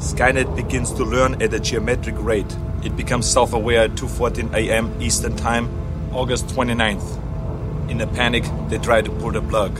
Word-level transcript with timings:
Skynet 0.00 0.56
begins 0.56 0.92
to 0.92 1.04
learn 1.04 1.42
at 1.42 1.52
a 1.52 1.60
geometric 1.60 2.14
rate. 2.18 2.56
It 2.82 2.96
becomes 2.96 3.26
self-aware 3.26 3.82
at 3.82 3.90
2:14 3.96 4.54
a.m. 4.54 4.90
Eastern 4.98 5.36
Time, 5.36 5.68
August 6.14 6.46
29th. 6.48 7.18
In 7.90 8.00
a 8.00 8.06
panic, 8.06 8.44
they 8.70 8.78
try 8.78 9.02
to 9.02 9.10
pull 9.10 9.30
the 9.30 9.42
plug. 9.42 9.78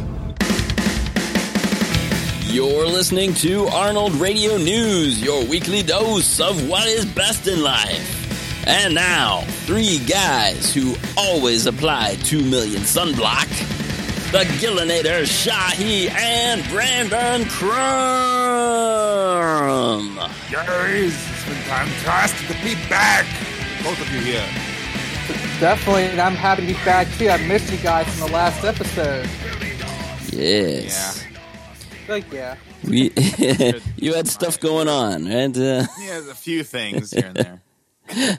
You're 2.44 2.86
listening 2.86 3.32
to 3.34 3.66
Arnold 3.68 4.12
Radio 4.16 4.58
News, 4.58 5.22
your 5.22 5.42
weekly 5.46 5.82
dose 5.82 6.38
of 6.38 6.68
what 6.68 6.86
is 6.86 7.06
best 7.06 7.46
in 7.46 7.62
life. 7.62 8.66
And 8.66 8.94
now, 8.94 9.40
three 9.64 10.00
guys 10.00 10.74
who 10.74 10.96
always 11.16 11.64
apply 11.64 12.16
2 12.24 12.44
million 12.44 12.82
sunblock. 12.82 13.79
The 14.32 14.44
Gillinator 14.60 15.22
Shahi 15.24 16.08
and 16.08 16.62
Brandon 16.68 17.44
Crumb. 17.48 17.74
Guys, 20.52 21.12
it's 21.12 21.44
been 21.46 21.56
fantastic 21.66 22.46
to 22.46 22.54
be 22.62 22.74
back. 22.88 23.26
Both 23.82 24.00
of 24.00 24.12
you 24.12 24.20
here. 24.20 24.48
Definitely, 25.58 26.04
and 26.04 26.20
I'm 26.20 26.36
happy 26.36 26.62
to 26.62 26.68
be 26.68 26.78
back 26.84 27.08
too. 27.18 27.28
I 27.28 27.38
missed 27.48 27.72
you 27.72 27.78
guys 27.78 28.06
from 28.08 28.28
the 28.28 28.32
last 28.32 28.64
episode. 28.64 29.28
Yes. 30.32 31.24
Like, 32.08 32.32
yeah. 32.32 32.54
We, 32.86 33.10
you 33.96 34.14
had 34.14 34.28
stuff 34.28 34.60
going 34.60 34.86
on, 34.88 35.24
right? 35.26 35.56
Uh, 35.56 35.86
Yeah, 35.98 36.30
a 36.30 36.34
few 36.34 36.62
things 36.62 37.10
here 37.10 37.26
and 37.26 37.36
there. 37.36 37.60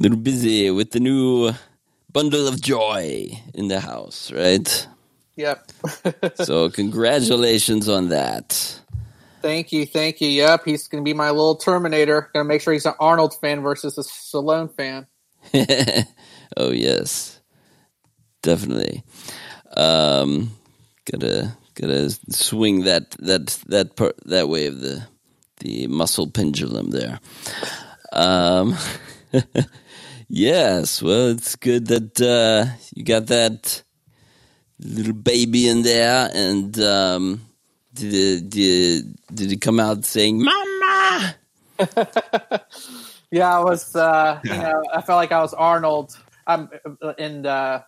little 0.00 0.16
busy 0.16 0.70
with 0.70 0.92
the 0.92 1.00
new 1.00 1.52
bundle 2.16 2.48
of 2.48 2.62
joy 2.62 3.28
in 3.52 3.68
the 3.68 3.78
house, 3.78 4.32
right? 4.32 4.88
Yep. 5.36 5.72
So, 6.44 6.70
congratulations 6.70 7.90
on 7.90 8.08
that. 8.08 8.80
thank 9.42 9.70
you, 9.70 9.84
thank 9.84 10.22
you. 10.22 10.28
Yep, 10.28 10.64
he's 10.64 10.88
going 10.88 11.04
to 11.04 11.08
be 11.08 11.12
my 11.12 11.30
little 11.30 11.56
Terminator. 11.56 12.30
Going 12.32 12.44
to 12.44 12.48
make 12.48 12.62
sure 12.62 12.72
he's 12.72 12.86
an 12.86 12.94
Arnold 12.98 13.34
fan 13.38 13.60
versus 13.60 13.98
a 13.98 14.02
Stallone 14.02 14.74
fan. 14.74 15.06
oh 16.56 16.70
yes, 16.70 17.38
definitely. 18.42 19.04
Um, 19.76 20.52
gotta 21.10 21.56
gotta 21.74 22.10
swing 22.30 22.84
that 22.84 23.10
that 23.18 23.46
that 23.68 23.94
part 23.94 24.16
that 24.24 24.48
way 24.48 24.66
of 24.66 24.80
the 24.80 25.06
the 25.60 25.86
muscle 25.86 26.30
pendulum 26.30 26.90
there. 26.90 27.20
Um, 28.12 28.76
yes, 30.28 31.02
well, 31.02 31.28
it's 31.28 31.56
good 31.56 31.86
that 31.88 32.20
uh, 32.20 32.72
you 32.94 33.04
got 33.04 33.26
that 33.26 33.82
little 34.78 35.14
baby 35.14 35.68
in 35.68 35.82
there, 35.82 36.30
and 36.34 36.78
um, 36.80 37.40
did 37.94 38.14
it, 38.14 38.50
did 38.50 38.60
it, 38.60 39.34
did 39.34 39.52
it 39.52 39.60
come 39.60 39.80
out 39.80 40.04
saying 40.04 40.42
"Mama"? 40.42 41.34
Yeah, 43.30 43.58
I 43.58 43.64
was. 43.64 43.94
Uh, 43.94 44.40
You 44.44 44.50
know, 44.50 44.82
I 44.94 45.02
felt 45.02 45.16
like 45.16 45.32
I 45.32 45.40
was 45.40 45.52
Arnold. 45.52 46.16
I'm 46.46 46.70
in 47.18 47.44
uh, 47.44 47.82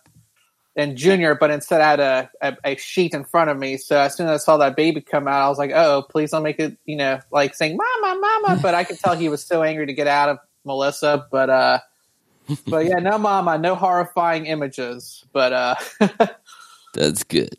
in 0.75 0.97
Junior, 0.97 1.33
but 1.35 1.49
instead 1.49 1.81
I 1.81 1.89
had 1.89 1.99
a, 1.99 2.29
a, 2.41 2.57
a 2.65 2.75
sheet 2.75 3.13
in 3.13 3.23
front 3.23 3.49
of 3.49 3.57
me. 3.57 3.77
So 3.77 3.97
as 3.97 4.15
soon 4.15 4.27
as 4.27 4.41
I 4.41 4.43
saw 4.43 4.57
that 4.57 4.75
baby 4.75 5.01
come 5.01 5.27
out, 5.27 5.41
I 5.41 5.47
was 5.49 5.57
like, 5.57 5.71
"Oh, 5.71 6.03
please 6.09 6.31
don't 6.31 6.43
make 6.43 6.59
it." 6.59 6.77
You 6.85 6.97
know, 6.97 7.19
like 7.31 7.55
saying 7.55 7.77
"Mama, 7.77 8.19
Mama," 8.19 8.59
but 8.61 8.75
I 8.75 8.83
could 8.83 8.99
tell 8.99 9.15
he 9.15 9.29
was 9.29 9.43
so 9.43 9.63
angry 9.63 9.85
to 9.85 9.93
get 9.93 10.07
out 10.07 10.29
of 10.29 10.39
Melissa. 10.65 11.25
But 11.31 11.49
uh, 11.49 11.79
but 12.67 12.85
yeah, 12.85 12.99
no 12.99 13.17
Mama, 13.17 13.57
no 13.57 13.75
horrifying 13.75 14.45
images. 14.45 15.25
But 15.31 15.53
uh, 15.53 15.75
That's 16.93 17.23
good. 17.23 17.57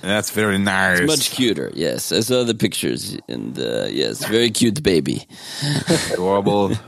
That's 0.00 0.30
very 0.30 0.58
nice. 0.58 1.00
It's 1.00 1.08
much 1.08 1.30
cuter. 1.32 1.72
Yes, 1.74 2.12
I 2.12 2.20
saw 2.20 2.44
the 2.44 2.54
pictures, 2.54 3.16
and 3.28 3.58
uh, 3.58 3.86
yes, 3.90 4.24
very 4.24 4.50
cute 4.50 4.82
baby. 4.82 5.26
adorable. 6.12 6.72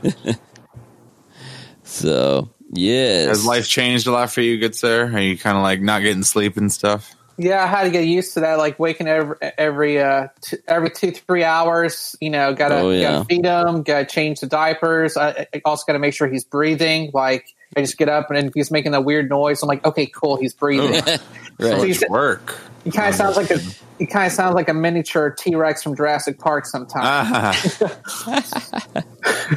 So 1.91 2.49
yes, 2.71 3.27
Has 3.27 3.45
life 3.45 3.67
changed 3.67 4.07
a 4.07 4.11
lot 4.11 4.31
for 4.31 4.39
you, 4.39 4.57
good 4.57 4.75
sir? 4.75 5.11
Are 5.13 5.19
you 5.19 5.37
kind 5.37 5.57
of 5.57 5.63
like 5.63 5.81
not 5.81 6.01
getting 6.01 6.23
sleep 6.23 6.55
and 6.55 6.71
stuff? 6.71 7.13
Yeah, 7.43 7.63
I 7.63 7.67
had 7.67 7.83
to 7.83 7.89
get 7.89 8.05
used 8.05 8.35
to 8.35 8.41
that. 8.41 8.57
Like 8.59 8.77
waking 8.77 9.07
every 9.07 9.35
every 9.57 9.99
uh, 9.99 10.27
t- 10.41 10.57
every 10.67 10.89
two 10.91 11.11
three 11.11 11.43
hours. 11.43 12.15
You 12.21 12.29
know, 12.29 12.53
gotta, 12.53 12.75
Oh, 12.75 12.89
yeah. 12.91 13.11
gotta 13.11 13.25
feed 13.25 13.45
him, 13.45 13.83
gotta 13.83 14.05
change 14.05 14.41
the 14.41 14.47
diapers. 14.47 15.17
I, 15.17 15.47
I 15.53 15.61
also 15.65 15.83
gotta 15.87 15.99
make 15.99 16.13
sure 16.13 16.27
he's 16.27 16.43
breathing. 16.43 17.09
Like 17.13 17.47
I 17.75 17.81
just 17.81 17.97
get 17.97 18.09
up 18.09 18.29
and 18.29 18.47
if 18.47 18.53
he's 18.53 18.69
making 18.69 18.91
that 18.91 19.03
weird 19.05 19.29
noise, 19.29 19.63
I'm 19.63 19.67
like, 19.67 19.83
okay, 19.85 20.05
cool, 20.05 20.35
he's 20.37 20.53
breathing. 20.53 21.01
So 21.59 21.77
right. 21.77 21.85
He's- 21.87 22.03
work. 22.09 22.57
He 22.83 22.89
kind 22.89 23.09
of 23.09 23.15
sounds 23.15 23.37
like 23.37 23.51
a 23.51 23.59
he 23.99 24.07
kind 24.07 24.25
of 24.25 24.31
sounds 24.31 24.55
like 24.55 24.67
a 24.67 24.73
miniature 24.73 25.29
T 25.29 25.53
Rex 25.55 25.83
from 25.83 25.95
Jurassic 25.95 26.39
Park 26.39 26.65
sometimes. 26.65 27.05
Ah. 27.05 29.03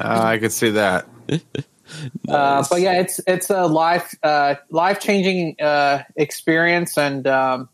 Ah, 0.00 0.26
I 0.26 0.38
could 0.38 0.52
see 0.52 0.70
that. 0.70 1.06
Uh, 2.28 2.64
but 2.68 2.80
yeah, 2.80 3.00
it's 3.00 3.20
it's 3.26 3.50
a 3.50 3.66
life 3.66 4.14
uh, 4.22 4.56
life 4.70 5.00
changing 5.00 5.56
uh, 5.60 6.02
experience, 6.16 6.98
and 6.98 7.26
um, 7.26 7.68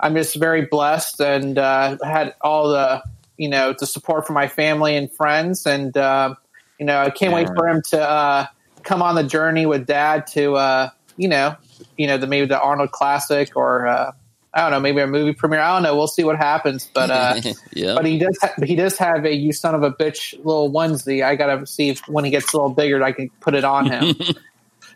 I'm 0.00 0.14
just 0.14 0.36
very 0.36 0.66
blessed 0.66 1.20
and 1.20 1.58
uh, 1.58 1.96
had 2.02 2.34
all 2.40 2.68
the 2.68 3.02
you 3.36 3.48
know 3.48 3.74
the 3.78 3.86
support 3.86 4.26
from 4.26 4.34
my 4.34 4.48
family 4.48 4.96
and 4.96 5.10
friends, 5.10 5.66
and 5.66 5.96
uh, 5.96 6.34
you 6.78 6.86
know 6.86 7.00
I 7.00 7.10
can't 7.10 7.32
wait 7.32 7.48
for 7.56 7.68
him 7.68 7.82
to 7.90 8.00
uh, 8.00 8.46
come 8.82 9.02
on 9.02 9.14
the 9.14 9.24
journey 9.24 9.66
with 9.66 9.86
Dad 9.86 10.26
to 10.28 10.56
uh, 10.56 10.90
you 11.16 11.28
know 11.28 11.56
you 11.96 12.06
know 12.06 12.18
the 12.18 12.26
maybe 12.26 12.46
the 12.46 12.60
Arnold 12.60 12.92
Classic 12.92 13.56
or 13.56 13.86
uh, 13.86 14.12
I 14.54 14.62
don't 14.62 14.70
know 14.70 14.80
maybe 14.80 15.00
a 15.00 15.06
movie 15.06 15.32
premiere. 15.32 15.60
I 15.60 15.74
don't 15.74 15.82
know. 15.82 15.96
We'll 15.96 16.08
see 16.08 16.24
what 16.24 16.36
happens, 16.36 16.90
but. 16.92 17.10
Uh, 17.10 17.40
yeah. 17.72 17.94
but 17.94 18.04
he 18.06 18.18
does. 18.18 18.38
Ha- 18.40 18.54
he 18.64 18.76
does 18.76 18.98
have 18.98 19.24
a 19.24 19.34
"you 19.34 19.52
son 19.52 19.74
of 19.74 19.82
a 19.82 19.92
bitch" 19.92 20.32
little 20.44 20.70
onesie. 20.70 21.24
I 21.24 21.36
gotta 21.36 21.66
see 21.66 21.90
if 21.90 22.00
when 22.08 22.24
he 22.24 22.30
gets 22.30 22.52
a 22.52 22.56
little 22.56 22.70
bigger, 22.70 23.02
I 23.02 23.12
can 23.12 23.30
put 23.40 23.54
it 23.54 23.64
on 23.64 23.90
him. 23.90 24.16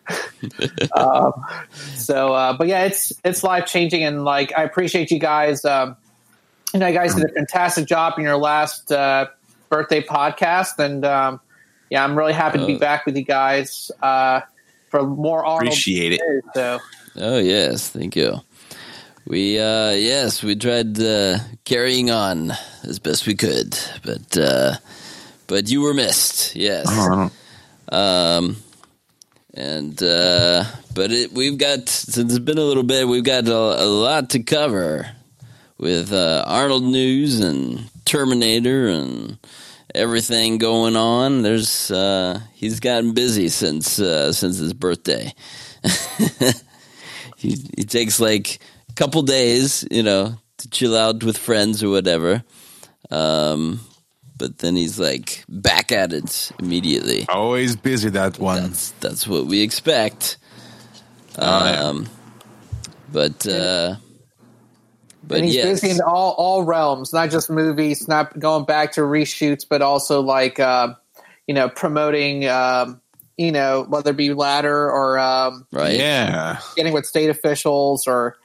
um, 0.97 1.33
so, 1.95 2.33
uh, 2.35 2.53
but 2.57 2.67
yeah, 2.67 2.85
it's 2.85 3.13
it's 3.25 3.43
life 3.45 3.67
changing, 3.67 4.03
and 4.03 4.25
like 4.25 4.53
I 4.57 4.63
appreciate 4.65 5.11
you 5.11 5.19
guys. 5.19 5.65
Um, 5.65 5.97
you 6.75 6.81
know, 6.81 6.87
you 6.87 6.95
guys 6.95 7.15
did 7.15 7.25
a 7.25 7.33
fantastic 7.33 7.87
job 7.87 8.15
in 8.19 8.25
your 8.25 8.37
last 8.37 8.91
uh, 8.91 9.27
birthday 9.69 10.03
podcast, 10.03 10.79
and 10.79 11.05
um, 11.05 11.41
yeah, 11.91 12.03
I'm 12.05 12.17
really 12.17 12.33
happy 12.33 12.59
to 12.59 12.67
be 12.67 12.77
Uh, 12.77 12.79
back 12.79 13.07
with 13.07 13.17
you 13.17 13.25
guys 13.25 13.91
uh, 14.03 14.41
for 14.91 15.03
more 15.07 15.45
Arnold. 15.45 15.69
Appreciate 15.69 16.13
it. 16.15 16.21
So, 16.55 16.81
Oh 17.17 17.39
yes, 17.39 17.91
thank 17.91 18.17
you. 18.17 18.41
We 19.27 19.59
uh 19.59 19.91
yes, 19.93 20.43
we 20.43 20.57
tried 20.57 20.99
uh, 20.99 21.39
carrying 21.65 22.11
on 22.11 22.53
as 22.83 22.99
best 22.99 23.27
we 23.27 23.35
could, 23.35 23.79
but 24.05 24.37
uh 24.37 24.77
but 25.47 25.71
you 25.71 25.83
were 25.83 25.95
missed. 25.95 26.57
Yes. 26.57 26.87
Oh, 26.89 27.31
Um 27.93 28.57
and 29.55 30.03
uh 30.03 30.65
but 30.95 31.13
it 31.13 31.33
we've 31.33 31.59
got 31.59 31.89
since 31.89 32.33
it's 32.33 32.39
been 32.39 32.59
a 32.59 32.65
little 32.65 32.83
bit, 32.83 33.07
we've 33.07 33.25
got 33.25 33.47
a, 33.47 33.55
a 33.55 33.87
lot 33.87 34.31
to 34.31 34.43
cover 34.43 35.11
with 35.79 36.13
uh 36.13 36.45
Arnold 36.47 36.85
news 36.85 37.41
and 37.41 37.91
Terminator 38.05 38.89
and 38.89 39.39
everything 39.95 40.59
going 40.59 40.97
on. 40.97 41.43
There's 41.43 41.91
uh 41.91 42.41
he's 42.55 42.81
gotten 42.81 43.13
busy 43.13 43.49
since 43.49 43.99
uh 43.99 44.33
since 44.33 44.59
his 44.59 44.73
birthday. 44.73 45.35
he 47.37 47.57
he 47.77 47.85
takes 47.85 48.21
like 48.21 48.61
a 48.89 48.95
couple 48.95 49.23
days, 49.23 49.87
you 49.91 50.03
know, 50.03 50.37
to 50.59 50.71
chill 50.71 50.97
out 50.97 51.23
with 51.25 51.37
friends 51.37 51.83
or 51.83 51.91
whatever. 51.91 52.43
Um, 53.11 53.81
but 54.43 54.59
then 54.59 54.75
he's 54.75 54.99
like 54.99 55.45
back 55.49 55.93
at 55.93 56.13
it 56.13 56.51
immediately. 56.59 57.27
Always 57.29 57.77
busy, 57.77 58.11
that 58.11 58.41
one. 58.41 58.63
That's 58.63 58.91
that's 58.99 59.29
what 59.29 59.47
we 59.47 59.61
expect. 59.63 60.37
Oh, 61.39 61.65
yeah. 61.65 61.81
Um, 61.85 62.09
but 63.13 63.47
uh, 63.47 63.95
but 65.23 65.37
and 65.37 65.45
he's 65.45 65.55
yes, 65.55 65.81
busy 65.81 65.91
in 65.91 66.01
all 66.01 66.33
all 66.33 66.65
realms, 66.65 67.13
not 67.13 67.31
just 67.31 67.51
movies, 67.51 68.09
not 68.09 68.37
going 68.37 68.65
back 68.65 68.91
to 68.95 69.03
reshoots, 69.03 69.65
but 69.69 69.81
also 69.81 70.21
like 70.21 70.59
uh, 70.59 70.93
you 71.47 71.55
know 71.55 71.69
promoting, 71.69 72.49
um, 72.49 73.01
you 73.37 73.53
know 73.53 73.87
whether 73.89 74.11
it 74.11 74.17
be 74.17 74.35
ladder 74.35 74.91
or 74.91 75.21
um, 75.21 75.69
right? 75.71 75.97
Yeah. 75.97 76.59
getting 76.75 76.93
with 76.93 77.07
state 77.07 77.31
officials 77.31 78.09
or. 78.09 78.37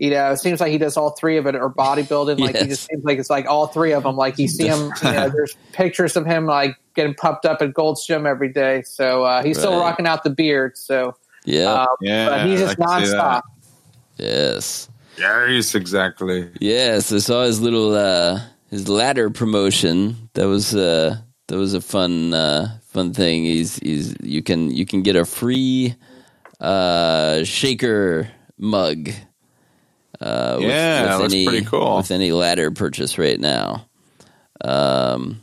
You 0.00 0.08
know, 0.08 0.30
it 0.32 0.38
seems 0.38 0.60
like 0.60 0.72
he 0.72 0.78
does 0.78 0.96
all 0.96 1.10
three 1.10 1.36
of 1.36 1.46
it, 1.46 1.54
or 1.54 1.68
bodybuilding. 1.68 2.40
Like 2.40 2.56
he 2.56 2.66
just 2.68 2.88
seems 2.88 3.04
like 3.04 3.18
it's 3.18 3.28
like 3.28 3.44
all 3.46 3.66
three 3.66 3.92
of 3.92 4.02
them. 4.04 4.16
Like 4.16 4.38
you 4.38 4.48
see 4.48 4.66
him, 4.66 4.90
you 5.04 5.12
know, 5.12 5.28
there's 5.34 5.54
pictures 5.72 6.16
of 6.16 6.24
him 6.24 6.46
like 6.46 6.74
getting 6.94 7.12
pumped 7.12 7.44
up 7.44 7.60
at 7.60 7.74
Gold's 7.74 8.06
Gym 8.06 8.26
every 8.26 8.50
day. 8.50 8.80
So 8.82 9.24
uh, 9.24 9.42
he's 9.42 9.58
still 9.58 9.78
rocking 9.78 10.06
out 10.06 10.24
the 10.24 10.30
beard. 10.30 10.78
So, 10.78 11.14
Yeah. 11.44 11.66
uh, 11.70 11.86
Yeah, 12.00 12.28
but 12.30 12.46
he's 12.46 12.60
just 12.60 12.78
can 12.78 13.04
see 13.04 13.12
nonstop. 13.12 13.42
yes. 14.16 14.88
Yes, 15.18 15.74
exactly. 15.74 16.48
Yes. 16.60 17.12
I 17.12 17.18
saw 17.18 17.42
his 17.44 17.60
little 17.60 17.94
uh, 17.94 18.40
his 18.70 18.88
ladder 18.88 19.28
promotion. 19.28 20.30
That 20.32 20.46
was 20.48 20.74
uh, 20.74 21.18
that 21.48 21.56
was 21.58 21.74
a 21.74 21.80
fun 21.82 22.32
uh, 22.32 22.78
fun 22.86 23.12
thing. 23.12 23.44
He's 23.44 23.76
he's 23.80 24.14
you 24.22 24.42
can 24.42 24.70
you 24.70 24.86
can 24.86 25.02
get 25.02 25.14
a 25.14 25.26
free 25.26 25.94
uh, 26.58 27.44
shaker 27.44 28.30
mug. 28.56 29.10
Uh, 30.20 30.56
with- 30.58 30.68
Yeah, 30.68 31.02
with 31.02 31.20
that's 31.22 31.34
any, 31.34 31.46
pretty 31.46 31.64
cool. 31.66 31.96
With 31.98 32.10
any 32.10 32.32
ladder 32.32 32.70
purchase 32.70 33.16
right 33.18 33.40
now. 33.40 33.86
Um, 34.62 35.42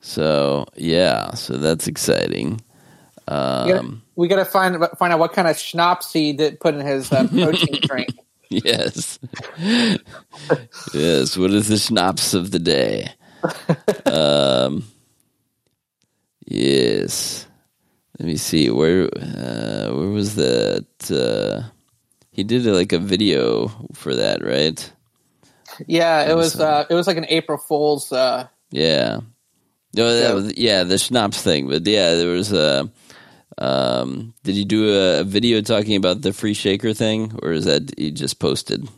so 0.00 0.66
yeah, 0.76 1.34
so 1.34 1.58
that's 1.58 1.86
exciting. 1.86 2.52
We 3.28 3.34
gotta- 3.34 3.78
Um, 3.80 4.02
we 4.16 4.28
got 4.28 4.36
to 4.36 4.44
find 4.44 4.76
find 4.98 5.12
out 5.12 5.18
what 5.18 5.32
kind 5.32 5.46
of 5.48 5.58
schnapps 5.58 6.12
he 6.12 6.32
did 6.32 6.58
put 6.60 6.74
in 6.74 6.80
his 6.84 7.12
uh, 7.12 7.26
protein 7.32 7.80
drink. 7.82 8.08
yes, 8.50 9.18
yes. 10.92 11.36
What 11.36 11.50
is 11.52 11.68
the 11.68 11.78
schnapps 11.78 12.34
of 12.34 12.50
the 12.50 12.58
day? 12.58 13.08
Um, 14.06 14.84
yes. 16.46 17.46
Let 18.18 18.26
me 18.26 18.36
see 18.36 18.68
where 18.70 19.04
uh, 19.04 19.94
where 19.94 20.08
was 20.08 20.34
that? 20.34 20.86
Uh, 21.10 21.68
he 22.40 22.44
did 22.44 22.64
like 22.64 22.92
a 22.92 22.98
video 22.98 23.68
for 23.92 24.14
that, 24.14 24.42
right? 24.42 24.80
Yeah, 25.86 26.30
it 26.30 26.34
was 26.34 26.58
uh, 26.58 26.86
it 26.88 26.94
was 26.94 27.06
like 27.06 27.18
an 27.18 27.26
April 27.28 27.58
Fool's. 27.58 28.10
Uh, 28.12 28.48
Yeah. 28.70 29.20
No, 29.94 30.14
that 30.14 30.28
Yeah. 30.28 30.32
was 30.32 30.56
yeah 30.56 30.84
the 30.84 30.96
schnapps 30.96 31.42
thing, 31.42 31.68
but 31.68 31.86
yeah, 31.86 32.14
there 32.14 32.32
was 32.32 32.52
a. 32.52 32.90
Um, 33.58 34.32
did 34.42 34.56
you 34.56 34.64
do 34.64 34.88
a, 34.94 35.24
video 35.24 35.60
talking 35.60 35.96
about 35.96 36.22
the 36.22 36.32
free 36.32 36.54
shaker 36.54 36.94
thing, 36.94 37.38
or 37.42 37.52
is 37.52 37.66
that 37.66 37.98
you 37.98 38.10
just 38.10 38.38
posted? 38.38 38.88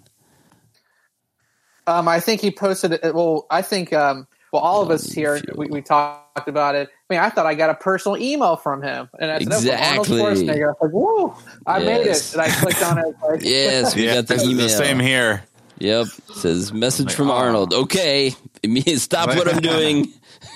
um, 1.89 2.07
I 2.07 2.21
think 2.21 2.41
he 2.41 2.53
posted 2.53 2.93
it. 2.93 3.13
Well, 3.13 3.47
I 3.51 3.63
think 3.63 3.93
um, 3.93 4.29
well, 4.53 4.63
all 4.63 4.83
of 4.83 4.91
us 4.91 5.11
here 5.11 5.43
we, 5.57 5.67
we 5.67 5.83
talked 5.83 6.47
about 6.47 6.77
it. 6.77 6.91
I 7.13 7.15
mean, 7.15 7.21
I 7.21 7.29
thought 7.29 7.45
I 7.45 7.55
got 7.55 7.69
a 7.69 7.75
personal 7.75 8.17
email 8.17 8.57
from 8.57 8.83
him, 8.83 9.11
and 9.21 9.31
I 9.31 9.41
said, 9.41 9.53
"Oh, 9.53 9.61
from 9.61 9.83
Arnold 9.83 10.07
Schwarzenegger." 10.07 10.65
I 10.65 10.69
was 10.69 10.77
like, 10.81 10.93
"Whoa!" 10.93 11.37
I 11.67 11.81
made 11.81 12.07
it, 12.07 12.33
and 12.33 12.41
I 12.41 12.49
clicked 12.49 12.83
on 12.83 12.97
it. 12.99 13.15
Like, 13.23 13.41
Yes, 13.43 13.95
we 13.95 14.07
yeah, 14.07 14.15
got 14.15 14.29
the 14.29 14.43
email. 14.43 14.57
the 14.57 14.71
same 14.71 14.99
here. 14.99 15.43
Yep, 15.79 16.07
says 16.37 16.73
message 16.73 17.13
from 17.13 17.29
oh. 17.29 17.35
Arnold. 17.35 17.75
Okay, 17.75 18.35
it 18.63 18.71
means 18.71 19.03
stop 19.03 19.29
what 19.29 19.47
I'm 19.47 19.61
doing. 19.61 20.11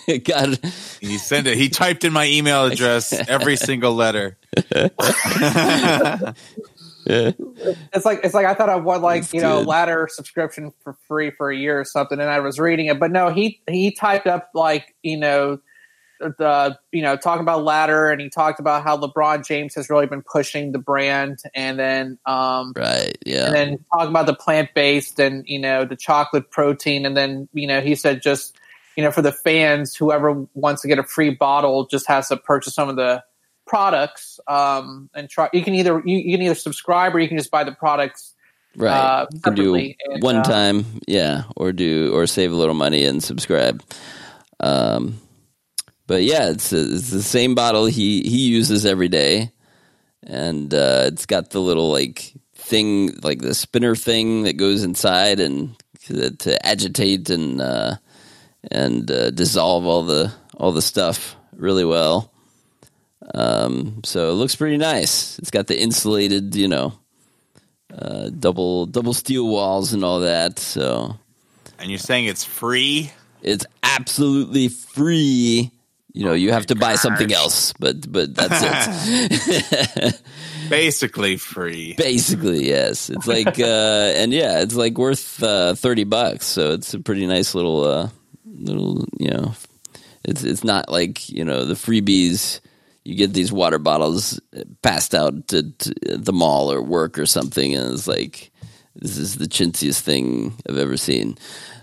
God, 0.25 0.59
He 1.01 1.19
sent 1.19 1.47
it. 1.47 1.59
He 1.59 1.69
typed 1.69 2.05
in 2.05 2.15
my 2.15 2.27
email 2.27 2.65
address 2.65 3.13
every 3.13 3.57
single 3.57 3.95
letter. 3.95 4.39
It's 4.57 4.97
like 8.05 8.21
it's 8.25 8.35
like 8.35 8.47
I 8.47 8.55
thought 8.55 8.71
I 8.71 8.77
would 8.77 9.03
like 9.03 9.25
That's 9.25 9.35
you 9.35 9.43
know 9.43 9.59
good. 9.59 9.67
ladder 9.67 10.09
subscription 10.11 10.73
for 10.83 10.95
free 11.07 11.33
for 11.33 11.51
a 11.51 11.57
year 11.57 11.79
or 11.79 11.85
something, 11.85 12.19
and 12.19 12.31
I 12.31 12.41
was 12.41 12.59
reading 12.59 12.87
it, 12.87 12.99
but 12.99 13.11
no, 13.11 13.29
he 13.29 13.61
he 13.69 13.91
typed 13.91 14.27
up 14.27 14.53
like 14.55 14.95
you 15.03 15.19
know 15.19 15.59
the 16.21 16.79
you 16.93 17.03
know 17.03 17.17
talking 17.17 17.43
about 17.43 17.65
ladder, 17.65 18.11
and 18.11 18.21
he 18.21 18.29
talked 18.29 18.61
about 18.61 18.83
how 18.83 18.97
LeBron 18.97 19.47
James 19.47 19.75
has 19.75 19.91
really 19.91 20.07
been 20.07 20.23
pushing 20.23 20.73
the 20.73 20.79
brand, 20.79 21.41
and 21.55 21.79
then 21.79 22.19
um 22.27 22.73
right? 22.77 23.17
Yeah, 23.25 23.47
and 23.47 23.55
then 23.55 23.85
talk 23.93 24.09
about 24.09 24.27
the 24.27 24.35
plant 24.35 24.71
based 24.75 25.19
and 25.21 25.45
you 25.47 25.59
know 25.59 25.85
the 25.85 25.97
chocolate 25.97 26.51
protein, 26.51 27.07
and 27.07 27.17
then 27.17 27.49
you 27.53 27.67
know 27.67 27.81
he 27.81 27.95
said 27.95 28.23
just 28.23 28.57
you 28.97 29.03
know 29.03 29.11
for 29.11 29.23
the 29.23 29.33
fans, 29.33 29.95
whoever 29.95 30.47
wants 30.55 30.83
to 30.83 30.89
get 30.89 30.99
a 30.99 31.05
free 31.05 31.31
bottle 31.31 31.87
just 31.87 32.07
has 32.09 32.29
to 32.29 32.37
purchase 32.37 32.75
some 32.75 32.89
of 32.89 32.97
the 32.97 33.23
products 33.67 34.41
um, 34.49 35.11
and 35.15 35.29
try. 35.29 35.49
You 35.53 35.63
can 35.63 35.75
either 35.75 36.03
you, 36.05 36.17
you 36.19 36.37
can 36.37 36.47
either 36.47 36.55
subscribe 36.55 37.15
or 37.15 37.21
you 37.21 37.29
can 37.29 37.37
just 37.37 37.51
buy 37.51 37.65
the 37.65 37.73
products. 37.73 38.35
right. 38.77 38.91
uh, 38.91 39.27
you 39.47 39.55
do 39.55 39.75
and, 39.75 40.23
one 40.23 40.37
uh, 40.37 40.43
time, 40.43 40.87
yeah, 41.07 41.45
or 41.57 41.73
do 41.73 42.15
or 42.15 42.27
save 42.27 42.53
a 42.53 42.57
little 42.57 42.75
money 42.75 43.05
and 43.05 43.23
subscribe. 43.23 43.83
Um, 44.61 45.21
but 46.07 46.23
yeah, 46.23 46.51
it's 46.51 46.73
it's 46.73 47.11
the 47.11 47.23
same 47.23 47.55
bottle 47.55 47.87
he 47.87 48.23
he 48.23 48.49
uses 48.49 48.87
every 48.87 49.09
day, 49.09 49.51
and 50.23 50.73
uh, 50.73 51.05
it's 51.07 51.27
got 51.27 51.51
the 51.51 51.61
little 51.61 51.91
like 51.91 52.33
thing, 52.55 53.15
like 53.23 53.41
the 53.41 53.55
spinner 53.55 53.95
thing 53.97 54.43
that 54.45 54.57
goes 54.57 54.83
inside 54.83 55.41
and 55.41 55.77
to, 56.07 56.31
to 56.31 56.67
agitate 56.67 57.31
and 57.31 57.61
uh, 57.61 57.97
and 58.71 59.11
uh, 59.11 59.31
dissolve 59.31 59.87
all 59.87 60.05
the 60.05 60.33
all 60.57 60.73
the 60.73 60.83
stuff 60.83 61.37
really 61.57 61.85
well. 61.85 62.33
Um, 63.35 64.03
so 64.05 64.31
it 64.31 64.35
looks 64.35 64.55
pretty 64.55 64.77
nice. 64.77 65.39
It's 65.41 65.51
got 65.51 65.67
the 65.67 65.81
insulated, 65.81 66.55
you 66.55 66.69
know, 66.69 66.93
uh, 67.93 68.31
double 68.31 68.87
double 68.87 69.15
steel 69.15 69.49
walls 69.49 69.93
and 69.93 70.05
all 70.05 70.21
that. 70.21 70.59
So 70.61 71.17
And 71.79 71.91
you're 71.91 71.99
saying 71.99 72.27
it's 72.27 72.45
free? 72.45 73.11
it's 73.43 73.67
absolutely 73.83 74.69
free. 74.69 75.73
You 76.17 76.25
know, 76.25 76.33
you 76.33 76.51
have 76.51 76.65
to 76.67 76.75
buy 76.75 76.95
something 76.95 77.31
else, 77.31 77.75
but 77.75 78.11
but 78.11 78.35
that's 78.35 78.63
it. 79.07 80.23
Basically 80.71 81.37
free. 81.37 81.93
Basically, 81.93 82.67
yes. 82.67 83.11
It's 83.11 83.27
like, 83.27 83.61
uh, 83.61 84.15
and 84.17 84.33
yeah, 84.33 84.61
it's 84.61 84.75
like 84.75 84.97
worth 84.97 85.43
uh, 85.43 85.75
thirty 85.75 86.05
bucks. 86.05 86.47
So 86.47 86.73
it's 86.73 86.95
a 86.95 87.01
pretty 87.01 87.27
nice 87.27 87.55
little, 87.55 87.85
uh, 87.85 88.09
little, 88.47 89.05
you 89.19 89.31
know, 89.31 89.53
it's 90.25 90.43
it's 90.43 90.65
not 90.65 90.89
like 90.89 91.29
you 91.29 91.45
know 91.45 91.67
the 91.67 91.75
freebies. 91.75 92.61
You 93.05 93.15
get 93.15 93.35
these 93.35 93.53
water 93.53 93.79
bottles 93.79 94.41
passed 94.81 95.15
out 95.15 95.49
to, 95.49 95.71
to 95.71 95.95
the 96.17 96.33
mall 96.33 96.73
or 96.73 96.81
work 96.81 97.19
or 97.19 97.27
something, 97.27 97.75
and 97.75 97.93
it's 97.93 98.09
like 98.09 98.51
this 98.95 99.19
is 99.19 99.37
the 99.37 99.45
chintziest 99.45 100.01
thing 100.01 100.55
I've 100.67 100.79
ever 100.79 100.97
seen. 100.97 101.37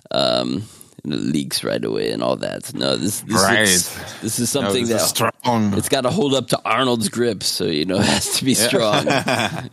Um, 0.10 0.64
and 1.04 1.14
it 1.14 1.20
leaks 1.20 1.64
right 1.64 1.84
away 1.84 2.12
and 2.12 2.24
all 2.24 2.36
that. 2.38 2.74
No, 2.74 2.96
this 2.96 3.22
this 3.22 3.44
Right. 3.44 3.60
is 3.60 3.96
this 4.22 4.40
is 4.40 4.54
No, 4.56 4.62
something 4.62 4.88
this 4.88 5.04
is 5.04 5.14
that 5.14 5.32
strong. 5.42 5.74
it's 5.78 5.90
got 5.90 6.02
to 6.02 6.10
hold 6.12 6.34
up 6.34 6.48
to 6.50 6.62
Arnold's 6.66 7.10
grip, 7.10 7.44
so 7.44 7.66
you 7.66 7.86
know 7.86 7.96
it 8.00 8.06
has 8.06 8.38
to 8.38 8.46
be 8.46 8.54
strong. 8.54 9.06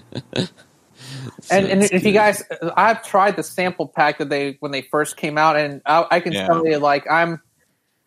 And, 1.50 1.67
and 1.67 1.82
if 1.82 2.05
you 2.05 2.12
guys, 2.12 2.43
I've 2.77 3.03
tried 3.05 3.37
the 3.37 3.43
sample 3.43 3.88
pack 3.88 4.19
that 4.19 4.29
they 4.29 4.56
when 4.61 4.71
they 4.73 4.82
first 4.82 5.17
came 5.17 5.37
out, 5.37 5.56
and 5.56 5.82
I, 5.85 6.06
I 6.11 6.21
can 6.21 6.32
Yeah. 6.32 6.47
tell 6.47 6.67
you, 6.67 6.79
like 6.79 7.05
I'm, 7.11 7.41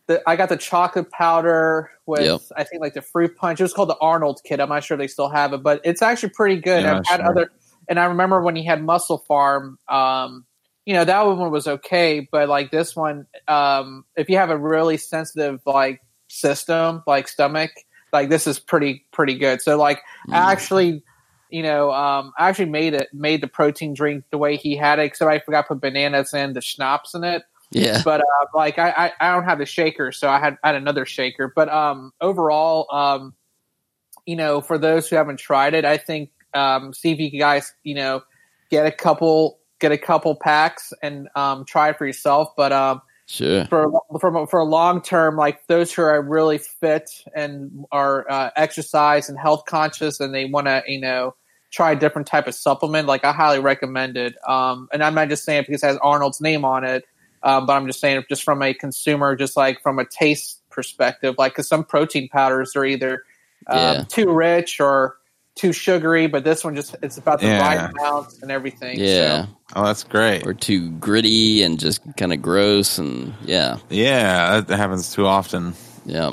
the, 0.08 0.22
I 0.28 0.36
got 0.38 0.50
the 0.50 0.58
chocolate 0.58 1.12
powder 1.12 1.90
with 2.06 2.26
Yep. 2.26 2.42
I 2.56 2.64
think 2.64 2.82
like 2.82 2.94
the 2.94 3.02
fruit 3.02 3.36
punch. 3.36 3.60
It 3.60 3.64
was 3.64 3.74
called 3.74 3.90
the 3.90 3.98
Arnold 4.00 4.42
kit. 4.46 4.60
I'm 4.62 4.70
not 4.70 4.84
sure 4.84 4.96
they 4.98 5.08
still 5.08 5.30
have 5.30 5.52
it, 5.54 5.62
but 5.64 5.82
it's 5.84 6.02
actually 6.02 6.30
pretty 6.30 6.62
good. 6.62 6.84
Yeah, 6.84 7.00
I've 7.00 7.06
had 7.06 7.22
other, 7.22 7.50
and 7.90 8.00
I 8.00 8.06
remember 8.06 8.42
when 8.42 8.56
he 8.56 8.66
had 8.66 8.80
MusclePharm. 8.82 9.76
Um, 9.90 10.46
you 10.86 10.94
know 10.94 11.06
that 11.06 11.22
one 11.26 11.52
was 11.52 11.68
okay, 11.68 12.28
but 12.32 12.50
like 12.50 12.72
this 12.72 12.96
one, 12.96 13.26
um, 13.48 14.06
if 14.16 14.30
you 14.30 14.38
have 14.38 14.50
a 14.50 14.58
really 14.58 14.98
sensitive 14.98 15.62
like 15.66 16.02
system, 16.28 17.04
like 17.08 17.28
stomach, 17.28 17.72
like 18.12 18.30
this 18.30 18.48
is 18.48 18.60
pretty 18.60 19.06
pretty 19.12 19.38
good. 19.38 19.62
So 19.62 19.78
like 19.78 20.02
Mm. 20.28 20.34
actually 20.34 21.04
you 21.54 21.62
know, 21.62 21.92
um, 21.92 22.34
I 22.40 22.50
actually 22.50 22.72
made 22.72 22.96
it, 22.96 23.10
made 23.14 23.42
the 23.42 23.48
protein 23.48 23.94
drink 23.94 24.24
the 24.32 24.40
way 24.40 24.58
he 24.58 24.76
had 24.76 24.98
it, 24.98 25.04
except 25.04 25.30
I 25.30 25.38
forgot 25.38 25.62
to 25.62 25.68
put 25.68 25.82
bananas 25.82 26.34
in 26.34 26.54
the 26.54 26.62
schnapps 26.62 27.14
in 27.14 27.24
it. 27.24 27.44
yeah, 27.70 28.02
But 28.04 28.22
uh, 28.22 28.46
like, 28.56 28.80
I, 28.80 28.90
I, 28.90 29.12
I 29.20 29.36
don't 29.36 29.44
have 29.44 29.60
the 29.60 29.68
shaker, 29.68 30.12
so 30.12 30.30
I 30.30 30.40
had, 30.40 30.58
I 30.64 30.70
had 30.70 30.76
another 30.76 31.06
shaker. 31.06 31.54
But 31.56 31.70
um, 31.70 32.12
overall, 32.22 32.88
um, 32.92 33.36
you 34.26 34.36
know, 34.36 34.62
for 34.62 34.80
those 34.80 35.08
who 35.08 35.16
haven't 35.16 35.38
tried 35.38 35.76
it, 35.76 35.86
I 35.86 35.98
think 35.98 36.32
um, 36.56 36.92
see 36.92 37.12
if 37.12 37.20
you 37.20 37.30
guys, 37.38 37.72
you 37.84 37.94
know, 37.94 38.24
get 38.72 38.88
a 38.88 38.92
couple, 38.92 39.60
get 39.84 39.92
a 39.92 39.98
couple 39.98 40.34
packs 40.36 40.94
and 41.04 41.28
um, 41.36 41.66
try 41.66 41.90
it 41.90 41.98
for 41.98 42.06
yourself. 42.08 42.54
But 42.56 42.72
um, 42.72 43.02
sure. 43.28 43.66
for 43.66 43.92
for 44.20 44.48
for 44.48 44.60
a 44.60 44.66
long 44.66 45.02
term, 45.02 45.36
like 45.36 45.68
those 45.68 45.94
who 45.94 46.02
are 46.02 46.22
really 46.22 46.58
fit 46.58 47.12
and 47.36 47.86
are 47.92 48.26
uh, 48.32 48.50
exercise 48.56 49.30
and 49.30 49.38
health 49.38 49.66
conscious, 49.68 50.20
and 50.20 50.34
they 50.34 50.46
want 50.46 50.68
to, 50.68 50.82
you 50.88 51.02
know, 51.02 51.36
try 51.70 51.92
a 51.92 51.96
different 51.96 52.28
type 52.28 52.48
of 52.48 52.56
supplement, 52.56 53.08
like 53.08 53.26
I 53.26 53.34
highly 53.34 53.60
recommend 53.60 54.16
it. 54.16 54.36
Um, 54.48 54.88
and 54.94 55.04
I'm 55.04 55.16
not 55.16 55.30
just 55.30 55.44
saying 55.44 55.60
it 55.60 55.68
because 55.68 55.84
it 55.84 55.88
has 55.88 55.98
Arnold's 55.98 56.40
name 56.40 56.64
on 56.64 56.84
it, 56.84 57.04
um, 57.42 57.66
but 57.66 57.74
I'm 57.74 57.88
just 57.88 58.00
saying 58.00 58.18
it 58.18 58.30
just 58.30 58.44
from 58.44 58.62
a 58.62 58.74
consumer, 58.74 59.36
just 59.36 59.58
like 59.58 59.82
from 59.82 60.00
a 60.00 60.06
taste 60.06 60.62
perspective, 60.70 61.36
like 61.38 61.54
because 61.54 61.68
some 61.68 61.84
protein 61.84 62.30
powders 62.30 62.76
are 62.76 62.86
either 62.86 63.24
um, 63.68 63.80
Yeah. 63.80 64.04
too 64.08 64.32
rich 64.32 64.80
or 64.80 65.18
too 65.56 65.72
sugary, 65.74 66.28
but 66.28 66.44
this 66.44 66.64
one 66.64 66.76
just 66.76 66.96
it's 67.04 67.18
about 67.18 67.40
the 67.40 67.48
Yeah. 67.48 67.62
right 67.62 67.90
amount 67.92 68.28
and 68.42 68.52
everything. 68.52 69.00
Yeah, 69.00 69.46
So, 69.46 69.50
Oh, 69.76 69.86
that's 69.86 70.04
great. 70.04 70.46
or 70.46 70.54
too 70.54 70.90
gritty 70.92 71.64
and 71.64 71.80
just 71.80 72.02
kind 72.18 72.34
of 72.34 72.42
gross, 72.42 72.98
and 72.98 73.34
yeah, 73.46 73.78
Yeah, 73.90 74.62
that 74.62 74.78
happens 74.78 75.14
too 75.14 75.26
often. 75.28 75.74
yeah. 76.06 76.32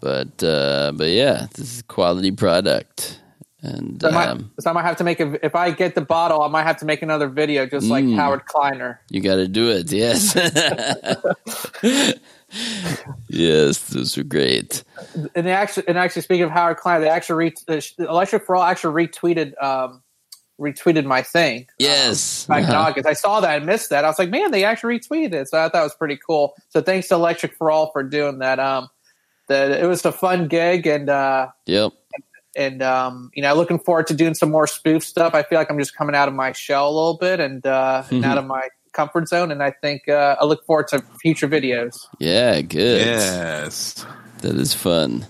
But 0.00 0.42
uh, 0.42 0.92
but 0.96 1.10
yeah, 1.10 1.46
this 1.54 1.74
is 1.74 1.80
a 1.80 1.84
quality 1.84 2.32
product, 2.32 3.20
and 3.62 4.00
So 4.02 4.08
I, 4.08 4.10
might, 4.10 4.28
um, 4.28 4.50
so 4.58 4.70
I 4.70 4.72
might 4.72 4.82
have 4.82 4.96
to 4.96 5.04
make 5.04 5.20
a. 5.20 5.44
If 5.46 5.54
I 5.54 5.70
get 5.70 5.94
the 5.94 6.00
bottle, 6.00 6.42
I 6.42 6.48
might 6.48 6.64
have 6.64 6.78
to 6.78 6.84
make 6.86 7.02
another 7.02 7.28
video, 7.28 7.66
just 7.66 7.88
like 7.88 8.04
Mm. 8.04 8.16
Howard 8.16 8.44
Kleiner. 8.46 9.00
you 9.10 9.20
got 9.20 9.36
to 9.36 9.46
do 9.46 9.70
it. 9.70 9.92
Yes, 9.92 10.34
yes, 13.28 13.78
those 13.88 14.16
are 14.18 14.22
great. 14.24 14.84
And 15.34 15.46
they 15.46 15.52
actually, 15.52 15.88
and 15.88 15.98
actually, 15.98 16.22
speaking 16.22 16.44
of 16.44 16.50
Howard 16.50 16.76
Klein, 16.78 17.00
they 17.00 17.08
actually 17.08 17.36
re, 17.36 17.54
uh, 17.68 17.80
Electric 17.98 18.44
for 18.44 18.56
All 18.56 18.62
actually 18.62 19.06
retweeted 19.06 19.60
um, 19.62 20.02
retweeted 20.60 21.04
my 21.04 21.22
thing. 21.22 21.66
Yes, 21.78 22.46
Back 22.46 22.64
in 22.64 22.70
Uh-huh. 22.70 22.88
August, 22.88 23.06
I 23.06 23.14
saw 23.14 23.40
that 23.40 23.56
and 23.56 23.66
missed 23.66 23.90
that. 23.90 24.04
I 24.04 24.08
was 24.08 24.18
like, 24.18 24.30
man, 24.30 24.50
they 24.50 24.64
actually 24.64 24.98
retweeted 24.98 25.32
it, 25.34 25.48
so 25.48 25.58
I 25.58 25.68
thought 25.68 25.80
it 25.80 25.84
was 25.84 25.94
pretty 25.94 26.18
cool. 26.24 26.54
So 26.68 26.80
thanks 26.80 27.08
to 27.08 27.14
Electric 27.14 27.54
for 27.54 27.70
All 27.70 27.90
for 27.92 28.02
doing 28.02 28.38
that. 28.38 28.58
Um, 28.58 28.88
that 29.48 29.70
it 29.72 29.86
was 29.86 30.04
a 30.04 30.12
fun 30.12 30.48
gig, 30.48 30.86
and 30.86 31.08
uh, 31.08 31.48
Yep. 31.66 31.92
and 32.56 32.82
um, 32.82 33.30
you 33.34 33.42
know, 33.42 33.54
looking 33.54 33.78
forward 33.78 34.06
to 34.08 34.14
doing 34.14 34.34
some 34.34 34.50
more 34.50 34.66
spoof 34.66 35.02
stuff. 35.02 35.34
I 35.34 35.42
feel 35.42 35.58
like 35.58 35.70
I'm 35.70 35.78
just 35.78 35.96
coming 35.96 36.14
out 36.14 36.28
of 36.28 36.34
my 36.34 36.52
shell 36.52 36.86
a 36.88 36.92
little 36.94 37.16
bit 37.18 37.40
and 37.40 37.66
uh, 37.66 38.04
and 38.10 38.24
out 38.24 38.38
of 38.38 38.46
my 38.46 38.68
comfort 38.92 39.28
zone, 39.28 39.50
and 39.50 39.62
I 39.62 39.70
think 39.70 40.08
uh, 40.08 40.36
I 40.40 40.44
look 40.44 40.64
forward 40.64 40.88
to 40.88 41.02
future 41.20 41.48
videos. 41.48 42.06
Yeah, 42.18 42.60
good. 42.60 43.06
Yes. 43.06 44.04
That 44.40 44.56
is 44.56 44.74
fun. 44.74 45.26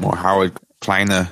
More 0.00 0.16
Howard 0.16 0.58
Kleiner. 0.80 1.28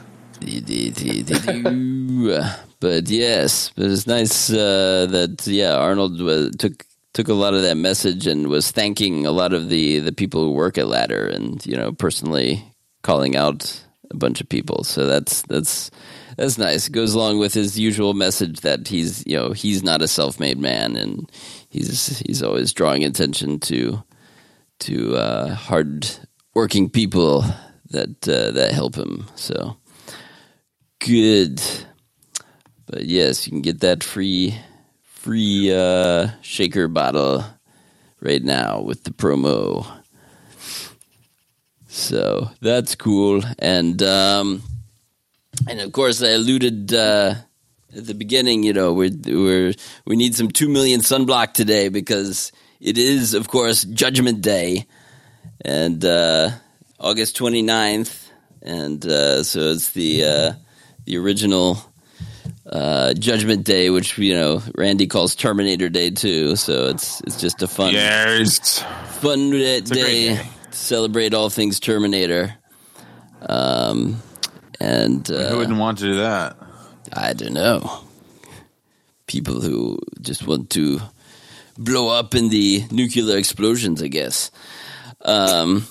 but 2.81 3.09
yes, 3.09 3.71
but 3.77 3.87
it's 3.87 4.07
nice 4.07 4.51
uh, 4.51 5.07
that 5.11 5.47
yeah 5.47 5.77
Arnold 5.77 6.21
was, 6.21 6.51
took 6.57 6.87
took 7.13 7.29
a 7.29 7.35
lot 7.35 7.55
of 7.55 7.63
that 7.63 7.77
message 7.77 8.27
and 8.27 8.49
was 8.49 8.71
thanking 8.71 9.27
a 9.27 9.33
lot 9.33 9.53
of 9.53 9.69
the 9.69 9.99
the 9.99 10.13
people 10.13 10.45
who 10.45 10.53
work 10.53 10.79
at 10.79 10.89
Ladder 10.89 11.27
and 11.27 11.65
you 11.67 11.77
know 11.77 11.93
personally 11.93 12.65
calling 13.03 13.37
out 13.37 13.83
a 14.11 14.17
bunch 14.17 14.41
of 14.41 14.49
people. 14.49 14.85
So 14.85 15.07
that's 15.07 15.43
that's 15.43 15.91
that's 16.41 16.57
nice. 16.57 16.89
It 16.89 16.93
goes 16.93 17.13
along 17.13 17.39
with 17.39 17.53
his 17.53 17.79
usual 17.79 18.15
message 18.15 18.61
that 18.61 18.89
he's 18.89 19.23
you 19.27 19.37
know 19.37 19.53
he's 19.53 19.83
not 19.83 20.01
a 20.01 20.09
self 20.09 20.41
made 20.41 20.59
man 20.59 20.97
and 20.97 21.31
he's 21.69 22.21
he's 22.21 22.43
always 22.43 22.73
drawing 22.73 23.05
attention 23.05 23.61
to 23.61 24.03
to 24.81 25.17
uh, 25.17 25.55
hard 25.55 26.09
working 26.55 26.89
people 26.89 27.45
that 27.91 28.27
uh, 28.27 28.53
that 28.53 28.73
help 28.73 28.95
him. 28.95 29.27
So 29.35 29.77
good. 30.99 31.61
But 32.87 33.05
yes, 33.05 33.47
you 33.47 33.51
can 33.51 33.61
get 33.61 33.81
that 33.81 34.03
free 34.03 34.59
free 35.03 35.75
uh, 35.75 36.29
shaker 36.41 36.89
bottle 36.89 37.45
right 38.23 38.43
now 38.43 38.81
with 38.81 39.05
the 39.05 39.11
promo. 39.11 39.87
So 41.87 42.49
that's 42.63 42.95
cool, 42.95 43.43
and 43.59 44.03
um, 44.03 44.63
and 45.69 45.81
of 45.81 45.93
course 45.93 46.23
I 46.23 46.31
alluded 46.31 46.93
uh, 46.95 47.35
at 47.97 48.07
the 48.07 48.15
beginning. 48.15 48.63
You 48.63 48.73
know, 48.73 48.93
we're 48.93 49.11
we're 49.25 49.75
we 50.07 50.17
need 50.17 50.35
some 50.35 50.49
two 50.51 50.69
million 50.69 51.01
sunblock 51.01 51.53
today 51.55 51.89
because 51.89 52.53
it 52.81 52.97
is, 52.99 53.35
of 53.35 53.49
course, 53.49 53.85
Judgment 53.85 54.41
Day, 54.41 54.87
and 55.65 56.05
uh, 56.05 56.51
August 56.99 57.37
29th. 57.39 58.29
and 58.63 59.05
uh, 59.07 59.43
so 59.43 59.61
it's 59.73 59.91
the 59.93 60.25
uh, 60.25 60.53
the 61.05 61.17
original 61.19 61.79
uh, 62.67 63.13
Judgment 63.15 63.65
Day, 63.65 63.91
which 63.91 64.17
you 64.19 64.35
know 64.35 64.63
Randy 64.77 65.07
calls 65.07 65.35
Terminator 65.35 65.89
Day 65.89 66.11
too. 66.11 66.57
So 66.57 66.87
it's 66.89 67.21
it's 67.27 67.41
just 67.41 67.63
a 67.63 67.69
fun 67.69 67.93
Yes. 67.93 68.83
fun 69.21 69.51
day, 69.51 69.81
day. 69.81 70.37
to 70.37 70.45
celebrate 70.71 71.35
all 71.35 71.51
things 71.51 71.81
Terminator. 71.81 72.55
Um, 73.49 74.23
and 74.81 75.27
Who 75.29 75.37
uh, 75.37 75.57
wouldn't 75.57 75.79
want 75.79 75.99
to 75.99 76.05
do 76.05 76.17
that? 76.17 76.57
I 77.13 77.33
don't 77.33 77.55
know 77.55 78.05
people 79.27 79.61
who 79.61 79.97
just 80.21 80.45
want 80.45 80.71
to 80.71 81.01
blow 81.79 82.09
up 82.09 82.35
in 82.35 82.49
the 82.49 82.85
nuclear 82.91 83.37
explosions. 83.39 84.03
I 84.03 84.09
guess. 84.09 84.51
Um, 85.25 85.87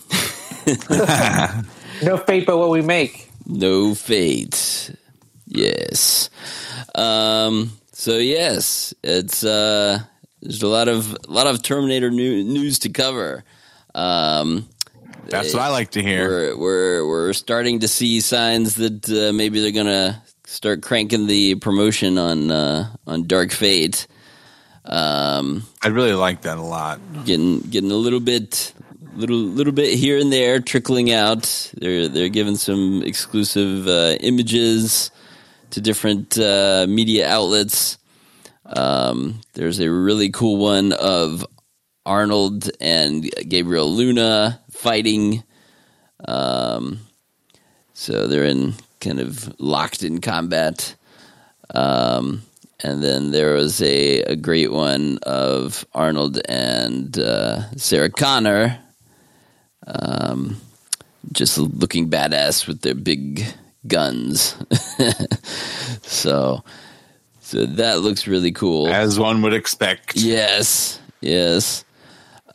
No 2.01 2.15
fate 2.17 2.45
but 2.45 2.57
what 2.57 2.69
we 2.69 2.81
make. 2.81 3.29
No 3.45 3.93
fate. 3.93 4.95
Yes. 5.47 6.29
Um, 6.95 7.71
so 7.91 8.17
yes, 8.17 8.93
it's 9.03 9.43
uh, 9.43 9.99
there's 10.41 10.63
a 10.63 10.67
lot 10.67 10.87
of 10.87 11.17
a 11.27 11.31
lot 11.31 11.47
of 11.47 11.61
Terminator 11.61 12.09
new, 12.09 12.43
news 12.43 12.79
to 12.79 12.89
cover. 12.89 13.43
Um, 13.93 14.69
That's 15.29 15.53
what 15.53 15.63
I 15.63 15.69
like 15.69 15.91
to 15.91 16.01
hear. 16.01 16.27
we're 16.29 16.57
we're 16.57 17.07
we're 17.07 17.33
starting 17.33 17.79
to 17.79 17.87
see 17.87 18.21
signs 18.21 18.75
that 18.75 19.09
uh, 19.09 19.33
maybe 19.33 19.61
they're 19.61 19.71
gonna 19.71 20.21
start 20.45 20.81
cranking 20.81 21.27
the 21.27 21.55
promotion 21.55 22.17
on 22.17 22.51
uh, 22.51 22.89
on 23.05 23.27
Dark 23.27 23.51
Fate. 23.51 24.07
Um, 24.85 25.63
I 25.83 25.89
really 25.89 26.13
like 26.13 26.41
that 26.41 26.57
a 26.57 26.63
lot. 26.63 26.99
getting 27.25 27.59
getting 27.61 27.91
a 27.91 27.95
little 27.95 28.19
bit 28.19 28.73
little 29.15 29.37
little 29.37 29.73
bit 29.73 29.97
here 29.97 30.17
and 30.17 30.31
there 30.31 30.59
trickling 30.59 31.11
out 31.11 31.71
they're 31.77 32.07
they're 32.07 32.29
giving 32.29 32.55
some 32.55 33.03
exclusive 33.03 33.87
uh, 33.87 34.15
images 34.21 35.11
to 35.71 35.81
different 35.81 36.37
uh, 36.39 36.85
media 36.87 37.27
outlets 37.27 37.97
um, 38.65 39.41
there's 39.53 39.79
a 39.79 39.91
really 39.91 40.29
cool 40.29 40.57
one 40.57 40.93
of 40.93 41.45
Arnold 42.05 42.69
and 42.79 43.29
Gabriel 43.47 43.91
Luna 43.91 44.61
fighting 44.79 45.43
um, 46.25 46.99
so 47.93 48.27
they're 48.27 48.45
in 48.45 48.73
kind 48.99 49.19
of 49.19 49.59
locked 49.59 50.03
in 50.03 50.19
combat 50.19 50.95
um, 51.73 52.41
and 52.81 53.03
then 53.03 53.31
there 53.31 53.53
was 53.53 53.81
a, 53.81 54.21
a 54.21 54.35
great 54.35 54.71
one 54.71 55.19
of 55.23 55.85
Arnold 55.93 56.39
and 56.47 57.17
uh, 57.19 57.69
Sarah 57.75 58.09
Connor, 58.09 58.79
um, 59.85 60.59
just 61.31 61.57
looking 61.57 62.09
badass 62.09 62.67
with 62.67 62.81
their 62.81 62.95
big 62.95 63.45
guns. 63.85 64.55
so, 66.03 66.63
so 67.41 67.65
that 67.65 67.99
looks 67.99 68.27
really 68.27 68.51
cool. 68.51 68.87
As 68.87 69.19
one 69.19 69.41
would 69.41 69.53
expect. 69.53 70.15
Yes, 70.15 70.99
yes. 71.19 71.83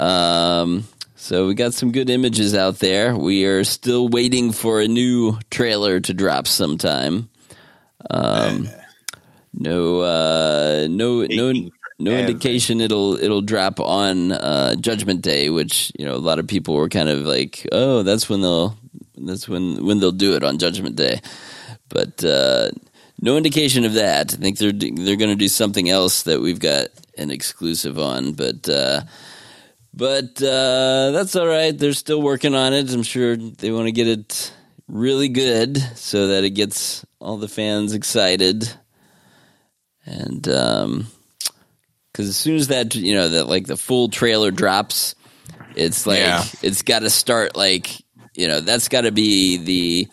Um, 0.00 0.84
so 1.24 1.46
we 1.46 1.54
got 1.54 1.72
some 1.72 1.90
good 1.90 2.10
images 2.10 2.54
out 2.54 2.80
there. 2.80 3.16
We 3.16 3.46
are 3.46 3.64
still 3.64 4.08
waiting 4.08 4.52
for 4.52 4.82
a 4.82 4.86
new 4.86 5.38
trailer 5.50 5.98
to 5.98 6.12
drop 6.12 6.46
sometime. 6.46 7.30
Um, 8.10 8.68
no, 9.54 10.00
uh, 10.00 10.86
no, 10.90 11.24
no, 11.24 11.70
no 11.98 12.10
indication 12.10 12.82
it'll 12.82 13.16
it'll 13.16 13.40
drop 13.40 13.80
on 13.80 14.32
uh, 14.32 14.74
Judgment 14.74 15.22
Day, 15.22 15.48
which 15.48 15.90
you 15.98 16.04
know 16.04 16.14
a 16.14 16.20
lot 16.20 16.38
of 16.38 16.46
people 16.46 16.74
were 16.74 16.90
kind 16.90 17.08
of 17.08 17.20
like, 17.20 17.66
oh, 17.72 18.02
that's 18.02 18.28
when 18.28 18.42
they'll 18.42 18.76
that's 19.16 19.48
when 19.48 19.82
when 19.82 20.00
they'll 20.00 20.12
do 20.12 20.36
it 20.36 20.44
on 20.44 20.58
Judgment 20.58 20.94
Day, 20.94 21.22
but 21.88 22.22
uh, 22.22 22.68
no 23.22 23.38
indication 23.38 23.86
of 23.86 23.94
that. 23.94 24.34
I 24.34 24.36
think 24.36 24.58
they're 24.58 24.72
they're 24.72 25.16
going 25.16 25.30
to 25.30 25.36
do 25.36 25.48
something 25.48 25.88
else 25.88 26.24
that 26.24 26.42
we've 26.42 26.60
got 26.60 26.88
an 27.16 27.30
exclusive 27.30 27.98
on, 27.98 28.34
but. 28.34 28.68
Uh, 28.68 29.00
but 29.96 30.42
uh, 30.42 31.10
that's 31.12 31.36
all 31.36 31.46
right. 31.46 31.76
They're 31.76 31.92
still 31.92 32.20
working 32.22 32.54
on 32.54 32.72
it. 32.72 32.92
I'm 32.92 33.02
sure 33.02 33.36
they 33.36 33.70
want 33.70 33.86
to 33.86 33.92
get 33.92 34.08
it 34.08 34.52
really 34.88 35.28
good 35.28 35.78
so 35.96 36.28
that 36.28 36.44
it 36.44 36.50
gets 36.50 37.04
all 37.20 37.36
the 37.38 37.48
fans 37.48 37.94
excited. 37.94 38.68
And 40.06 40.42
because 40.42 41.08
as 42.28 42.36
soon 42.36 42.56
as 42.56 42.68
that, 42.68 42.94
you 42.94 43.14
know, 43.14 43.28
that 43.30 43.44
like 43.48 43.66
the 43.66 43.76
full 43.76 44.08
trailer 44.08 44.50
drops, 44.50 45.14
it's 45.74 46.06
like 46.06 46.18
Yeah. 46.18 46.44
it's 46.62 46.82
got 46.82 47.00
to 47.00 47.10
start 47.10 47.56
like 47.56 47.90
you 48.34 48.48
know 48.48 48.60
that's 48.60 48.88
got 48.88 49.02
to 49.02 49.12
be 49.12 49.56
the 49.56 50.08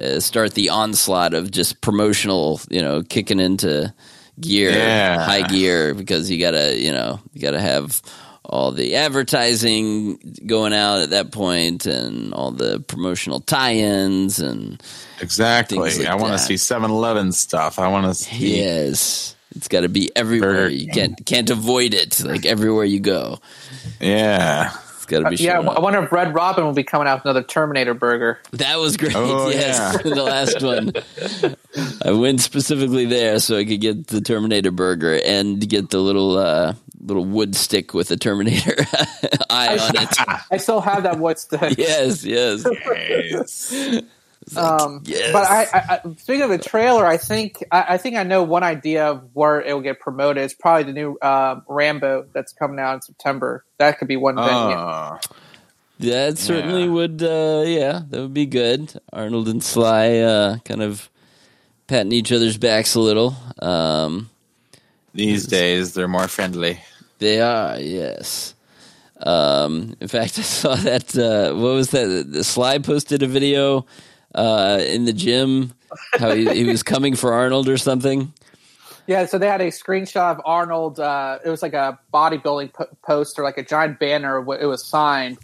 uh, 0.00 0.20
start 0.20 0.54
the 0.54 0.70
onslaught 0.70 1.34
of 1.34 1.50
just 1.50 1.80
promotional, 1.80 2.60
you 2.70 2.80
know, 2.80 3.02
kicking 3.02 3.38
into 3.40 3.92
gear, 4.40 4.70
Yeah. 4.70 5.24
high 5.24 5.42
gear 5.46 5.94
because 5.94 6.30
you 6.30 6.38
gotta, 6.40 6.76
you 6.80 6.90
know, 6.92 7.20
you 7.32 7.40
gotta 7.40 7.60
have 7.60 8.00
all 8.44 8.72
the 8.72 8.94
advertising 8.96 10.18
going 10.46 10.72
out 10.74 11.00
at 11.00 11.10
that 11.10 11.32
point 11.32 11.86
and 11.86 12.32
all 12.34 12.50
the 12.50 12.80
promotional 12.80 13.40
tie-ins 13.40 14.38
and 14.38 14.82
Exactly. 15.20 15.78
Like 15.78 16.06
I 16.06 16.14
want 16.16 16.32
to 16.32 16.38
see 16.38 16.56
7 16.56 16.90
Eleven 16.90 17.32
stuff. 17.32 17.78
I 17.78 17.88
want 17.88 18.06
to 18.06 18.14
see. 18.14 18.60
yes, 18.62 19.34
it's 19.56 19.68
got 19.68 19.80
to 19.80 19.88
be 19.88 20.10
everywhere. 20.14 20.68
You 20.68 20.88
can't 20.88 21.24
can't 21.24 21.48
avoid 21.50 21.94
it. 21.94 22.22
Like 22.24 22.44
everywhere 22.44 22.84
you 22.84 23.00
go, 23.00 23.38
Yeah. 24.00 24.72
It's 25.04 25.10
got 25.10 25.30
to 25.30 25.36
be. 25.36 25.48
Uh, 25.48 25.60
yeah, 25.62 25.70
up. 25.70 25.76
I 25.76 25.80
wonder 25.80 26.02
if 26.02 26.10
Red 26.12 26.34
Robin 26.34 26.64
will 26.64 26.72
be 26.72 26.82
coming 26.84 27.06
out 27.06 27.18
with 27.18 27.24
another 27.26 27.42
Terminator 27.42 27.94
burger. 27.94 28.40
That 28.52 28.78
was 28.78 28.96
great. 28.96 29.14
Oh, 29.14 29.50
yes, 29.50 29.96
yeah. 29.96 30.02
the 30.14 30.22
last 30.22 30.62
one. 30.62 30.92
I 32.04 32.12
went 32.12 32.40
specifically 32.40 33.04
there 33.04 33.38
so 33.38 33.58
I 33.58 33.64
could 33.64 33.80
get 33.80 34.06
the 34.08 34.20
Terminator 34.20 34.70
burger 34.70 35.20
and 35.24 35.66
get 35.68 35.90
the 35.90 35.98
little 35.98 36.38
uh, 36.38 36.74
little 37.00 37.24
wood 37.24 37.54
stick 37.54 37.92
with 37.94 38.08
the 38.08 38.16
Terminator 38.16 38.76
eye 39.50 39.78
on 39.78 39.96
it. 39.96 40.16
I 40.50 40.56
still 40.56 40.80
have 40.80 41.02
that 41.02 41.18
wood 41.18 41.38
stick. 41.38 41.76
yes, 41.76 42.24
Yes, 42.24 42.64
yes. 43.30 44.02
Um, 44.56 45.02
yes. 45.04 45.32
But 45.32 45.50
I, 45.50 45.62
I, 45.62 45.94
I, 46.04 46.14
speaking 46.18 46.42
of 46.42 46.50
the 46.50 46.58
trailer, 46.58 47.06
I 47.06 47.16
think 47.16 47.64
I, 47.70 47.84
I 47.90 47.98
think 47.98 48.16
I 48.16 48.22
know 48.24 48.42
one 48.42 48.62
idea 48.62 49.06
of 49.06 49.30
where 49.32 49.60
it 49.60 49.72
will 49.72 49.80
get 49.80 50.00
promoted. 50.00 50.42
It's 50.42 50.54
probably 50.54 50.84
the 50.84 50.92
new 50.92 51.16
uh, 51.18 51.60
Rambo 51.68 52.26
that's 52.32 52.52
coming 52.52 52.78
out 52.78 52.94
in 52.96 53.02
September. 53.02 53.64
That 53.78 53.98
could 53.98 54.08
be 54.08 54.16
one 54.16 54.36
venue. 54.36 54.50
Oh. 54.50 55.18
That 56.00 56.38
certainly 56.38 56.84
Yeah. 56.84 56.90
would. 56.90 57.22
Uh, 57.22 57.62
yeah, 57.66 58.02
that 58.10 58.20
would 58.20 58.34
be 58.34 58.46
good. 58.46 58.92
Arnold 59.12 59.48
and 59.48 59.62
Sly 59.62 60.18
uh, 60.18 60.58
kind 60.64 60.82
of 60.82 61.08
patting 61.86 62.12
each 62.12 62.32
other's 62.32 62.56
backs 62.58 62.94
a 62.94 63.00
little. 63.00 63.36
Um, 63.60 64.28
These 65.14 65.46
days, 65.46 65.94
they're 65.94 66.08
more 66.08 66.28
friendly. 66.28 66.80
They 67.20 67.40
are, 67.40 67.78
yes. 67.78 68.54
Um, 69.20 69.94
in 70.00 70.08
fact, 70.08 70.38
I 70.38 70.42
saw 70.42 70.74
that. 70.74 71.16
Uh, 71.16 71.54
what 71.54 71.74
was 71.74 71.90
that? 71.92 72.26
The 72.30 72.42
Sly 72.44 72.78
posted 72.78 73.22
a 73.22 73.26
video 73.28 73.86
uh, 74.34 74.80
in 74.86 75.04
the 75.04 75.12
gym. 75.12 75.72
How 76.18 76.32
he, 76.32 76.48
he 76.52 76.64
was 76.64 76.82
coming 76.82 77.14
for 77.14 77.32
Arnold 77.32 77.68
or 77.68 77.76
something. 77.76 78.32
Yeah, 79.06 79.26
so 79.26 79.38
they 79.38 79.46
had 79.48 79.60
a 79.60 79.68
screenshot 79.68 80.32
of 80.36 80.40
Arnold. 80.44 80.98
Uh, 80.98 81.38
it 81.44 81.50
was 81.50 81.62
like 81.62 81.74
a 81.74 81.98
bodybuilding 82.12 82.72
po- 82.72 82.88
poster, 83.04 83.42
like 83.42 83.58
a 83.58 83.62
giant 83.62 83.98
banner. 83.98 84.42
wh- 84.42 84.60
It 84.60 84.66
was 84.66 84.84
signed, 84.84 85.38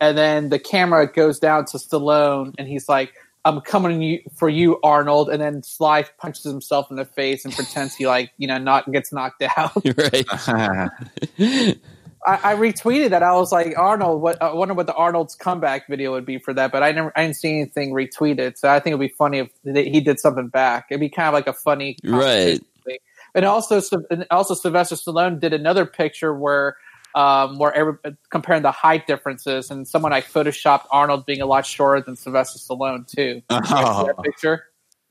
and 0.00 0.16
then 0.16 0.50
the 0.50 0.58
camera 0.58 1.10
goes 1.10 1.38
down 1.38 1.64
to 1.66 1.78
Stallone, 1.78 2.54
and 2.58 2.68
he's 2.68 2.86
like, 2.88 3.14
"I'm 3.46 3.60
coming 3.62 4.20
for 4.36 4.48
you, 4.50 4.78
Arnold." 4.82 5.30
And 5.30 5.40
then 5.40 5.62
Sly 5.62 6.04
punches 6.18 6.44
himself 6.44 6.90
in 6.90 6.96
the 6.96 7.06
face 7.06 7.44
and 7.46 7.54
pretends 7.54 7.96
he 7.96 8.06
like 8.06 8.30
you 8.36 8.46
know 8.46 8.58
not 8.58 8.90
gets 8.92 9.10
knocked 9.12 9.42
out. 9.56 9.72
right. 9.96 11.78
I, 12.26 12.52
I 12.52 12.54
retweeted 12.56 13.10
that. 13.10 13.22
I 13.22 13.32
was 13.32 13.52
like, 13.52 13.76
Arnold. 13.78 14.20
What 14.22 14.42
I 14.42 14.52
wonder 14.52 14.74
what 14.74 14.86
the 14.86 14.94
Arnold's 14.94 15.34
comeback 15.34 15.88
video 15.88 16.12
would 16.12 16.26
be 16.26 16.38
for 16.38 16.52
that, 16.54 16.72
but 16.72 16.82
I 16.82 16.92
never, 16.92 17.12
I 17.16 17.22
didn't 17.22 17.36
see 17.36 17.50
anything 17.60 17.92
retweeted. 17.92 18.58
So 18.58 18.68
I 18.68 18.80
think 18.80 18.94
it'd 18.94 19.00
be 19.00 19.14
funny 19.16 19.38
if 19.38 19.50
he 19.64 20.00
did 20.00 20.18
something 20.20 20.48
back. 20.48 20.86
It'd 20.90 21.00
be 21.00 21.08
kind 21.08 21.28
of 21.28 21.34
like 21.34 21.46
a 21.46 21.52
funny, 21.52 21.96
Right. 22.04 22.60
thing. 22.84 22.98
And 23.34 23.44
also, 23.44 23.80
and 24.10 24.26
also 24.30 24.54
Sylvester 24.54 24.96
Stallone 24.96 25.38
did 25.38 25.52
another 25.52 25.84
picture 25.86 26.34
where, 26.34 26.76
um, 27.14 27.58
where 27.58 27.72
every, 27.74 27.94
comparing 28.30 28.62
the 28.62 28.72
height 28.72 29.06
differences, 29.06 29.70
and 29.70 29.86
someone 29.86 30.12
I 30.12 30.20
photoshopped 30.22 30.86
Arnold 30.90 31.24
being 31.26 31.40
a 31.40 31.46
lot 31.46 31.66
shorter 31.66 32.00
than 32.02 32.16
Sylvester 32.16 32.58
Stallone 32.58 33.06
too. 33.06 33.42
You 33.50 33.60
guys 33.60 33.68
see 33.68 33.74
Oh, 33.76 34.06
that 34.06 34.22
picture. 34.24 34.64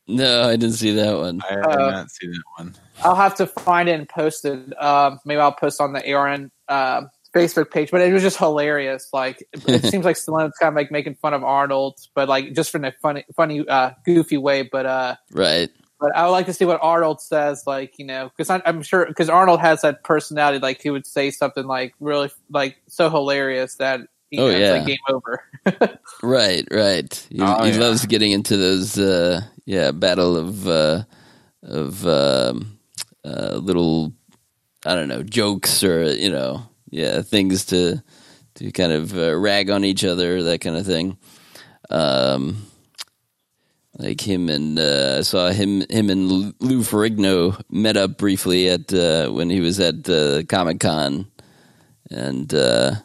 No, 0.10 0.44
I 0.44 0.56
didn't 0.56 0.76
see 0.76 0.92
that 0.92 1.18
one. 1.18 1.42
I 1.50 1.56
did 1.56 1.66
Uh, 1.66 1.92
not 1.92 2.12
see 2.12 2.28
that 2.28 2.44
one. 2.58 2.76
I'll 3.04 3.16
have 3.16 3.36
to 3.36 3.46
find 3.46 3.88
it 3.90 3.94
and 4.00 4.08
post 4.10 4.46
it. 4.46 4.82
Um, 4.82 5.20
maybe 5.26 5.40
I'll 5.40 5.52
post 5.52 5.80
on 5.82 5.94
the 5.94 6.14
ARN 6.14 6.50
uh, 6.70 7.04
Facebook 7.36 7.72
page. 7.72 7.92
But 7.92 8.02
it 8.02 8.14
was 8.14 8.24
just 8.24 8.38
hilarious. 8.38 9.10
Like 9.14 9.44
it 9.54 9.84
seems 9.92 10.06
like 10.06 10.16
Stallone's 10.16 10.58
kind 10.58 10.70
of 10.72 10.76
like 10.76 10.92
making 10.92 11.16
fun 11.16 11.34
of 11.34 11.44
Arnold, 11.44 12.00
but 12.16 12.28
like 12.30 12.54
just 12.54 12.74
in 12.76 12.86
a 12.86 12.92
funny, 13.02 13.26
funny, 13.36 13.68
uh, 13.68 13.92
goofy 14.06 14.38
way. 14.38 14.64
But 14.64 14.86
uh, 14.86 15.16
Right. 15.32 15.70
but 16.00 16.16
I 16.16 16.26
would 16.26 16.32
like 16.32 16.46
to 16.48 16.54
see 16.54 16.66
what 16.66 16.80
Arnold 16.82 17.22
says. 17.22 17.64
Like 17.68 18.00
you 18.00 18.06
know, 18.06 18.30
because 18.36 18.50
I'm 18.50 18.82
sure 18.84 19.06
because 19.06 19.30
Arnold 19.30 19.60
has 19.62 19.82
that 19.82 20.04
personality. 20.04 20.60
Like 20.60 20.82
he 20.82 20.90
would 20.90 21.06
say 21.08 21.32
something 21.32 21.66
like 21.66 21.94
really 22.00 22.32
like 22.50 22.78
so 22.88 23.10
hilarious 23.10 23.76
that. 23.76 24.02
You 24.30 24.42
Oh, 24.42 24.48
know, 24.50 24.58
it's 24.58 24.60
yeah. 24.60 24.72
like 24.74 24.86
game 24.86 24.98
over. 25.08 26.00
Right, 26.22 26.68
right. 26.70 27.28
He, 27.32 27.38
Oh, 27.40 27.64
he 27.64 27.72
yeah. 27.72 27.78
loves 27.80 28.06
getting 28.08 28.34
into 28.34 28.58
those, 28.58 28.98
uh, 29.00 29.40
yeah, 29.66 29.92
battle 29.92 30.36
of 30.36 30.68
uh, 30.68 31.04
of 31.64 32.06
um, 32.06 32.78
uh, 33.24 33.56
little, 33.56 34.12
I 34.88 34.96
don't 34.96 35.10
know, 35.10 35.22
jokes 35.22 35.84
or 35.84 36.06
you 36.14 36.30
know, 36.30 36.64
yeah, 36.90 37.22
things 37.22 37.66
to 37.66 38.02
to 38.56 38.72
kind 38.72 38.92
of 38.92 39.16
uh, 39.18 39.36
rag 39.36 39.70
on 39.70 39.84
each 39.84 40.06
other, 40.06 40.44
that 40.44 40.62
kind 40.62 40.78
of 40.78 40.86
thing. 40.86 41.18
Um, 41.90 42.66
like 43.98 44.22
him 44.22 44.50
and 44.50 44.80
uh, 44.80 45.16
I 45.20 45.22
saw 45.22 45.50
him 45.50 45.84
him 45.90 46.10
and 46.10 46.30
Lou 46.60 46.82
Ferrigno 46.82 47.62
met 47.70 47.98
up 47.98 48.18
briefly 48.18 48.70
at 48.70 48.94
uh, 48.94 49.30
when 49.30 49.50
he 49.50 49.60
was 49.60 49.80
at 49.80 50.10
uh, 50.10 50.44
Comic 50.44 50.80
Con, 50.80 51.28
and. 52.10 52.54
Uh, 52.54 52.96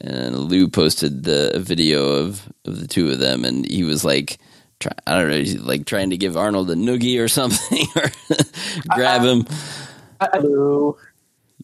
and 0.00 0.36
Lou 0.36 0.68
posted 0.68 1.22
the, 1.22 1.52
a 1.54 1.60
video 1.60 2.04
of, 2.04 2.52
of 2.64 2.80
the 2.80 2.88
two 2.88 3.10
of 3.10 3.20
them, 3.20 3.44
and 3.44 3.64
he 3.64 3.84
was 3.84 4.04
like, 4.04 4.38
try, 4.80 4.92
I 5.06 5.18
don't 5.18 5.30
know, 5.30 5.36
he's 5.36 5.60
like 5.60 5.86
trying 5.86 6.10
to 6.10 6.16
give 6.16 6.36
Arnold 6.36 6.70
a 6.70 6.74
noogie 6.74 7.20
or 7.20 7.28
something, 7.40 7.86
or 7.94 8.10
grab 8.94 9.22
him. 9.22 9.46
Lou. 10.40 10.96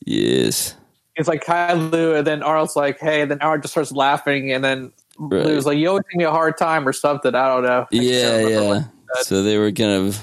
Yes, 0.05 0.75
It's 1.17 1.29
like 1.29 1.45
hi 1.45 1.75
Lou, 1.75 2.15
and 2.15 2.27
then 2.27 2.43
Arnold's 2.43 2.77
like, 2.77 2.99
hey, 2.99 3.21
and 3.23 3.31
then 3.31 3.41
Arnold 3.41 3.63
just 3.63 3.75
starts 3.75 3.93
laughing, 3.93 4.53
and 4.53 4.65
then 4.65 4.93
Right. 5.21 5.45
Lou's 5.45 5.67
like, 5.67 5.77
you 5.77 5.87
always 5.89 6.05
give 6.11 6.17
me 6.17 6.25
a 6.25 6.31
hard 6.31 6.57
time 6.57 6.89
or 6.89 6.95
something. 6.95 7.35
I 7.35 7.49
don't 7.49 7.63
know. 7.63 7.83
I 7.83 7.87
yeah, 7.91 8.41
yeah. 8.49 8.83
So 9.23 9.43
they 9.43 9.59
were 9.59 9.71
kind 9.71 9.91
of 9.91 10.19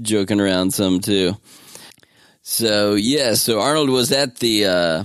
joking 0.00 0.40
around 0.40 0.72
some 0.72 1.00
too. 1.00 1.36
So 2.40 2.94
yeah, 2.94 3.34
so 3.34 3.60
Arnold 3.60 3.90
was 3.90 4.10
at 4.10 4.36
the, 4.36 4.64
uh, 4.64 5.04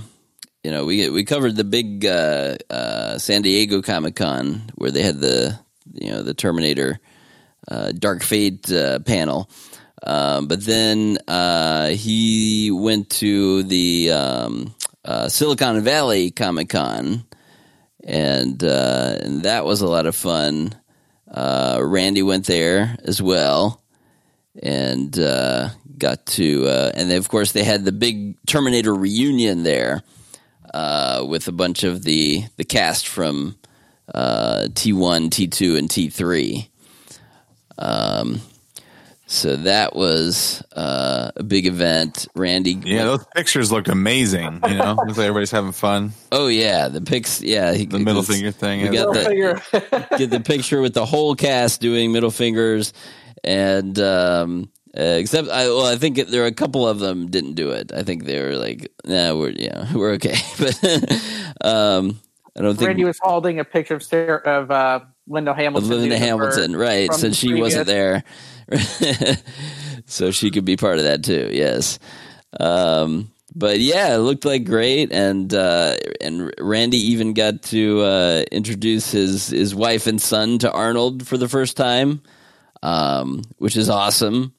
you 0.62 0.70
know, 0.70 0.86
we 0.86 1.10
we 1.10 1.26
covered 1.26 1.56
the 1.56 1.64
big 1.64 2.06
uh, 2.06 2.56
uh, 2.70 3.18
San 3.18 3.42
Diego 3.42 3.82
Comic 3.82 4.16
Con 4.16 4.62
where 4.76 4.90
they 4.90 5.02
had 5.02 5.20
the, 5.20 5.58
you 5.92 6.10
know, 6.10 6.22
the 6.22 6.32
Terminator 6.32 6.98
uh, 7.68 7.92
Dark 7.92 8.22
Fate 8.22 8.72
uh, 8.72 9.00
panel. 9.00 9.50
Um, 10.06 10.48
but 10.48 10.62
then 10.64 11.18
uh, 11.26 11.88
he 11.88 12.70
went 12.70 13.08
to 13.10 13.62
the 13.62 14.12
um, 14.12 14.74
uh, 15.04 15.28
Silicon 15.28 15.80
Valley 15.80 16.30
Comic 16.30 16.68
Con, 16.68 17.24
and 18.04 18.62
uh, 18.62 19.16
and 19.20 19.42
that 19.44 19.64
was 19.64 19.80
a 19.80 19.86
lot 19.86 20.04
of 20.04 20.14
fun. 20.14 20.74
Uh, 21.30 21.80
Randy 21.82 22.22
went 22.22 22.46
there 22.46 22.96
as 23.04 23.22
well, 23.22 23.82
and 24.62 25.18
uh, 25.18 25.70
got 25.96 26.26
to, 26.26 26.66
uh, 26.66 26.92
and 26.94 27.10
then 27.10 27.16
of 27.16 27.28
course 27.28 27.52
they 27.52 27.64
had 27.64 27.86
the 27.86 27.92
big 27.92 28.36
Terminator 28.46 28.94
reunion 28.94 29.62
there 29.62 30.02
with 31.26 31.48
a 31.48 31.52
bunch 31.52 31.82
of 31.82 32.02
the 32.02 32.44
the 32.58 32.64
cast 32.64 33.08
from 33.08 33.56
T 34.74 34.92
one, 34.92 35.30
T 35.30 35.46
two, 35.46 35.76
and 35.76 35.90
T 35.90 36.10
three. 36.10 36.68
Um, 37.78 38.42
so 39.34 39.56
that 39.56 39.96
was 39.96 40.62
uh, 40.76 41.32
a 41.34 41.42
big 41.42 41.66
event. 41.66 42.28
Randy, 42.36 42.80
Yeah, 42.84 43.04
those 43.04 43.24
pictures 43.34 43.72
looked 43.72 43.88
amazing. 43.88 44.60
You 44.68 44.76
know, 44.76 44.94
looks 45.06 45.18
like 45.18 45.26
everybody's 45.26 45.50
having 45.50 45.72
fun. 45.72 46.12
oh 46.30 46.46
yeah, 46.46 46.88
the 46.88 47.00
pics, 47.00 47.42
yeah, 47.42 47.72
he, 47.74 47.86
The 47.86 47.98
middle 47.98 48.22
finger 48.22 48.52
thing. 48.52 48.82
We 48.82 48.96
is- 48.96 49.04
got 49.04 49.12
the, 49.12 50.06
get 50.18 50.30
the 50.30 50.40
picture 50.40 50.80
with 50.80 50.94
the 50.94 51.04
whole 51.04 51.34
cast 51.34 51.80
doing 51.80 52.12
middle 52.12 52.30
fingers, 52.30 52.92
and 53.42 53.98
um, 53.98 54.70
uh, 54.96 55.02
except 55.02 55.48
I 55.48 55.66
well, 55.66 55.86
I 55.86 55.96
think 55.96 56.16
there 56.28 56.44
are 56.44 56.46
a 56.46 56.52
couple 56.52 56.86
of 56.86 57.00
them 57.00 57.28
didn't 57.28 57.54
do 57.54 57.70
it. 57.70 57.92
I 57.92 58.04
think 58.04 58.24
they 58.24 58.40
were 58.40 58.54
like, 58.54 58.92
nah, 59.04 59.34
we're 59.34 59.50
yeah, 59.50 59.92
we're 59.94 60.12
okay, 60.12 60.36
but 60.58 60.82
um, 61.60 62.20
I 62.56 62.62
don't 62.62 62.76
think 62.76 62.86
Randy 62.86 63.04
was 63.04 63.18
holding 63.20 63.58
a 63.58 63.64
picture 63.64 63.96
of 63.96 64.02
Sarah, 64.04 64.40
of 64.44 64.70
uh, 64.70 65.00
Linda 65.26 65.54
Hamilton. 65.54 65.90
Linda 65.90 66.18
Hamilton, 66.18 66.76
right? 66.76 67.12
Since 67.12 67.36
she 67.36 67.54
wasn't 67.54 67.86
there, 67.86 68.24
so 70.06 70.30
she 70.30 70.50
could 70.50 70.64
be 70.64 70.76
part 70.76 70.98
of 70.98 71.04
that 71.04 71.24
too. 71.24 71.50
Yes, 71.52 71.98
um, 72.60 73.30
but 73.54 73.80
yeah, 73.80 74.14
it 74.14 74.18
looked 74.18 74.44
like 74.44 74.64
great, 74.64 75.12
and 75.12 75.52
uh, 75.54 75.96
and 76.20 76.52
Randy 76.58 76.98
even 77.12 77.32
got 77.32 77.62
to 77.64 78.00
uh, 78.02 78.44
introduce 78.52 79.10
his 79.12 79.48
his 79.48 79.74
wife 79.74 80.06
and 80.06 80.20
son 80.20 80.58
to 80.58 80.72
Arnold 80.72 81.26
for 81.26 81.38
the 81.38 81.48
first 81.48 81.76
time, 81.76 82.20
um, 82.82 83.42
which 83.58 83.76
is 83.76 83.88
awesome. 83.88 84.52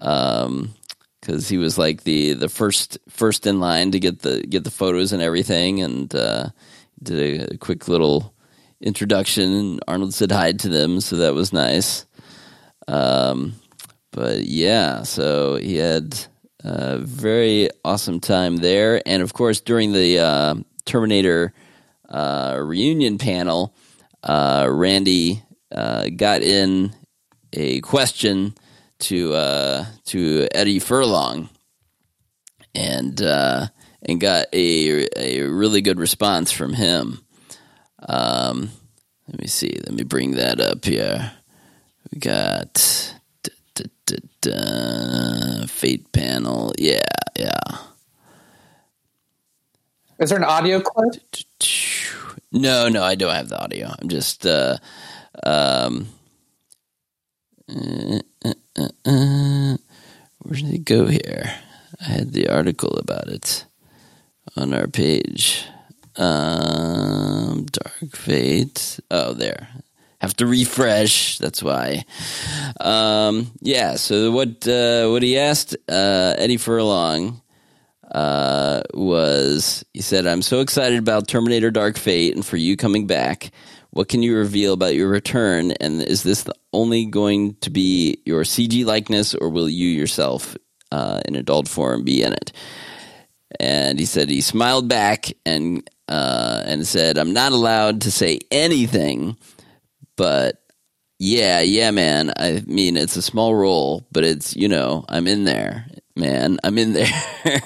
Um, 0.00 0.74
because 1.20 1.48
he 1.48 1.56
was 1.56 1.78
like 1.78 2.02
the 2.02 2.34
the 2.34 2.50
first 2.50 2.98
first 3.08 3.46
in 3.46 3.58
line 3.58 3.92
to 3.92 4.00
get 4.00 4.20
the 4.20 4.42
get 4.42 4.64
the 4.64 4.70
photos 4.70 5.12
and 5.12 5.22
everything, 5.22 5.80
and 5.80 6.14
uh, 6.14 6.50
did 7.02 7.52
a 7.52 7.56
quick 7.56 7.88
little 7.88 8.33
introduction. 8.80 9.52
And 9.52 9.80
Arnold 9.86 10.14
said 10.14 10.32
hi 10.32 10.52
to 10.52 10.68
them, 10.68 11.00
so 11.00 11.16
that 11.16 11.34
was 11.34 11.52
nice. 11.52 12.06
Um, 12.88 13.54
but 14.10 14.40
yeah, 14.44 15.02
so 15.02 15.56
he 15.56 15.76
had 15.76 16.16
a 16.62 16.98
very 16.98 17.70
awesome 17.84 18.20
time 18.20 18.56
there, 18.56 19.02
and 19.06 19.22
of 19.22 19.32
course 19.32 19.60
during 19.60 19.92
the 19.92 20.18
uh, 20.18 20.54
Terminator 20.84 21.52
uh, 22.08 22.58
reunion 22.62 23.18
panel, 23.18 23.74
uh, 24.22 24.68
Randy 24.70 25.42
uh, 25.72 26.08
got 26.16 26.42
in 26.42 26.94
a 27.52 27.80
question 27.80 28.54
to 29.00 29.34
uh, 29.34 29.84
to 30.06 30.48
Eddie 30.54 30.78
Furlong, 30.78 31.48
and 32.74 33.20
uh, 33.20 33.66
and 34.02 34.20
got 34.20 34.46
a 34.52 35.06
a 35.16 35.42
really 35.42 35.80
good 35.80 35.98
response 35.98 36.52
from 36.52 36.72
him. 36.72 37.23
Um, 38.08 38.70
let 39.28 39.40
me 39.40 39.46
see. 39.46 39.78
Let 39.84 39.92
me 39.94 40.04
bring 40.04 40.32
that 40.32 40.60
up 40.60 40.84
here. 40.84 41.32
We 42.12 42.18
got 42.18 43.14
da, 43.42 43.52
da, 43.74 43.84
da, 44.06 44.16
da, 44.40 45.66
Fate 45.66 46.12
panel. 46.12 46.72
Yeah, 46.78 47.00
yeah. 47.38 47.60
Is 50.18 50.30
there 50.30 50.38
an 50.38 50.44
audio 50.44 50.80
clip? 50.80 51.14
No, 52.52 52.88
no, 52.88 53.02
I 53.02 53.16
don't 53.16 53.34
have 53.34 53.48
the 53.48 53.60
audio. 53.62 53.92
I'm 54.00 54.08
just 54.08 54.46
uh, 54.46 54.78
um, 55.44 56.08
uh, 57.68 58.20
uh, 58.44 58.54
uh, 58.76 58.88
uh, 59.04 59.76
where 60.38 60.54
did 60.54 60.74
it 60.74 60.84
go 60.84 61.06
here? 61.06 61.52
I 62.00 62.04
had 62.04 62.32
the 62.32 62.48
article 62.48 62.96
about 62.98 63.28
it 63.28 63.66
on 64.56 64.74
our 64.74 64.86
page. 64.86 65.64
Um, 66.16 67.13
Dark 67.84 68.16
Fate. 68.16 69.00
Oh, 69.10 69.34
there. 69.34 69.68
Have 70.20 70.34
to 70.36 70.46
refresh. 70.46 71.38
That's 71.38 71.62
why. 71.62 72.04
Um, 72.80 73.50
yeah. 73.60 73.96
So 73.96 74.30
what? 74.30 74.66
Uh, 74.66 75.08
what 75.08 75.22
he 75.22 75.38
asked 75.38 75.76
uh, 75.88 76.34
Eddie 76.38 76.56
Furlong 76.56 77.42
uh, 78.10 78.82
was 78.94 79.84
he 79.92 80.00
said, 80.00 80.26
"I'm 80.26 80.42
so 80.42 80.60
excited 80.60 80.98
about 80.98 81.28
Terminator: 81.28 81.70
Dark 81.70 81.98
Fate 81.98 82.34
and 82.34 82.44
for 82.44 82.56
you 82.56 82.76
coming 82.76 83.06
back. 83.06 83.50
What 83.90 84.08
can 84.08 84.22
you 84.22 84.36
reveal 84.36 84.72
about 84.72 84.94
your 84.94 85.08
return? 85.08 85.72
And 85.72 86.02
is 86.02 86.24
this 86.24 86.44
only 86.72 87.04
going 87.04 87.54
to 87.60 87.70
be 87.70 88.18
your 88.24 88.42
CG 88.42 88.84
likeness, 88.84 89.34
or 89.34 89.50
will 89.50 89.68
you 89.68 89.88
yourself 89.88 90.56
uh, 90.94 91.20
in 91.24 91.34
adult 91.34 91.68
form 91.68 92.04
be 92.04 92.22
in 92.22 92.32
it. 92.32 92.52
And 93.60 93.98
he 93.98 94.06
said 94.06 94.30
he 94.30 94.40
smiled 94.40 94.88
back 94.88 95.32
and 95.44 95.88
uh, 96.08 96.62
and 96.64 96.86
said, 96.86 97.18
"I'm 97.18 97.32
not 97.32 97.52
allowed 97.52 98.02
to 98.02 98.10
say 98.10 98.40
anything, 98.50 99.36
but 100.16 100.60
yeah, 101.18 101.60
yeah, 101.60 101.90
man. 101.90 102.32
I 102.36 102.62
mean, 102.66 102.96
it's 102.96 103.16
a 103.16 103.22
small 103.22 103.54
role, 103.54 104.06
but 104.12 104.24
it's 104.24 104.56
you 104.56 104.68
know, 104.68 105.04
I'm 105.08 105.26
in 105.26 105.44
there, 105.44 105.86
man. 106.16 106.58
I'm 106.64 106.78
in 106.78 106.92
there." 106.92 107.06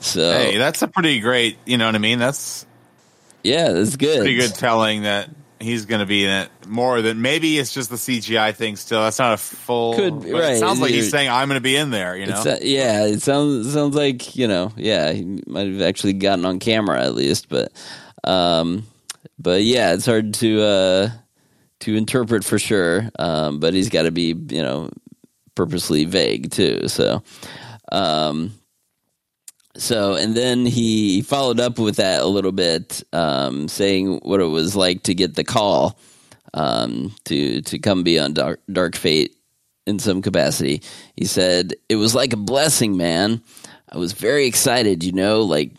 so 0.00 0.32
Hey, 0.32 0.58
that's 0.58 0.82
a 0.82 0.88
pretty 0.88 1.20
great. 1.20 1.58
You 1.66 1.78
know 1.78 1.86
what 1.86 1.94
I 1.94 1.98
mean? 1.98 2.18
That's 2.18 2.66
yeah, 3.42 3.72
that's 3.72 3.96
good. 3.96 4.18
pretty 4.18 4.36
good 4.36 4.54
telling 4.54 5.02
that 5.02 5.28
he's 5.64 5.86
going 5.86 6.00
to 6.00 6.06
be 6.06 6.24
in 6.24 6.30
it 6.30 6.50
more 6.66 7.02
than 7.02 7.20
maybe 7.22 7.58
it's 7.58 7.72
just 7.72 7.90
the 7.90 7.96
CGI 7.96 8.54
thing. 8.54 8.76
Still, 8.76 9.02
that's 9.02 9.18
not 9.18 9.32
a 9.32 9.36
full. 9.36 9.94
Could- 9.94 10.24
right. 10.24 10.52
It 10.52 10.58
sounds 10.60 10.80
like 10.80 10.92
he's 10.92 11.10
saying 11.10 11.28
I'm 11.28 11.48
going 11.48 11.58
to 11.58 11.62
be 11.62 11.76
in 11.76 11.90
there. 11.90 12.16
You 12.16 12.26
know. 12.26 12.36
It's, 12.36 12.46
uh, 12.46 12.58
yeah, 12.62 13.06
it 13.06 13.22
sounds 13.22 13.72
sounds 13.72 13.96
like 13.96 14.36
you 14.36 14.46
know, 14.46 14.72
yeah, 14.76 15.12
he 15.12 15.42
might 15.46 15.66
have 15.66 15.82
actually 15.82 16.12
gotten 16.12 16.44
on 16.44 16.58
camera 16.60 17.02
at 17.02 17.14
least, 17.14 17.48
but 17.48 17.72
um, 18.22 18.86
but 19.38 19.62
yeah, 19.62 19.94
it's 19.94 20.06
hard 20.06 20.34
to 20.34 20.62
uh 20.62 21.08
to 21.80 21.96
interpret 21.96 22.44
for 22.44 22.58
sure. 22.58 23.10
Um, 23.18 23.60
but 23.60 23.74
he's 23.74 23.88
got 23.88 24.02
to 24.02 24.10
be 24.10 24.34
you 24.48 24.62
know 24.62 24.90
purposely 25.54 26.04
vague 26.04 26.50
too. 26.50 26.88
So, 26.88 27.22
um, 27.90 28.52
so 29.76 30.14
and 30.14 30.34
then 30.34 30.66
he 30.66 31.22
followed 31.22 31.60
up 31.60 31.78
with 31.78 31.96
that 31.96 32.22
a 32.22 32.26
little 32.26 32.52
bit, 32.52 33.02
um, 33.12 33.68
saying 33.68 34.20
what 34.22 34.40
it 34.40 34.46
was 34.46 34.76
like 34.76 35.04
to 35.04 35.14
get 35.14 35.34
the 35.34 35.44
call 35.44 35.98
um, 36.54 37.14
to 37.24 37.62
to 37.62 37.78
come 37.78 38.02
be 38.02 38.18
on 38.18 38.32
Dark, 38.32 38.60
Dark 38.70 38.96
Fate 38.96 39.36
in 39.86 39.98
some 39.98 40.22
capacity. 40.22 40.82
He 41.16 41.24
said 41.26 41.74
it 41.88 41.96
was 41.96 42.14
like 42.14 42.32
a 42.32 42.38
blessing, 42.38 42.96
man. 42.96 43.42
I 43.90 43.98
was 43.98 44.12
very 44.12 44.46
excited, 44.46 45.04
you 45.04 45.12
know, 45.12 45.42
like 45.42 45.72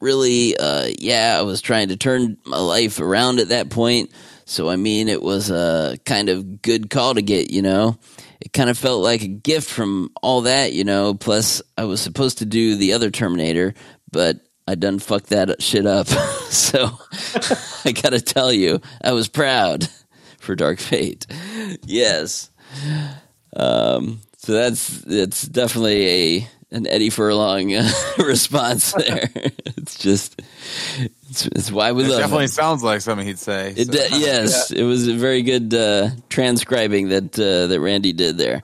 really, 0.00 0.56
uh, 0.56 0.88
yeah. 0.98 1.36
I 1.38 1.42
was 1.42 1.60
trying 1.60 1.88
to 1.88 1.96
turn 1.96 2.36
my 2.44 2.58
life 2.58 3.00
around 3.00 3.38
at 3.38 3.48
that 3.48 3.70
point, 3.70 4.10
so 4.44 4.68
I 4.68 4.76
mean, 4.76 5.08
it 5.08 5.22
was 5.22 5.50
a 5.50 5.96
kind 6.04 6.28
of 6.28 6.62
good 6.62 6.90
call 6.90 7.14
to 7.14 7.22
get, 7.22 7.50
you 7.50 7.62
know. 7.62 7.98
It 8.44 8.52
kind 8.52 8.68
of 8.68 8.76
felt 8.76 9.02
like 9.02 9.22
a 9.22 9.28
gift 9.28 9.70
from 9.70 10.10
all 10.22 10.42
that, 10.42 10.74
you 10.74 10.84
know. 10.84 11.14
Plus, 11.14 11.62
I 11.78 11.84
was 11.84 12.02
supposed 12.02 12.38
to 12.38 12.44
do 12.44 12.76
the 12.76 12.92
other 12.92 13.10
Terminator, 13.10 13.72
but 14.12 14.36
I 14.68 14.74
done 14.74 14.98
fucked 14.98 15.30
that 15.30 15.62
shit 15.62 15.86
up. 15.86 16.06
so 16.50 16.90
I 17.86 17.92
gotta 17.92 18.20
tell 18.20 18.52
you, 18.52 18.82
I 19.02 19.12
was 19.12 19.28
proud 19.28 19.88
for 20.40 20.54
Dark 20.54 20.78
Fate. 20.78 21.26
Yes. 21.86 22.50
Um, 23.56 24.20
so 24.36 24.52
that's 24.52 24.88
that's 25.00 25.42
definitely 25.42 26.06
a 26.06 26.48
an 26.70 26.86
Eddie 26.86 27.10
Furlong 27.10 27.74
uh, 27.74 27.88
response 28.18 28.92
there. 28.98 29.30
it's 29.34 29.98
just 29.98 30.40
it's, 31.30 31.46
it's 31.46 31.70
why 31.72 31.92
we 31.92 32.04
It 32.04 32.08
love 32.08 32.20
definitely 32.20 32.44
him. 32.44 32.48
sounds 32.48 32.82
like 32.82 33.00
something 33.00 33.26
he'd 33.26 33.38
say. 33.38 33.74
It 33.76 33.86
so. 33.86 33.92
de- 33.92 34.08
yes, 34.18 34.70
it 34.70 34.82
was 34.84 35.06
a 35.08 35.14
very 35.14 35.42
good 35.42 35.72
uh, 35.74 36.10
transcribing 36.28 37.08
that 37.10 37.38
uh, 37.38 37.66
that 37.68 37.80
Randy 37.80 38.12
did 38.12 38.38
there. 38.38 38.62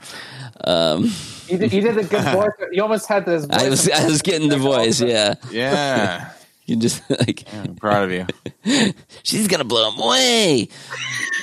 Um, 0.64 1.10
You 1.48 1.58
did, 1.58 1.72
you 1.72 1.80
did 1.80 1.98
a 1.98 2.04
good 2.04 2.22
voice. 2.34 2.50
You 2.72 2.82
almost 2.82 3.06
had 3.08 3.24
this. 3.26 3.46
I 3.50 3.68
was 3.68 3.88
I 3.90 4.06
was 4.06 4.22
getting 4.22 4.48
the 4.48 4.58
voice. 4.58 5.00
Yeah, 5.00 5.34
Yeah, 5.50 6.30
you 6.66 6.76
just 6.76 7.02
like 7.10 7.44
I'm 7.54 7.74
proud 7.76 8.04
of 8.04 8.12
you. 8.12 8.92
she's 9.24 9.48
gonna 9.48 9.64
blow 9.64 9.90
him 9.92 9.98
away. 10.00 10.68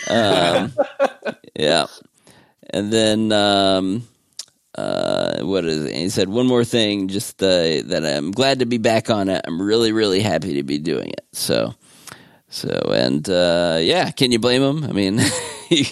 Um, 0.09 0.71
yeah, 1.55 1.87
and 2.69 2.93
then 2.93 3.31
um, 3.33 4.07
uh, 4.77 5.41
what 5.41 5.65
is 5.65 5.85
it? 5.85 5.95
He 5.95 6.09
said 6.09 6.29
one 6.29 6.45
more 6.45 6.63
thing, 6.63 7.07
just 7.07 7.41
uh, 7.41 7.81
that 7.85 8.03
I'm 8.05 8.31
glad 8.31 8.59
to 8.59 8.65
be 8.65 8.77
back 8.77 9.09
on 9.09 9.27
it. 9.29 9.41
I'm 9.45 9.61
really, 9.61 9.91
really 9.91 10.19
happy 10.19 10.55
to 10.55 10.63
be 10.63 10.77
doing 10.77 11.09
it. 11.09 11.25
So, 11.33 11.73
so 12.49 12.69
and 12.93 13.27
uh, 13.29 13.79
yeah, 13.81 14.11
can 14.11 14.31
you 14.31 14.39
blame 14.39 14.61
him? 14.61 14.83
I 14.83 14.93
mean, 14.93 15.19
he 15.67 15.87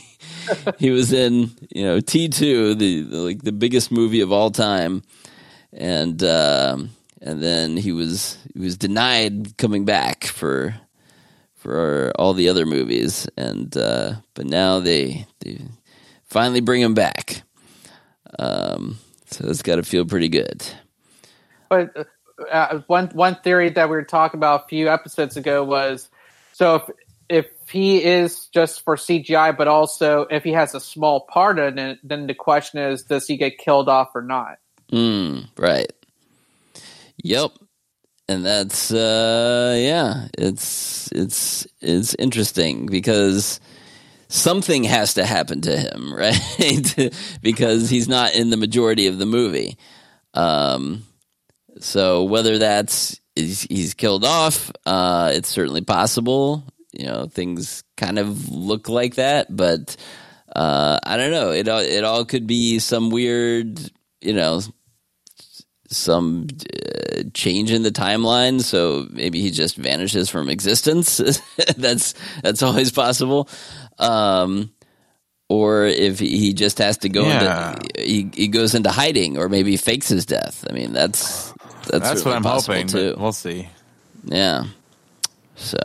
he 0.77 0.91
was 0.91 1.11
in 1.11 1.51
you 1.73 1.83
know 1.83 1.99
T 1.99 2.29
two, 2.29 2.75
the, 2.75 3.01
the 3.01 3.17
like 3.17 3.41
the 3.41 3.51
biggest 3.51 3.91
movie 3.91 4.21
of 4.21 4.31
all 4.31 4.51
time, 4.51 5.01
and 5.73 6.21
um, 6.23 6.91
and 7.21 7.41
then 7.41 7.77
he 7.77 7.91
was 7.91 8.37
he 8.53 8.59
was 8.59 8.77
denied 8.77 9.57
coming 9.57 9.85
back 9.85 10.25
for 10.25 10.75
for 11.55 12.11
all 12.17 12.33
the 12.33 12.49
other 12.49 12.67
movies, 12.67 13.27
and 13.35 13.75
uh, 13.75 14.13
but 14.35 14.45
now 14.45 14.79
they 14.79 15.25
they 15.39 15.59
finally 16.23 16.61
bring 16.61 16.81
him 16.81 16.93
back. 16.93 17.41
Um, 18.39 18.99
so 19.27 19.47
it's 19.47 19.61
got 19.61 19.75
to 19.75 19.83
feel 19.83 20.05
pretty 20.05 20.29
good. 20.29 20.65
But 21.69 22.07
uh, 22.51 22.79
one 22.87 23.07
one 23.09 23.35
theory 23.43 23.69
that 23.69 23.89
we 23.89 23.95
were 23.95 24.03
talking 24.03 24.37
about 24.37 24.65
a 24.65 24.67
few 24.67 24.89
episodes 24.89 25.37
ago 25.37 25.63
was 25.63 26.09
so 26.53 26.75
if 26.75 26.89
if 27.27 27.69
he 27.69 28.03
is 28.03 28.47
just 28.47 28.81
for 28.81 28.95
CGI, 28.95 29.57
but 29.57 29.67
also 29.67 30.27
if 30.29 30.43
he 30.43 30.51
has 30.51 30.75
a 30.75 30.79
small 30.79 31.21
part 31.21 31.57
in 31.57 31.79
it, 31.79 31.99
then 32.03 32.27
the 32.27 32.35
question 32.35 32.79
is, 32.79 33.03
does 33.03 33.25
he 33.27 33.37
get 33.37 33.57
killed 33.57 33.89
off 33.89 34.15
or 34.15 34.21
not? 34.21 34.59
Mm, 34.91 35.47
right. 35.57 35.91
Yep. 37.23 37.51
And 38.27 38.45
that's 38.45 38.91
uh 38.91 39.75
yeah, 39.77 40.27
it's 40.37 41.11
it's 41.11 41.67
it's 41.81 42.15
interesting 42.15 42.87
because 42.87 43.59
something 44.27 44.83
has 44.83 45.15
to 45.15 45.25
happen 45.25 45.61
to 45.61 45.77
him, 45.77 46.13
right? 46.17 47.11
because 47.41 47.89
he's 47.89 48.07
not 48.07 48.35
in 48.35 48.49
the 48.49 48.57
majority 48.57 49.07
of 49.07 49.17
the 49.17 49.25
movie. 49.25 49.77
Um 50.33 51.03
so 51.79 52.23
whether 52.23 52.57
that's 52.57 53.19
he's, 53.35 53.63
he's 53.63 53.93
killed 53.93 54.23
off, 54.23 54.71
uh 54.85 55.31
it's 55.33 55.49
certainly 55.49 55.81
possible. 55.81 56.63
You 56.93 57.05
know, 57.05 57.25
things 57.27 57.83
kind 57.97 58.19
of 58.19 58.49
look 58.49 58.89
like 58.89 59.15
that, 59.15 59.53
but 59.55 59.95
uh 60.55 60.99
I 61.03 61.17
don't 61.17 61.31
know. 61.31 61.51
It 61.51 61.67
all 61.67 61.81
it 61.81 62.03
all 62.03 62.25
could 62.25 62.47
be 62.47 62.79
some 62.79 63.09
weird, 63.09 63.79
you 64.21 64.33
know, 64.33 64.61
some 65.87 66.47
uh, 66.73 67.23
change 67.33 67.71
in 67.71 67.83
the 67.83 67.91
timeline 67.91 68.61
so 68.61 69.07
maybe 69.11 69.39
he 69.41 69.51
just 69.51 69.75
vanishes 69.75 70.29
from 70.29 70.49
existence 70.49 71.17
that's 71.77 72.13
that's 72.41 72.63
always 72.63 72.91
possible 72.91 73.47
um 73.99 74.71
or 75.49 75.85
if 75.85 76.19
he 76.19 76.53
just 76.53 76.79
has 76.79 76.97
to 76.99 77.09
go 77.09 77.23
Yeah. 77.23 77.73
into 77.73 78.01
he, 78.01 78.29
he 78.33 78.47
goes 78.47 78.75
into 78.75 78.91
hiding 78.91 79.37
or 79.37 79.47
maybe 79.49 79.77
fakes 79.77 80.07
his 80.09 80.25
death 80.25 80.65
i 80.69 80.73
mean 80.73 80.93
that's 80.93 81.53
that's, 81.87 82.09
That's 82.09 82.25
what 82.25 82.35
I'm 82.35 82.43
possible 82.43 82.75
hoping. 82.75 82.87
too 82.87 83.15
we'll 83.17 83.31
see. 83.31 83.69
yeah 84.25 84.65
so 85.55 85.77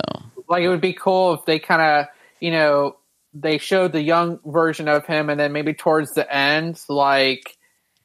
Like 0.49 0.63
it 0.63 0.69
would 0.69 0.81
be 0.81 0.93
cool 0.95 1.35
if 1.35 1.45
they 1.45 1.59
kind 1.59 1.83
of 1.83 2.07
you 2.41 2.51
know 2.51 2.97
they 3.35 3.59
showed 3.59 3.93
the 3.93 4.03
young 4.03 4.41
version 4.45 4.89
of 4.89 5.07
him, 5.07 5.31
and 5.31 5.39
then 5.39 5.53
maybe 5.53 5.73
towards 5.73 6.15
the 6.15 6.29
end, 6.35 6.81
like 6.89 7.57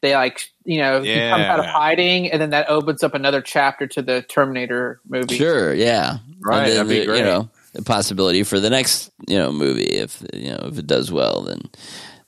they 0.02 0.14
like 0.14 0.52
you 0.66 0.78
know 0.78 1.02
he 1.02 1.08
comes 1.32 1.46
out 1.46 1.60
of 1.60 1.66
hiding, 1.66 2.32
and 2.32 2.40
then 2.40 2.52
that 2.52 2.70
opens 2.70 3.02
up 3.02 3.16
another 3.16 3.42
chapter 3.42 3.88
to 3.88 4.04
the 4.04 4.22
Terminator 4.22 5.00
movie. 5.10 5.36
Sure, 5.36 5.74
yeah, 5.74 6.18
Right, 6.42 6.66
then 6.68 6.76
that'd 6.76 6.90
be 6.90 7.06
great. 7.08 7.20
You 7.20 7.24
know, 7.24 7.40
the 7.40 7.55
possibility 7.84 8.44
for 8.44 8.60
the 8.60 8.70
next 8.70 9.12
you 9.28 9.38
know 9.38 9.52
movie 9.52 9.84
if 9.84 10.24
you 10.34 10.52
know 10.52 10.70
if 10.72 10.78
it 10.78 10.88
does 10.88 11.12
well, 11.12 11.44
then 11.44 11.60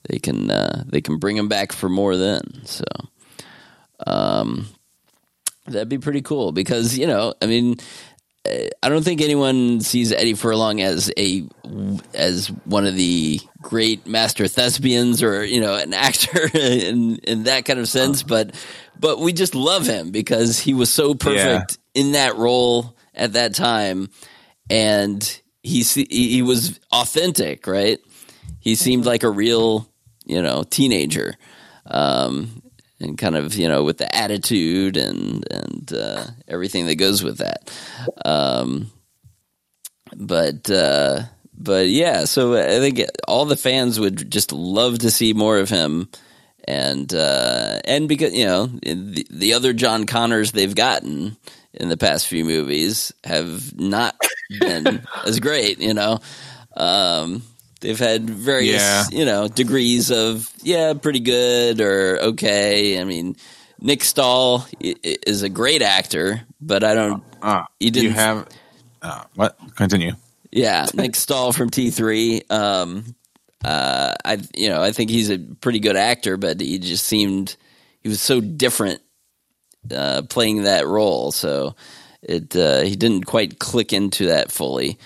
they 0.10 0.20
can 0.20 0.50
uh, 0.52 0.84
they 0.88 1.02
can 1.02 1.18
bring 1.18 1.38
him 1.38 1.48
back 1.48 1.72
for 1.72 1.90
more. 1.90 2.16
Then 2.16 2.42
so, 2.66 2.86
um, 4.06 4.68
that'd 5.66 5.90
be 5.90 5.98
pretty 5.98 6.22
cool 6.22 6.52
because 6.52 6.98
you 6.98 7.08
know, 7.08 7.34
I 7.42 7.46
mean. 7.46 7.78
uh, 8.48 8.70
I 8.82 8.90
don't 8.90 9.04
think 9.04 9.20
anyone 9.22 9.82
sees 9.82 10.14
Eddie 10.14 10.36
Furlong 10.36 10.82
as 10.82 11.12
a 11.18 11.44
as 12.14 12.48
one 12.64 12.86
of 12.86 12.96
the 12.96 13.42
great 13.62 14.08
master 14.08 14.48
thespians 14.48 15.22
or 15.22 15.44
you 15.44 15.60
know 15.60 15.76
an 15.76 15.94
actor 15.94 16.50
in 16.58 17.18
in 17.18 17.44
that 17.44 17.66
kind 17.66 17.80
of 17.80 17.90
sense, 17.90 18.24
but 18.24 18.56
but 19.00 19.20
we 19.20 19.34
just 19.34 19.56
love 19.56 19.86
him 19.86 20.12
because 20.12 20.60
he 20.60 20.74
was 20.74 20.90
so 20.90 21.14
perfect 21.14 21.78
in 21.94 22.14
that 22.14 22.38
role 22.38 22.96
at 23.14 23.34
that 23.34 23.56
time, 23.56 24.10
and 24.70 25.42
he 25.64 25.84
he 25.84 26.42
was 26.42 26.80
authentic, 26.92 27.68
right? 27.68 28.00
He 28.60 28.76
seemed 28.76 29.06
like 29.06 29.24
a 29.24 29.30
real 29.30 29.90
you 30.26 30.42
know 30.42 30.64
teenager, 30.64 31.36
um, 31.86 32.62
and 33.00 33.18
kind 33.18 33.36
of 33.36 33.56
you 33.56 33.68
know 33.68 33.84
with 33.84 33.98
the 33.98 34.14
attitude 34.16 34.98
and 34.98 35.46
and 35.52 35.94
uh, 35.94 36.26
everything 36.48 36.86
that 36.88 36.96
goes 36.96 37.24
with 37.24 37.38
that. 37.40 37.72
Um, 38.24 38.92
but 40.16 40.70
uh, 40.70 41.24
but 41.54 41.90
yeah, 41.90 42.26
so 42.26 42.56
I 42.56 42.80
think 42.80 43.02
all 43.28 43.46
the 43.46 43.58
fans 43.58 44.00
would 44.00 44.32
just 44.32 44.52
love 44.52 45.00
to 45.00 45.12
see 45.12 45.34
more 45.34 45.58
of 45.58 45.70
him, 45.70 46.10
and 46.66 47.14
uh, 47.14 47.80
and 47.86 48.08
because 48.08 48.34
you 48.34 48.46
know 48.46 48.68
the, 48.68 49.26
the 49.30 49.54
other 49.54 49.74
John 49.74 50.06
Connors 50.06 50.52
they've 50.52 50.76
gotten 50.76 51.38
in 51.80 51.90
the 51.90 51.98
past 51.98 52.28
few 52.28 52.44
movies 52.46 53.14
have 53.24 53.78
not 53.80 54.16
been 54.60 55.04
as 55.26 55.40
great, 55.40 55.80
you 55.80 55.94
know. 55.94 56.20
Um, 56.76 57.44
they've 57.82 57.98
had 58.00 58.30
various 58.30 58.82
Yeah. 58.82 59.04
you 59.12 59.26
know 59.26 59.48
degrees 59.48 60.12
of 60.12 60.50
yeah, 60.62 60.94
pretty 60.94 61.20
good 61.20 61.82
or 61.82 62.20
okay. 62.30 63.00
I 63.00 63.04
mean, 63.04 63.36
Nick 63.80 64.04
Stahl 64.04 64.66
is 64.80 65.44
a 65.44 65.50
great 65.50 65.82
actor, 65.82 66.42
but 66.62 66.84
I 66.84 66.94
don't. 66.96 67.24
Uh, 67.42 67.64
You 67.80 67.92
didn't- 67.92 68.10
You 68.10 68.16
have 68.16 68.48
uh, 69.02 69.24
what? 69.36 69.58
Continue. 69.76 70.14
Yeah, 70.52 70.88
Nick 70.94 71.16
Stahl 71.16 71.52
from 71.52 71.70
T 71.70 71.92
three. 71.92 72.42
Um, 72.50 73.16
uh, 73.66 74.14
I 74.24 74.38
you 74.56 74.70
know 74.70 74.82
I 74.82 74.92
think 74.92 75.10
he's 75.10 75.30
a 75.30 75.38
pretty 75.38 75.80
good 75.80 75.96
actor, 75.98 76.38
but 76.38 76.60
he 76.62 76.80
just 76.80 77.06
seemed 77.06 77.56
he 78.02 78.10
was 78.10 78.22
so 78.22 78.40
different 78.40 79.02
uh, 79.94 80.24
playing 80.30 80.64
that 80.64 80.88
role. 80.88 81.32
So 81.32 81.76
it 82.22 82.56
uh, 82.56 82.82
he 82.82 82.96
didn't 82.96 83.26
quite 83.26 83.60
click 83.60 83.94
into 83.94 84.28
that 84.28 84.52
fully. 84.52 84.98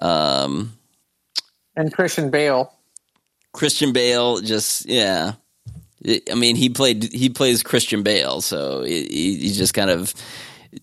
Um, 0.00 0.72
And 1.76 1.92
Christian 1.92 2.30
Bale. 2.30 2.72
Christian 3.52 3.92
Bale 3.92 4.40
just 4.40 4.86
yeah. 4.86 5.34
I 6.30 6.34
mean, 6.34 6.56
he 6.56 6.68
played 6.68 7.12
he 7.12 7.28
plays 7.30 7.62
Christian 7.62 8.02
Bale, 8.02 8.40
so 8.40 8.82
he, 8.82 9.04
he 9.06 9.36
he 9.38 9.52
just 9.52 9.74
kind 9.74 9.90
of 9.90 10.14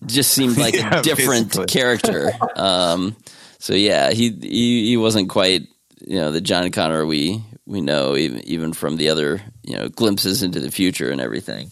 just 0.06 0.32
seemed 0.32 0.58
like 0.58 0.76
Yeah, 0.78 0.90
a 0.90 1.02
different 1.02 1.52
basically. 1.52 1.66
character. 1.66 2.38
Um, 2.56 3.16
so 3.58 3.74
yeah, 3.74 4.10
he, 4.12 4.30
he 4.30 4.88
he 4.88 4.96
wasn't 4.96 5.28
quite 5.28 5.68
you 6.06 6.16
know 6.16 6.30
the 6.32 6.40
John 6.40 6.70
Connor 6.70 7.04
we 7.06 7.42
we 7.66 7.80
know 7.82 8.16
even 8.16 8.40
even 8.46 8.72
from 8.72 8.96
the 8.96 9.10
other 9.10 9.42
you 9.62 9.76
know 9.76 9.88
glimpses 9.88 10.42
into 10.42 10.60
the 10.60 10.70
future 10.70 11.10
and 11.10 11.20
everything. 11.20 11.70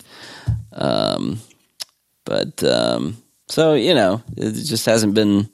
Um, 0.73 1.41
but 2.29 2.63
um, 2.63 3.17
so 3.49 3.75
you 3.75 3.95
know, 3.95 4.23
it 4.37 4.53
just 4.53 4.85
hasn't 4.87 5.15
been 5.15 5.49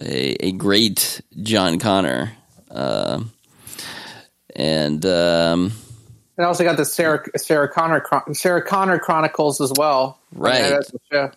a, 0.00 0.46
a 0.46 0.52
great 0.52 1.20
John 1.42 1.78
Connor. 1.78 2.32
Um 2.70 3.30
and 4.56 5.04
um, 5.04 5.72
And 6.36 6.46
also 6.46 6.64
got 6.64 6.76
the 6.76 6.84
Sarah 6.84 7.24
Sarah 7.36 7.68
Connor 7.68 8.02
Sarah 8.32 8.62
Connor 8.62 8.98
Chronicles 8.98 9.60
as 9.60 9.72
well. 9.76 10.18
Right. 10.32 10.60
Yeah, 10.60 10.68
that's 10.70 10.90
the 10.90 10.98
show. 11.12 11.30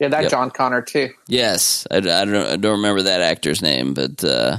Yeah, 0.00 0.08
that 0.08 0.22
Yep. 0.22 0.30
John 0.30 0.50
Connor 0.50 0.82
too. 0.82 1.10
yes, 1.26 1.86
I, 1.90 1.96
I 1.98 2.00
don't 2.00 2.34
I 2.34 2.56
don't 2.56 2.76
remember 2.78 3.02
that 3.02 3.20
actor's 3.20 3.62
name, 3.62 3.94
but 3.94 4.22
uh, 4.24 4.58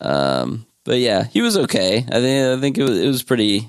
um, 0.00 0.66
but 0.84 0.98
yeah, 0.98 1.24
he 1.24 1.40
was 1.42 1.56
okay. 1.56 1.98
I 1.98 2.20
think 2.20 2.58
I 2.58 2.60
think 2.60 2.78
it 2.78 2.82
was 2.82 2.98
it 3.00 3.06
was 3.06 3.22
pretty 3.22 3.68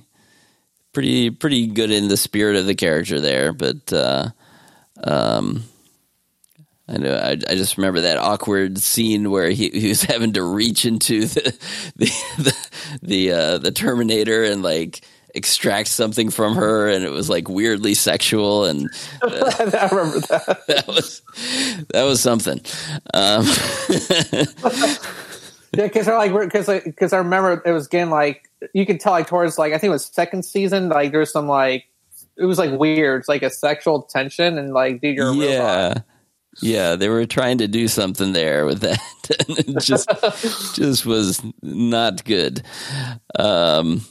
pretty 0.94 1.30
pretty 1.32 1.68
good 1.68 1.92
in 1.92 2.08
the 2.08 2.18
spirit 2.18 2.56
of 2.58 2.66
the 2.66 2.76
character 2.76 3.20
there, 3.20 3.52
but 3.54 3.92
uh, 3.92 4.30
um. 5.04 5.64
I 6.88 6.98
know. 6.98 7.16
I, 7.16 7.32
I 7.32 7.56
just 7.56 7.78
remember 7.78 8.02
that 8.02 8.18
awkward 8.18 8.78
scene 8.78 9.32
where 9.32 9.50
he, 9.50 9.70
he 9.70 9.88
was 9.88 10.04
having 10.04 10.34
to 10.34 10.44
reach 10.44 10.86
into 10.86 11.26
the 11.26 11.58
the 11.96 12.06
the 12.38 12.70
the, 13.02 13.32
uh, 13.32 13.58
the 13.58 13.72
Terminator 13.72 14.44
and 14.44 14.62
like 14.62 15.02
extract 15.34 15.88
something 15.90 16.30
from 16.30 16.56
her, 16.56 16.88
and 16.88 17.04
it 17.04 17.10
was 17.10 17.28
like 17.28 17.50
weirdly 17.50 17.96
sexual, 17.96 18.66
and 18.66 18.88
I 19.24 19.90
remember 19.92 20.20
that. 20.28 20.64
that 20.68 20.88
was 20.88 21.24
that 21.90 22.04
was 22.04 22.22
something. 22.22 22.62
Um, 23.16 23.46
Yeah, 25.76 25.88
because 25.88 26.08
like 26.08 26.32
because 26.32 26.68
because 26.84 27.12
I 27.12 27.18
remember 27.18 27.62
it 27.66 27.72
was 27.72 27.88
getting 27.88 28.10
like 28.10 28.50
you 28.74 28.86
could 28.86 29.00
tell 29.00 29.12
like 29.12 29.28
towards 29.28 29.58
like 29.58 29.74
I 29.74 29.78
think 29.78 29.90
it 29.90 29.94
was 29.94 30.06
second 30.06 30.46
season 30.46 30.88
like 30.90 31.12
there's 31.12 31.32
some 31.32 31.48
like 31.48 31.86
it 32.38 32.46
was 32.46 32.58
like 32.58 32.72
weird 32.78 33.22
it's 33.22 33.30
like 33.30 33.44
a 33.44 33.50
sexual 33.50 34.04
tension 34.04 34.58
and 34.58 34.74
like 34.74 35.02
dude 35.02 35.16
you're 35.16 35.28
a 35.28 35.32
robot. 35.32 35.50
yeah, 35.50 35.94
yeah, 36.62 36.96
they 36.96 37.10
were 37.10 37.26
trying 37.26 37.58
to 37.58 37.68
do 37.68 37.88
something 37.88 38.34
there 38.34 38.66
with 38.66 38.82
that, 38.82 39.00
and 39.48 39.60
it 39.60 39.82
just 39.82 40.10
just 40.76 41.06
was 41.06 41.42
not 41.62 42.24
good. 42.24 42.64
Um, 43.38 44.02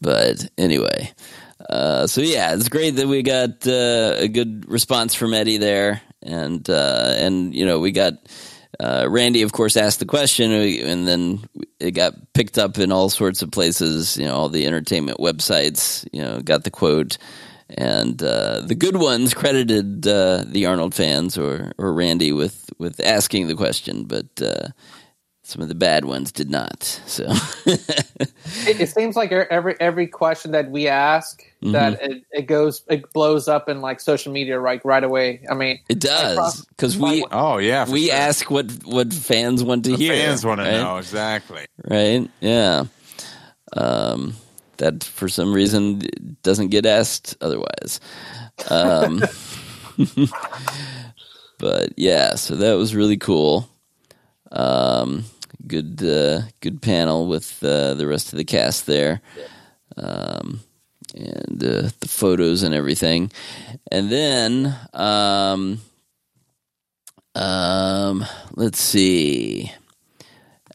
but 0.00 0.48
anyway, 0.58 1.12
uh, 1.68 2.06
so 2.06 2.20
yeah, 2.20 2.54
it's 2.54 2.68
great 2.68 2.96
that 2.96 3.06
we 3.06 3.22
got 3.22 3.66
uh, 3.66 4.14
a 4.16 4.28
good 4.28 4.68
response 4.68 5.14
from 5.14 5.32
Eddie 5.32 5.58
there, 5.58 6.02
and 6.22 6.68
uh, 6.68 7.14
and 7.16 7.54
you 7.54 7.64
know 7.66 7.78
we 7.78 7.92
got. 7.92 8.14
Uh, 8.80 9.06
Randy, 9.10 9.42
of 9.42 9.52
course, 9.52 9.76
asked 9.76 9.98
the 9.98 10.06
question, 10.06 10.52
and 10.52 11.06
then 11.06 11.44
it 11.78 11.90
got 11.90 12.14
picked 12.32 12.56
up 12.56 12.78
in 12.78 12.90
all 12.90 13.10
sorts 13.10 13.42
of 13.42 13.50
places. 13.50 14.16
You 14.16 14.26
know, 14.26 14.34
all 14.34 14.48
the 14.48 14.66
entertainment 14.66 15.18
websites. 15.18 16.08
You 16.12 16.22
know, 16.22 16.40
got 16.40 16.64
the 16.64 16.70
quote, 16.70 17.18
and 17.68 18.22
uh, 18.22 18.60
the 18.60 18.74
good 18.74 18.96
ones 18.96 19.34
credited 19.34 20.06
uh, 20.06 20.44
the 20.46 20.66
Arnold 20.66 20.94
fans 20.94 21.36
or 21.36 21.72
or 21.76 21.92
Randy 21.92 22.32
with 22.32 22.70
with 22.78 23.00
asking 23.00 23.48
the 23.48 23.54
question, 23.54 24.04
but 24.04 24.26
uh, 24.40 24.68
some 25.50 25.60
of 25.62 25.68
the 25.68 25.74
bad 25.74 26.04
ones 26.04 26.30
did 26.32 26.48
not. 26.50 26.82
So 26.84 27.24
It, 28.66 28.80
it 28.80 28.88
seems 28.88 29.16
like 29.16 29.32
every 29.32 29.74
every 29.80 30.06
question 30.06 30.52
that 30.52 30.70
we 30.70 30.88
ask 30.88 31.42
Mm-hmm. 31.62 31.72
that 31.72 32.00
it, 32.02 32.24
it 32.32 32.42
goes 32.46 32.82
it 32.88 33.12
blows 33.12 33.46
up 33.46 33.68
in 33.68 33.82
like 33.82 34.00
social 34.00 34.32
media 34.32 34.58
right 34.58 34.80
right 34.82 35.04
away. 35.04 35.42
I 35.50 35.54
mean, 35.54 35.78
it 35.90 36.00
does 36.00 36.64
because 36.68 36.96
we 36.96 37.22
Oh 37.30 37.58
yeah, 37.58 37.86
we 37.86 38.06
sure. 38.06 38.16
ask 38.16 38.50
what 38.50 38.70
what 38.86 39.12
fans 39.12 39.62
want 39.62 39.84
to 39.84 39.90
The 39.90 39.96
hear. 39.98 40.14
fans 40.14 40.42
want 40.42 40.60
to 40.62 40.64
right? 40.64 40.78
know 40.80 40.96
exactly. 40.96 41.66
right? 41.84 42.26
Yeah. 42.40 42.84
Um, 43.76 44.36
that 44.78 45.04
for 45.04 45.28
some 45.28 45.52
reason 45.52 46.00
doesn't 46.42 46.68
get 46.68 46.86
asked 46.86 47.36
otherwise. 47.42 48.00
Um, 48.70 49.22
but 51.58 51.90
yeah, 51.96 52.36
so 52.36 52.56
that 52.56 52.72
was 52.74 52.94
really 52.94 53.18
cool. 53.18 53.68
Um, 54.50 55.24
good, 55.70 56.02
uh, 56.02 56.42
good 56.60 56.82
panel 56.82 57.28
with 57.28 57.62
uh, 57.62 57.94
the 57.94 58.06
rest 58.06 58.32
of 58.32 58.36
the 58.36 58.44
cast 58.44 58.86
there. 58.86 59.22
Um, 59.96 60.60
and 61.14 61.62
uh, 61.64 61.90
the 62.00 62.08
photos 62.08 62.62
and 62.62 62.72
everything, 62.74 63.32
and 63.90 64.10
then 64.10 64.76
um, 64.92 65.80
um, 67.34 68.24
let's 68.54 68.80
see, 68.80 69.72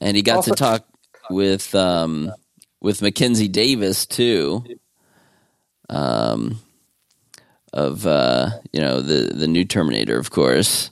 and 0.02 0.18
he 0.18 0.24
got 0.24 0.38
Also- 0.38 0.52
to 0.52 0.58
talk 0.58 0.86
with 1.30 1.74
um, 1.74 2.32
with 2.82 3.02
Mackenzie 3.02 3.48
Davis 3.48 4.06
too, 4.06 4.66
um, 5.90 6.60
of 7.72 8.06
uh, 8.06 8.50
you 8.74 8.82
know 8.82 9.00
the 9.00 9.32
the 9.34 9.48
new 9.48 9.64
Terminator, 9.64 10.20
of 10.20 10.32
course, 10.32 10.92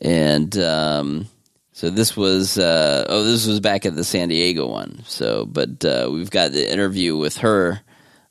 and 0.00 0.56
um, 0.56 1.28
so 1.72 1.90
this 1.90 2.16
was 2.16 2.58
uh, 2.58 3.06
oh 3.08 3.24
this 3.24 3.46
was 3.46 3.60
back 3.60 3.86
at 3.86 3.94
the 3.94 4.04
San 4.04 4.28
Diego 4.28 4.68
one. 4.68 5.02
So, 5.06 5.46
but 5.46 5.84
uh, 5.84 6.08
we've 6.12 6.30
got 6.30 6.52
the 6.52 6.70
interview 6.70 7.16
with 7.16 7.38
her 7.38 7.80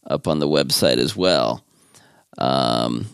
up 0.06 0.28
on 0.28 0.40
the 0.40 0.48
website 0.48 0.98
as 0.98 1.16
well. 1.16 1.64
Um, 2.38 3.08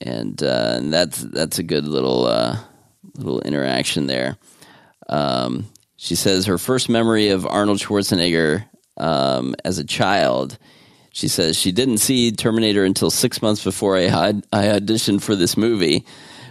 and 0.00 0.42
uh, 0.42 0.72
and 0.76 0.92
that's 0.92 1.22
that's 1.22 1.58
a 1.58 1.62
good 1.62 1.86
little 1.86 2.26
uh, 2.26 2.56
little 3.16 3.40
interaction 3.40 4.06
there. 4.06 4.36
Um, 5.08 5.66
she 5.96 6.14
says 6.14 6.46
her 6.46 6.58
first 6.58 6.88
memory 6.88 7.28
of 7.28 7.46
Arnold 7.46 7.78
Schwarzenegger 7.78 8.64
um, 8.96 9.54
as 9.64 9.78
a 9.78 9.84
child. 9.84 10.58
She 11.12 11.28
says 11.28 11.58
she 11.58 11.72
didn't 11.72 11.98
see 11.98 12.30
Terminator 12.32 12.84
until 12.84 13.10
six 13.10 13.42
months 13.42 13.62
before 13.62 13.96
I 13.96 14.06
I 14.52 14.66
auditioned 14.66 15.22
for 15.22 15.34
this 15.34 15.56
movie, 15.56 16.04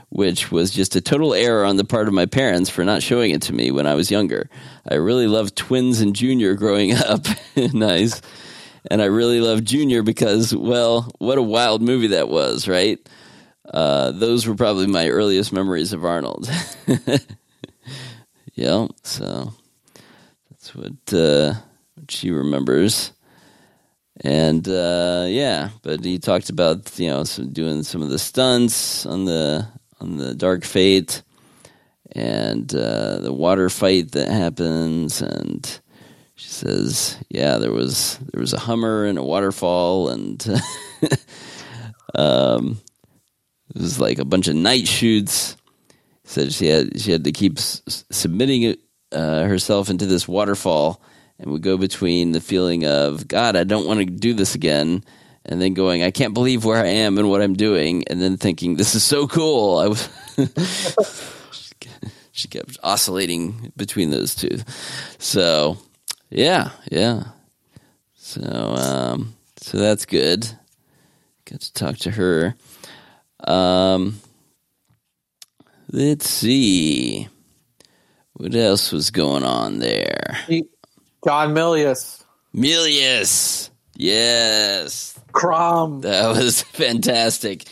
which 0.10 0.52
was 0.52 0.72
just 0.72 0.95
a 0.95 1.02
total 1.02 1.34
error 1.34 1.63
on 1.63 1.78
the 1.78 1.84
part 1.84 2.08
of 2.08 2.13
my 2.13 2.26
parents 2.26 2.69
for 2.69 2.84
not 2.84 3.04
showing 3.04 3.32
it 3.32 3.41
to 3.43 3.54
me 3.54 3.72
when 3.72 3.86
I 3.86 3.95
was 3.95 4.12
younger. 4.12 4.50
I 4.89 4.95
really 4.95 5.28
loved 5.28 5.56
Twins 5.56 6.02
and 6.02 6.15
Junior 6.15 6.56
growing 6.56 6.93
up. 6.98 7.26
nice. 7.56 8.22
And 8.89 9.02
I 9.02 9.06
really 9.06 9.41
loved 9.41 9.65
Junior 9.65 10.02
because, 10.02 10.56
well, 10.56 11.12
what 11.19 11.38
a 11.38 11.43
wild 11.43 11.82
movie 11.82 12.08
that 12.08 12.30
was, 12.30 12.67
right? 12.67 12.98
Uh, 13.72 14.12
those 14.12 14.48
were 14.48 14.56
probably 14.56 14.88
my 14.88 15.10
earliest 15.10 15.54
memories 15.54 15.93
of 15.93 16.04
Arnold. 16.06 16.50
yeah, 18.56 18.88
so 19.04 19.54
that's 20.50 20.76
what, 20.76 21.13
uh, 21.13 21.54
what 21.95 22.10
she 22.10 22.32
remembers. 22.32 23.12
And 24.22 24.67
uh, 24.67 25.26
yeah, 25.30 25.69
but 25.82 26.04
he 26.04 26.19
talked 26.19 26.50
about 26.50 27.00
you 27.00 27.08
know 27.08 27.24
some, 27.24 27.54
doing 27.54 27.84
some 27.84 28.02
of 28.02 28.10
the 28.10 28.19
stunts 28.19 29.06
on 29.06 29.24
the 29.24 29.65
on 30.00 30.18
the 30.18 30.34
Dark 30.34 30.64
Fate 30.64 31.24
and 32.12 32.74
uh, 32.74 33.20
the 33.20 33.34
water 33.34 33.70
fight 33.70 34.12
that 34.14 34.30
happens, 34.30 35.22
and 35.22 35.80
she 36.36 36.48
says, 36.50 37.18
yeah, 37.30 37.58
there 37.58 37.72
was 37.72 38.18
there 38.32 38.42
was 38.42 38.54
a 38.54 38.60
Hummer 38.60 39.06
and 39.06 39.18
a 39.18 39.24
waterfall, 39.24 40.10
and 40.10 40.46
um, 42.16 42.82
it 43.76 43.82
was 43.82 44.00
like 44.00 44.20
a 44.20 44.26
bunch 44.26 44.48
of 44.48 44.56
night 44.56 44.88
shoots. 44.88 45.56
Said 46.24 46.54
she 46.54 46.68
had 46.68 47.00
she 47.00 47.12
had 47.12 47.24
to 47.24 47.32
keep 47.32 47.58
s- 47.58 48.06
submitting 48.12 48.76
uh, 49.12 49.44
herself 49.46 49.90
into 49.90 50.06
this 50.06 50.28
waterfall, 50.28 51.02
and 51.40 51.52
would 51.52 51.64
go 51.64 51.78
between 51.78 52.32
the 52.32 52.42
feeling 52.42 52.86
of 52.86 53.28
God, 53.28 53.56
I 53.56 53.64
don't 53.64 53.88
want 53.88 54.00
to 54.00 54.06
do 54.06 54.34
this 54.34 54.56
again, 54.56 55.04
and 55.45 55.62
then 55.62 55.73
going, 55.73 56.04
I 56.04 56.12
can't 56.12 56.34
believe 56.34 56.65
where 56.65 56.84
I 56.84 56.88
am 56.88 57.17
and 57.17 57.30
what 57.30 57.41
I'm 57.41 57.56
doing, 57.56 58.04
and 58.08 58.21
then 58.21 58.38
thinking, 58.38 58.75
this 58.75 58.95
is 58.95 59.04
so 59.04 59.28
cool. 59.28 59.78
I 59.80 59.88
was. 59.88 60.10
she 62.32 62.47
kept 62.47 62.78
oscillating 62.84 63.71
between 63.75 64.12
those 64.12 64.36
two. 64.36 64.60
So, 65.17 65.78
yeah, 66.30 66.69
yeah. 66.91 67.23
So, 68.15 68.41
um, 68.41 69.36
so 69.58 69.78
that's 69.78 70.06
good. 70.06 70.49
Got 71.45 71.62
to 71.62 71.73
talk 71.73 71.97
to 71.97 72.12
her. 72.12 72.56
Um, 73.43 74.19
let's 75.91 76.30
see. 76.30 77.28
What 78.34 78.56
else 78.56 78.91
was 78.91 79.12
going 79.12 79.43
on 79.43 79.80
there? 79.80 80.38
John 81.25 81.54
Milius, 81.54 82.23
Milius. 82.56 83.69
Yes. 83.95 85.18
Crom. 85.32 86.02
That 86.02 86.30
was 86.30 86.62
fantastic. 86.74 87.65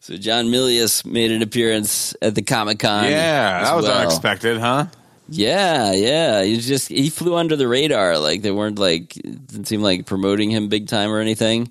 So 0.00 0.16
John 0.16 0.46
Milius 0.46 1.04
made 1.06 1.30
an 1.30 1.42
appearance 1.42 2.14
at 2.20 2.34
the 2.34 2.42
Comic 2.42 2.80
Con. 2.80 3.04
Yeah, 3.04 3.62
that 3.62 3.76
was 3.76 3.86
well. 3.86 4.00
unexpected, 4.00 4.58
huh? 4.58 4.86
Yeah, 5.28 5.92
yeah. 5.92 6.42
He 6.42 6.58
just 6.58 6.88
he 6.88 7.08
flew 7.08 7.36
under 7.36 7.56
the 7.56 7.68
radar. 7.68 8.18
Like 8.18 8.42
they 8.42 8.50
weren't 8.50 8.78
like 8.78 9.16
it 9.16 9.46
didn't 9.46 9.66
seem 9.66 9.80
like 9.80 10.06
promoting 10.06 10.50
him 10.50 10.68
big 10.68 10.88
time 10.88 11.10
or 11.10 11.20
anything. 11.20 11.70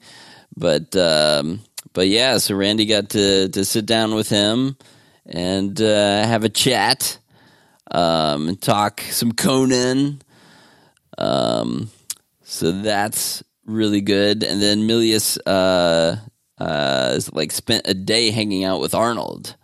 But 0.56 0.96
um 0.96 1.62
but 1.94 2.08
yeah, 2.08 2.38
so 2.38 2.56
Randy 2.56 2.86
got 2.86 3.10
to 3.12 3.50
to 3.50 3.66
sit 3.66 3.86
down 3.86 4.16
with 4.16 4.30
him 4.30 4.78
and 5.26 5.80
uh, 5.82 6.26
have 6.26 6.44
a 6.44 6.50
chat, 6.50 7.18
um, 7.92 8.50
and 8.50 8.62
talk 8.62 9.02
some 9.02 9.32
Conan. 9.32 10.22
Um, 11.18 11.90
so 12.44 12.72
that's 12.72 13.44
really 13.72 14.02
good. 14.02 14.44
And 14.44 14.62
then 14.62 14.88
Milius 14.88 15.38
uh, 15.46 16.18
uh, 16.62 17.14
is 17.16 17.32
like 17.34 17.52
spent 17.52 17.88
a 17.88 17.94
day 17.94 18.32
hanging 18.32 18.64
out 18.66 18.82
with 18.82 18.94
Arnold, 18.96 19.56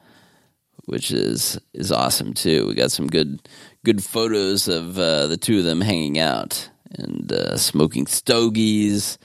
which 0.86 1.12
is 1.12 1.60
is 1.74 1.92
awesome 1.92 2.34
too. 2.34 2.68
We 2.68 2.76
got 2.76 2.92
some 2.92 3.08
good 3.08 3.42
good 3.86 4.04
photos 4.04 4.68
of 4.68 4.98
uh, 5.00 5.28
the 5.28 5.38
two 5.38 5.60
of 5.60 5.66
them 5.66 5.82
hanging 5.82 6.20
out 6.20 6.70
and 6.98 7.32
uh, 7.32 7.58
smoking 7.58 8.08
stogies 8.08 9.18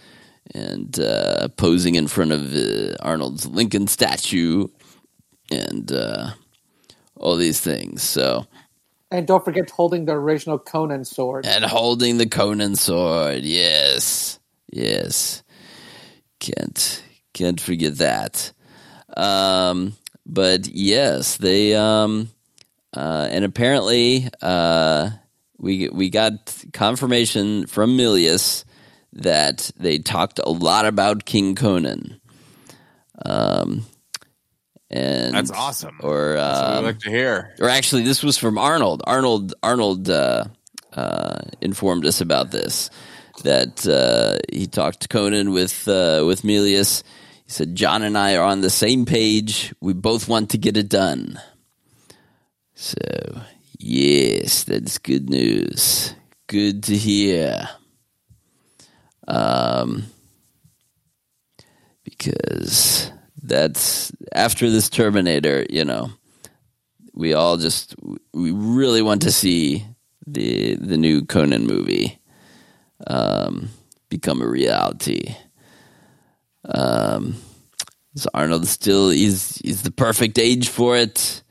and 0.55 0.99
uh, 1.01 1.49
posing 1.57 1.95
in 1.95 2.09
front 2.09 2.33
of 2.33 2.55
uh, 2.55 2.97
Arnold's 3.01 3.47
Lincoln 3.47 3.87
statue 3.87 4.67
and 5.51 5.91
uh, 5.93 6.31
all 7.17 7.37
these 7.37 7.61
things. 7.61 8.03
So 8.03 8.47
And 9.11 9.27
don't 9.27 9.45
forget 9.45 9.71
holding 9.71 10.07
the 10.07 10.13
original 10.15 10.59
Conan 10.59 11.05
sword. 11.05 11.47
and 11.47 11.65
holding 11.65 12.19
the 12.19 12.29
Conan 12.29 12.77
sword. 12.77 13.45
Yes, 13.45 14.39
yes. 14.73 15.43
Can't 16.41 17.05
can't 17.35 17.61
forget 17.61 17.99
that. 17.99 18.53
Um, 19.17 19.95
but 20.27 20.67
yes, 20.69 21.37
they 21.37 21.75
um, 21.75 22.31
uh, 22.97 23.29
and 23.31 23.45
apparently 23.45 24.29
uh, 24.41 25.11
we 25.59 25.89
we 25.89 26.11
got 26.11 26.65
confirmation 26.73 27.67
from 27.67 27.97
Milius 27.97 28.65
that 29.15 29.71
they 29.77 29.99
talked 29.99 30.41
a 30.43 30.51
lot 30.51 30.87
about 30.87 31.25
King 31.25 31.55
Conan. 31.55 32.21
Um, 33.25 33.85
and 34.91 35.35
That's 35.35 35.51
awesome. 35.51 35.99
Or 36.03 36.35
That's 36.35 36.61
what 36.61 36.71
we 36.71 36.77
um, 36.79 36.85
like 36.85 36.99
to 37.01 37.11
hear. 37.11 37.55
or 37.61 37.69
actually 37.69 38.03
this 38.03 38.23
was 38.23 38.37
from 38.37 38.59
arnold 38.59 39.03
arnold 39.07 39.55
arnold 39.63 40.11
uh, 40.11 40.45
uh, 40.93 41.39
informed 41.61 42.05
us 42.05 42.21
about 42.21 42.51
this 42.51 42.91
that 43.39 43.87
uh, 43.87 44.39
he 44.53 44.67
talked 44.67 45.01
to 45.01 45.09
conan 45.09 45.53
with 45.53 45.87
uh, 45.89 46.23
with 46.27 46.43
Milius. 46.43 47.03
He 47.45 47.51
said 47.51 47.75
john 47.75 48.03
and 48.03 48.17
i 48.17 48.37
are 48.37 48.45
on 48.45 48.61
the 48.61 48.71
same 48.71 49.05
page. 49.05 49.75
We 49.81 49.93
both 49.93 50.29
want 50.29 50.51
to 50.51 50.59
get 50.59 50.77
it 50.77 50.89
done. 50.89 51.41
So 52.75 52.97
yes 53.79 54.65
that's 54.65 54.99
good 54.99 55.29
news. 55.29 56.15
Good 56.47 56.85
to 56.85 56.97
hear. 56.97 57.69
Um 59.27 60.05
because 62.05 63.11
that's 63.43 64.13
after 64.33 64.71
this 64.71 64.89
terminator 64.89 65.67
you 65.69 65.85
know 65.85 66.11
we 67.15 67.35
all 67.35 67.57
just 67.57 67.95
we 68.33 68.51
really 68.51 69.03
want 69.03 69.23
to 69.23 69.33
see 69.33 69.85
the 70.27 70.75
the 70.77 70.97
new 70.97 71.25
Conan 71.25 71.67
movie 71.67 72.19
um, 73.07 73.69
become 74.09 74.43
a 74.43 74.47
reality. 74.47 75.35
Um, 76.65 77.37
so 78.15 78.29
Arnold 78.35 78.67
still 78.67 79.11
is 79.11 79.61
is 79.63 79.83
the 79.83 79.91
perfect 79.91 80.39
age 80.39 80.69
for 80.69 80.97
it 80.97 81.43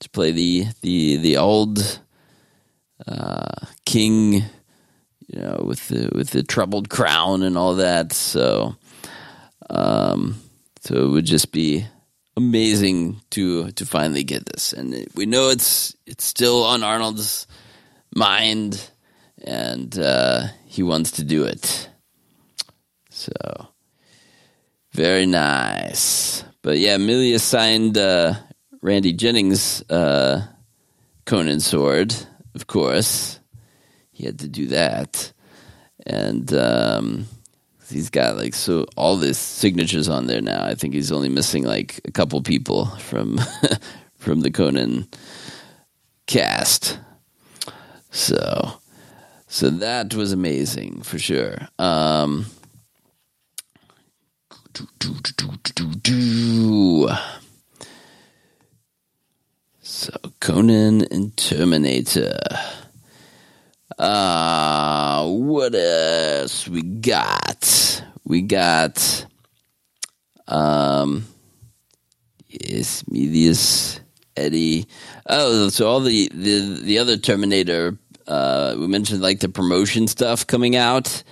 to 0.00 0.10
play 0.10 0.30
the 0.30 0.66
the 0.82 1.16
the 1.16 1.36
old 1.38 2.00
uh, 3.06 3.66
king, 3.84 4.34
you 4.34 5.40
know, 5.40 5.62
with 5.66 5.88
the 5.88 6.10
with 6.14 6.30
the 6.30 6.42
troubled 6.42 6.88
crown 6.88 7.42
and 7.42 7.56
all 7.56 7.76
that. 7.76 8.12
So, 8.12 8.76
um, 9.70 10.36
so 10.80 10.94
it 10.94 11.08
would 11.08 11.24
just 11.24 11.50
be 11.52 11.86
amazing 12.36 13.20
to 13.30 13.70
to 13.72 13.86
finally 13.86 14.24
get 14.24 14.46
this, 14.46 14.72
and 14.72 15.06
we 15.14 15.26
know 15.26 15.48
it's 15.48 15.96
it's 16.06 16.24
still 16.24 16.64
on 16.64 16.82
Arnold's 16.82 17.46
mind, 18.14 18.90
and 19.42 19.98
uh, 19.98 20.46
he 20.66 20.82
wants 20.82 21.12
to 21.12 21.24
do 21.24 21.44
it. 21.44 21.88
So 23.10 23.32
very 24.92 25.26
nice, 25.26 26.44
but 26.62 26.78
yeah, 26.78 26.96
Milius 26.96 27.40
signed 27.40 27.98
uh, 27.98 28.34
Randy 28.80 29.12
Jennings' 29.12 29.82
uh, 29.90 30.46
Conan 31.24 31.60
sword, 31.60 32.14
of 32.54 32.66
course. 32.66 33.38
He 34.10 34.24
had 34.24 34.38
to 34.40 34.48
do 34.48 34.68
that, 34.68 35.32
and. 36.06 36.52
Um, 36.52 37.26
he's 37.92 38.10
got 38.10 38.36
like 38.36 38.54
so 38.54 38.86
all 38.96 39.16
this 39.16 39.38
signatures 39.38 40.08
on 40.08 40.26
there 40.26 40.40
now. 40.40 40.64
I 40.64 40.74
think 40.74 40.94
he's 40.94 41.12
only 41.12 41.28
missing 41.28 41.64
like 41.64 42.00
a 42.04 42.10
couple 42.10 42.40
people 42.42 42.86
from 42.96 43.38
from 44.16 44.40
the 44.40 44.50
Conan 44.50 45.06
cast. 46.26 46.98
So 48.10 48.80
so 49.52 49.68
that 49.68 50.14
was 50.14 50.32
amazing 50.32 51.02
for 51.02 51.18
sure. 51.18 51.68
Um 51.78 52.46
so 59.82 60.10
Conan 60.40 61.02
and 61.10 61.36
Terminator. 61.36 62.38
Uh, 63.98 65.26
what 65.26 65.74
else 65.74 66.66
we 66.66 66.80
got? 66.82 68.02
We 68.24 68.40
got, 68.40 69.26
um, 70.48 71.26
yes, 72.48 73.04
Medius, 73.06 74.00
Eddie. 74.34 74.86
Oh, 75.28 75.68
so 75.68 75.88
all 75.88 76.00
the, 76.00 76.30
the, 76.32 76.80
the 76.82 76.98
other 76.98 77.18
Terminator, 77.18 77.98
uh, 78.26 78.74
we 78.78 78.86
mentioned 78.86 79.22
like 79.22 79.40
the 79.40 79.48
promotion 79.48 80.08
stuff 80.08 80.46
coming 80.46 80.76
out. 80.76 81.22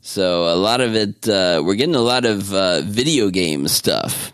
So 0.00 0.52
a 0.52 0.56
lot 0.56 0.80
of 0.80 0.96
it, 0.96 1.28
uh, 1.28 1.62
we're 1.64 1.76
getting 1.76 1.94
a 1.94 2.00
lot 2.00 2.24
of 2.24 2.52
uh, 2.52 2.80
video 2.82 3.30
game 3.30 3.68
stuff, 3.68 4.32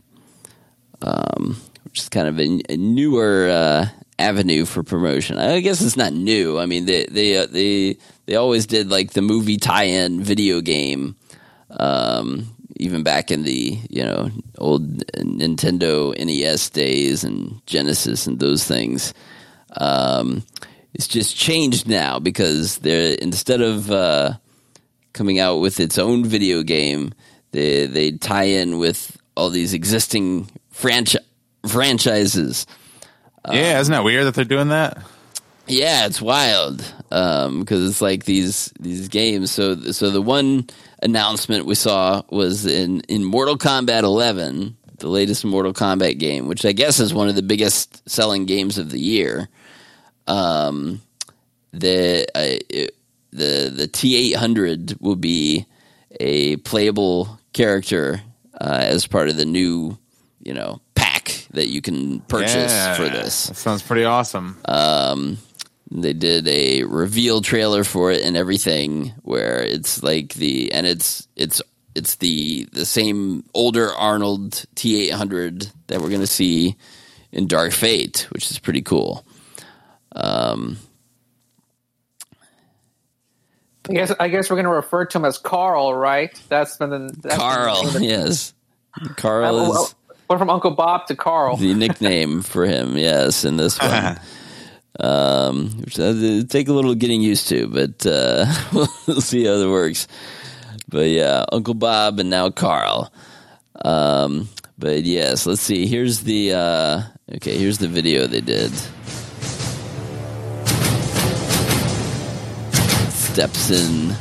um, 1.02 1.60
which 1.84 1.98
is 1.98 2.08
kind 2.08 2.26
of 2.26 2.40
a, 2.40 2.60
a 2.70 2.76
newer 2.76 3.50
uh, 3.50 3.86
avenue 4.18 4.64
for 4.64 4.82
promotion. 4.82 5.38
I 5.38 5.60
guess 5.60 5.82
it's 5.82 5.96
not 5.96 6.12
new. 6.14 6.58
I 6.58 6.66
mean, 6.66 6.86
they 6.86 7.04
they 7.06 7.36
uh, 7.36 7.46
they 7.46 7.98
they 8.26 8.36
always 8.36 8.66
did 8.66 8.90
like 8.90 9.12
the 9.12 9.22
movie 9.22 9.58
tie-in 9.58 10.22
video 10.22 10.62
game, 10.62 11.16
um, 11.70 12.54
even 12.76 13.02
back 13.02 13.30
in 13.30 13.42
the 13.42 13.78
you 13.90 14.02
know 14.02 14.30
old 14.56 15.04
Nintendo 15.16 16.16
NES 16.18 16.70
days 16.70 17.24
and 17.24 17.60
Genesis 17.66 18.26
and 18.26 18.40
those 18.40 18.64
things. 18.64 19.12
Um, 19.76 20.44
it's 20.94 21.08
just 21.08 21.36
changed 21.36 21.88
now 21.88 22.18
because 22.18 22.78
they're 22.78 23.14
instead 23.14 23.60
of 23.60 23.90
uh, 23.90 24.34
coming 25.12 25.38
out 25.38 25.58
with 25.58 25.80
its 25.80 25.98
own 25.98 26.24
video 26.24 26.62
game, 26.62 27.12
they 27.52 27.86
they 27.86 28.12
tie 28.12 28.44
in 28.44 28.78
with 28.78 29.16
all 29.36 29.50
these 29.50 29.74
existing 29.74 30.48
franchi- 30.70 31.18
franchises. 31.66 32.66
yeah, 33.50 33.80
isn't 33.80 33.92
that 33.92 34.04
weird 34.04 34.26
that 34.26 34.34
they're 34.34 34.44
doing 34.44 34.68
that? 34.68 35.02
Yeah, 35.66 36.06
it's 36.06 36.22
wild 36.22 36.78
because 37.10 37.88
it's 37.88 38.00
like 38.00 38.24
these 38.24 38.72
these 38.80 39.08
games. 39.08 39.50
So 39.50 39.76
so 39.92 40.10
the 40.10 40.22
one 40.22 40.68
announcement 41.02 41.66
we 41.66 41.74
saw 41.74 42.22
was 42.30 42.66
in 42.66 43.00
in 43.02 43.24
Mortal 43.24 43.58
Kombat 43.58 44.02
11, 44.02 44.76
the 44.98 45.08
latest 45.08 45.44
Mortal 45.44 45.74
Kombat 45.74 46.18
game, 46.18 46.48
which 46.48 46.64
I 46.64 46.72
guess 46.72 47.00
is 47.00 47.12
one 47.12 47.28
of 47.28 47.36
the 47.36 47.42
biggest 47.42 48.08
selling 48.08 48.46
games 48.46 48.78
of 48.78 48.90
the 48.90 48.98
year. 48.98 49.48
Um, 50.28 51.00
the 51.72 52.26
uh, 52.34 52.58
it, 52.70 52.94
the 53.32 53.72
the 53.74 53.88
T 53.88 54.16
eight 54.16 54.36
hundred 54.36 54.96
will 55.00 55.16
be 55.16 55.66
a 56.20 56.56
playable 56.58 57.38
character 57.52 58.20
uh, 58.60 58.78
as 58.82 59.06
part 59.06 59.28
of 59.28 59.36
the 59.36 59.44
new 59.44 59.98
you 60.42 60.54
know 60.54 60.80
pack 60.94 61.46
that 61.52 61.68
you 61.68 61.80
can 61.82 62.20
purchase 62.20 62.72
Yeah, 62.72 62.94
for 62.94 63.08
this. 63.08 63.46
That 63.48 63.56
sounds 63.56 63.82
pretty 63.82 64.04
awesome. 64.04 64.56
Um, 64.64 65.38
they 65.90 66.12
did 66.12 66.46
a 66.48 66.84
reveal 66.84 67.40
trailer 67.40 67.84
for 67.84 68.12
it 68.12 68.22
and 68.22 68.36
everything, 68.36 69.14
where 69.22 69.62
it's 69.62 70.02
like 70.02 70.34
the 70.34 70.72
and 70.72 70.86
it's 70.86 71.26
it's 71.36 71.62
it's 71.94 72.16
the 72.16 72.68
the 72.72 72.86
same 72.86 73.44
older 73.54 73.90
Arnold 73.92 74.64
T 74.74 75.02
eight 75.02 75.12
hundred 75.12 75.70
that 75.88 76.00
we're 76.00 76.10
gonna 76.10 76.26
see 76.26 76.76
in 77.32 77.46
Dark 77.46 77.72
Fate, 77.72 78.26
which 78.30 78.50
is 78.50 78.58
pretty 78.58 78.82
cool. 78.82 79.24
Um, 80.18 80.76
I 83.88 83.92
guess 83.94 84.12
I 84.20 84.28
guess 84.28 84.50
we're 84.50 84.56
going 84.56 84.64
to 84.66 84.70
refer 84.72 85.06
to 85.06 85.18
him 85.18 85.24
as 85.24 85.38
Carl, 85.38 85.94
right? 85.94 86.30
That's 86.48 86.76
been 86.76 86.90
the 86.90 87.14
that's 87.22 87.36
Carl, 87.36 87.84
been 87.84 88.02
the- 88.02 88.04
yes, 88.08 88.52
Carl 89.16 89.72
is 89.72 89.94
Went 90.28 90.40
from 90.40 90.50
Uncle 90.50 90.72
Bob 90.72 91.06
to 91.06 91.16
Carl. 91.16 91.56
the 91.56 91.72
nickname 91.72 92.42
for 92.42 92.66
him. 92.66 92.98
Yes, 92.98 93.46
in 93.46 93.56
this 93.56 93.78
one. 93.80 94.20
um, 95.00 95.70
which 95.80 95.98
uh, 95.98 96.12
take 96.48 96.68
a 96.68 96.72
little 96.74 96.94
getting 96.94 97.22
used 97.22 97.48
to, 97.48 97.66
but 97.66 98.04
uh, 98.04 98.44
we'll 99.06 99.22
see 99.22 99.46
how 99.46 99.56
that 99.56 99.70
works. 99.70 100.06
But 100.86 101.08
yeah, 101.08 101.46
Uncle 101.50 101.72
Bob 101.74 102.18
and 102.20 102.28
now 102.28 102.50
Carl. 102.50 103.10
Um, 103.82 104.50
but 104.76 105.04
yes, 105.04 105.46
let's 105.46 105.62
see. 105.62 105.86
Here's 105.86 106.20
the 106.20 106.52
uh, 106.52 107.02
okay. 107.36 107.56
Here's 107.56 107.78
the 107.78 107.88
video 107.88 108.26
they 108.26 108.42
did. 108.42 108.70
Steps 113.32 113.70
in 113.70 114.16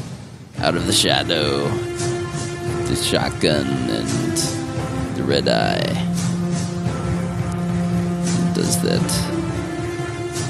out 0.59 0.75
of 0.75 0.85
the 0.85 0.93
shadow, 0.93 1.67
the 2.85 2.95
shotgun 2.95 3.65
and 3.65 4.37
the 5.17 5.23
red 5.23 5.47
eye. 5.47 5.81
Does 8.53 8.79
that 8.83 9.01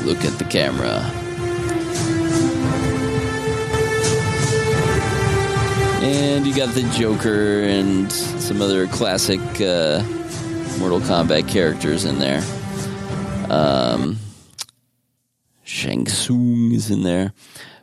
look 0.06 0.26
at 0.26 0.38
the 0.38 0.44
camera? 0.44 1.00
And 6.04 6.46
you 6.46 6.54
got 6.54 6.74
the 6.76 6.84
Joker 6.94 7.62
and 7.62 8.12
some 8.12 8.62
other 8.62 8.88
classic 8.88 9.40
uh, 9.62 10.04
Mortal 10.78 11.00
Kombat 11.00 11.48
characters 11.48 12.04
in 12.04 12.20
there. 12.20 12.44
Um, 13.50 14.18
Shang 15.64 16.06
Tsung 16.08 16.74
is 16.74 16.92
in 16.92 17.04
there. 17.04 17.34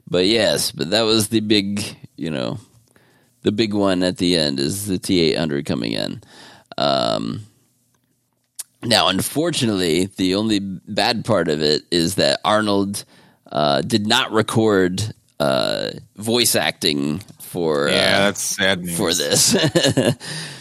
But 0.08 0.26
yes, 0.26 0.70
but 0.70 0.90
that 0.90 1.02
was 1.02 1.28
the 1.28 1.40
big, 1.40 1.82
you 2.16 2.30
know, 2.30 2.58
the 3.42 3.52
big 3.52 3.74
one 3.74 4.02
at 4.02 4.18
the 4.18 4.36
end 4.36 4.60
is 4.60 4.86
the 4.86 4.98
T800 4.98 5.64
coming 5.66 5.92
in. 5.92 6.22
Um, 6.76 7.46
now, 8.82 9.08
unfortunately, 9.08 10.06
the 10.16 10.34
only 10.34 10.58
bad 10.60 11.24
part 11.24 11.48
of 11.48 11.62
it 11.62 11.82
is 11.90 12.16
that 12.16 12.40
Arnold 12.44 13.04
uh, 13.50 13.82
did 13.82 14.06
not 14.06 14.32
record 14.32 15.14
uh, 15.40 15.90
voice 16.16 16.54
acting 16.54 17.20
for 17.40 17.88
yeah, 17.88 17.94
uh, 17.94 18.24
that's 18.24 18.42
sad 18.42 18.84
news. 18.84 18.96
for 18.96 19.14
this. 19.14 19.56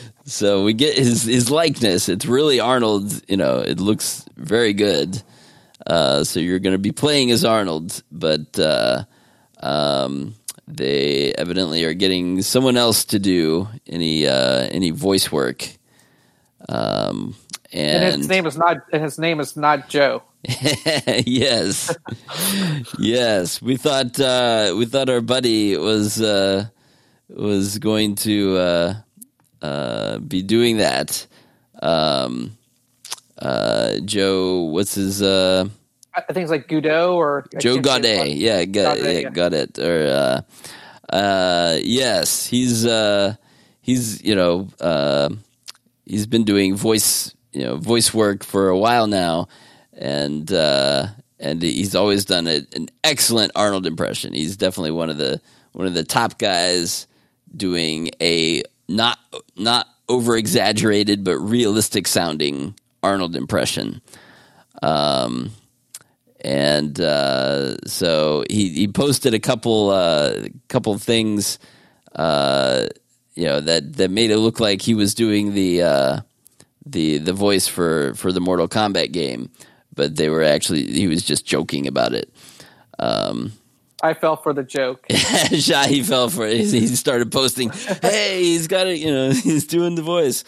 so 0.26 0.64
we 0.64 0.74
get 0.74 0.98
his 0.98 1.24
his 1.24 1.50
likeness. 1.50 2.08
It's 2.08 2.26
really 2.26 2.60
Arnold. 2.60 3.22
You 3.28 3.38
know, 3.38 3.60
it 3.60 3.80
looks 3.80 4.26
very 4.38 4.74
good. 4.74 5.22
Uh, 5.86 6.24
so 6.24 6.40
you're 6.40 6.60
going 6.60 6.76
to 6.76 6.80
be 6.80 6.94
playing 6.94 7.32
as 7.32 7.44
Arnold, 7.44 8.04
but 8.12 8.58
uh, 8.58 9.04
um, 9.64 10.36
they 10.68 11.34
evidently 11.34 11.84
are 11.86 11.94
getting 11.94 12.42
someone 12.42 12.78
else 12.78 13.06
to 13.06 13.20
do 13.20 13.68
any 13.88 14.28
uh, 14.28 14.68
any 14.70 14.92
voice 14.92 15.32
work. 15.32 15.68
Um, 16.70 17.36
and 17.72 18.04
and 18.04 18.18
his 18.18 18.30
name 18.30 18.46
is 18.46 18.58
not 18.58 18.78
and 18.92 19.02
his 19.02 19.18
name 19.18 19.40
is 19.40 19.58
not 19.58 19.90
Joe. 19.90 20.24
yes, 21.26 21.96
yes. 23.00 23.62
We 23.62 23.78
thought 23.78 24.20
uh, 24.20 24.76
we 24.78 24.86
thought 24.86 25.10
our 25.10 25.22
buddy 25.22 25.78
was 25.78 26.22
uh, 26.22 26.68
was 27.30 27.80
going 27.80 28.16
to 28.16 28.58
uh, 28.58 28.94
uh, 29.62 30.18
be 30.20 30.42
doing 30.42 30.78
that. 30.78 31.26
Um, 31.82 32.58
uh, 33.40 34.00
Joe, 34.04 34.64
what's 34.64 34.96
his 34.96 35.22
uh, 35.22 35.70
I 36.16 36.22
think 36.22 36.44
it's 36.44 36.52
like 36.52 36.68
Godot 36.68 37.16
or 37.16 37.46
I 37.56 37.60
Joe 37.60 37.80
Gaudet? 37.80 38.30
Yeah, 38.30 38.66
got, 38.66 38.98
Gaudet, 38.98 39.14
yeah, 39.14 39.20
yeah. 39.20 39.30
got 39.30 39.54
it. 39.54 39.80
Or 39.80 40.08
uh, 40.08 41.16
uh, 41.16 41.78
yes, 41.82 42.46
he's 42.46 42.86
uh, 42.86 43.36
he's 43.82 44.24
you 44.24 44.36
know 44.36 44.68
uh, 44.80 45.30
he's 46.06 46.28
been 46.28 46.44
doing 46.44 46.76
voice 46.76 47.34
you 47.52 47.64
know 47.64 47.78
voice 47.78 48.14
work 48.14 48.44
for 48.44 48.70
a 48.70 48.78
while 48.78 49.08
now, 49.08 49.48
and 49.94 50.52
uh, 50.52 51.08
and 51.40 51.62
he's 51.62 51.96
always 51.96 52.26
done 52.26 52.48
a, 52.48 52.66
an 52.76 52.90
excellent 53.04 53.52
Arnold 53.56 53.86
impression. 53.86 54.34
He's 54.34 54.58
definitely 54.58 54.92
one 54.92 55.10
of 55.10 55.18
the 55.18 55.42
one 55.72 55.88
of 55.88 55.94
the 55.94 56.04
top 56.04 56.38
guys 56.38 57.08
doing 57.56 58.12
a 58.22 58.64
not 58.88 59.20
not 59.56 59.88
over 60.10 60.36
exaggerated 60.36 61.24
but 61.24 61.38
realistic 61.38 62.08
sounding 62.08 62.76
Arnold 63.02 63.36
impression. 63.36 64.02
Um, 64.82 65.52
and 66.44 67.00
uh, 67.00 67.78
so 67.86 68.44
he, 68.50 68.70
he 68.70 68.88
posted 68.88 69.34
a 69.34 69.40
couple 69.40 69.90
uh, 69.90 70.48
couple 70.68 70.98
things, 70.98 71.60
uh, 72.16 72.88
you 73.36 73.46
know 73.46 73.62
that 73.62 73.94
that 73.94 74.12
made 74.12 74.32
it 74.32 74.38
look 74.38 74.60
like 74.60 74.82
he 74.82 74.94
was 74.94 75.16
doing 75.16 75.54
the 75.54 75.84
uh, 75.84 76.20
the 76.86 77.18
the 77.20 77.34
voice 77.34 77.68
for 77.68 78.14
for 78.16 78.32
the 78.32 78.42
Mortal 78.42 78.68
Kombat 78.68 79.12
game, 79.12 79.50
but 79.96 80.16
they 80.18 80.30
were 80.30 80.44
actually 80.44 80.84
he 80.92 81.08
was 81.08 81.24
just 81.24 81.46
joking 81.46 81.88
about 81.88 82.14
it. 82.14 82.34
Um, 83.00 83.54
I 84.02 84.14
fell 84.14 84.36
for 84.36 84.54
the 84.54 84.64
joke. 84.64 85.08
Shahi 85.10 86.06
fell 86.06 86.30
for 86.30 86.46
it. 86.46 86.58
He 86.58 86.88
started 86.88 87.32
posting, 87.32 87.72
"Hey, 88.02 88.44
he's 88.44 88.68
got 88.68 88.88
it. 88.88 89.00
You 89.00 89.12
know, 89.12 89.32
he's 89.32 89.66
doing 89.66 89.96
the 89.96 90.02
voice," 90.02 90.44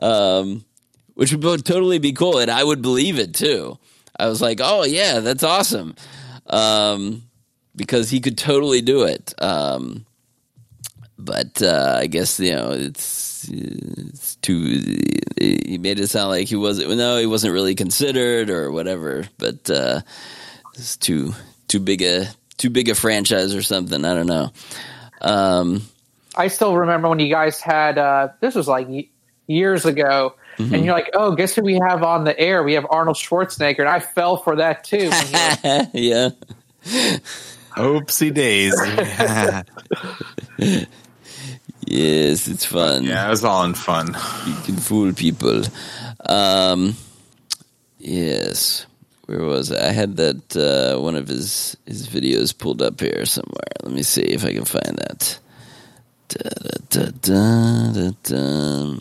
um, 0.00 0.64
which 1.14 1.34
would 1.34 1.64
totally 1.64 1.98
be 1.98 2.12
cool, 2.12 2.38
and 2.38 2.52
I 2.52 2.62
would 2.62 2.82
believe 2.82 3.18
it 3.18 3.34
too. 3.34 3.78
I 4.18 4.28
was 4.28 4.40
like, 4.40 4.60
"Oh 4.62 4.84
yeah, 4.84 5.20
that's 5.20 5.42
awesome," 5.42 5.94
um, 6.46 7.22
because 7.74 8.10
he 8.10 8.20
could 8.20 8.38
totally 8.38 8.80
do 8.80 9.04
it. 9.04 9.34
Um, 9.40 10.06
but 11.18 11.62
uh, 11.62 11.96
I 11.98 12.06
guess 12.06 12.38
you 12.40 12.54
know 12.54 12.70
it's, 12.72 13.48
it's 13.50 14.36
too. 14.36 14.80
He 15.40 15.78
made 15.78 16.00
it 16.00 16.08
sound 16.08 16.30
like 16.30 16.48
he 16.48 16.56
wasn't. 16.56 16.96
No, 16.96 17.18
he 17.18 17.26
wasn't 17.26 17.54
really 17.54 17.74
considered 17.74 18.50
or 18.50 18.70
whatever. 18.70 19.28
But 19.38 19.68
uh, 19.70 20.00
it's 20.74 20.96
too 20.96 21.34
too 21.68 21.80
big 21.80 22.02
a 22.02 22.26
too 22.56 22.70
big 22.70 22.88
a 22.88 22.94
franchise 22.94 23.54
or 23.54 23.62
something. 23.62 24.04
I 24.04 24.14
don't 24.14 24.26
know. 24.26 24.52
Um, 25.20 25.82
I 26.36 26.48
still 26.48 26.76
remember 26.76 27.08
when 27.08 27.18
you 27.18 27.28
guys 27.28 27.60
had 27.60 27.98
uh, 27.98 28.28
this 28.40 28.54
was 28.54 28.68
like 28.68 28.88
years 29.46 29.86
ago, 29.86 30.34
Mm-hmm. 30.58 30.74
and 30.74 30.84
you're 30.84 30.94
like, 30.94 31.10
"Oh, 31.14 31.34
guess 31.34 31.54
who 31.54 31.62
we 31.62 31.74
have 31.86 32.02
on 32.02 32.24
the 32.24 32.38
air? 32.38 32.62
We 32.62 32.74
have 32.74 32.86
Arnold 32.90 33.16
Schwarzenegger," 33.16 33.80
and 33.80 33.88
I 33.88 34.00
fell 34.00 34.36
for 34.36 34.56
that 34.56 34.84
too. 34.84 35.10
when 35.10 35.90
yeah. 35.94 36.30
Oopsie 37.76 38.32
daisy. 38.32 38.96
Yes, 41.86 42.48
it's 42.48 42.64
fun. 42.64 43.04
yeah, 43.04 43.26
it 43.26 43.30
was 43.30 43.44
all 43.44 43.62
in 43.64 43.74
fun. 43.74 44.06
You 44.46 44.54
can 44.64 44.76
fool 44.76 45.12
people. 45.12 45.62
Um, 46.24 46.96
yes. 47.98 48.86
Where 49.26 49.42
was 49.42 49.70
I? 49.70 49.88
I 49.88 49.92
had 49.92 50.16
that 50.16 50.56
uh, 50.56 51.00
one 51.00 51.14
of 51.14 51.28
his 51.28 51.76
his 51.86 52.08
videos 52.08 52.56
pulled 52.56 52.82
up 52.82 53.00
here 53.00 53.24
somewhere. 53.26 53.72
Let 53.82 53.92
me 53.92 54.02
see 54.02 54.22
if 54.22 54.44
I 54.44 54.52
can 54.52 54.64
find 54.64 54.96
that. 54.98 55.38
Da, 56.28 56.50
da, 56.90 57.10
da, 57.20 57.92
da, 57.92 58.10
da. 58.22 58.96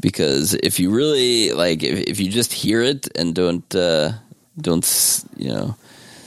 Because 0.00 0.54
if 0.54 0.78
you 0.78 0.90
really 0.90 1.52
like, 1.52 1.82
if, 1.82 1.98
if 1.98 2.20
you 2.20 2.30
just 2.30 2.52
hear 2.52 2.82
it 2.82 3.08
and 3.16 3.34
don't 3.34 3.74
uh, 3.74 4.12
don't 4.60 5.24
you 5.36 5.48
know 5.48 5.76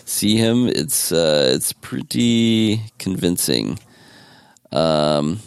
see 0.05 0.36
him, 0.36 0.67
it's 0.67 1.11
uh, 1.11 1.51
it's 1.55 1.74
pretty 1.74 2.82
convincing. 2.99 3.80
Um, 4.72 5.39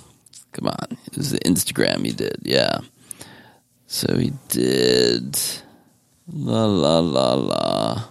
come 0.52 0.68
on, 0.68 0.98
it 1.06 1.16
was 1.16 1.30
the 1.32 1.38
Instagram 1.40 2.04
he 2.04 2.12
did, 2.12 2.38
yeah. 2.42 2.78
So 3.86 4.16
he 4.16 4.32
did 4.48 5.38
la 6.32 6.64
la 6.64 6.98
la 6.98 7.34
la, 7.34 8.04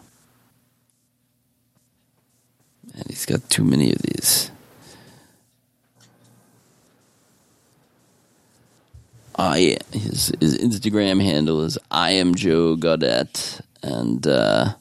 and 2.93 3.03
he's 3.07 3.25
got 3.25 3.49
too 3.49 3.63
many 3.63 3.91
of 3.91 4.01
these. 4.03 4.51
I 9.37 9.77
his 9.91 10.31
his 10.39 10.57
Instagram 10.57 11.21
handle 11.21 11.63
is 11.63 11.77
I 11.89 12.11
am 12.11 12.35
Joe 12.35 12.75
Gaudet, 12.75 13.61
and 13.81 14.25
uh, 14.27 14.73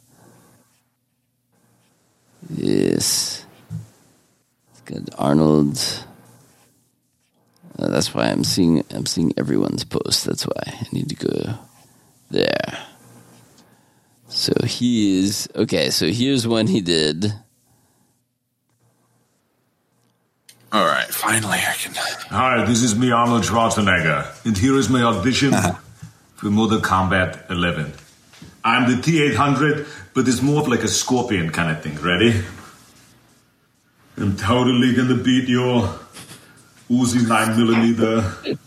yes, 2.50 3.46
it's 4.70 4.80
got 4.82 5.18
Arnold. 5.18 5.78
Uh, 7.78 7.88
that's 7.88 8.14
why 8.14 8.24
I'm 8.24 8.44
seeing 8.44 8.84
I'm 8.90 9.06
seeing 9.06 9.32
everyone's 9.38 9.84
post. 9.84 10.26
That's 10.26 10.46
why 10.46 10.62
I 10.66 10.86
need 10.92 11.08
to 11.08 11.14
go 11.14 11.54
there. 12.30 12.78
So 14.28 14.52
he 14.66 15.18
is 15.20 15.48
okay. 15.54 15.90
So 15.90 16.08
here's 16.08 16.46
one 16.46 16.66
he 16.66 16.80
did. 16.80 17.32
All 20.72 20.86
right, 20.86 21.04
finally 21.04 21.58
I 21.58 21.74
can. 21.74 21.92
Hi, 22.30 22.64
this 22.64 22.82
is 22.82 22.96
me, 22.96 23.10
Arnold 23.10 23.42
Schwarzenegger, 23.42 24.26
and 24.46 24.56
here 24.56 24.78
is 24.78 24.88
my 24.88 25.02
audition 25.02 25.52
for 26.36 26.46
Mortal 26.46 26.80
Kombat 26.80 27.50
11. 27.50 27.92
I'm 28.64 28.90
the 28.90 28.96
T800, 28.96 29.86
but 30.14 30.26
it's 30.26 30.40
more 30.40 30.62
of 30.62 30.68
like 30.68 30.82
a 30.82 30.88
scorpion 30.88 31.50
kind 31.50 31.70
of 31.70 31.82
thing. 31.82 31.96
Ready? 31.96 32.42
I'm 34.16 34.34
totally 34.38 34.94
gonna 34.94 35.22
beat 35.22 35.46
your 35.46 35.82
Uzi 36.88 37.20
9mm. 37.20 38.58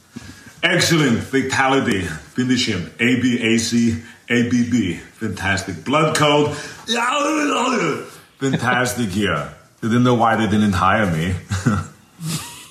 Excellent 0.61 1.23
fatality. 1.23 2.01
Finish 2.01 2.67
him. 2.67 2.91
A 2.99 3.19
B 3.19 3.41
A 3.41 3.57
C 3.57 4.03
A 4.29 4.47
B 4.47 4.69
B. 4.69 4.93
Fantastic. 4.97 5.83
Blood 5.83 6.15
code. 6.15 6.55
Fantastic 8.37 9.09
here. 9.09 9.55
They 9.81 9.87
didn't 9.87 10.03
know 10.03 10.13
why 10.13 10.35
they 10.35 10.47
didn't 10.47 10.73
hire 10.73 11.11
me. 11.11 11.33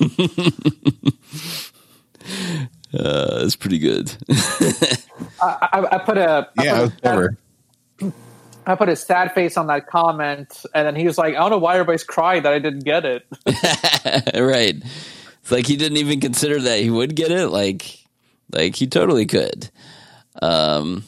Uh, 2.95 3.43
it's 3.45 3.57
pretty 3.57 3.79
good. 3.79 4.15
I, 5.43 5.69
I, 5.73 5.97
I 5.97 5.99
put 5.99 6.17
a 6.17 6.49
I 6.57 6.65
Yeah, 6.65 6.71
put 6.71 6.79
a 6.79 6.79
it 6.79 6.83
was 6.83 6.93
clever. 7.03 7.39
I 8.67 8.75
put 8.77 8.89
a 8.89 8.97
sad 8.97 9.33
face 9.33 9.57
on 9.57 9.67
that 9.67 9.87
comment, 9.89 10.65
and 10.75 10.87
then 10.87 10.95
he 10.97 11.05
was 11.07 11.19
like, 11.19 11.35
"I 11.35 11.39
don't 11.39 11.51
know 11.51 11.59
why 11.59 11.75
everybody's 11.75 12.05
crying 12.05 12.45
that 12.45 12.53
I 12.53 12.59
didn't 12.61 12.85
get 12.85 13.05
it." 13.05 13.27
right. 14.35 14.77
It's 15.43 15.51
like 15.51 15.67
he 15.67 15.77
didn't 15.77 15.99
even 15.99 16.21
consider 16.21 16.61
that 16.61 16.81
he 16.81 16.89
would 16.91 17.17
get 17.17 17.31
it. 17.31 17.49
Like, 17.49 17.99
like 18.53 18.77
he 18.77 18.87
totally 18.87 19.27
could. 19.27 19.71
Um, 20.41 21.05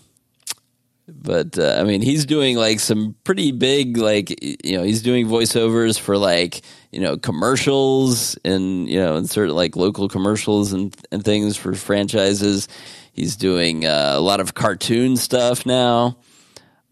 but 1.09 1.57
uh, 1.59 1.77
I 1.79 1.85
mean, 1.85 2.03
he's 2.03 2.27
doing 2.27 2.57
like 2.57 2.81
some 2.81 3.15
pretty 3.23 3.53
big, 3.53 3.97
like 3.97 4.43
you 4.43 4.77
know, 4.77 4.83
he's 4.83 5.03
doing 5.03 5.27
voiceovers 5.27 5.99
for 5.99 6.19
like 6.19 6.63
you 6.91 7.01
know 7.01 7.17
commercials 7.17 8.37
and 8.45 8.89
you 8.89 8.99
know, 8.99 9.17
and 9.17 9.31
certain 9.31 9.55
like 9.55 9.77
local 9.77 10.09
commercials 10.09 10.73
and 10.73 10.97
and 11.13 11.25
things 11.25 11.57
for 11.57 11.75
franchises. 11.75 12.67
He's 13.13 13.37
doing 13.37 13.87
uh, 13.87 14.13
a 14.15 14.21
lot 14.21 14.41
of 14.41 14.55
cartoon 14.55 15.17
stuff 15.17 15.65
now, 15.65 16.19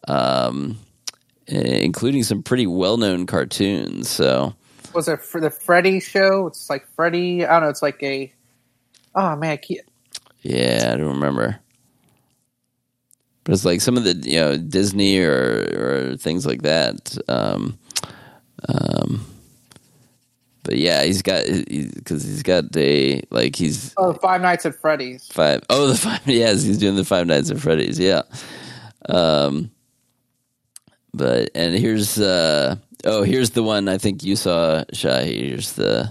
um, 0.06 0.78
including 1.48 2.22
some 2.22 2.42
pretty 2.42 2.68
well 2.68 2.96
known 2.96 3.26
cartoons. 3.26 4.08
So. 4.08 4.54
was 4.94 5.08
it 5.08 5.22
for 5.22 5.40
the 5.40 5.50
Freddy 5.50 5.98
show? 5.98 6.46
It's 6.46 6.70
like 6.70 6.86
Freddy. 6.94 7.44
I 7.44 7.54
don't 7.54 7.64
know. 7.64 7.68
It's 7.68 7.82
like 7.82 8.00
a. 8.02 8.32
Oh 9.16 9.34
man, 9.36 9.50
I 9.50 9.56
can't, 9.56 9.80
Yeah, 10.42 10.90
I 10.92 10.96
don't 10.96 11.14
remember. 11.14 11.60
But 13.44 13.52
it's 13.52 13.64
like 13.64 13.82
some 13.82 13.96
of 13.98 14.04
the 14.04 14.14
you 14.28 14.40
know 14.40 14.56
Disney 14.56 15.18
or 15.18 16.12
or 16.12 16.16
things 16.16 16.46
like 16.46 16.62
that. 16.62 17.16
Um, 17.28 17.78
um, 18.68 19.26
but 20.62 20.78
yeah, 20.78 21.02
he's 21.04 21.20
got 21.20 21.44
because 21.44 22.24
he's 22.24 22.42
got 22.42 22.74
a 22.74 23.22
like 23.30 23.54
he's 23.54 23.92
oh, 23.98 24.14
Five 24.14 24.40
Nights 24.40 24.64
at 24.64 24.74
Freddy's. 24.74 25.26
five 25.28 25.62
oh 25.68 25.88
the 25.88 25.94
five 25.94 26.20
yes 26.26 26.62
he's 26.62 26.78
doing 26.78 26.96
the 26.96 27.04
Five 27.04 27.26
Nights 27.26 27.50
at 27.50 27.58
Freddy's 27.58 27.98
yeah. 27.98 28.22
Um, 29.06 29.70
but 31.12 31.50
and 31.54 31.74
here's 31.74 32.18
uh 32.18 32.76
oh 33.04 33.22
here's 33.24 33.50
the 33.50 33.62
one 33.62 33.88
I 33.88 33.98
think 33.98 34.24
you 34.24 34.36
saw 34.36 34.84
Shahi. 34.94 35.48
Here's 35.50 35.72
the 35.74 36.10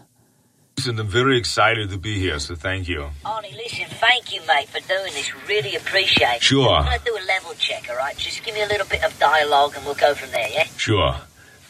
And 0.88 1.00
I'm 1.00 1.08
very 1.08 1.38
excited 1.38 1.92
to 1.92 1.98
be 1.98 2.20
here, 2.20 2.40
so 2.40 2.56
thank 2.56 2.90
you. 2.90 3.10
Arnie, 3.24 3.56
listen, 3.56 3.86
thank 4.02 4.34
you, 4.34 4.42
mate, 4.48 4.68
for 4.68 4.80
doing 4.88 5.14
this. 5.14 5.32
Really 5.48 5.76
appreciate 5.78 6.38
it. 6.38 6.44
Sure. 6.44 6.70
I'm 6.74 6.86
going 6.86 7.00
to 7.00 7.06
do 7.06 7.16
a 7.16 7.24
level 7.26 7.54
check, 7.58 7.88
all 7.90 7.96
right? 7.96 8.18
Just 8.18 8.44
give 8.44 8.54
me 8.54 8.62
a 8.64 8.68
little 8.68 8.88
bit 8.88 9.02
of 9.04 9.18
dialogue 9.18 9.74
and 9.78 9.86
we'll 9.86 9.96
go 9.96 10.14
from 10.14 10.32
there, 10.32 10.50
yeah? 10.50 10.66
Sure. 10.76 11.16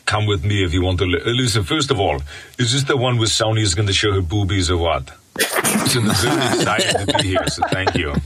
Come 0.06 0.26
with 0.26 0.44
me 0.44 0.64
if 0.64 0.74
you 0.74 0.82
want 0.82 0.98
to. 1.00 1.06
Li- 1.06 1.22
uh, 1.24 1.30
listen, 1.30 1.64
first 1.64 1.92
of 1.92 2.00
all, 2.00 2.22
is 2.58 2.74
this 2.74 2.84
the 2.86 2.98
one 2.98 3.18
where 3.18 3.28
Sony 3.28 3.60
is 3.62 3.76
going 3.76 3.88
to 3.88 3.94
show 3.94 4.12
her 4.14 4.22
boobies 4.22 4.72
or 4.72 4.78
what? 4.78 5.12
Listen, 5.38 6.10
I'm 6.10 6.16
very 6.16 6.46
excited 6.56 7.08
to 7.08 7.18
be 7.22 7.28
here, 7.30 7.48
so 7.48 7.62
thank 7.70 7.96
you. 7.96 8.12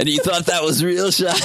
and 0.00 0.08
you 0.08 0.18
thought 0.20 0.46
that 0.46 0.62
was 0.62 0.82
real 0.82 1.10
shy. 1.10 1.34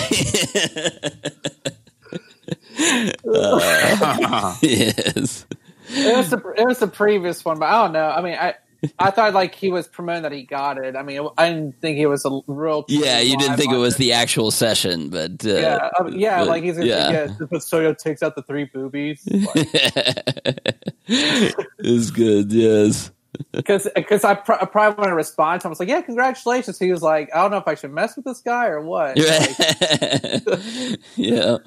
Uh, 3.28 4.56
yes. 4.62 5.46
It 5.94 6.16
was 6.18 6.30
the 6.30 6.38
it 6.58 6.66
was 6.66 6.80
the 6.80 6.88
previous 6.88 7.44
one, 7.46 7.60
but 7.60 7.66
I 7.66 7.84
don't 7.84 7.94
know. 7.94 8.10
I 8.10 8.22
mean, 8.22 8.34
I 8.36 8.56
I 8.98 9.12
thought 9.12 9.34
like 9.34 9.54
he 9.54 9.70
was 9.70 9.88
promoting 9.88 10.24
that 10.24 10.32
he 10.32 10.42
got 10.44 10.78
it. 10.80 10.96
I 10.96 11.04
mean, 11.04 11.28
I 11.38 11.50
didn't 11.50 11.80
think 11.82 12.00
it 12.00 12.08
was 12.08 12.26
a 12.26 12.40
real. 12.48 12.84
Yeah, 12.88 13.20
you 13.20 13.38
didn't 13.38 13.58
think 13.58 13.72
it 13.72 13.78
was 13.78 13.98
the 13.98 14.14
actual 14.14 14.50
session, 14.52 15.10
but 15.10 15.46
uh, 15.46 15.50
Yeah, 15.54 15.90
I 16.00 16.08
yeah, 16.10 16.40
but- 16.40 16.48
like 16.48 16.64
he's 16.64 16.78
yeah. 16.80 17.12
yeah. 17.12 17.28
but 17.40 17.60
Soyo 17.62 17.96
takes 17.98 18.24
out 18.24 18.36
the 18.36 18.42
three 18.44 18.66
boobies 18.66 19.22
it's 21.08 22.12
good. 22.12 22.52
Yes. 22.52 23.12
because 23.52 23.88
because 23.96 24.24
I, 24.24 24.36
pr- 24.36 24.54
I 24.54 24.66
probably 24.66 24.98
want 25.02 25.10
to 25.10 25.16
respond 25.16 25.62
to 25.62 25.68
him. 25.68 25.70
I 25.70 25.72
was 25.72 25.80
like, 25.80 25.90
yeah, 25.90 26.02
congratulations. 26.02 26.78
He 26.80 26.92
was 26.92 27.02
like, 27.02 27.30
I 27.34 27.42
don't 27.42 27.52
know 27.52 27.58
if 27.58 27.68
I 27.68 27.76
should 27.76 27.92
mess 27.94 28.16
with 28.16 28.26
this 28.26 28.42
guy 28.42 28.68
or 28.68 28.82
what. 28.82 29.18
Like, 29.18 31.00
yeah. 31.16 31.58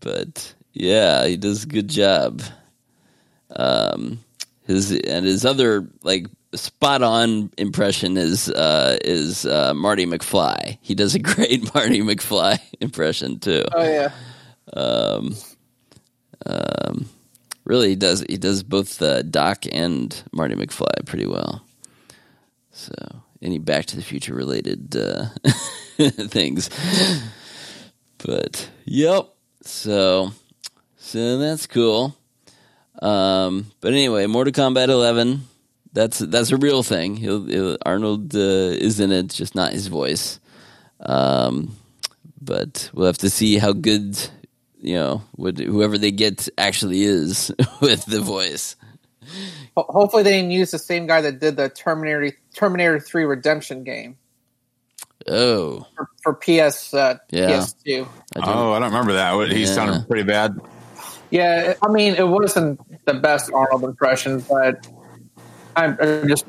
But 0.00 0.54
yeah, 0.72 1.26
he 1.26 1.36
does 1.36 1.64
a 1.64 1.66
good 1.66 1.88
job. 1.88 2.42
Um, 3.56 4.20
his 4.66 4.92
and 4.92 5.26
his 5.26 5.44
other 5.44 5.88
like 6.02 6.26
spot 6.54 7.02
on 7.02 7.50
impression 7.58 8.16
is 8.16 8.48
uh, 8.48 8.98
is 9.04 9.44
uh, 9.46 9.74
Marty 9.74 10.06
McFly. 10.06 10.78
He 10.80 10.94
does 10.94 11.14
a 11.14 11.18
great 11.32 11.74
Marty 11.74 12.00
McFly 12.00 12.58
impression 12.80 13.38
too. 13.40 13.64
oh 13.72 13.82
yeah, 13.82 14.10
Um, 14.72 15.34
um, 16.46 17.08
really, 17.64 17.90
he 17.90 17.96
does 17.96 18.24
he 18.28 18.36
does 18.36 18.62
both 18.62 19.00
uh, 19.02 19.22
Doc 19.22 19.64
and 19.70 20.22
Marty 20.32 20.54
McFly 20.54 21.06
pretty 21.06 21.26
well. 21.26 21.64
So, 22.70 22.94
any 23.42 23.58
Back 23.58 23.86
to 23.86 23.96
the 23.96 24.02
Future 24.02 24.34
related 24.34 24.96
uh, 24.96 25.26
things, 26.28 26.70
but 28.18 28.68
yep. 28.84 29.28
So, 29.64 30.32
so 30.96 31.38
that's 31.38 31.66
cool. 31.66 32.16
Um, 33.00 33.70
but 33.80 33.92
anyway, 33.92 34.26
Mortal 34.26 34.52
Kombat 34.52 34.88
11. 34.88 35.42
That's 35.94 36.18
that's 36.20 36.50
a 36.52 36.56
real 36.56 36.82
thing. 36.82 37.16
He'll, 37.16 37.44
he'll, 37.46 37.76
Arnold 37.84 38.34
uh, 38.34 38.38
is 38.38 38.98
in 38.98 39.12
it, 39.12 39.28
just 39.28 39.54
not 39.54 39.72
his 39.72 39.88
voice. 39.88 40.40
Um, 41.00 41.76
but 42.40 42.90
we'll 42.94 43.06
have 43.06 43.18
to 43.18 43.30
see 43.30 43.58
how 43.58 43.72
good 43.72 44.18
you 44.80 44.94
know 44.94 45.22
what, 45.32 45.58
whoever 45.58 45.98
they 45.98 46.10
get 46.10 46.48
actually 46.56 47.02
is 47.02 47.52
with 47.80 48.04
the 48.06 48.20
voice. 48.20 48.76
Hopefully 49.76 50.22
they 50.22 50.32
didn't 50.32 50.50
use 50.50 50.70
the 50.70 50.78
same 50.78 51.06
guy 51.06 51.20
that 51.20 51.40
did 51.40 51.56
the 51.56 51.68
Terminator 51.68 52.32
Terminator 52.54 52.98
Three 52.98 53.24
Redemption 53.24 53.84
game 53.84 54.18
Oh, 55.28 55.86
for, 55.96 56.08
for 56.22 56.34
PS 56.34 56.94
uh, 56.94 57.18
Yeah. 57.30 57.66
PS2. 57.86 58.08
I. 58.36 58.40
Oh, 58.42 58.72
I 58.72 58.78
don't 58.78 58.90
remember 58.92 59.14
that. 59.14 59.50
He 59.52 59.64
Yeah. 59.64 59.66
sounded 59.66 60.08
pretty 60.08 60.24
bad. 60.24 60.58
Yeah, 61.32 61.74
I 61.82 61.88
mean, 61.88 62.14
it 62.14 62.28
wasn't 62.28 62.78
the 63.06 63.14
best 63.14 63.50
Arnold 63.52 63.84
impression, 63.84 64.40
but 64.48 64.86
I'm 65.74 65.96
just 66.28 66.44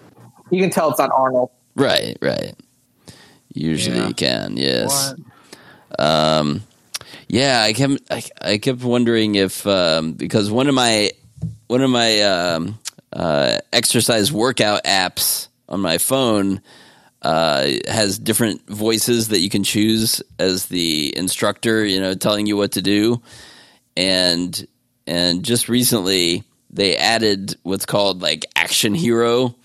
you 0.50 0.62
can 0.62 0.70
tell 0.70 0.90
it's 0.90 1.00
not 1.00 1.10
Arnold. 1.16 1.50
right, 1.76 2.18
right. 2.22 2.54
Usually 3.54 3.98
Yeah. 3.98 4.08
you 4.10 4.14
can, 4.14 4.58
yes. 4.58 5.16
Um, 5.98 6.64
yeah, 7.30 7.62
I 7.64 7.72
kept 7.74 7.94
I, 8.12 8.24
I 8.42 8.58
kept 8.58 8.84
wondering 8.84 9.36
if 9.36 9.66
um, 9.66 10.14
because 10.14 10.52
one 10.52 10.68
of 10.68 10.76
my 10.76 11.12
one 11.68 11.82
of 11.82 11.90
my 11.90 12.22
um, 12.22 12.78
uh, 13.14 13.60
exercise 13.72 14.34
workout 14.34 14.84
apps 14.84 15.48
on 15.70 15.80
my 15.80 15.98
phone 15.98 16.62
uh, 17.22 17.72
has 17.88 18.20
different 18.20 18.68
voices 18.68 19.30
that 19.30 19.40
you 19.40 19.50
can 19.50 19.64
choose 19.64 20.22
as 20.40 20.66
the 20.66 21.16
instructor, 21.16 21.86
you 21.86 22.02
know, 22.02 22.14
telling 22.16 22.48
you 22.48 22.58
what 22.58 22.74
to 22.74 22.82
do. 22.82 23.22
And 23.96 24.68
and 25.08 25.44
just 25.44 25.70
recently 25.70 26.44
they 26.70 26.98
added 26.98 27.56
what's 27.64 27.86
called 27.86 28.22
like 28.22 28.46
action 28.56 28.94
hero 28.96 29.56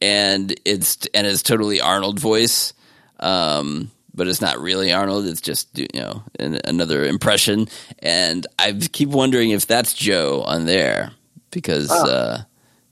and 0.00 0.54
it's 0.64 0.98
and 1.12 1.26
it's 1.26 1.42
totally 1.42 1.80
Arnold 1.80 2.18
voice. 2.18 2.72
Um, 3.18 3.90
but 4.14 4.26
it's 4.26 4.40
not 4.40 4.58
really 4.58 4.92
Arnold. 4.92 5.26
It's 5.26 5.40
just 5.40 5.78
you 5.78 5.86
know 5.94 6.22
an, 6.38 6.58
another 6.64 7.04
impression, 7.04 7.68
and 8.00 8.46
I 8.58 8.72
keep 8.72 9.10
wondering 9.10 9.50
if 9.50 9.66
that's 9.66 9.92
Joe 9.94 10.42
on 10.42 10.64
there 10.64 11.12
because 11.50 11.88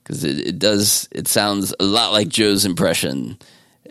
because 0.04 0.24
it, 0.24 0.38
it 0.46 0.58
does 0.58 1.08
it 1.10 1.26
sounds 1.28 1.74
a 1.80 1.84
lot 1.84 2.12
like 2.12 2.28
Joe's 2.28 2.64
impression, 2.66 3.38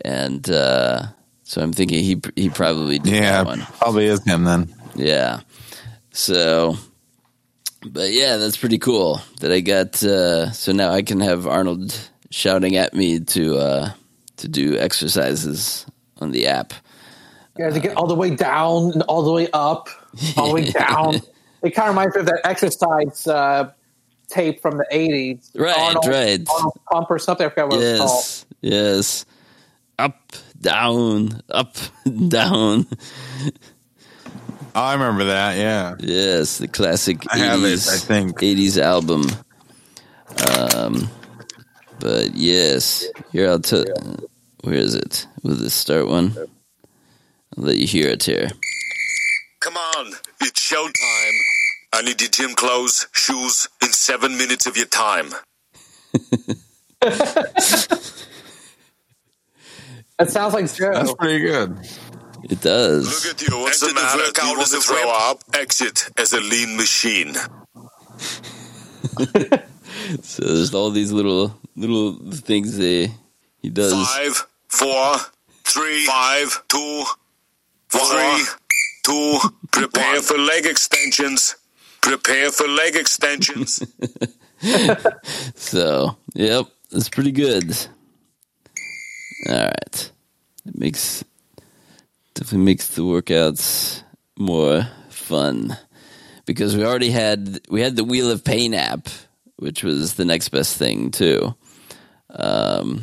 and 0.04 0.48
uh, 0.48 1.02
so 1.42 1.60
I'm 1.60 1.72
thinking 1.72 2.02
he 2.04 2.20
he 2.36 2.48
probably 2.50 2.98
did 3.00 3.12
Yeah, 3.14 3.42
that 3.42 3.46
one. 3.46 3.60
probably 3.78 4.06
is 4.06 4.24
him 4.24 4.44
then. 4.44 4.72
Yeah. 4.94 5.40
So, 6.12 6.76
but 7.86 8.12
yeah, 8.12 8.36
that's 8.36 8.56
pretty 8.56 8.78
cool 8.78 9.20
that 9.40 9.52
I 9.52 9.60
got. 9.60 10.02
Uh, 10.02 10.50
so 10.52 10.72
now 10.72 10.90
I 10.90 11.02
can 11.02 11.20
have 11.20 11.46
Arnold 11.46 11.96
shouting 12.30 12.76
at 12.76 12.94
me 12.94 13.20
to 13.20 13.58
uh, 13.58 13.92
to 14.38 14.48
do 14.48 14.76
exercises 14.76 15.86
on 16.20 16.32
the 16.32 16.46
app. 16.46 16.72
You 17.56 17.64
have 17.64 17.74
to 17.74 17.80
get 17.80 17.96
all 17.96 18.06
the 18.06 18.14
way 18.14 18.30
down 18.30 18.92
and 18.92 19.02
all 19.02 19.22
the 19.22 19.32
way 19.32 19.48
up, 19.52 19.88
all 20.36 20.48
the 20.48 20.54
way 20.54 20.70
down. 20.70 21.16
It 21.62 21.70
kind 21.70 21.88
of 21.88 21.94
reminds 21.94 22.14
me 22.14 22.20
of 22.20 22.26
that 22.26 22.40
exercise 22.44 23.26
uh, 23.26 23.72
tape 24.28 24.60
from 24.60 24.78
the 24.78 24.86
'80s. 24.92 25.50
Right, 25.58 25.94
right. 26.06 26.48
Arnold 26.48 26.78
Pump 26.90 27.10
or 27.10 27.18
something. 27.18 27.46
I 27.46 27.50
forgot 27.50 27.68
what 27.70 27.80
it 27.80 27.92
was 27.92 27.98
called. 27.98 28.10
Yes, 28.10 28.46
yes. 28.60 29.26
Up, 29.98 30.32
down, 30.60 31.40
up, 31.48 31.76
down. 32.28 32.86
Oh, 34.74 34.80
I 34.80 34.92
remember 34.92 35.24
that. 35.24 35.56
Yeah. 35.56 35.96
Yes, 35.98 36.58
the 36.58 36.68
classic 36.68 37.24
I 37.30 37.38
have 37.38 37.60
it, 37.60 37.78
80s, 37.78 37.94
I 37.94 37.98
think. 37.98 38.38
80s 38.38 38.78
album. 38.78 39.26
Um, 40.74 41.10
but 42.00 42.34
yes, 42.34 43.04
here 43.32 43.48
I'll 43.48 43.60
tell. 43.60 43.84
Where 44.62 44.74
is 44.74 44.94
it? 44.94 45.26
Will 45.42 45.54
this 45.54 45.74
start 45.74 46.08
one? 46.08 46.32
I'll 46.36 47.64
let 47.64 47.76
you 47.76 47.86
hear 47.86 48.08
it 48.08 48.22
here. 48.24 48.48
Come 49.60 49.76
on, 49.76 50.12
it's 50.40 50.72
showtime. 50.72 51.38
I 51.92 52.02
need 52.02 52.20
your 52.20 52.30
gym 52.30 52.54
clothes, 52.54 53.08
shoes, 53.12 53.68
in 53.82 53.88
seven 53.88 54.36
minutes 54.36 54.66
of 54.66 54.76
your 54.76 54.86
time. 54.86 55.30
that 57.00 58.02
sounds 60.26 60.54
like 60.54 60.72
Joe. 60.72 60.92
That's 60.92 61.14
pretty 61.14 61.40
good. 61.40 61.78
It 62.50 62.60
does. 62.62 63.26
Look 63.26 63.34
at 63.34 63.48
you. 63.48 63.58
What's 63.58 63.80
the 63.80 63.92
matter? 63.94 64.22
Do 64.32 64.46
you 64.46 64.56
want 64.56 64.68
to 64.70 64.80
throw 64.80 65.10
up? 65.10 65.42
Exit 65.54 66.10
as 66.16 66.32
a 66.32 66.40
lean 66.40 66.76
machine. 66.76 67.34
So 70.22 70.42
there's 70.42 70.72
all 70.74 70.90
these 70.90 71.12
little 71.12 71.54
little 71.76 72.14
things 72.30 72.76
that 72.78 73.10
he 73.60 73.68
does. 73.68 73.92
Five, 73.92 74.46
four, 74.68 75.16
three, 75.64 76.06
five, 76.06 76.62
two, 76.68 77.04
three, 77.90 78.44
two. 79.02 79.38
Prepare 79.70 80.22
for 80.22 80.38
leg 80.38 80.66
extensions. 80.66 81.56
Prepare 82.00 82.50
for 82.50 82.66
leg 82.68 82.96
extensions. 82.96 83.82
So, 85.54 86.16
yep, 86.34 86.66
that's 86.90 87.08
pretty 87.08 87.30
good. 87.30 87.76
All 89.48 89.54
right, 89.54 90.12
it 90.66 90.76
makes 90.76 91.22
definitely 92.38 92.64
makes 92.64 92.88
the 92.88 93.02
workouts 93.02 94.02
more 94.38 94.86
fun 95.10 95.76
because 96.46 96.76
we 96.76 96.84
already 96.84 97.10
had 97.10 97.60
we 97.68 97.80
had 97.80 97.96
the 97.96 98.04
Wheel 98.04 98.30
of 98.30 98.44
Pain 98.44 98.74
app, 98.74 99.08
which 99.56 99.82
was 99.82 100.14
the 100.14 100.24
next 100.24 100.50
best 100.50 100.76
thing 100.76 101.10
too. 101.10 101.54
Um, 102.30 103.02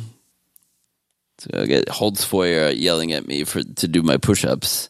so 1.38 1.50
I 1.52 1.66
get 1.66 1.88
Holtzfeuer 1.88 2.74
yelling 2.74 3.12
at 3.12 3.26
me 3.26 3.44
for 3.44 3.62
to 3.62 3.88
do 3.88 4.02
my 4.02 4.16
push-ups, 4.16 4.88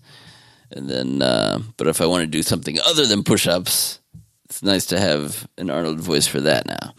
and 0.71 0.89
then 0.89 1.23
uh, 1.23 1.59
but 1.77 1.89
if 1.89 2.01
I 2.01 2.07
want 2.07 2.23
to 2.23 2.29
do 2.29 2.43
something 2.43 2.79
other 2.87 3.05
than 3.05 3.25
push-ups, 3.25 3.99
it's 4.45 4.63
nice 4.63 4.87
to 4.87 5.01
have 5.01 5.49
an 5.59 5.71
Arnold 5.71 5.99
voice 5.99 6.29
for 6.29 6.41
that 6.43 6.67
now. 6.67 6.95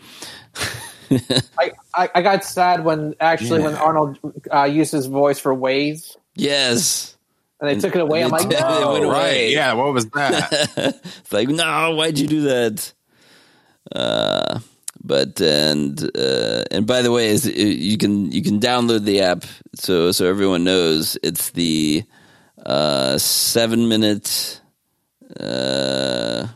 I, 1.58 1.72
I, 1.96 2.10
I 2.16 2.22
got 2.22 2.44
sad 2.44 2.84
when 2.84 3.16
actually 3.22 3.62
when 3.62 3.76
Arnold 3.76 4.20
uh, 4.54 4.66
used 4.66 4.92
his 4.92 5.06
voice 5.06 5.40
for 5.40 5.56
Waze 5.56 6.18
Yes. 6.38 7.17
And 7.60 7.70
they 7.70 7.80
took 7.80 7.96
it 7.96 8.02
away. 8.02 8.24
I'm 8.24 8.30
like, 8.30 8.50
They 8.50 8.60
no. 8.60 8.92
went 8.94 9.06
away. 9.06 9.14
Right. 9.14 9.50
Yeah. 9.52 9.74
What 9.74 9.94
was 9.94 10.06
that? 10.12 10.50
it's 10.78 11.34
like, 11.34 11.50
no, 11.50 11.96
why'd 11.96 12.18
you 12.20 12.28
do 12.28 12.42
that? 12.42 12.94
Uh, 13.92 14.60
but 15.04 15.40
and 15.42 16.02
uh, 16.18 16.64
and 16.72 16.86
by 16.86 17.02
the 17.02 17.12
way, 17.12 17.28
is 17.28 17.46
you 17.46 17.98
can 17.98 18.32
you 18.32 18.44
can 18.44 18.60
download 18.60 19.06
the 19.06 19.22
app 19.22 19.46
so 19.76 20.12
so 20.12 20.26
everyone 20.26 20.64
knows 20.64 21.18
it's 21.24 21.52
the 21.52 22.04
uh, 22.66 23.18
seven 23.18 23.88
minute. 23.88 24.62
Uh, 25.40 26.48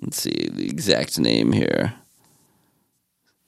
let's 0.00 0.22
see 0.22 0.48
the 0.50 0.66
exact 0.66 1.18
name 1.18 1.52
here. 1.52 1.94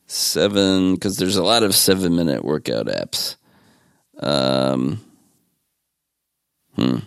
Seven 0.07 0.95
because 0.95 1.17
there's 1.17 1.37
a 1.37 1.45
lot 1.45 1.63
of 1.63 1.75
seven 1.75 2.15
minute 2.17 2.45
workout 2.45 2.87
apps. 2.87 3.37
Um, 4.19 5.01
hmm. 6.81 6.99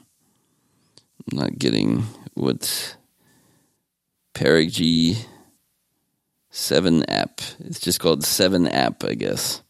I'm 1.32 1.38
not 1.38 1.58
getting 1.58 2.04
what 2.34 2.98
Parag 4.34 5.18
7 6.50 7.10
app. 7.10 7.42
It's 7.60 7.80
just 7.80 8.00
called 8.00 8.24
7 8.24 8.68
app, 8.68 9.04
I 9.04 9.14
guess. 9.14 9.62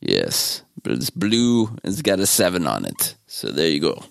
Yes, 0.00 0.62
but 0.82 0.92
it's 0.92 1.10
blue. 1.10 1.76
It's 1.84 2.02
got 2.02 2.20
a 2.20 2.26
7 2.26 2.66
on 2.66 2.84
it. 2.84 3.16
So 3.26 3.50
there 3.50 3.68
you 3.68 3.80
go. 3.80 4.02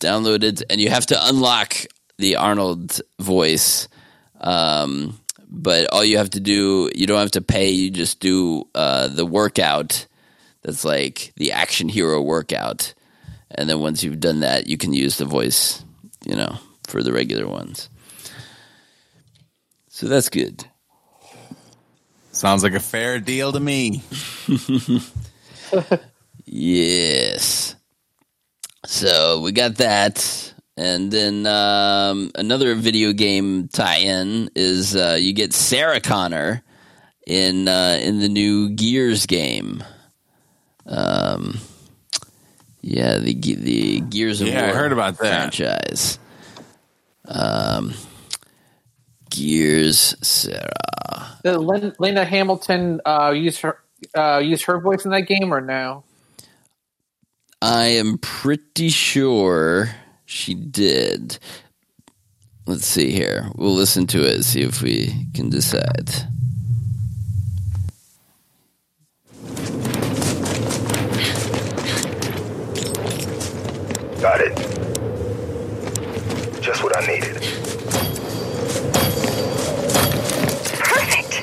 Download 0.00 0.42
it, 0.42 0.62
and 0.70 0.80
you 0.80 0.90
have 0.90 1.06
to 1.06 1.28
unlock 1.28 1.74
the 2.18 2.36
Arnold 2.36 3.00
voice. 3.20 3.88
Um, 4.40 5.18
but 5.48 5.92
all 5.92 6.04
you 6.04 6.18
have 6.18 6.30
to 6.30 6.40
do, 6.40 6.90
you 6.94 7.06
don't 7.06 7.20
have 7.20 7.32
to 7.32 7.42
pay. 7.42 7.70
You 7.70 7.90
just 7.90 8.20
do 8.20 8.68
uh, 8.74 9.08
the 9.08 9.26
workout 9.26 10.06
that's 10.62 10.84
like 10.84 11.32
the 11.36 11.52
action 11.52 11.88
hero 11.88 12.20
workout. 12.20 12.94
And 13.50 13.68
then 13.68 13.80
once 13.80 14.02
you've 14.02 14.20
done 14.20 14.40
that, 14.40 14.66
you 14.66 14.78
can 14.78 14.92
use 14.92 15.18
the 15.18 15.24
voice, 15.24 15.84
you 16.24 16.34
know, 16.34 16.58
for 16.86 17.02
the 17.02 17.12
regular 17.12 17.46
ones. 17.46 17.88
So 19.88 20.08
that's 20.08 20.30
good. 20.30 20.64
Sounds 22.30 22.62
like 22.62 22.72
a 22.72 22.80
fair 22.80 23.20
deal 23.20 23.52
to 23.52 23.60
me. 23.60 24.02
Yes. 26.44 27.76
So 28.84 29.40
we 29.40 29.52
got 29.52 29.76
that. 29.76 30.54
And 30.76 31.10
then 31.10 31.46
um, 31.46 32.30
another 32.34 32.74
video 32.74 33.12
game 33.12 33.68
tie-in 33.68 34.50
is 34.54 34.96
uh, 34.96 35.16
you 35.18 35.32
get 35.32 35.52
Sarah 35.52 36.00
Connor 36.00 36.62
in 37.26 37.68
uh, 37.68 37.98
in 38.02 38.20
the 38.20 38.28
new 38.28 38.70
Gears 38.70 39.26
game. 39.26 39.84
Um, 40.86 41.58
yeah, 42.80 43.18
the 43.18 43.34
the 43.34 44.00
Gears 44.00 44.40
of 44.40 44.48
Yeah, 44.48 44.62
I 44.62 44.66
War 44.68 44.74
heard 44.74 44.92
about 44.92 45.18
that. 45.18 45.54
franchise. 45.54 46.18
Um, 47.26 47.94
Gears 49.30 50.14
Sarah. 50.26 51.38
Did 51.44 51.56
Lin- 51.58 51.94
Linda 51.98 52.24
Hamilton 52.24 53.00
uh, 53.04 53.32
use 53.34 53.58
her 53.60 53.78
uh, 54.16 54.38
use 54.38 54.62
her 54.64 54.80
voice 54.80 55.04
in 55.04 55.10
that 55.12 55.22
game 55.22 55.52
or 55.52 55.60
no? 55.60 56.04
I 57.60 57.84
am 57.86 58.18
pretty 58.18 58.88
sure 58.88 59.90
she 60.26 60.54
did. 60.54 61.38
Let's 62.66 62.86
see 62.86 63.10
here. 63.12 63.50
We'll 63.56 63.74
listen 63.74 64.06
to 64.08 64.22
it, 64.24 64.42
see 64.44 64.62
if 64.62 64.82
we 64.82 65.26
can 65.34 65.50
decide. 65.50 66.10
Got 74.22 74.40
it. 74.40 74.56
Just 76.62 76.84
what 76.84 76.96
I 76.96 77.04
needed. 77.04 77.42
Perfect. 80.78 81.42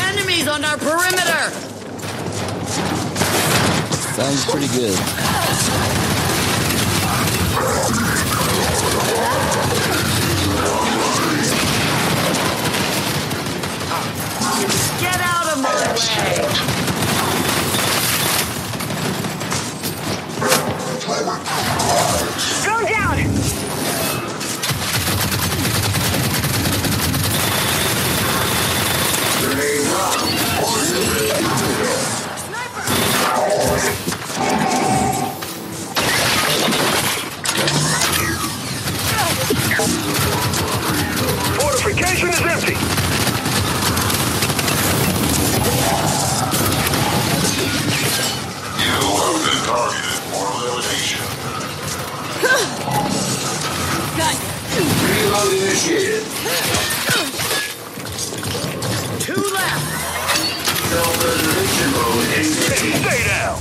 Enemies 0.00 0.48
on 0.48 0.64
our 0.64 0.76
perimeter! 0.76 1.52
Sounds 4.16 4.44
pretty 4.50 4.66
good. 4.74 4.98
Get 14.98 15.20
out 15.20 15.52
of 15.52 15.58
my 15.60 15.74
way! 15.74 15.86
Go 22.64 22.74
down. 22.88 23.16
Fortification 41.58 42.28
is 42.30 42.40
empty. 42.40 42.95
Two 59.18 59.42
left. 59.52 59.82
Stay 62.44 63.24
down. 63.26 63.58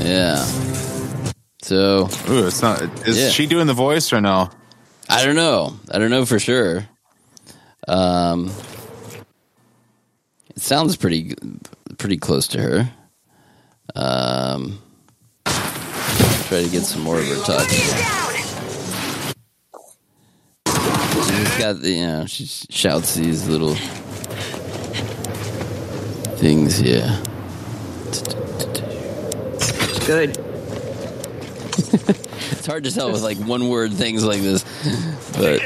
Yeah. 0.00 0.36
So. 1.62 2.08
It's 2.28 2.62
not. 2.62 2.80
Is 3.06 3.18
yeah. 3.18 3.30
she 3.30 3.46
doing 3.46 3.66
the 3.66 3.74
voice 3.74 4.12
or 4.12 4.20
no? 4.20 4.48
I 5.08 5.24
don't 5.24 5.34
know. 5.34 5.74
I 5.90 5.98
don't 5.98 6.10
know 6.10 6.24
for 6.24 6.38
sure. 6.38 6.88
Um, 7.88 8.52
it 10.58 10.62
sounds 10.62 10.96
pretty 10.96 11.36
pretty 11.98 12.16
close 12.16 12.48
to 12.48 12.60
her. 12.60 12.90
Um, 13.94 14.80
try 15.44 16.64
to 16.64 16.68
get 16.68 16.82
some 16.82 17.02
more 17.02 17.20
of 17.20 17.26
her 17.28 17.40
touch. 17.44 17.70
She's 21.28 21.58
got 21.58 21.80
the 21.80 21.90
you 21.90 22.06
know 22.08 22.26
she 22.26 22.46
shouts 22.46 23.14
these 23.14 23.46
little 23.48 23.76
things 26.38 26.76
here. 26.76 27.06
Good. 30.06 30.36
It's 32.50 32.66
hard 32.66 32.84
to 32.84 32.90
tell 32.90 33.12
with 33.12 33.22
like 33.22 33.38
one 33.38 33.68
word 33.68 33.92
things 33.92 34.24
like 34.24 34.40
this, 34.40 34.64
but 35.34 35.60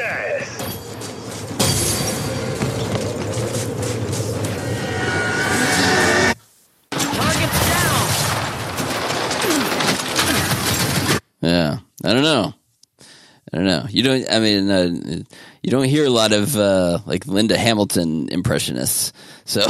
Yeah, 11.43 11.79
I 12.05 12.13
don't 12.15 12.23
know. 12.23 12.55
I 13.53 13.57
don't 13.57 13.67
know. 13.67 13.87
You 13.91 14.03
don't. 14.03 14.25
I 14.31 14.39
mean, 14.39 14.71
uh, 14.71 15.25
you 15.63 15.71
don't 15.71 15.85
hear 15.85 16.07
a 16.07 16.11
lot 16.11 16.33
of 16.33 16.57
uh, 16.57 17.01
like 17.05 17.27
Linda 17.27 17.59
Hamilton 17.59 18.29
impressionists. 18.31 19.13
So, 19.45 19.61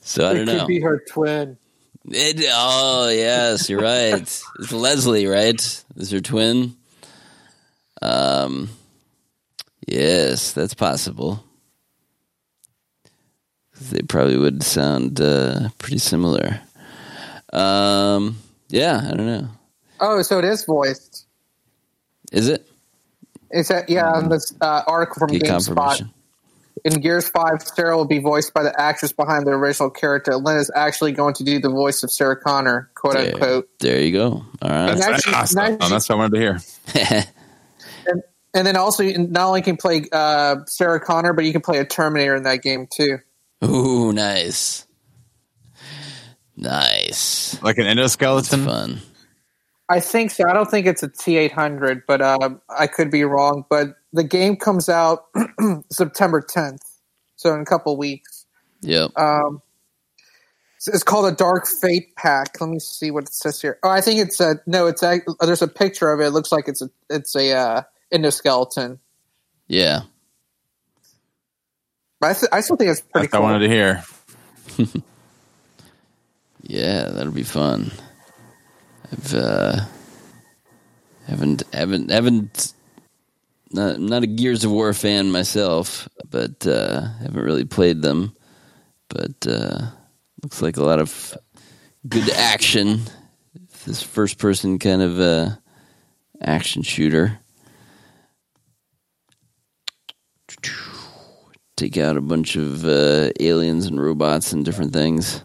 so 0.00 0.28
I 0.28 0.34
don't 0.34 0.46
could 0.46 0.58
know. 0.58 0.66
be 0.66 0.80
her 0.80 1.02
twin. 1.08 1.56
It, 2.10 2.44
oh 2.50 3.08
yes, 3.08 3.70
you're 3.70 3.80
right. 3.80 4.14
it's 4.14 4.72
Leslie, 4.72 5.26
right? 5.26 5.84
Is 5.96 6.10
her 6.10 6.20
twin? 6.20 6.76
Um, 8.02 8.68
yes, 9.86 10.52
that's 10.52 10.74
possible. 10.74 11.44
They 13.90 14.02
probably 14.02 14.36
would 14.36 14.62
sound 14.64 15.20
uh, 15.20 15.68
pretty 15.78 15.98
similar. 15.98 16.60
Um, 17.52 18.41
yeah, 18.72 19.00
I 19.08 19.14
don't 19.14 19.26
know. 19.26 19.48
Oh, 20.00 20.22
so 20.22 20.38
it 20.38 20.44
is 20.44 20.64
voiced. 20.64 21.26
Is 22.32 22.48
it? 22.48 22.66
Is 23.50 23.68
that 23.68 23.88
yeah? 23.88 24.10
On 24.10 24.28
this 24.28 24.52
uh, 24.60 24.82
article 24.86 25.20
from 25.20 25.30
GameSpot. 25.30 26.08
In 26.84 27.00
Gears 27.00 27.28
Five, 27.28 27.62
Sarah 27.62 27.96
will 27.96 28.06
be 28.06 28.18
voiced 28.18 28.52
by 28.54 28.62
the 28.64 28.80
actress 28.80 29.12
behind 29.12 29.46
the 29.46 29.50
original 29.52 29.90
character. 29.90 30.34
Lynn 30.36 30.56
is 30.56 30.70
actually 30.74 31.12
going 31.12 31.34
to 31.34 31.44
do 31.44 31.60
the 31.60 31.68
voice 31.68 32.02
of 32.02 32.10
Sarah 32.10 32.34
Connor, 32.36 32.90
quote 32.96 33.12
There, 33.14 33.34
unquote. 33.34 33.68
there 33.78 34.00
you 34.00 34.10
go. 34.10 34.24
All 34.30 34.44
right. 34.62 34.88
And 34.90 34.98
That's 34.98 35.06
actually- 35.06 35.34
awesome. 35.34 35.58
actually- 35.60 35.78
Oh, 35.82 35.88
that's 35.90 36.08
what 36.08 36.14
I 36.16 36.18
wanted 36.18 36.34
to 36.34 36.40
hear. 36.40 37.26
And, 38.06 38.22
and 38.54 38.66
then 38.66 38.76
also, 38.76 39.04
you 39.04 39.16
not 39.18 39.46
only 39.46 39.62
can 39.62 39.74
you 39.74 39.78
play 39.78 40.02
uh, 40.10 40.56
Sarah 40.66 40.98
Connor, 40.98 41.32
but 41.34 41.44
you 41.44 41.52
can 41.52 41.60
play 41.60 41.78
a 41.78 41.84
Terminator 41.84 42.34
in 42.34 42.42
that 42.44 42.62
game 42.62 42.88
too. 42.90 43.18
Ooh, 43.64 44.12
nice. 44.12 44.84
Nice. 46.62 47.60
Like 47.62 47.78
an 47.78 47.84
endoskeleton. 47.86 48.64
Fun. 48.64 49.00
I 49.88 50.00
think 50.00 50.30
so. 50.30 50.48
I 50.48 50.52
don't 50.54 50.70
think 50.70 50.86
it's 50.86 51.02
a 51.02 51.08
T 51.08 51.36
eight 51.36 51.52
hundred, 51.52 52.02
but 52.06 52.20
uh, 52.20 52.50
I 52.68 52.86
could 52.86 53.10
be 53.10 53.24
wrong. 53.24 53.64
But 53.68 53.96
the 54.12 54.24
game 54.24 54.56
comes 54.56 54.88
out 54.88 55.24
September 55.90 56.40
tenth, 56.40 56.82
so 57.36 57.52
in 57.54 57.60
a 57.60 57.64
couple 57.64 57.96
weeks. 57.96 58.46
Yep. 58.82 59.10
Um, 59.18 59.56
it's- 60.76 60.88
it's 60.94 61.02
called 61.04 61.26
a 61.32 61.36
Dark 61.36 61.66
Fate 61.66 62.14
pack. 62.16 62.60
Let 62.60 62.70
me 62.70 62.78
see 62.80 63.10
what 63.10 63.24
it 63.24 63.32
says 63.34 63.60
here. 63.60 63.78
Oh, 63.82 63.90
I 63.90 64.00
think 64.00 64.18
it's 64.20 64.40
a 64.40 64.56
no. 64.66 64.86
It's 64.86 65.02
a, 65.02 65.20
there's 65.40 65.62
a 65.62 65.68
picture 65.68 66.10
of 66.12 66.20
it. 66.20 66.26
It 66.26 66.30
looks 66.30 66.50
like 66.52 66.68
it's 66.68 66.82
a 66.82 66.90
it's 67.10 67.36
a 67.36 67.52
uh, 67.54 67.82
endoskeleton. 68.12 68.98
Yeah. 69.68 70.00
But 72.20 72.30
I, 72.30 72.32
th- 72.34 72.48
I 72.52 72.60
still 72.62 72.76
think 72.76 72.90
it's 72.90 73.00
pretty 73.00 73.26
That's 73.26 73.32
what 73.34 73.48
I 73.48 73.52
wanted 73.52 73.68
to 73.68 73.68
hear. 73.68 74.04
Yeah, 76.72 77.10
that'll 77.10 77.32
be 77.32 77.42
fun. 77.42 77.92
I've 79.12 79.34
uh 79.34 79.80
haven't 81.26 81.64
haven't 81.70 82.10
haven't 82.10 82.72
not 83.70 84.00
not 84.00 84.22
a 84.22 84.26
Gears 84.26 84.64
of 84.64 84.70
War 84.70 84.94
fan 84.94 85.30
myself, 85.30 86.08
but 86.30 86.66
uh 86.66 87.08
haven't 87.18 87.44
really 87.44 87.66
played 87.66 88.00
them. 88.00 88.34
But 89.10 89.46
uh 89.46 89.88
looks 90.42 90.62
like 90.62 90.78
a 90.78 90.82
lot 90.82 90.98
of 90.98 91.36
good 92.08 92.30
action. 92.30 93.02
This 93.84 94.02
first 94.02 94.38
person 94.38 94.78
kind 94.78 95.02
of 95.02 95.20
uh 95.20 95.50
action 96.40 96.80
shooter. 96.80 97.38
Take 101.76 101.98
out 101.98 102.16
a 102.16 102.22
bunch 102.22 102.56
of 102.56 102.86
uh, 102.86 103.30
aliens 103.40 103.86
and 103.86 104.00
robots 104.00 104.52
and 104.54 104.64
different 104.64 104.94
things. 104.94 105.42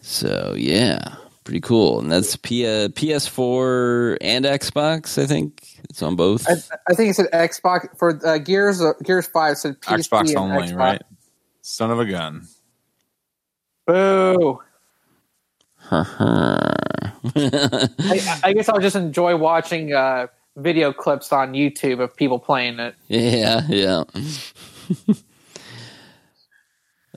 So 0.00 0.54
yeah, 0.56 1.16
pretty 1.44 1.60
cool, 1.60 2.00
and 2.00 2.10
that's 2.10 2.36
P- 2.36 2.66
uh, 2.66 2.88
PS4 2.88 4.18
and 4.20 4.44
Xbox. 4.44 5.22
I 5.22 5.26
think 5.26 5.62
it's 5.88 6.02
on 6.02 6.16
both. 6.16 6.48
I, 6.48 6.54
I 6.88 6.94
think 6.94 7.10
it 7.10 7.14
said 7.14 7.26
Xbox 7.32 7.96
for 7.98 8.18
uh, 8.26 8.38
Gears. 8.38 8.80
Uh, 8.82 8.92
Gears 9.02 9.26
Five 9.26 9.58
said 9.58 9.80
PC 9.80 10.08
Xbox 10.08 10.28
and 10.28 10.38
only, 10.38 10.68
Xbox. 10.68 10.76
right? 10.76 11.02
Son 11.62 11.90
of 11.90 12.00
a 12.00 12.06
gun. 12.06 12.46
Boo! 13.86 14.60
I, 15.90 16.76
I 18.44 18.52
guess 18.52 18.68
I'll 18.68 18.78
just 18.78 18.96
enjoy 18.96 19.36
watching 19.36 19.92
uh, 19.92 20.28
video 20.56 20.92
clips 20.92 21.32
on 21.32 21.52
YouTube 21.52 22.00
of 22.00 22.14
people 22.16 22.38
playing 22.38 22.78
it. 22.78 22.94
Yeah, 23.08 23.62
yeah. 23.68 24.04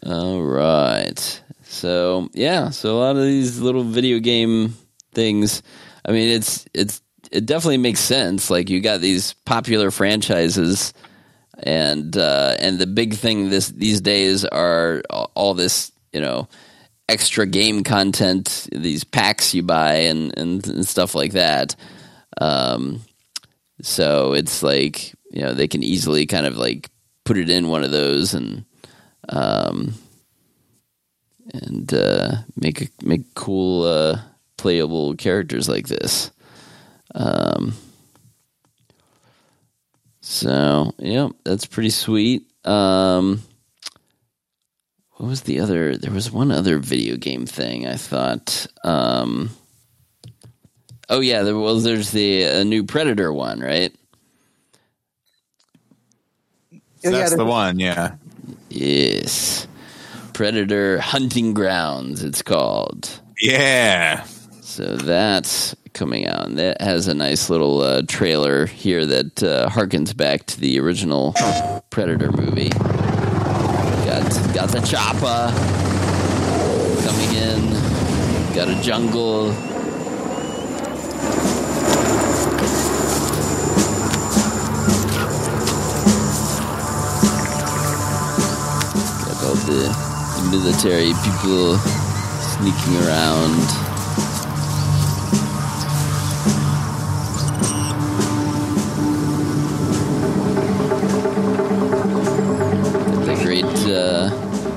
All 0.05 0.41
right. 0.41 1.42
So 1.73 2.29
yeah, 2.33 2.69
so 2.69 2.95
a 2.95 2.99
lot 2.99 3.15
of 3.15 3.23
these 3.23 3.59
little 3.59 3.83
video 3.83 4.19
game 4.19 4.75
things. 5.13 5.63
I 6.05 6.11
mean, 6.11 6.29
it's 6.29 6.65
it's 6.73 7.01
it 7.31 7.47
definitely 7.47 7.77
makes 7.77 7.99
sense. 7.99 8.51
Like 8.51 8.69
you 8.69 8.79
got 8.79 9.01
these 9.01 9.33
popular 9.45 9.89
franchises, 9.89 10.93
and 11.57 12.15
uh, 12.15 12.55
and 12.59 12.77
the 12.77 12.85
big 12.85 13.15
thing 13.15 13.49
this 13.49 13.69
these 13.69 14.01
days 14.01 14.45
are 14.45 15.01
all 15.09 15.55
this 15.55 15.91
you 16.13 16.21
know 16.21 16.47
extra 17.09 17.47
game 17.47 17.83
content, 17.83 18.67
these 18.71 19.03
packs 19.03 19.55
you 19.55 19.63
buy 19.63 19.93
and 19.95 20.37
and, 20.37 20.65
and 20.67 20.87
stuff 20.87 21.15
like 21.15 21.31
that. 21.31 21.75
Um, 22.39 23.01
so 23.81 24.33
it's 24.33 24.61
like 24.61 25.11
you 25.31 25.41
know 25.41 25.55
they 25.55 25.67
can 25.67 25.81
easily 25.81 26.27
kind 26.27 26.45
of 26.45 26.55
like 26.55 26.89
put 27.25 27.37
it 27.37 27.49
in 27.49 27.67
one 27.67 27.83
of 27.83 27.91
those 27.91 28.35
and 28.35 28.63
um, 29.29 29.95
and 31.53 31.93
uh, 31.93 32.35
make 32.55 32.81
a, 32.81 32.87
make 33.01 33.33
cool 33.35 33.83
uh, 33.83 34.19
playable 34.57 35.15
characters 35.15 35.67
like 35.67 35.87
this. 35.87 36.31
Um, 37.15 37.73
so 40.21 40.93
yeah, 40.99 41.29
that's 41.43 41.65
pretty 41.65 41.89
sweet. 41.89 42.43
Um, 42.65 43.41
what 45.17 45.27
was 45.27 45.41
the 45.41 45.59
other? 45.59 45.97
There 45.97 46.13
was 46.13 46.31
one 46.31 46.51
other 46.51 46.79
video 46.79 47.17
game 47.17 47.45
thing 47.45 47.87
I 47.87 47.95
thought. 47.95 48.67
Um, 48.83 49.49
oh 51.09 51.19
yeah, 51.19 51.43
there 51.43 51.57
well, 51.57 51.79
there's 51.79 52.11
the 52.11 52.45
uh, 52.45 52.63
new 52.63 52.83
Predator 52.83 53.31
one, 53.31 53.59
right? 53.59 53.93
That's 57.03 57.15
yeah, 57.15 57.29
the 57.29 57.37
the- 57.37 57.45
one, 57.45 57.79
yeah. 57.79 58.15
Yes. 58.69 59.67
Predator 60.33 60.99
Hunting 60.99 61.53
Grounds, 61.53 62.23
it's 62.23 62.41
called. 62.41 63.21
Yeah. 63.39 64.23
So 64.61 64.97
that's 64.97 65.75
coming 65.93 66.27
out. 66.27 66.47
And 66.47 66.57
that 66.57 66.81
has 66.81 67.07
a 67.07 67.13
nice 67.13 67.49
little 67.49 67.81
uh, 67.81 68.01
trailer 68.07 68.65
here 68.65 69.05
that 69.05 69.43
uh, 69.43 69.69
harkens 69.69 70.17
back 70.17 70.45
to 70.47 70.59
the 70.59 70.79
original 70.79 71.35
Predator 71.91 72.31
movie. 72.31 72.69
Got, 72.69 74.53
got 74.53 74.69
the 74.69 74.81
chopper 74.85 75.53
coming 77.05 77.33
in, 77.35 77.73
got 78.55 78.67
a 78.69 78.81
jungle. 78.81 79.51
Got 89.21 89.43
all 89.43 89.55
the 89.55 90.12
military 90.53 91.13
people 91.23 91.77
sneaking 91.77 92.95
around. 93.01 93.57
The 103.25 103.35
great 103.43 103.65
uh, 103.87 104.29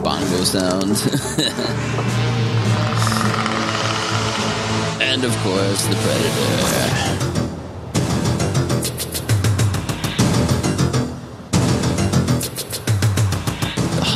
bongo 0.03 0.45
sound. 0.45 0.83
and 5.03 5.24
of 5.24 5.37
course, 5.43 5.87
the 5.89 5.97
predator. 5.97 7.26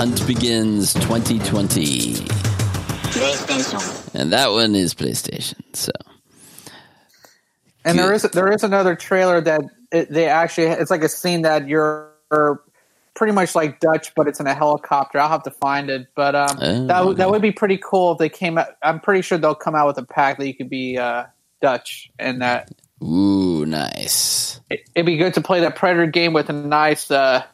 Hunt 0.01 0.27
Begins 0.27 0.95
2020. 0.95 2.13
And 4.19 4.33
that 4.33 4.49
one 4.51 4.75
is 4.75 4.95
PlayStation. 4.95 5.61
So 5.75 5.93
And 7.85 7.99
there 7.99 8.11
is 8.15 8.23
there 8.23 8.51
is 8.51 8.65
another 8.65 8.97
trailer 8.97 9.43
that 9.43 9.61
it, 9.93 10.11
they 10.11 10.27
actually 10.27 10.69
it's 10.69 10.91
like 10.91 11.03
a 11.05 11.09
scene 11.11 11.43
that 11.43 11.69
you're 11.69 12.15
pretty 13.13 13.35
much 13.35 13.55
like 13.55 13.79
Dutch, 13.81 14.15
but 14.15 14.27
it's 14.27 14.41
in 14.41 14.47
a 14.47 14.55
helicopter. 14.55 15.19
I'll 15.19 15.29
have 15.29 15.43
to 15.43 15.51
find 15.51 15.91
it, 15.91 16.09
but 16.15 16.35
um, 16.35 16.59
Oh, 16.59 16.87
that 16.87 17.05
would 17.05 17.17
that 17.19 17.31
would 17.31 17.43
be 17.43 17.53
pretty 17.53 17.77
cool 17.77 18.13
if 18.13 18.19
they 18.19 18.31
came 18.31 18.57
out. 18.57 18.69
I'm 18.83 19.01
pretty 19.01 19.21
sure 19.21 19.37
they'll 19.37 19.55
come 19.55 19.75
out 19.75 19.87
with 19.87 19.99
a 19.99 20.07
pack 20.07 20.39
that 20.39 20.47
you 20.47 20.55
could 20.55 20.71
be 20.71 20.97
uh, 20.97 21.27
Dutch, 21.61 22.11
and 22.19 22.41
that 22.41 22.71
Ooh, 23.03 23.67
nice. 23.67 24.63
it, 24.71 24.81
it'd 24.95 25.05
be 25.05 25.19
good 25.19 25.35
to 25.35 25.43
play 25.43 25.61
that 25.61 25.77
Predator 25.77 26.07
game 26.07 26.33
with 26.33 26.49
a 26.49 26.55
nice 26.55 27.11
uh, 27.11 27.45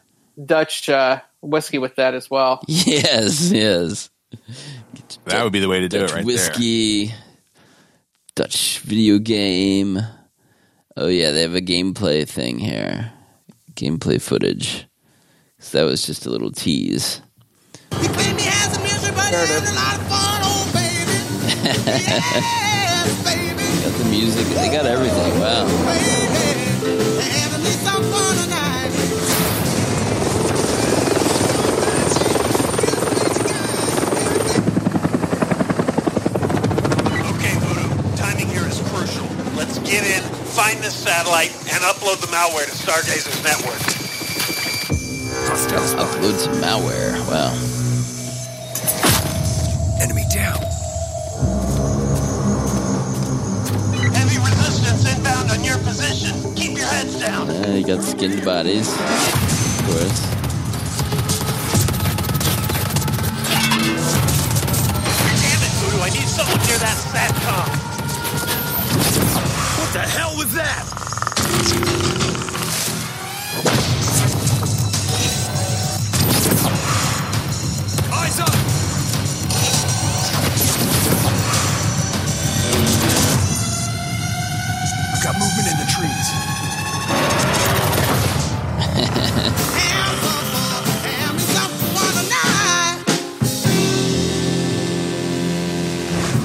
Dutch 0.41 0.87
uh, 0.87 1.19
whiskey 1.49 1.77
with 1.77 1.95
that 1.95 2.13
as 2.13 2.29
well. 2.29 2.61
Yes, 2.67 3.51
yes. 3.51 4.09
That 5.25 5.43
would 5.43 5.53
be 5.53 5.59
the 5.59 5.69
way 5.69 5.79
to 5.79 5.87
do 5.87 5.99
Dutch 5.99 6.11
it 6.11 6.15
right 6.15 6.25
whiskey, 6.25 7.13
Dutch 8.35 8.79
video 8.79 9.19
game. 9.19 9.99
Oh 10.95 11.07
yeah, 11.07 11.31
they 11.31 11.41
have 11.41 11.55
a 11.55 11.61
gameplay 11.61 12.27
thing 12.27 12.59
here. 12.59 13.11
Gameplay 13.73 14.21
footage. 14.21 14.85
So 15.59 15.79
that 15.79 15.85
was 15.89 16.05
just 16.05 16.25
a 16.25 16.29
little 16.29 16.51
tease. 16.51 17.21
He 17.99 18.07
finally 18.07 18.43
has 18.43 18.77
the 18.77 18.83
music, 18.83 19.15
but 19.15 19.31
it's 19.31 19.71
a 19.71 19.73
lot 19.73 19.97
of 19.97 20.07
fun, 20.07 20.41
old 20.43 20.73
baby. 20.73 20.87
Yes, 22.97 23.23
baby. 23.23 23.63
got 23.83 23.97
the 23.97 24.09
music. 24.09 24.45
They 24.47 24.69
got 24.69 24.85
everything. 24.85 25.39
Wow. 25.39 25.65
This 40.87 41.03
satellite, 41.03 41.51
and 41.51 41.83
upload 41.83 42.15
the 42.21 42.27
malware 42.27 42.63
to 42.63 42.71
Stargazer's 42.71 43.43
network. 43.43 43.75
Upload 45.99 46.37
some 46.39 46.53
malware. 46.63 47.11
Wow. 47.27 47.51
Enemy 50.01 50.23
down. 50.33 50.55
Heavy 54.13 54.37
resistance 54.39 55.13
inbound 55.13 55.51
on 55.51 55.61
your 55.61 55.77
position. 55.79 56.55
Keep 56.55 56.77
your 56.77 56.87
heads 56.87 57.19
down. 57.19 57.49
Uh, 57.49 57.75
you 57.75 57.85
got 57.85 58.01
skinned 58.01 58.45
bodies. 58.45 58.87
Of 58.87 59.83
course. 59.87 60.21
Damn 65.35 65.63
it, 65.67 65.73
Voodoo, 65.83 65.99
I 65.99 66.09
need 66.11 66.29
someone 66.29 66.66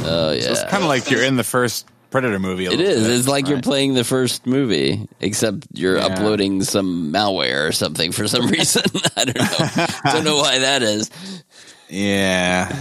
Oh, 0.04 0.30
it's 0.34 0.64
kind 0.64 0.82
of 0.82 0.88
like 0.88 1.10
you're 1.10 1.22
in 1.22 1.36
the 1.36 1.44
first 1.44 1.86
Predator 2.12 2.38
movie. 2.38 2.66
a 2.66 2.70
It 2.72 2.76
bit, 2.78 2.96
It's 2.98 3.26
like 3.26 3.48
you're 3.48 3.60
playing 3.62 3.94
the 3.94 4.04
first 4.04 4.46
movie, 4.46 5.08
except 5.20 5.66
you're 5.74 5.96
Yeah. 5.96 6.06
uploading 6.06 6.62
some 6.62 7.12
malware 7.12 7.66
or 7.68 7.72
something 7.72 8.12
for 8.12 8.28
some 8.28 8.46
reason. 8.50 8.82
I 9.16 9.24
don't 9.24 9.36
know. 9.76 9.86
don't 10.12 10.24
know 10.24 10.36
why 10.36 10.58
that 10.60 10.82
is. 10.84 11.10
Yeah. 11.88 12.74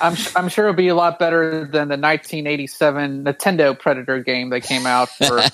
I'm 0.00 0.14
I'm 0.36 0.48
sure 0.50 0.66
it'll 0.66 0.76
be 0.76 0.88
a 0.88 0.94
lot 0.94 1.18
better 1.18 1.60
than 1.64 1.88
the 1.88 1.96
1987 1.96 3.24
Nintendo 3.24 3.78
Predator 3.78 4.20
game 4.22 4.50
that 4.50 4.60
came 4.62 4.84
out 4.84 5.08
for. 5.08 5.40
Oh, 5.40 5.52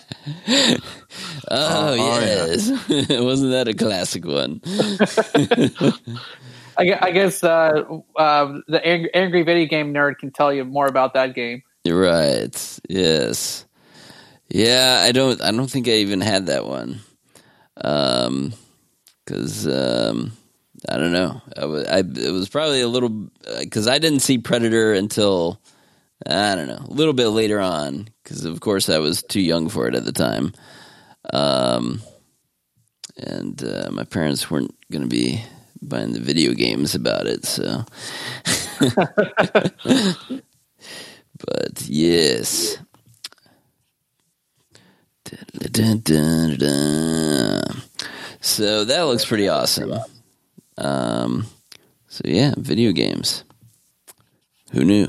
oh, 1.49 1.95
yes, 1.95 2.68
wasn't 3.09 3.53
that 3.53 3.68
a 3.68 3.74
classic 3.74 4.24
one? 4.24 4.61
I 6.78 6.99
I 7.01 7.11
guess 7.12 7.45
uh, 7.45 7.84
uh, 8.16 8.59
the 8.66 8.84
ang- 8.84 9.09
angry 9.14 9.43
video 9.45 9.66
game 9.68 9.95
nerd 9.95 10.18
can 10.18 10.32
tell 10.32 10.53
you 10.53 10.64
more 10.64 10.87
about 10.87 11.14
that 11.14 11.34
game. 11.37 11.62
Right. 11.91 12.78
Yes. 12.89 13.64
Yeah, 14.49 15.03
I 15.03 15.12
don't. 15.12 15.41
I 15.43 15.51
don't 15.51 15.70
think 15.70 15.89
I 15.89 15.93
even 15.93 16.20
had 16.20 16.47
that 16.47 16.66
one. 16.66 17.01
Um, 17.78 18.53
because 19.24 19.66
um, 19.66 20.32
I 20.89 20.97
don't 20.97 21.12
know. 21.12 21.43
I 21.57 21.64
was. 21.66 21.87
I 21.87 21.99
it 21.99 22.32
was 22.32 22.49
probably 22.49 22.80
a 22.80 22.89
little 22.89 23.28
because 23.59 23.89
I 23.89 23.99
didn't 23.99 24.20
see 24.20 24.39
Predator 24.39 24.93
until 24.93 25.61
I 26.24 26.55
don't 26.55 26.68
know 26.68 26.84
a 26.87 26.93
little 26.95 27.12
bit 27.12 27.28
later 27.28 27.61
on. 27.61 28.09
Because 28.22 28.45
of 28.45 28.61
course 28.61 28.89
I 28.89 28.99
was 28.99 29.22
too 29.22 29.41
young 29.41 29.68
for 29.68 29.89
it 29.89 29.95
at 29.95 30.05
the 30.05 30.12
time. 30.12 30.53
Um, 31.32 32.03
and 33.16 33.62
uh, 33.64 33.91
my 33.91 34.05
parents 34.05 34.51
weren't 34.51 34.74
going 34.91 35.03
to 35.03 35.09
be 35.09 35.43
buying 35.82 36.12
the 36.12 36.20
video 36.20 36.53
games 36.53 36.95
about 36.95 37.26
it, 37.26 37.45
so. 37.45 37.84
but 41.45 41.82
yes. 41.87 42.78
Dun-dun-dun-dun. 45.24 47.82
So 48.41 48.84
that 48.84 49.03
looks 49.03 49.24
pretty 49.24 49.49
awesome. 49.49 49.95
Um, 50.78 51.47
so 52.09 52.22
yeah, 52.24 52.55
video 52.57 52.93
games. 52.93 53.45
Who 54.72 54.84
knew? 54.84 55.09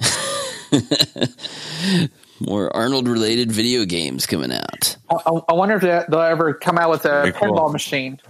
More 2.40 2.74
Arnold 2.76 3.08
related 3.08 3.50
video 3.52 3.84
games 3.84 4.26
coming 4.26 4.52
out. 4.52 4.96
I, 5.10 5.14
I- 5.26 5.40
I 5.50 5.52
wonder 5.54 5.76
if 5.76 5.82
they- 5.82 6.04
they'll 6.08 6.20
ever 6.20 6.54
come 6.54 6.78
out 6.78 6.90
with 6.90 7.04
a 7.04 7.08
Very 7.08 7.32
cool. 7.32 7.48
pinball 7.56 7.72
machine. 7.72 8.20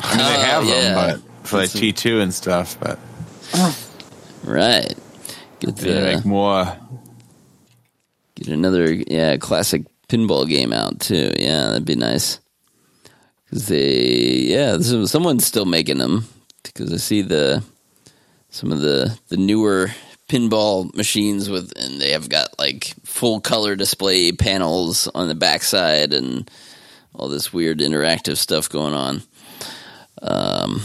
I 0.00 0.16
mean, 0.16 0.26
they 0.26 0.36
Oh, 0.36 0.40
have 0.40 0.64
yeah. 0.64 0.80
them, 0.80 0.94
but 1.40 1.46
for 1.46 1.56
like 1.58 1.70
T 1.70 1.92
two 1.92 2.20
and 2.20 2.32
stuff. 2.32 2.78
But 2.80 2.98
Right. 4.44 4.94
Get 5.60 5.76
the, 5.76 6.22
more. 6.24 6.76
get 8.34 8.48
another 8.48 8.92
yeah 8.92 9.36
classic 9.36 9.84
pinball 10.08 10.48
game 10.48 10.72
out 10.72 11.00
too. 11.00 11.32
Yeah, 11.36 11.68
that'd 11.68 11.84
be 11.84 11.96
nice. 11.96 12.40
Because 13.44 13.68
they 13.68 14.40
yeah, 14.48 14.78
so 14.78 15.04
someone's 15.04 15.44
still 15.44 15.66
making 15.66 15.98
them. 15.98 16.26
Because 16.62 16.92
I 16.92 16.96
see 16.96 17.22
the 17.22 17.62
some 18.48 18.72
of 18.72 18.80
the 18.80 19.18
the 19.28 19.36
newer 19.36 19.90
pinball 20.28 20.94
machines 20.94 21.50
with 21.50 21.72
and 21.76 22.00
they 22.00 22.10
have 22.10 22.28
got 22.28 22.58
like 22.58 22.94
full 23.04 23.40
color 23.40 23.74
display 23.74 24.32
panels 24.32 25.08
on 25.14 25.28
the 25.28 25.34
backside 25.34 26.12
and 26.12 26.48
all 27.14 27.28
this 27.28 27.52
weird 27.52 27.80
interactive 27.80 28.36
stuff 28.36 28.68
going 28.68 28.94
on. 28.94 29.22
Um, 30.22 30.82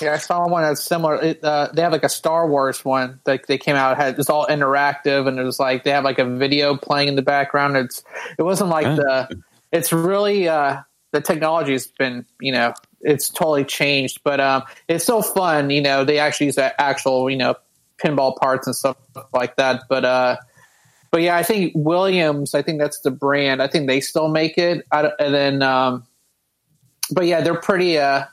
Yeah, 0.00 0.14
I 0.14 0.18
saw 0.18 0.48
one 0.48 0.62
that's 0.62 0.82
similar. 0.82 1.16
It, 1.16 1.44
uh, 1.44 1.68
they 1.72 1.82
have 1.82 1.92
like 1.92 2.04
a 2.04 2.08
Star 2.08 2.48
Wars 2.48 2.84
one 2.84 3.20
that 3.24 3.46
they 3.46 3.58
came 3.58 3.76
out. 3.76 3.96
Had 3.96 4.18
it's 4.18 4.30
all 4.30 4.46
interactive, 4.46 5.28
and 5.28 5.38
it 5.38 5.44
was 5.44 5.58
like 5.58 5.84
they 5.84 5.90
have 5.90 6.04
like 6.04 6.18
a 6.18 6.24
video 6.24 6.76
playing 6.76 7.08
in 7.08 7.16
the 7.16 7.22
background. 7.22 7.76
It's 7.76 8.02
it 8.38 8.42
wasn't 8.42 8.70
like 8.70 8.86
the. 8.86 9.42
It's 9.72 9.92
really 9.92 10.48
uh, 10.48 10.82
the 11.12 11.20
technology's 11.20 11.86
been 11.86 12.24
you 12.40 12.52
know 12.52 12.74
it's 13.00 13.28
totally 13.28 13.64
changed, 13.64 14.20
but 14.24 14.40
um, 14.40 14.62
it's 14.88 15.04
so 15.04 15.22
fun. 15.22 15.70
You 15.70 15.82
know, 15.82 16.04
they 16.04 16.18
actually 16.18 16.46
use 16.46 16.56
the 16.56 16.80
actual 16.80 17.28
you 17.30 17.36
know 17.36 17.54
pinball 17.98 18.36
parts 18.36 18.66
and 18.66 18.74
stuff 18.74 18.96
like 19.32 19.56
that. 19.56 19.82
But 19.88 20.04
uh, 20.04 20.36
but 21.10 21.22
yeah, 21.22 21.36
I 21.36 21.42
think 21.42 21.72
Williams. 21.76 22.54
I 22.54 22.62
think 22.62 22.80
that's 22.80 23.00
the 23.00 23.10
brand. 23.10 23.62
I 23.62 23.68
think 23.68 23.86
they 23.86 24.00
still 24.00 24.28
make 24.28 24.58
it. 24.58 24.84
I, 24.90 25.10
and 25.18 25.34
then, 25.34 25.62
um, 25.62 26.06
but 27.12 27.26
yeah, 27.26 27.40
they're 27.40 27.60
pretty. 27.60 27.98
Uh, 27.98 28.24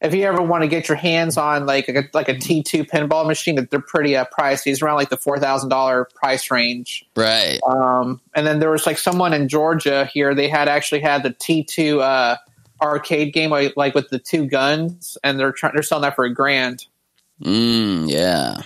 if 0.00 0.14
you 0.14 0.24
ever 0.24 0.42
want 0.42 0.62
to 0.62 0.68
get 0.68 0.88
your 0.88 0.96
hands 0.96 1.36
on 1.36 1.64
like 1.64 1.88
a, 1.88 2.04
like 2.12 2.28
a 2.28 2.34
T2 2.34 2.88
pinball 2.88 3.26
machine, 3.26 3.66
they're 3.70 3.80
pretty 3.80 4.16
uh, 4.16 4.26
pricey. 4.26 4.72
It's 4.72 4.82
around 4.82 4.96
like 4.96 5.08
the 5.08 5.16
four 5.16 5.38
thousand 5.38 5.70
dollar 5.70 6.06
price 6.14 6.50
range. 6.50 7.04
right. 7.16 7.58
Um, 7.66 8.20
and 8.34 8.46
then 8.46 8.58
there 8.60 8.70
was 8.70 8.86
like 8.86 8.98
someone 8.98 9.32
in 9.32 9.48
Georgia 9.48 10.04
here. 10.12 10.34
They 10.34 10.48
had 10.48 10.68
actually 10.68 11.00
had 11.00 11.22
the 11.22 11.30
T2 11.30 12.00
uh, 12.00 12.36
arcade 12.80 13.32
game 13.32 13.50
like, 13.50 13.74
like 13.76 13.94
with 13.94 14.10
the 14.10 14.18
two 14.18 14.46
guns, 14.46 15.16
and 15.24 15.40
they're 15.40 15.52
trying 15.52 15.72
they're 15.74 15.82
selling 15.82 16.02
that 16.02 16.14
for 16.14 16.24
a 16.24 16.32
grand. 16.32 16.86
Mm, 17.42 18.10
yeah. 18.10 18.62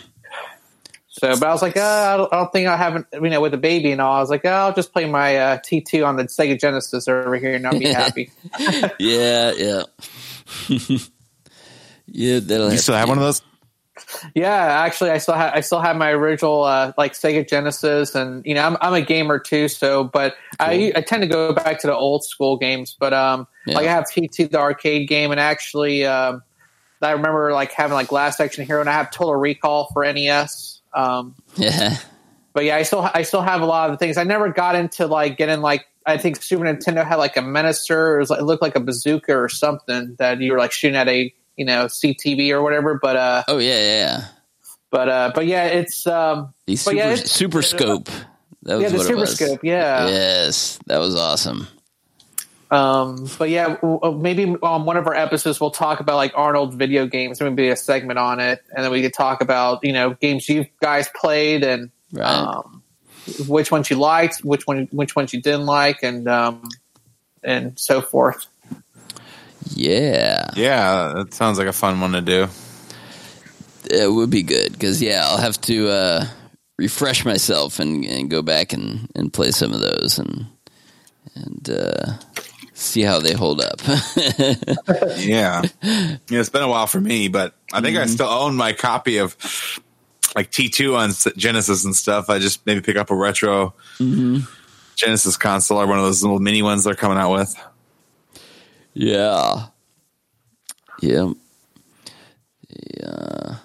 So, 1.12 1.38
but 1.38 1.48
I 1.48 1.52
was 1.52 1.60
like, 1.60 1.76
uh, 1.76 1.80
I, 2.14 2.16
don't, 2.16 2.32
I 2.32 2.36
don't 2.36 2.52
think 2.52 2.68
I 2.68 2.76
haven't, 2.76 3.06
you 3.12 3.28
know, 3.28 3.40
with 3.40 3.52
the 3.52 3.58
baby 3.58 3.90
and 3.90 4.00
all. 4.00 4.16
I 4.16 4.20
was 4.20 4.30
like, 4.30 4.44
oh, 4.44 4.48
I'll 4.48 4.72
just 4.72 4.92
play 4.92 5.06
my 5.06 5.36
uh, 5.36 5.58
T2 5.58 6.06
on 6.06 6.16
the 6.16 6.24
Sega 6.24 6.58
Genesis 6.58 7.08
over 7.08 7.36
here, 7.36 7.54
and 7.54 7.66
I'll 7.66 7.78
be 7.78 7.88
happy. 7.92 8.30
yeah, 8.98 9.52
yeah. 9.52 9.82
yeah, 12.10 12.40
that'll 12.40 12.70
You 12.72 12.78
still 12.78 12.94
have 12.94 13.08
one 13.08 13.18
of 13.18 13.24
those? 13.24 13.42
Yeah, 14.34 14.54
actually, 14.84 15.10
I 15.10 15.18
still 15.18 15.34
have 15.34 15.52
I 15.54 15.60
still 15.60 15.80
have 15.80 15.96
my 15.96 16.10
original 16.10 16.64
uh, 16.64 16.92
like 16.96 17.12
Sega 17.12 17.46
Genesis, 17.48 18.14
and 18.14 18.44
you 18.46 18.54
know 18.54 18.64
I'm 18.64 18.76
I'm 18.80 18.94
a 18.94 19.02
gamer 19.02 19.38
too. 19.38 19.68
So, 19.68 20.04
but 20.04 20.36
I 20.58 20.92
I 20.96 21.00
tend 21.02 21.22
to 21.22 21.28
go 21.28 21.52
back 21.52 21.80
to 21.80 21.86
the 21.86 21.94
old 21.94 22.24
school 22.24 22.56
games. 22.56 22.96
But 22.98 23.12
um, 23.12 23.46
Yeah. 23.66 23.76
like 23.76 23.86
I 23.86 23.92
have 23.92 24.04
T2 24.04 24.50
the 24.50 24.58
arcade 24.58 25.08
game, 25.08 25.30
and 25.30 25.40
actually 25.40 26.06
um, 26.06 26.42
I 27.02 27.12
remember 27.12 27.52
like 27.52 27.72
having 27.72 27.94
like 27.94 28.12
Last 28.12 28.40
Action 28.40 28.64
Hero, 28.66 28.80
and 28.80 28.88
I 28.88 28.94
have 28.94 29.10
Total 29.10 29.34
Recall 29.36 29.88
for 29.92 30.10
NES. 30.10 30.80
Um, 30.94 31.34
Yeah. 31.56 31.96
but 32.52 32.64
yeah, 32.64 32.76
I 32.76 32.82
still 32.82 33.08
I 33.12 33.22
still 33.22 33.42
have 33.42 33.60
a 33.60 33.66
lot 33.66 33.90
of 33.90 33.94
the 33.94 33.98
things. 33.98 34.16
I 34.16 34.24
never 34.24 34.48
got 34.50 34.76
into 34.76 35.06
like 35.06 35.36
getting 35.36 35.60
like 35.60 35.86
I 36.06 36.16
think 36.16 36.42
Super 36.42 36.64
Nintendo 36.64 37.06
had 37.06 37.16
like 37.16 37.36
a 37.36 37.40
Menacer. 37.40 38.16
It, 38.16 38.20
was, 38.20 38.30
like, 38.30 38.40
it 38.40 38.44
looked 38.44 38.62
like 38.62 38.76
a 38.76 38.80
bazooka 38.80 39.36
or 39.36 39.48
something 39.48 40.16
that 40.18 40.40
you 40.40 40.52
were 40.52 40.58
like 40.58 40.72
shooting 40.72 40.96
at 40.96 41.08
a 41.08 41.32
you 41.60 41.66
know 41.66 41.84
CTV 41.84 42.50
or 42.52 42.62
whatever. 42.62 42.98
But 43.00 43.16
uh, 43.16 43.42
Oh 43.46 43.58
yeah, 43.58 43.76
yeah, 43.76 43.96
yeah. 44.06 44.24
but 44.90 45.08
uh, 45.10 45.32
but 45.34 45.46
yeah, 45.46 45.66
it's 45.66 46.06
um, 46.06 46.54
The 46.66 46.76
super, 46.76 46.96
yeah, 46.96 47.12
it's- 47.12 47.30
super 47.30 47.60
scope. 47.62 48.08
That 48.62 48.74
was 48.76 48.82
yeah, 48.82 48.88
the 48.98 49.04
Super. 49.04 49.26
Scope, 49.26 49.60
yeah. 49.62 50.06
Yes, 50.08 50.78
that 50.86 50.98
was 50.98 51.14
awesome. 51.16 51.66
Um, 52.70 53.26
but 53.38 53.48
yeah, 53.50 53.76
w- 53.82 54.18
maybe 54.20 54.44
on 54.62 54.84
one 54.84 54.96
of 54.96 55.06
our 55.06 55.14
episodes 55.14 55.60
we'll 55.60 55.70
talk 55.72 55.98
about 56.00 56.16
like 56.16 56.32
Arnold 56.36 56.74
video 56.74 57.06
games. 57.06 57.40
Maybe 57.40 57.68
a 57.70 57.76
segment 57.76 58.18
on 58.18 58.38
it, 58.38 58.62
and 58.74 58.84
then 58.84 58.92
we 58.92 59.02
could 59.02 59.14
talk 59.14 59.40
about 59.42 59.80
you 59.82 59.92
know 59.92 60.10
games 60.14 60.48
you 60.48 60.66
guys 60.80 61.08
played 61.14 61.64
and 61.64 61.90
Right. 62.12 62.26
um, 62.26 62.82
which 63.48 63.70
ones 63.72 63.88
you 63.90 63.96
liked, 63.96 64.40
which 64.44 64.66
one 64.66 64.88
which 64.92 65.16
ones 65.16 65.32
you 65.32 65.40
didn't 65.40 65.66
like, 65.66 66.02
and 66.02 66.28
um, 66.28 66.68
and 67.42 67.78
so 67.78 68.00
forth. 68.00 68.46
Yeah. 69.68 70.50
Yeah, 70.56 71.12
that 71.16 71.34
sounds 71.34 71.58
like 71.58 71.66
a 71.68 71.72
fun 71.72 72.00
one 72.00 72.12
to 72.12 72.20
do. 72.20 72.48
It 73.90 74.10
would 74.12 74.30
be 74.30 74.42
good 74.42 74.72
because 74.72 75.00
yeah, 75.02 75.22
I'll 75.26 75.38
have 75.38 75.60
to 75.62 75.88
uh, 75.88 76.24
refresh 76.78 77.24
myself 77.24 77.78
and, 77.80 78.04
and 78.04 78.30
go 78.30 78.42
back 78.42 78.72
and, 78.72 79.10
and 79.14 79.32
play 79.32 79.50
some 79.50 79.72
of 79.72 79.80
those 79.80 80.18
and 80.18 80.46
and 81.34 81.70
uh, 81.70 82.12
see 82.74 83.02
how 83.02 83.20
they 83.20 83.32
hold 83.34 83.60
up. 83.60 83.80
Yeah. 85.16 85.62
yeah, 85.82 86.16
it's 86.30 86.48
been 86.50 86.62
a 86.62 86.68
while 86.68 86.86
for 86.86 87.00
me, 87.00 87.28
but 87.28 87.54
I 87.72 87.80
think 87.80 87.96
I 87.96 88.00
Mm-hmm. 88.02 88.10
still 88.10 88.28
own 88.28 88.56
my 88.56 88.72
copy 88.72 89.18
of 89.18 89.36
like 90.36 90.50
T2 90.50 90.96
on 90.96 91.34
Genesis 91.36 91.84
and 91.84 91.94
stuff. 91.94 92.30
I 92.30 92.38
just 92.38 92.64
maybe 92.66 92.80
pick 92.80 92.96
up 92.96 93.10
a 93.10 93.14
retro 93.14 93.74
Mhm. 93.98 94.46
Genesis 94.96 95.36
console 95.36 95.78
or 95.78 95.86
one 95.86 95.98
of 95.98 96.04
those 96.04 96.22
little 96.22 96.38
mini 96.40 96.62
ones 96.62 96.84
they're 96.84 96.94
coming 96.94 97.18
out 97.18 97.32
with. 97.32 97.54
Yeah. 98.94 99.66
Yeah. 101.00 101.32
Yeah. 102.68 103.56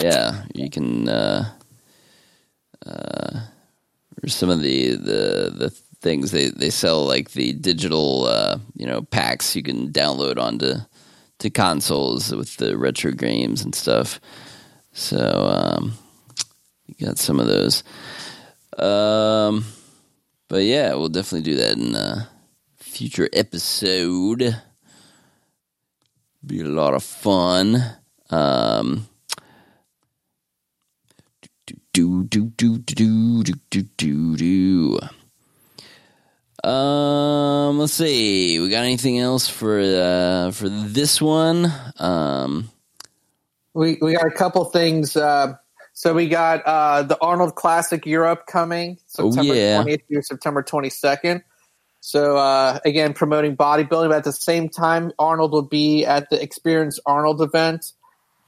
Yeah. 0.00 0.44
You 0.54 0.70
can. 0.70 1.08
Uh, 1.08 1.50
uh, 2.84 3.40
some 4.26 4.50
of 4.50 4.60
the 4.62 4.90
the 4.96 5.54
the 5.56 5.70
things 6.00 6.30
they 6.30 6.48
they 6.50 6.70
sell 6.70 7.04
like 7.06 7.32
the 7.32 7.52
digital 7.52 8.26
uh, 8.26 8.58
you 8.76 8.86
know 8.86 9.02
packs 9.02 9.56
you 9.56 9.62
can 9.62 9.90
download 9.92 10.38
onto 10.38 10.74
to 11.38 11.50
consoles 11.50 12.34
with 12.34 12.56
the 12.56 12.76
retro 12.76 13.12
games 13.12 13.62
and 13.62 13.74
stuff. 13.74 14.20
So 14.92 15.18
um, 15.18 15.92
you 16.86 17.06
got 17.06 17.18
some 17.18 17.38
of 17.38 17.46
those. 17.46 17.84
Um, 18.78 19.64
but 20.48 20.62
yeah, 20.62 20.94
we'll 20.94 21.08
definitely 21.08 21.42
do 21.42 21.56
that 21.56 21.76
in 21.76 21.94
a 21.94 22.28
future 22.96 23.28
episode. 23.34 24.56
Be 26.46 26.60
a 26.62 26.64
lot 26.64 26.94
of 26.94 27.04
fun. 27.04 27.76
Um, 28.30 29.06
do 31.92 32.24
do 32.24 32.24
do 32.24 32.78
do 32.78 32.78
do 32.78 33.42
do 33.70 33.82
do 33.98 34.36
do. 34.36 34.98
Um, 36.66 37.78
let's 37.78 37.92
see. 37.92 38.58
We 38.60 38.70
got 38.70 38.84
anything 38.84 39.18
else 39.18 39.46
for 39.46 39.78
uh 39.78 40.50
for 40.52 40.70
this 40.70 41.20
one? 41.20 41.70
Um, 41.98 42.70
We 43.74 43.98
we 44.00 44.14
got 44.14 44.26
a 44.26 44.30
couple 44.30 44.64
things. 44.64 45.16
Uh, 45.18 45.56
so 45.92 46.14
we 46.14 46.28
got 46.28 46.62
uh, 46.64 47.02
the 47.02 47.18
Arnold 47.20 47.56
Classic 47.56 48.06
Europe 48.06 48.46
coming 48.46 48.98
Oh, 49.18 49.30
September 49.30 49.54
yeah. 49.54 49.82
20th 49.82 50.02
through 50.08 50.22
September 50.22 50.62
22nd. 50.62 51.42
So 52.00 52.36
uh, 52.36 52.78
again, 52.84 53.14
promoting 53.14 53.56
bodybuilding, 53.56 54.08
but 54.08 54.18
at 54.18 54.24
the 54.24 54.32
same 54.32 54.68
time, 54.68 55.12
Arnold 55.18 55.52
will 55.52 55.62
be 55.62 56.04
at 56.04 56.30
the 56.30 56.40
Experience 56.40 57.00
Arnold 57.04 57.42
event 57.42 57.92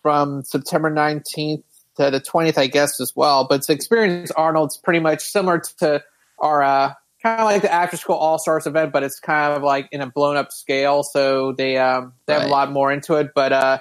from 0.02 0.44
September 0.44 0.90
19th 0.90 1.64
to 1.96 2.10
the 2.10 2.20
20th, 2.20 2.56
I 2.58 2.68
guess, 2.68 3.00
as 3.00 3.14
well. 3.14 3.46
But 3.48 3.68
Experience 3.68 4.30
Arnold's 4.30 4.76
pretty 4.76 5.00
much 5.00 5.22
similar 5.22 5.60
to 5.80 6.02
our 6.38 6.62
uh, 6.62 6.94
kind 7.22 7.40
of 7.40 7.46
like 7.46 7.62
the 7.62 7.72
After 7.72 7.96
School 7.96 8.16
All 8.16 8.38
Stars 8.38 8.66
event, 8.66 8.92
but 8.92 9.02
it's 9.02 9.20
kind 9.20 9.54
of 9.54 9.62
like 9.62 9.88
in 9.92 10.00
a 10.00 10.06
blown 10.06 10.36
up 10.36 10.52
scale. 10.52 11.02
So 11.02 11.52
they 11.52 11.76
um, 11.76 12.14
they 12.26 12.34
have 12.34 12.44
a 12.44 12.48
lot 12.48 12.70
more 12.70 12.92
into 12.92 13.14
it. 13.14 13.32
But 13.34 13.52
uh, 13.52 13.78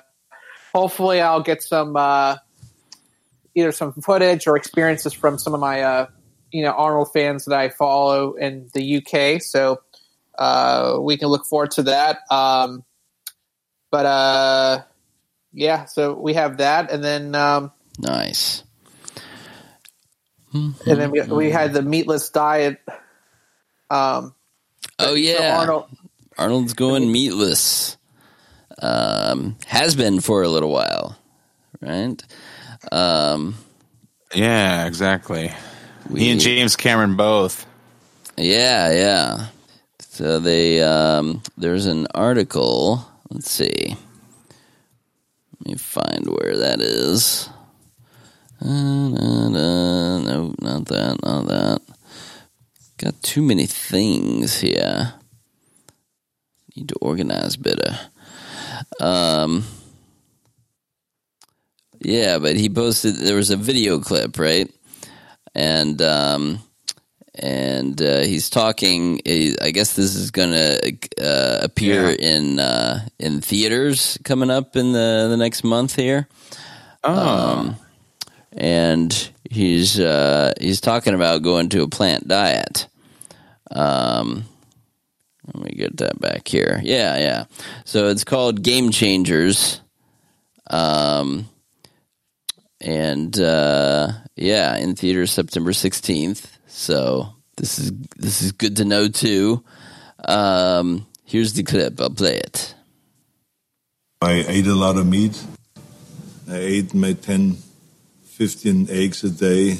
hopefully, 0.73 1.21
I'll 1.21 1.43
get 1.43 1.61
some 1.61 1.95
uh, 1.95 2.37
either 3.55 3.71
some 3.71 3.93
footage 3.93 4.47
or 4.47 4.57
experiences 4.57 5.13
from 5.13 5.37
some 5.37 5.53
of 5.53 5.59
my 5.59 5.81
uh, 5.81 6.07
you 6.51 6.63
know 6.63 6.71
Arnold 6.71 7.11
fans 7.13 7.45
that 7.45 7.57
I 7.57 7.69
follow 7.69 8.33
in 8.33 8.69
the 8.73 8.97
UK. 8.97 9.41
So 9.41 9.81
uh, 10.37 10.97
we 10.99 11.17
can 11.17 11.27
look 11.29 11.45
forward 11.45 11.71
to 11.71 11.83
that. 11.83 12.19
Um, 12.31 12.83
but 13.91 14.05
uh, 14.05 14.83
yeah, 15.53 15.85
so 15.85 16.13
we 16.13 16.33
have 16.33 16.57
that, 16.57 16.91
and 16.91 17.03
then 17.03 17.33
um, 17.35 17.71
nice. 17.99 18.63
and 20.53 20.73
then 20.85 21.11
we, 21.11 21.21
we 21.21 21.51
had 21.51 21.73
the 21.73 21.81
meatless 21.81 22.29
diet. 22.29 22.79
Um, 23.89 24.33
Oh 24.99 25.13
yeah, 25.13 25.57
Arnold- 25.59 25.89
Arnold's 26.37 26.73
going 26.73 27.11
meatless. 27.11 27.97
Um, 28.79 29.57
has 29.65 29.95
been 29.95 30.19
for 30.19 30.43
a 30.43 30.47
little 30.47 30.71
while, 30.71 31.17
right? 31.81 32.21
Um, 32.91 33.55
Yeah, 34.35 34.85
exactly. 34.85 35.51
We, 36.09 36.19
Me 36.19 36.31
and 36.31 36.41
James 36.41 36.75
Cameron 36.75 37.15
both. 37.15 37.65
Yeah, 38.37 38.91
yeah. 38.91 39.47
So 39.99 40.39
they 40.39 40.81
um, 40.81 41.41
there's 41.57 41.85
an 41.85 42.07
article. 42.13 43.05
Let's 43.29 43.51
see. 43.51 43.95
Let 45.59 45.67
me 45.67 45.75
find 45.75 46.27
where 46.27 46.57
that 46.57 46.81
is. 46.81 47.49
Uh, 48.59 49.09
da, 49.09 49.49
da, 49.49 50.19
no, 50.19 50.55
not 50.59 50.85
that, 50.85 51.19
not 51.23 51.47
that. 51.47 51.81
Got 52.97 53.21
too 53.21 53.43
many 53.43 53.67
things 53.67 54.59
here. 54.59 55.13
Need 56.75 56.89
to 56.89 56.95
organize 56.95 57.55
better. 57.55 57.99
Um, 58.99 59.65
yeah, 61.99 62.39
but 62.39 62.55
he 62.55 62.69
posted 62.69 63.15
there 63.15 63.35
was 63.35 63.51
a 63.51 63.57
video 63.57 63.99
clip, 63.99 64.39
right? 64.39 64.71
And 65.57 65.99
um, 66.03 66.59
and 67.33 67.99
uh, 68.01 68.19
he's 68.21 68.49
talking. 68.49 69.21
I 69.25 69.71
guess 69.71 69.95
this 69.95 70.15
is 70.15 70.31
going 70.31 70.51
to 70.51 70.97
uh, 71.19 71.59
appear 71.63 72.09
in 72.09 72.59
uh, 72.59 73.07
in 73.19 73.41
theaters 73.41 74.19
coming 74.23 74.51
up 74.51 74.75
in 74.75 74.93
the 74.93 75.27
the 75.29 75.37
next 75.37 75.63
month 75.63 75.95
here. 75.95 76.27
Um, 77.03 77.75
and 78.51 79.31
he's 79.49 79.99
uh, 79.99 80.53
he's 80.59 80.81
talking 80.81 81.13
about 81.15 81.41
going 81.41 81.69
to 81.69 81.83
a 81.83 81.87
plant 81.87 82.27
diet. 82.27 82.87
Um, 83.71 84.45
let 85.53 85.63
me 85.63 85.71
get 85.71 85.97
that 85.97 86.19
back 86.19 86.47
here. 86.47 86.79
Yeah, 86.83 87.17
yeah. 87.17 87.45
So 87.85 88.09
it's 88.09 88.23
called 88.23 88.63
Game 88.63 88.91
Changers. 88.91 89.81
Um, 90.69 91.47
and 92.81 93.39
uh, 93.39 94.11
yeah, 94.35 94.77
in 94.77 94.95
theaters 94.95 95.31
September 95.31 95.73
sixteenth. 95.73 96.57
So 96.67 97.29
this 97.57 97.79
is 97.79 97.91
this 98.17 98.41
is 98.41 98.51
good 98.51 98.77
to 98.77 98.85
know 98.85 99.07
too. 99.07 99.63
Um, 100.25 101.07
here's 101.25 101.53
the 101.53 101.63
clip. 101.63 101.99
I'll 101.99 102.09
play 102.09 102.37
it. 102.37 102.75
I 104.21 104.43
ate 104.47 104.67
a 104.67 104.75
lot 104.75 104.97
of 104.97 105.05
meat. 105.05 105.39
I 106.49 106.57
ate 106.57 106.93
my 106.93 107.13
10, 107.13 107.57
15 108.25 108.87
eggs 108.89 109.23
a 109.23 109.29
day. 109.29 109.77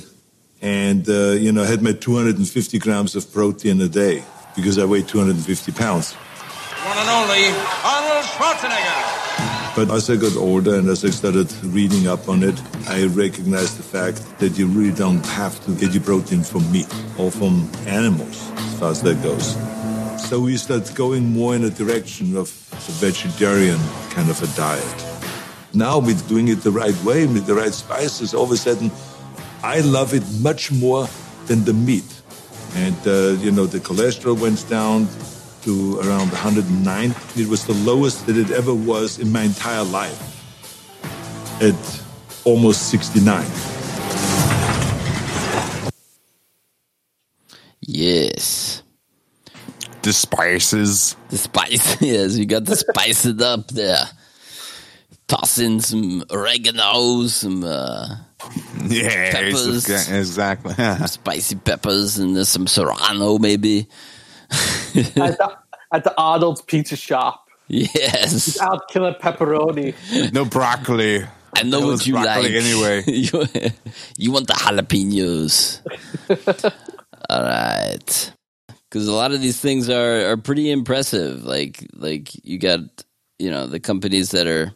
And, 0.61 1.07
uh, 1.09 1.31
you 1.31 1.51
know, 1.51 1.63
I 1.63 1.65
had 1.65 1.81
my 1.81 1.93
250 1.93 2.77
grams 2.79 3.15
of 3.15 3.31
protein 3.31 3.81
a 3.81 3.87
day 3.87 4.23
because 4.55 4.77
I 4.77 4.85
weigh 4.85 5.03
250 5.03 5.71
pounds. 5.71 6.13
One 6.13 6.97
and 6.97 7.09
only 7.09 7.45
Arnold 7.83 8.25
Schwarzenegger. 8.25 9.16
But 9.78 9.91
as 9.91 10.09
I 10.09 10.15
got 10.15 10.36
older 10.36 10.73
and 10.73 10.89
as 10.89 11.05
I 11.05 11.11
started 11.11 11.53
reading 11.65 12.07
up 12.07 12.28
on 12.28 12.41
it, 12.41 12.59
I 12.88 13.05
recognized 13.05 13.78
the 13.78 13.84
fact 13.84 14.39
that 14.39 14.57
you 14.57 14.65
really 14.65 14.91
don't 14.91 15.23
have 15.28 15.63
to 15.65 15.75
get 15.75 15.93
your 15.93 16.01
protein 16.01 16.41
from 16.41 16.63
meat 16.71 16.91
or 17.19 17.30
from 17.30 17.69
animals, 17.86 18.49
as 18.57 18.80
far 18.80 18.89
as 18.89 19.03
that 19.03 19.21
goes. 19.21 19.55
So 20.28 20.39
we 20.39 20.57
started 20.57 20.95
going 20.95 21.32
more 21.32 21.55
in 21.55 21.63
a 21.63 21.69
direction 21.69 22.36
of 22.36 22.49
a 22.71 22.91
vegetarian 22.93 23.78
kind 24.09 24.32
of 24.32 24.41
a 24.41 24.47
diet. 24.57 25.05
Now 25.75 25.99
we're 25.99 26.17
doing 26.28 26.47
it 26.47 26.63
the 26.63 26.71
right 26.71 26.97
way 27.03 27.28
with 27.28 27.45
the 27.45 27.53
right 27.53 27.71
spices. 27.71 28.34
All 28.34 28.45
of 28.45 28.51
a 28.51 28.57
sudden, 28.57 28.89
I 29.61 29.82
love 29.82 30.15
it 30.15 30.23
much 30.41 30.71
more 30.71 31.07
than 31.45 31.65
the 31.65 31.73
meat. 31.73 32.11
And, 32.73 32.97
uh, 33.05 33.39
you 33.43 33.51
know, 33.51 33.67
the 33.67 33.78
cholesterol 33.78 34.41
went 34.41 34.67
down 34.69 35.07
to 35.68 35.99
around 35.99 36.32
109. 36.32 37.13
It 37.36 37.47
was 37.49 37.65
the 37.65 37.74
lowest 37.74 38.26
that 38.28 38.38
it 38.38 38.51
ever 38.51 38.74
was 38.74 39.20
in 39.20 39.34
my 39.34 39.41
entire 39.41 39.84
life 39.84 40.15
at 41.61 41.76
almost 42.45 42.88
69. 42.89 43.43
Yes. 47.82 48.82
The 50.03 50.13
spices. 50.13 51.18
The 51.28 51.38
spice, 51.38 52.01
yes. 52.01 52.38
You 52.38 52.45
got 52.45 52.65
to 52.65 52.76
spice 52.78 53.26
it 53.26 53.41
up 53.41 53.68
there. 53.68 53.99
Toss 55.28 55.59
in 55.59 55.82
some 55.82 56.24
oregano, 56.32 57.28
some 57.28 57.65
uh, 57.65 58.15
Yeah, 58.86 59.32
peppers, 59.32 59.89
exactly. 59.89 60.74
spicy 61.07 61.55
peppers, 61.57 62.20
and 62.20 62.38
there's 62.38 62.47
some 62.47 62.68
serrano, 62.68 63.38
maybe. 63.38 63.89
at, 64.51 65.37
the, 65.37 65.57
at 65.93 66.03
the 66.03 66.13
Arnold's 66.17 66.61
Pizza 66.61 66.95
Shop. 66.95 67.45
Yes. 67.67 68.31
He's 68.31 68.59
out 68.61 68.87
killing 68.89 69.15
pepperoni. 69.15 69.93
no 70.33 70.45
broccoli. 70.45 71.25
I 71.55 71.63
know 71.63 71.81
That 71.81 71.87
what 71.87 72.07
you 72.07 72.13
broccoli 72.13 72.53
like. 72.53 72.63
anyway. 72.63 73.03
you, 73.07 73.45
you 74.17 74.31
want 74.31 74.47
the 74.47 74.53
jalapenos. 74.53 75.81
All 77.29 77.43
right. 77.43 78.31
Because 78.89 79.07
a 79.07 79.13
lot 79.13 79.33
of 79.33 79.41
these 79.41 79.59
things 79.59 79.89
are, 79.89 80.31
are 80.31 80.37
pretty 80.37 80.71
impressive. 80.71 81.43
Like 81.43 81.85
like 81.93 82.29
you 82.45 82.57
got 82.57 82.79
you 83.39 83.51
know 83.51 83.67
the 83.67 83.79
companies 83.79 84.31
that 84.31 84.47
are 84.47 84.73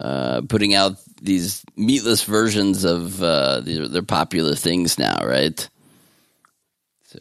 uh, 0.00 0.42
putting 0.48 0.74
out 0.74 0.96
these 1.22 1.62
meatless 1.76 2.24
versions 2.24 2.84
of 2.84 3.22
uh, 3.22 3.60
their, 3.60 3.86
their 3.88 4.02
popular 4.02 4.54
things 4.54 4.98
now, 4.98 5.18
right? 5.24 5.68
So 7.04 7.18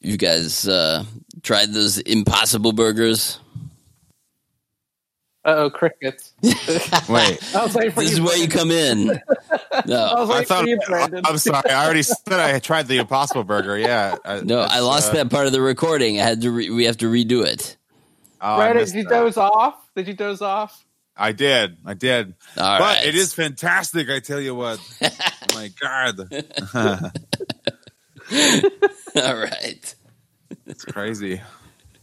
you 0.00 0.16
guys 0.16 0.66
uh, 0.68 1.04
tried 1.42 1.72
those 1.72 1.98
Impossible 1.98 2.72
Burgers? 2.72 3.40
Uh 5.44 5.54
oh, 5.58 5.70
crickets. 5.70 6.32
Wait. 6.42 7.38
I 7.54 7.62
was 7.62 7.72
waiting 7.74 7.92
for 7.92 8.00
This 8.00 8.10
you, 8.10 8.16
is 8.16 8.20
where 8.20 8.36
you 8.36 8.48
come 8.48 8.70
in. 8.72 9.20
No. 9.84 10.04
I, 10.04 10.20
was 10.20 10.30
I 10.30 10.44
thought. 10.44 10.66
You, 10.66 10.80
I'm 11.24 11.36
sorry. 11.38 11.70
I 11.70 11.84
already 11.84 12.02
said 12.02 12.16
I 12.32 12.58
tried 12.60 12.88
the 12.88 12.96
Impossible 12.96 13.44
Burger. 13.44 13.76
Yeah. 13.78 14.16
I, 14.24 14.40
No, 14.40 14.60
I 14.60 14.80
lost 14.80 15.10
uh, 15.10 15.14
that 15.16 15.30
part 15.30 15.46
of 15.46 15.52
the 15.52 15.60
recording. 15.60 16.18
I 16.18 16.24
had 16.24 16.40
to. 16.40 16.50
Re- 16.50 16.70
we 16.70 16.84
have 16.86 16.96
to 16.98 17.06
redo 17.12 17.44
it. 17.44 17.76
oh, 18.40 18.54
I 18.54 18.56
Brandon, 18.56 18.82
missed 18.82 18.94
did 18.94 18.98
you 19.00 19.08
that. 19.10 19.20
doze 19.20 19.36
off? 19.36 19.74
Did 19.94 20.08
you 20.08 20.14
doze 20.14 20.40
off? 20.40 20.84
I 21.16 21.32
did. 21.32 21.76
I 21.84 21.92
did. 21.94 22.34
All 22.56 22.78
but 22.78 22.80
right. 22.80 23.06
it 23.06 23.14
is 23.14 23.34
fantastic. 23.34 24.08
I 24.10 24.18
tell 24.20 24.40
you 24.40 24.54
what. 24.54 24.80
oh 25.02 25.10
my 25.54 25.70
God. 25.80 26.28
All 28.32 29.36
right. 29.36 29.94
it's 30.66 30.84
crazy. 30.84 31.40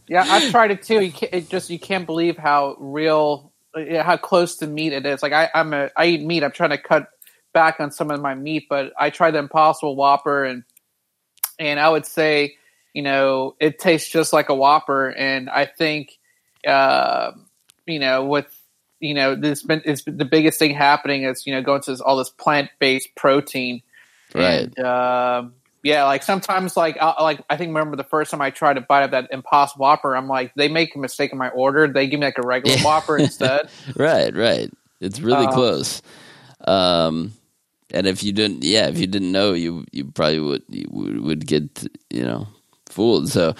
Yeah, 0.08 0.26
I've 0.28 0.50
tried 0.50 0.70
it 0.70 0.82
too. 0.82 1.00
You 1.00 1.12
can't, 1.12 1.32
it 1.34 1.48
just 1.48 1.70
you 1.70 1.78
can't 1.78 2.06
believe 2.06 2.36
how 2.36 2.76
real, 2.78 3.52
how 3.74 4.16
close 4.16 4.56
to 4.56 4.66
meat 4.66 4.92
it 4.92 5.06
is. 5.06 5.22
Like 5.22 5.32
I, 5.32 5.48
I'm 5.54 5.72
a, 5.72 5.90
I 5.96 6.06
eat 6.06 6.22
meat. 6.22 6.44
I'm 6.44 6.52
trying 6.52 6.70
to 6.70 6.78
cut 6.78 7.08
back 7.52 7.80
on 7.80 7.90
some 7.90 8.10
of 8.10 8.20
my 8.20 8.34
meat, 8.34 8.66
but 8.68 8.92
I 8.98 9.10
tried 9.10 9.30
the 9.32 9.38
Impossible 9.38 9.96
Whopper, 9.96 10.44
and 10.44 10.64
and 11.58 11.80
I 11.80 11.88
would 11.88 12.04
say, 12.04 12.56
you 12.92 13.02
know, 13.02 13.54
it 13.60 13.78
tastes 13.78 14.10
just 14.10 14.32
like 14.32 14.48
a 14.50 14.54
Whopper. 14.54 15.08
And 15.08 15.48
I 15.48 15.64
think, 15.66 16.10
uh, 16.66 17.32
you 17.86 17.98
know, 17.98 18.24
with 18.26 18.46
you 19.00 19.14
know, 19.14 19.34
this 19.34 19.62
been 19.62 19.82
it's 19.86 20.02
been, 20.02 20.18
the 20.18 20.24
biggest 20.26 20.58
thing 20.58 20.74
happening 20.74 21.24
is 21.24 21.46
you 21.46 21.54
know 21.54 21.62
going 21.62 21.80
to 21.82 21.92
this, 21.92 22.00
all 22.00 22.16
this 22.18 22.30
plant 22.30 22.70
based 22.78 23.14
protein, 23.16 23.82
Right. 24.34 24.70
and, 24.76 24.78
um, 24.80 25.54
yeah, 25.84 26.04
like 26.04 26.24
sometimes, 26.24 26.76
like 26.76 26.96
I, 27.00 27.22
like 27.22 27.40
I 27.48 27.56
think 27.56 27.68
remember 27.68 27.96
the 27.96 28.02
first 28.04 28.32
time 28.32 28.40
I 28.40 28.50
tried 28.50 28.74
to 28.74 28.80
buy 28.80 29.04
up 29.04 29.12
that 29.12 29.28
Impossible 29.30 29.82
Whopper, 29.84 30.16
I'm 30.16 30.26
like, 30.26 30.52
they 30.54 30.66
make 30.68 30.96
a 30.96 30.98
mistake 30.98 31.30
in 31.30 31.38
my 31.38 31.50
order. 31.50 31.86
They 31.86 32.08
give 32.08 32.18
me 32.18 32.26
like 32.26 32.38
a 32.38 32.46
regular 32.46 32.76
Yeah. 32.76 32.82
Whopper 32.82 33.18
instead. 33.18 33.68
Right. 33.96 34.34
Right. 34.34 34.72
It's 35.00 35.20
really 35.20 35.46
Uh, 35.46 35.52
close. 35.52 36.02
Um, 36.66 37.32
and 37.92 38.06
if 38.06 38.24
you 38.24 38.32
didn't, 38.32 38.64
yeah, 38.64 38.88
if 38.88 38.98
you 38.98 39.06
didn't 39.06 39.30
know, 39.30 39.52
you 39.52 39.84
you 39.92 40.06
probably 40.06 40.40
would 40.40 40.62
you 40.68 40.86
would, 40.90 41.20
would 41.20 41.46
get 41.46 41.86
you 42.10 42.24
know 42.24 42.48
fooled. 42.88 43.28
So 43.30 43.54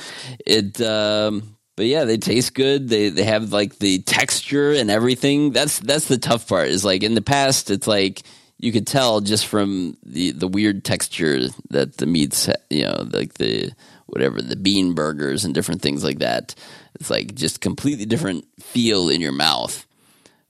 it. 0.44 0.80
Um, 0.80 1.56
but 1.76 1.86
yeah, 1.86 2.04
they 2.04 2.16
taste 2.18 2.54
good. 2.54 2.88
They 2.88 3.08
they 3.10 3.24
have 3.24 3.52
like 3.52 3.78
the 3.78 3.98
texture 4.02 4.72
and 4.72 4.90
everything. 4.90 5.50
That's 5.52 5.80
that's 5.80 6.06
the 6.06 6.18
tough 6.18 6.48
part. 6.48 6.68
Is 6.68 6.84
like 6.84 7.02
in 7.02 7.14
the 7.14 7.22
past, 7.22 7.70
it's 7.70 7.86
like 7.86 8.22
you 8.58 8.72
could 8.72 8.86
tell 8.86 9.20
just 9.20 9.46
from 9.46 9.96
the 10.04 10.32
the 10.32 10.48
weird 10.48 10.84
texture 10.84 11.48
that 11.70 11.96
the 11.96 12.06
meats, 12.06 12.48
you 12.70 12.84
know, 12.84 13.06
like 13.10 13.34
the 13.34 13.72
whatever 14.06 14.40
the 14.40 14.56
bean 14.56 14.94
burgers 14.94 15.44
and 15.44 15.54
different 15.54 15.82
things 15.82 16.04
like 16.04 16.20
that. 16.20 16.54
It's 16.94 17.10
like 17.10 17.34
just 17.34 17.60
completely 17.60 18.06
different 18.06 18.46
feel 18.60 19.08
in 19.08 19.20
your 19.20 19.32
mouth. 19.32 19.86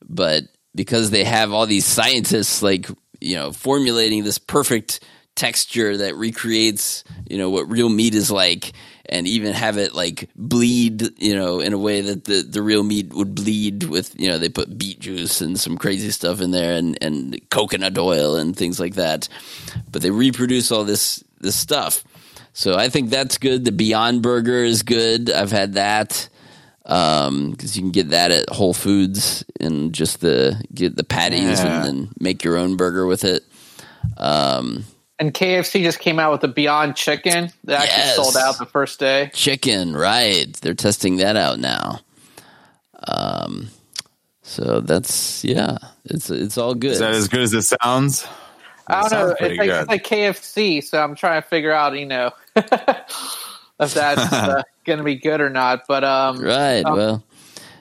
But 0.07 0.45
because 0.75 1.11
they 1.11 1.25
have 1.25 1.53
all 1.53 1.67
these 1.67 1.87
scientists 1.87 2.63
like 2.63 2.89
you 3.21 3.37
know 3.37 3.53
formulating 3.53 4.25
this 4.25 4.39
perfect 4.39 5.01
texture 5.35 5.97
that 5.97 6.15
recreates 6.15 7.03
you 7.29 7.39
know 7.39 7.51
what 7.51 7.69
real 7.69 7.89
meat 7.89 8.15
is 8.15 8.31
like 8.31 8.73
and 9.09 9.27
even 9.29 9.53
have 9.53 9.77
it 9.79 9.95
like 9.95 10.31
bleed 10.37 11.03
you 11.23 11.35
know 11.35 11.61
in 11.61 11.73
a 11.73 11.79
way 11.79 12.01
that 12.01 12.25
the 12.25 12.43
the 12.43 12.63
real 12.63 12.83
meat 12.83 13.13
would 13.13 13.35
bleed 13.35 13.85
with 13.85 14.19
you 14.19 14.29
know 14.29 14.39
they 14.39 14.49
put 14.49 14.77
beet 14.79 14.99
juice 15.01 15.41
and 15.41 15.59
some 15.61 15.77
crazy 15.77 16.11
stuff 16.11 16.41
in 16.41 16.51
there 16.51 16.75
and 16.77 16.97
and 17.03 17.39
coconut 17.51 17.97
oil 17.99 18.37
and 18.37 18.57
things 18.57 18.81
like 18.81 18.95
that 18.95 19.29
but 19.91 20.01
they 20.03 20.11
reproduce 20.11 20.73
all 20.73 20.85
this 20.85 21.23
this 21.41 21.57
stuff 21.57 22.03
so 22.53 22.77
i 22.77 22.89
think 22.89 23.11
that's 23.11 23.37
good 23.39 23.65
the 23.65 23.73
beyond 23.73 24.23
burger 24.23 24.65
is 24.65 24.83
good 24.83 25.31
i've 25.31 25.53
had 25.53 25.75
that 25.75 26.29
because 26.83 27.77
you 27.77 27.83
can 27.83 27.91
get 27.93 28.11
that 28.11 28.31
at 28.31 28.49
Whole 28.51 28.75
Foods 28.75 29.43
and 29.59 29.95
just 29.95 30.21
the 30.21 30.63
get 30.75 30.97
the 30.97 31.03
patties 31.05 31.63
Yeah. 31.63 31.77
and 31.77 31.85
then 31.87 32.09
make 32.21 32.45
your 32.45 32.59
own 32.59 32.77
burger 32.77 33.07
with 33.07 33.25
it. 33.25 33.43
Um, 34.19 34.85
and 35.19 35.33
KFC 35.33 35.83
just 35.83 36.01
came 36.01 36.19
out 36.19 36.33
with 36.33 36.41
the 36.41 36.49
Beyond 36.49 36.97
Chicken 36.97 37.51
that 37.65 37.83
actually 37.83 38.25
sold 38.25 38.37
out 38.37 38.59
the 38.59 38.67
first 38.67 38.99
day. 38.99 39.31
chicken, 39.33 39.95
right? 39.95 40.53
They're 40.55 40.75
testing 40.75 41.19
that 41.19 41.37
out 41.37 41.59
now. 41.59 42.01
Um, 43.07 43.69
so 44.43 44.81
that's 44.81 45.45
yeah, 45.45 45.79
it's 46.05 46.31
it's 46.31 46.59
all 46.59 46.75
good. 46.75 46.93
Is 46.93 46.99
that 46.99 47.15
as 47.15 47.29
good 47.29 47.41
as 47.41 47.55
it 47.55 47.63
sounds? 47.63 48.27
I 48.87 49.01
don't 49.01 49.13
know. 49.13 49.37
It's 49.41 49.59
like, 49.59 49.69
it's 49.69 49.89
like 49.89 50.05
KFC, 50.05 50.85
so 50.85 51.03
I'm 51.03 51.15
trying 51.15 51.41
to 51.41 51.49
figure 51.49 51.73
out, 51.73 51.99
you 51.99 52.05
know, 52.05 52.33
if 52.57 53.95
that's 53.95 54.33
uh, 54.33 54.63
going 54.85 54.99
to 54.99 55.05
be 55.05 55.17
good 55.17 55.41
or 55.41 55.49
not. 55.49 55.85
But 55.89 56.05
um, 56.05 56.41
right? 56.41 56.85
um, 56.85 56.97
well, 56.97 57.25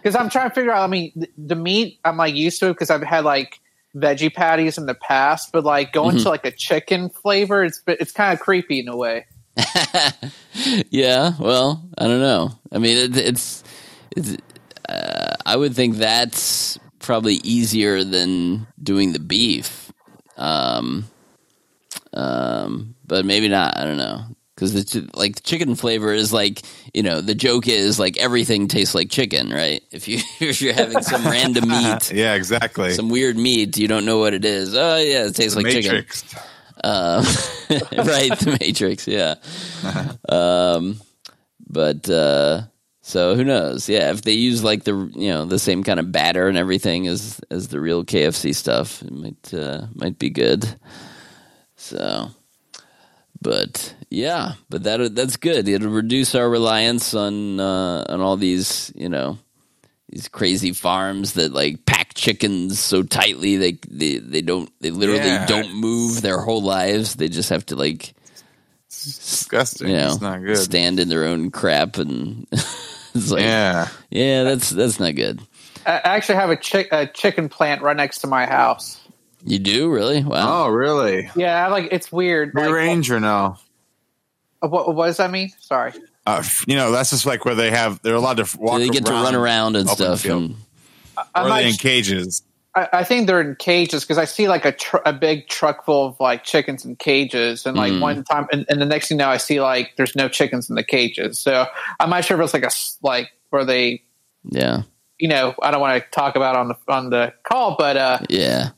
because 0.02 0.16
I'm 0.16 0.30
trying 0.30 0.50
to 0.50 0.56
figure 0.56 0.72
out. 0.72 0.84
I 0.84 0.88
mean, 0.88 1.12
the, 1.16 1.30
the 1.38 1.56
meat 1.56 2.00
I'm 2.06 2.18
like 2.18 2.36
used 2.36 2.60
to 2.62 2.68
because 2.68 2.90
I've 2.90 3.04
had 3.04 3.26
like 3.26 3.60
veggie 3.96 4.34
patties 4.34 4.78
in 4.78 4.86
the 4.86 4.96
past, 4.96 5.52
but 5.52 5.64
like 5.64 5.94
going 5.94 6.18
Mhm. 6.18 6.24
to 6.24 6.30
like 6.30 6.46
a 6.46 6.52
chicken 6.52 7.10
flavor, 7.10 7.64
it's 7.64 7.82
it's 7.88 8.12
kind 8.12 8.34
of 8.34 8.40
creepy 8.40 8.80
in 8.80 8.88
a 8.88 8.96
way. 8.98 9.26
yeah. 10.90 11.34
Well, 11.40 11.84
I 11.98 12.08
don't 12.08 12.20
know. 12.22 12.52
I 12.72 12.80
mean, 12.80 12.98
it, 12.98 13.18
it's 13.18 13.64
it's. 14.16 14.36
Uh, 14.90 15.36
I 15.46 15.56
would 15.56 15.76
think 15.76 15.96
that's 15.98 16.78
probably 17.00 17.36
easier 17.36 18.04
than 18.04 18.68
doing 18.82 19.14
the 19.14 19.20
beef. 19.20 19.92
Um, 20.38 21.06
um, 22.14 22.96
but 23.06 23.26
maybe 23.26 23.48
not. 23.48 23.78
I 23.78 23.84
don't 23.84 23.98
know 23.98 24.24
because 24.56 24.74
the 24.74 24.84
ch- 24.84 25.16
like 25.16 25.36
the 25.36 25.42
chicken 25.42 25.76
flavor 25.76 26.14
is 26.14 26.32
like 26.34 26.62
you 26.94 27.04
know 27.04 27.22
the 27.22 27.36
joke 27.36 27.68
is 27.68 28.00
like 28.00 28.18
everything 28.18 28.68
tastes 28.68 28.94
like 28.96 29.10
chicken, 29.10 29.50
right? 29.52 29.82
If 29.92 30.08
you 30.08 30.20
if 30.40 30.62
you're 30.62 30.74
having 30.74 31.02
some 31.02 31.24
random 31.26 31.68
meat, 31.70 32.12
yeah, 32.12 32.36
exactly. 32.36 32.92
some 32.94 33.10
weird 33.10 33.38
meat, 33.38 33.78
you 33.78 33.88
don't 33.88 34.06
know 34.06 34.20
what 34.20 34.34
it 34.34 34.46
is. 34.46 34.76
Oh 34.76 34.98
yeah, 34.98 35.26
it 35.26 35.36
tastes 35.36 35.56
The 35.56 35.62
like 35.64 35.74
Matrix. 35.74 36.22
chicken. 36.24 36.44
Um, 36.86 37.24
right, 38.06 38.38
the 38.40 38.58
Matrix. 38.60 39.08
Yeah. 39.08 39.36
Um, 40.28 41.00
but 41.70 42.10
uh, 42.10 42.64
so 43.02 43.36
who 43.36 43.44
knows? 43.44 43.88
Yeah, 43.88 44.12
if 44.12 44.22
they 44.24 44.34
use 44.34 44.64
like 44.64 44.84
the 44.84 45.10
you 45.16 45.30
know 45.30 45.46
the 45.46 45.60
same 45.60 45.84
kind 45.84 46.00
of 46.00 46.12
batter 46.12 46.48
and 46.48 46.58
everything 46.58 47.08
as 47.08 47.40
as 47.50 47.70
the 47.70 47.80
real 47.80 48.04
KFC 48.04 48.54
stuff, 48.54 49.02
it 49.02 49.12
might 49.12 49.54
uh, 49.54 49.88
might 49.96 50.20
be 50.20 50.30
good. 50.30 50.68
So, 51.76 52.30
but 53.44 53.94
yeah, 54.10 54.54
but 54.70 54.84
that 54.84 55.14
that's 55.16 55.38
good. 55.38 55.68
It'll 55.68 55.90
reduce 55.92 56.34
our 56.36 56.50
reliance 56.50 57.14
on 57.14 57.60
uh, 57.60 58.06
on 58.10 58.22
all 58.22 58.38
these 58.38 58.92
you 58.96 59.10
know 59.10 59.38
these 60.10 60.28
crazy 60.28 60.74
farms 60.74 61.34
that 61.34 61.54
like 61.54 61.86
pack 61.86 62.14
chickens 62.14 62.80
so 62.80 63.02
tightly 63.04 63.58
they 63.58 63.78
they, 63.90 64.18
they 64.18 64.42
don't 64.42 64.72
they 64.80 64.92
literally 64.92 65.20
Yeah. 65.22 65.46
don't 65.48 65.74
move 65.76 66.22
their 66.22 66.40
whole 66.40 66.62
lives. 66.62 67.16
They 67.16 67.30
just 67.30 67.50
have 67.50 67.66
to 67.68 67.76
like 67.76 68.14
disgusting. 68.90 69.90
you 69.90 69.96
know 69.98 70.08
it's 70.14 70.22
not 70.22 70.42
good. 70.42 70.58
stand 70.58 71.00
in 71.00 71.10
their 71.10 71.26
own 71.26 71.52
crap 71.52 71.98
and 71.98 72.48
it's 72.52 73.32
like 73.32 73.42
yeah 73.42 73.88
yeah 74.10 74.44
that's 74.44 74.70
that's 74.70 75.00
not 75.00 75.16
good. 75.16 75.42
I 75.86 75.92
I 75.98 76.16
actually 76.16 76.36
have 76.36 76.50
a, 76.52 76.56
chick, 76.56 76.90
a 76.92 77.08
chicken 77.08 77.50
plant 77.50 77.82
right 77.82 77.98
next 77.98 78.20
to 78.20 78.28
my 78.28 78.46
house. 78.46 79.00
You 79.46 79.60
do 79.60 79.90
really? 79.92 80.24
Wow. 80.24 80.66
Oh, 80.66 80.70
really? 80.70 81.30
Yeah, 81.36 81.68
like 81.68 81.90
it's 81.92 82.12
weird. 82.12 82.52
Free 82.54 82.64
Like, 82.64 82.72
range 82.74 83.12
or 83.12 83.20
no? 83.20 83.58
what, 84.62 84.96
what 84.96 85.08
does 85.08 85.18
that 85.18 85.32
mean? 85.32 85.50
Sorry. 85.60 85.94
Uh, 86.26 86.42
you 86.68 86.76
know, 86.76 86.92
that's 86.92 87.10
just 87.10 87.26
like 87.26 87.44
where 87.44 87.56
they 87.56 87.70
have 87.72 88.02
they're 88.02 88.16
allowed 88.16 88.38
to 88.38 88.44
f- 88.44 88.56
walk. 88.58 88.80
they 88.80 88.88
get 88.90 89.06
to 89.06 89.12
run 89.12 89.36
around 89.36 89.76
and 89.76 89.90
stuff. 89.90 90.24
And, 90.26 90.56
I 91.18 91.22
or 91.44 91.50
are 91.52 91.62
they 91.62 91.68
in 91.70 91.76
cages? 91.76 92.42
I, 92.74 92.88
I 92.94 93.04
think 93.04 93.28
they're 93.28 93.42
in 93.42 93.56
cages 93.58 94.04
because 94.04 94.18
I 94.18 94.24
see 94.26 94.48
like 94.48 94.64
a 94.64 94.72
tr- 94.72 94.98
a 95.06 95.12
big 95.12 95.50
truck 95.50 95.84
full 95.84 96.06
of 96.08 96.20
like 96.22 96.46
chickens 96.46 96.86
in 96.86 96.96
cages, 96.96 97.66
and 97.66 97.76
like 97.76 97.92
Mm. 97.92 98.00
one 98.00 98.24
time, 98.24 98.48
and, 98.54 98.66
and 98.70 98.82
the 98.82 98.86
next 98.86 99.10
thing 99.10 99.18
you 99.18 99.24
know, 99.26 99.30
I 99.30 99.36
see 99.38 99.60
like 99.60 99.92
there's 99.98 100.16
no 100.16 100.30
chickens 100.30 100.70
in 100.70 100.76
the 100.78 100.84
cages. 100.84 101.38
So 101.40 101.66
I'm 102.00 102.10
not 102.10 102.24
sure 102.24 102.40
if 102.40 102.44
it's 102.46 102.54
like 102.54 102.64
a 102.64 102.72
like 103.06 103.30
where 103.50 103.66
they, 103.66 104.02
yeah, 104.46 104.84
you 105.20 105.28
know, 105.28 105.54
I 105.62 105.72
don't 105.72 105.82
want 105.82 106.02
to 106.02 106.10
talk 106.12 106.38
about 106.38 106.56
on 106.56 106.70
the 106.70 106.76
on 106.88 107.10
the 107.10 107.34
call, 107.44 107.76
but 107.78 107.98
uh, 107.98 108.20
yeah. 108.30 108.70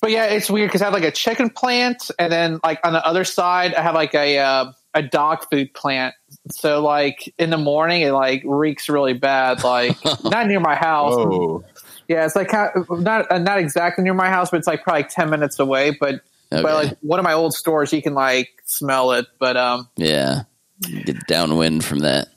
But 0.00 0.10
yeah, 0.10 0.26
it's 0.26 0.50
weird 0.50 0.68
because 0.68 0.82
I 0.82 0.86
have 0.86 0.94
like 0.94 1.04
a 1.04 1.10
chicken 1.10 1.50
plant, 1.50 2.10
and 2.18 2.32
then 2.32 2.60
like 2.64 2.80
on 2.84 2.92
the 2.92 3.04
other 3.04 3.24
side, 3.24 3.74
I 3.74 3.82
have 3.82 3.94
like 3.94 4.14
a 4.14 4.38
uh, 4.38 4.72
a 4.94 5.02
dog 5.02 5.44
food 5.50 5.74
plant. 5.74 6.14
So 6.50 6.82
like 6.82 7.32
in 7.38 7.50
the 7.50 7.58
morning, 7.58 8.02
it 8.02 8.12
like 8.12 8.42
reeks 8.44 8.88
really 8.88 9.12
bad. 9.14 9.62
Like 9.64 9.96
not 10.24 10.46
near 10.46 10.60
my 10.60 10.74
house. 10.74 11.14
Whoa. 11.16 11.64
Yeah, 12.08 12.24
it's 12.24 12.34
like 12.36 12.52
not 12.90 13.30
uh, 13.30 13.38
not 13.38 13.58
exactly 13.58 14.02
near 14.04 14.14
my 14.14 14.28
house, 14.28 14.50
but 14.50 14.56
it's 14.58 14.66
like 14.66 14.82
probably 14.82 15.02
like 15.02 15.10
ten 15.10 15.30
minutes 15.30 15.58
away. 15.58 15.96
But 15.98 16.22
Okay. 16.50 16.62
but 16.62 16.72
like 16.86 16.98
one 17.02 17.18
of 17.18 17.24
my 17.24 17.34
old 17.34 17.52
stores, 17.52 17.92
you 17.92 18.00
can 18.00 18.14
like 18.14 18.48
smell 18.64 19.12
it. 19.12 19.26
But 19.38 19.58
um, 19.58 19.88
Yeah. 19.96 20.44
Get 20.80 21.26
downwind 21.26 21.84
from 21.84 21.98
that. 21.98 22.28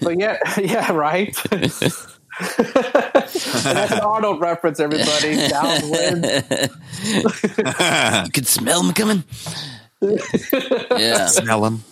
but 0.00 0.20
yeah, 0.20 0.38
yeah, 0.60 0.92
right. 0.92 1.36
That's 2.38 3.92
an 3.92 4.00
Arnold 4.00 4.40
reference, 4.40 4.80
everybody. 4.80 5.36
Downwind. 5.48 6.24
you 8.26 8.30
could 8.32 8.46
smell 8.46 8.82
them 8.82 8.92
coming. 8.94 9.24
yeah. 10.00 11.26
Smell 11.26 11.62
them. 11.62 11.82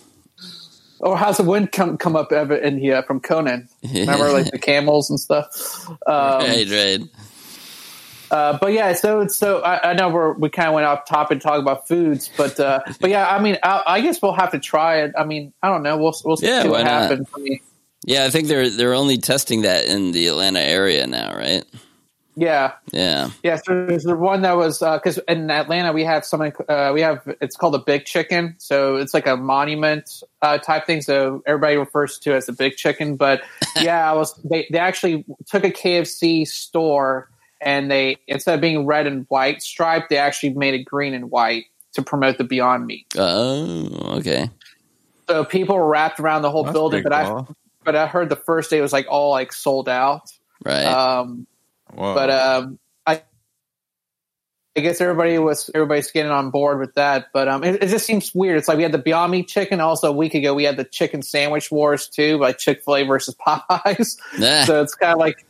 Or 0.99 1.15
how's 1.17 1.37
the 1.37 1.43
wind 1.43 1.71
come 1.71 1.97
come 1.97 2.15
up 2.15 2.31
ever 2.31 2.55
in 2.55 2.79
here 2.79 3.03
from 3.03 3.19
Conan? 3.19 3.69
Remember, 3.83 4.31
like 4.31 4.49
the 4.51 4.57
camels 4.57 5.09
and 5.11 5.19
stuff. 5.19 5.87
Um, 5.89 5.95
right, 6.07 6.67
right. 6.69 6.99
Uh, 8.31 8.57
but 8.59 8.73
yeah, 8.73 8.93
so 8.93 9.27
so 9.27 9.59
I, 9.61 9.91
I 9.91 9.93
know 9.93 10.09
we're, 10.09 10.33
we 10.33 10.49
kind 10.49 10.67
of 10.69 10.73
went 10.73 10.85
off 10.87 11.05
topic 11.05 11.39
talking 11.39 11.61
about 11.61 11.87
foods, 11.87 12.29
but 12.35 12.59
uh, 12.59 12.79
but 12.99 13.09
yeah, 13.11 13.27
I 13.29 13.39
mean, 13.41 13.57
I, 13.63 13.83
I 13.85 14.01
guess 14.01 14.21
we'll 14.21 14.33
have 14.33 14.51
to 14.51 14.59
try 14.59 15.01
it. 15.03 15.13
I 15.17 15.23
mean, 15.23 15.53
I 15.61 15.69
don't 15.69 15.83
know. 15.83 15.97
We'll 15.97 16.15
we'll 16.25 16.37
Yeah, 16.41 16.63
see 16.63 16.67
why 16.69 16.79
what 16.79 16.83
not? 16.85 17.01
happens. 17.03 17.27
I 17.35 17.39
mean, 17.39 17.59
Yeah, 18.07 18.23
I 18.23 18.29
think 18.29 18.47
they're 18.47 18.69
they're 18.69 18.93
only 18.93 19.17
testing 19.17 19.63
that 19.63 19.85
in 19.85 20.13
the 20.13 20.27
Atlanta 20.27 20.61
area 20.61 21.05
now, 21.05 21.35
right? 21.35 21.65
yeah, 22.37 22.73
Yeah. 22.93 23.31
yeah. 23.43 23.57
So 23.57 23.85
there's 23.85 24.03
the 24.03 24.15
one 24.15 24.43
that 24.43 24.55
was 24.55 24.79
because 24.79 25.17
in 25.27 25.51
Atlanta 25.51 25.91
we 25.91 26.05
have 26.05 26.23
something 26.23 26.53
uh, 26.69 26.91
we 26.93 27.01
have 27.01 27.21
it's 27.41 27.57
called 27.57 27.75
a 27.75 27.79
big 27.79 28.05
chicken. 28.05 28.55
So 28.59 28.95
it's 28.95 29.13
like 29.13 29.27
a 29.27 29.35
monument 29.35 30.23
uh, 30.41 30.57
type 30.59 30.85
thing. 30.85 31.01
So 31.01 31.43
everybody 31.45 31.75
refers 31.75 32.17
to 32.19 32.31
it 32.31 32.37
as 32.37 32.45
the 32.45 32.53
big 32.53 32.77
chicken. 32.77 33.17
But 33.17 33.41
yeah, 33.81 34.09
I 34.09 34.13
was 34.13 34.33
they 34.43 34.67
they 34.71 34.79
actually 34.79 35.25
took 35.45 35.65
a 35.65 35.71
KFC 35.71 36.47
store 36.47 37.29
and 37.59 37.91
they 37.91 38.15
instead 38.27 38.55
of 38.55 38.61
being 38.61 38.85
red 38.85 39.05
and 39.05 39.25
white 39.27 39.61
striped, 39.61 40.09
they 40.09 40.17
actually 40.17 40.53
made 40.53 40.75
it 40.75 40.83
green 40.85 41.13
and 41.13 41.29
white 41.29 41.65
to 41.93 42.01
promote 42.01 42.37
the 42.37 42.45
Beyond 42.45 42.85
Meat. 42.85 43.05
Oh, 43.17 44.15
okay. 44.19 44.49
So 45.27 45.43
people 45.43 45.75
were 45.75 45.89
wrapped 45.89 46.21
around 46.21 46.43
the 46.43 46.51
whole 46.51 46.63
That's 46.63 46.73
building, 46.73 47.03
pretty 47.03 47.09
but 47.09 47.25
I 47.25 47.27
cool. 47.27 47.57
But 47.87 47.95
I 47.95 48.05
heard 48.05 48.27
the 48.27 48.35
first 48.35 48.69
day 48.69 48.81
was 48.81 48.91
like 48.91 49.05
all 49.09 49.31
like 49.31 49.53
sold 49.53 49.87
out. 49.87 50.29
Right. 50.61 50.83
Um, 50.83 51.47
Whoa. 51.93 52.13
but 52.13 52.29
um, 52.29 52.79
I 53.05 53.21
I 54.75 54.81
guess 54.81 54.99
everybody 54.99 55.39
was 55.39 55.71
everybody's 55.73 56.11
getting 56.11 56.29
on 56.29 56.49
board 56.51 56.79
with 56.79 56.95
that. 56.95 57.27
But 57.31 57.47
um, 57.47 57.63
it, 57.63 57.81
it 57.81 57.87
just 57.87 58.05
seems 58.05 58.35
weird. 58.35 58.57
It's 58.57 58.67
like 58.67 58.75
we 58.75 58.83
had 58.83 58.91
the 58.91 58.97
Beyond 58.97 59.31
Meat 59.31 59.47
chicken. 59.47 59.79
Also, 59.79 60.09
a 60.09 60.11
week 60.11 60.33
ago 60.33 60.53
we 60.53 60.65
had 60.65 60.75
the 60.75 60.83
chicken 60.83 61.21
sandwich 61.21 61.71
wars 61.71 62.09
too, 62.09 62.37
like 62.39 62.57
Chick 62.57 62.83
Fil 62.83 62.97
A 62.97 63.03
versus 63.03 63.35
Popeyes. 63.35 64.17
Nah. 64.37 64.65
so 64.65 64.81
it's 64.81 64.93
kind 64.93 65.13
of 65.13 65.19
like 65.19 65.45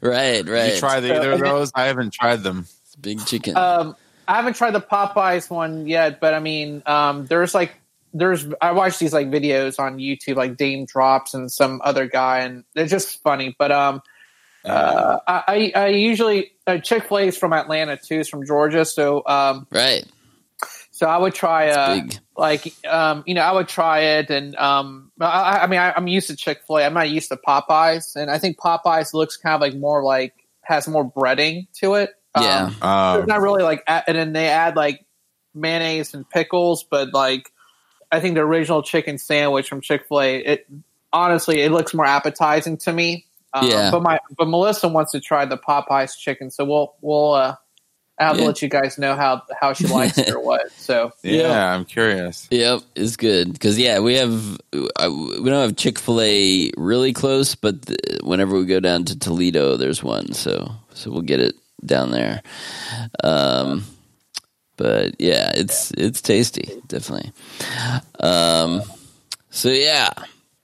right. 0.00 0.44
Did 0.44 0.74
you 0.74 0.80
try 0.80 0.98
the, 0.98 1.14
either 1.14 1.30
of 1.30 1.38
those? 1.38 1.70
I 1.72 1.84
haven't 1.84 2.12
tried 2.12 2.42
them. 2.42 2.66
Big 3.00 3.24
chicken. 3.26 3.56
Um, 3.56 3.94
I 4.26 4.34
haven't 4.34 4.56
tried 4.56 4.72
the 4.72 4.80
Popeyes 4.80 5.48
one 5.48 5.86
yet, 5.86 6.18
but 6.18 6.34
I 6.34 6.40
mean, 6.40 6.82
um, 6.84 7.26
there's 7.26 7.54
like 7.54 7.76
there's 8.12 8.46
I 8.60 8.72
watch 8.72 8.98
these 8.98 9.12
like 9.12 9.28
videos 9.30 9.78
on 9.78 9.98
YouTube, 9.98 10.36
like 10.36 10.56
Daym 10.56 10.86
Drops 10.86 11.34
and 11.34 11.50
some 11.50 11.80
other 11.84 12.06
guy, 12.06 12.40
and 12.40 12.64
they're 12.74 12.86
just 12.86 13.22
funny. 13.22 13.54
But 13.58 13.72
um, 13.72 14.02
uh, 14.64 15.18
I 15.26 15.72
I 15.74 15.80
I 15.82 15.86
usually 15.88 16.52
uh, 16.66 16.78
Chick 16.78 17.08
Fil 17.08 17.18
A 17.18 17.22
is 17.22 17.36
from 17.38 17.52
Atlanta 17.52 17.96
too, 17.96 18.20
is 18.20 18.28
from 18.28 18.46
Georgia, 18.46 18.84
so 18.84 19.22
um, 19.26 19.66
right. 19.70 20.04
so 20.90 21.06
I 21.06 21.18
would 21.18 21.34
try 21.34 21.70
uh, 21.70 21.94
big. 22.00 22.18
like 22.36 22.72
um, 22.86 23.22
you 23.26 23.34
know 23.34 23.42
I 23.42 23.52
would 23.52 23.68
try 23.68 24.00
it, 24.00 24.30
and 24.30 24.56
um, 24.56 25.12
I, 25.20 25.60
I 25.62 25.66
mean 25.66 25.80
I, 25.80 25.92
I'm 25.92 26.08
used 26.08 26.28
to 26.28 26.36
Chick 26.36 26.62
Fil 26.66 26.78
A. 26.78 26.84
I'm 26.84 26.94
not 26.94 27.10
used 27.10 27.28
to 27.28 27.36
Popeyes, 27.36 28.16
and 28.16 28.30
I 28.30 28.38
think 28.38 28.58
Popeyes 28.58 29.14
looks 29.14 29.36
kind 29.36 29.54
of 29.54 29.60
like 29.60 29.74
more 29.74 30.02
like 30.02 30.34
has 30.62 30.86
more 30.88 31.10
breading 31.10 31.66
to 31.74 31.94
it. 31.94 32.10
Um, 32.34 32.44
Yeah. 32.44 32.70
Uh, 32.80 33.18
it's 33.18 33.28
not 33.28 33.40
really 33.40 33.62
like, 33.62 33.82
and 33.86 34.16
then 34.16 34.32
they 34.32 34.48
add 34.48 34.76
like 34.76 35.04
mayonnaise 35.54 36.14
and 36.14 36.28
pickles, 36.28 36.84
but 36.84 37.12
like 37.12 37.50
I 38.12 38.20
think 38.20 38.34
the 38.34 38.40
original 38.40 38.82
chicken 38.82 39.18
sandwich 39.18 39.68
from 39.68 39.80
Chick 39.80 40.06
Fil 40.08 40.20
A, 40.20 40.36
it 40.38 40.66
honestly 41.12 41.60
it 41.60 41.70
looks 41.72 41.94
more 41.94 42.06
appetizing 42.06 42.76
to 42.78 42.92
me. 42.92 43.26
Um, 43.52 43.66
Yeah. 43.68 43.90
But 43.90 44.02
my 44.02 44.18
but 44.38 44.46
Melissa 44.48 44.88
wants 44.88 45.12
to 45.12 45.20
try 45.20 45.44
the 45.44 45.58
Popeyes 45.58 46.16
chicken, 46.16 46.50
so 46.50 46.64
we'll 46.64 46.94
we'll 47.00 47.34
uh, 47.34 47.56
I 48.18 48.24
have 48.24 48.36
Yeah. 48.36 48.42
to 48.42 48.46
let 48.48 48.62
you 48.62 48.68
guys 48.68 48.98
know 48.98 49.14
how 49.16 49.42
how 49.60 49.72
she 49.72 49.86
likes 49.86 50.18
it 50.18 50.28
or 50.30 50.40
what. 50.44 50.70
So 50.72 51.12
yeah, 51.22 51.74
I'm 51.74 51.84
curious. 51.84 52.46
Yep, 52.50 52.80
it's 52.94 53.16
good 53.16 53.52
because 53.52 53.78
yeah, 53.78 53.98
we 54.00 54.14
have 54.14 54.58
we 54.72 54.88
don't 55.50 55.62
have 55.68 55.76
Chick 55.76 55.98
Fil 55.98 56.20
A 56.20 56.70
really 56.76 57.12
close, 57.12 57.54
but 57.54 57.82
th- 57.86 57.98
whenever 58.22 58.56
we 58.58 58.66
go 58.66 58.78
down 58.80 59.04
to 59.06 59.18
Toledo, 59.18 59.76
there's 59.76 60.02
one, 60.02 60.32
so 60.32 60.70
so 60.94 61.10
we'll 61.10 61.22
get 61.22 61.40
it 61.40 61.54
down 61.84 62.10
there. 62.10 62.42
Um, 63.24 63.84
but 64.80 65.14
yeah, 65.18 65.52
it's 65.54 65.90
it's 65.98 66.22
tasty, 66.22 66.70
definitely. 66.88 67.32
Um, 68.18 68.80
so 69.50 69.68
yeah, 69.68 70.08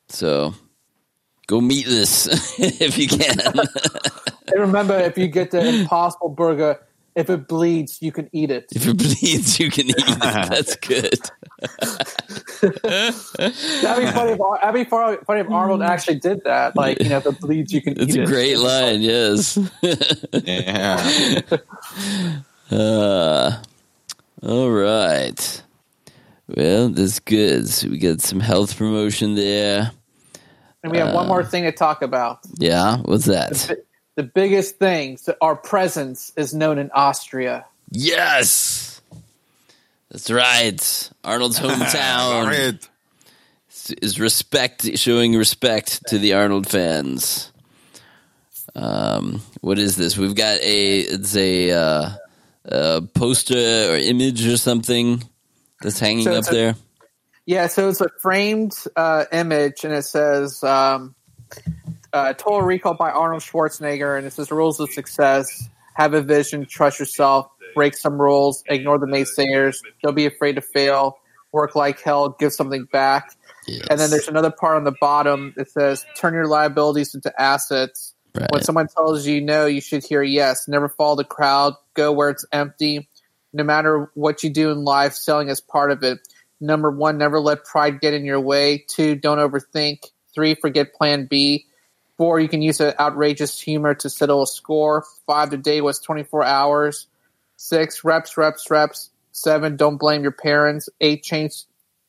so 0.08 0.54
go 1.46 1.60
meet 1.60 1.84
this 1.84 2.26
if 2.58 2.96
you 2.96 3.08
can. 3.08 3.38
and 4.48 4.60
remember, 4.60 4.98
if 4.98 5.18
you 5.18 5.28
get 5.28 5.50
the 5.50 5.60
Impossible 5.60 6.30
Burger, 6.30 6.80
if 7.14 7.28
it 7.28 7.46
bleeds, 7.46 7.98
you 8.00 8.10
can 8.10 8.30
eat 8.32 8.50
it. 8.50 8.64
if 8.74 8.86
it 8.86 8.96
bleeds, 8.96 9.60
you 9.60 9.70
can 9.70 9.88
eat 9.88 9.94
it. 9.98 10.18
That's 10.18 10.76
good. 10.76 11.20
That'd 13.82 14.06
be 14.06 14.12
funny 14.12 14.32
if 14.32 14.38
that'd 14.38 14.74
be 14.74 14.84
funny 14.84 15.18
funny 15.26 15.40
if 15.40 15.50
Arnold 15.50 15.82
actually 15.82 16.20
did 16.20 16.42
that. 16.44 16.74
Like 16.74 17.02
you 17.02 17.10
know, 17.10 17.18
if 17.18 17.26
it 17.26 17.38
bleeds, 17.40 17.70
you 17.70 17.82
can 17.82 18.00
It's 18.00 18.14
eat 18.14 18.20
a 18.20 18.22
it. 18.22 18.26
great 18.28 18.58
line. 18.58 19.02
Yes. 19.02 19.58
Yeah. 20.32 21.40
Uh, 22.70 23.62
all 24.46 24.70
right. 24.70 25.62
Well, 26.48 26.90
that's 26.90 27.18
good. 27.18 27.68
So 27.68 27.88
we 27.88 27.98
got 27.98 28.20
some 28.20 28.40
health 28.40 28.76
promotion 28.76 29.34
there. 29.34 29.90
And 30.82 30.92
we 30.92 30.98
have 30.98 31.14
one 31.14 31.26
more 31.26 31.42
thing 31.42 31.64
to 31.64 31.72
talk 31.72 32.02
about. 32.02 32.40
Yeah, 32.58 32.98
what's 32.98 33.24
that? 33.24 33.76
The 34.14 34.22
biggest 34.22 34.78
thing, 34.78 35.16
so 35.16 35.34
our 35.40 35.56
presence 35.56 36.32
is 36.36 36.54
known 36.54 36.78
in 36.78 36.90
Austria. 36.92 37.66
Yes, 37.90 39.02
that's 40.10 40.30
right. 40.30 41.10
Arnold's 41.24 41.58
hometown 41.60 42.44
Alright. 42.44 42.88
is 44.00 44.20
respect, 44.20 44.88
showing 44.96 45.34
respect 45.34 46.06
to 46.06 46.18
the 46.18 46.34
Arnold 46.34 46.68
fans. 46.68 47.52
Um, 48.76 49.42
what 49.60 49.78
is 49.78 49.96
this? 49.96 50.16
We've 50.16 50.34
got 50.34 50.60
a 50.60 51.00
it's 51.00 51.34
a, 51.34 51.72
uh, 51.72 52.10
a 52.66 53.02
poster 53.02 53.92
or 53.92 53.96
image 53.96 54.46
or 54.46 54.56
something 54.56 55.22
that's 55.80 55.98
hanging 55.98 56.24
So 56.24 56.34
up 56.34 56.48
a- 56.48 56.50
there. 56.50 56.74
Yeah, 57.46 57.68
so 57.68 57.88
it's 57.88 58.00
a 58.00 58.08
framed 58.20 58.74
uh, 58.96 59.26
image, 59.30 59.84
and 59.84 59.94
it 59.94 60.02
says 60.02 60.64
um, 60.64 61.14
uh, 62.12 62.32
"Total 62.32 62.60
Recall" 62.60 62.94
by 62.94 63.12
Arnold 63.12 63.42
Schwarzenegger, 63.42 64.18
and 64.18 64.26
it 64.26 64.32
says 64.32 64.50
"Rules 64.50 64.80
of 64.80 64.90
Success: 64.92 65.68
Have 65.94 66.12
a 66.14 66.22
vision, 66.22 66.66
trust 66.68 66.98
yourself, 66.98 67.46
break 67.72 67.96
some 67.96 68.20
rules, 68.20 68.64
ignore 68.68 68.98
the 68.98 69.06
naysayers, 69.06 69.76
don't 70.02 70.16
be 70.16 70.26
afraid 70.26 70.56
to 70.56 70.60
fail, 70.60 71.18
work 71.52 71.76
like 71.76 72.00
hell, 72.00 72.30
give 72.30 72.52
something 72.52 72.86
back." 72.92 73.30
And 73.90 74.00
then 74.00 74.10
there's 74.10 74.26
another 74.26 74.50
part 74.50 74.76
on 74.76 74.82
the 74.82 74.94
bottom 75.00 75.52
that 75.56 75.70
says 75.70 76.04
"Turn 76.16 76.34
your 76.34 76.48
liabilities 76.48 77.14
into 77.14 77.32
assets, 77.40 78.12
Right. 78.36 78.48
When 78.50 78.62
someone 78.62 78.88
tells 78.88 79.26
you 79.26 79.40
no, 79.40 79.66
you 79.66 79.80
should 79.80 80.04
hear 80.04 80.22
yes. 80.22 80.68
Never 80.68 80.88
follow 80.88 81.16
the 81.16 81.24
crowd. 81.24 81.74
Go 81.94 82.12
where 82.12 82.30
it's 82.30 82.44
empty. 82.52 83.08
No 83.52 83.64
matter 83.64 84.10
what 84.14 84.42
you 84.44 84.50
do 84.50 84.70
in 84.70 84.84
life, 84.84 85.14
selling 85.14 85.48
is 85.48 85.60
part 85.60 85.90
of 85.90 86.02
it. 86.02 86.18
Number 86.60 86.90
one, 86.90 87.18
never 87.18 87.40
let 87.40 87.64
pride 87.64 88.00
get 88.00 88.14
in 88.14 88.24
your 88.24 88.40
way. 88.40 88.84
Two, 88.86 89.14
don't 89.14 89.38
overthink. 89.38 90.04
Three, 90.34 90.54
forget 90.54 90.94
plan 90.94 91.26
B. 91.26 91.66
Four, 92.16 92.40
you 92.40 92.48
can 92.48 92.62
use 92.62 92.80
outrageous 92.80 93.60
humor 93.60 93.94
to 93.96 94.08
settle 94.08 94.42
a 94.42 94.46
score. 94.46 95.04
Five, 95.26 95.50
the 95.50 95.58
day 95.58 95.80
was 95.80 95.98
24 96.00 96.44
hours. 96.44 97.06
Six, 97.56 98.04
reps, 98.04 98.36
reps, 98.36 98.70
reps. 98.70 99.10
Seven, 99.32 99.76
don't 99.76 99.98
blame 99.98 100.22
your 100.22 100.32
parents. 100.32 100.88
Eight, 101.00 101.22
change, 101.22 101.64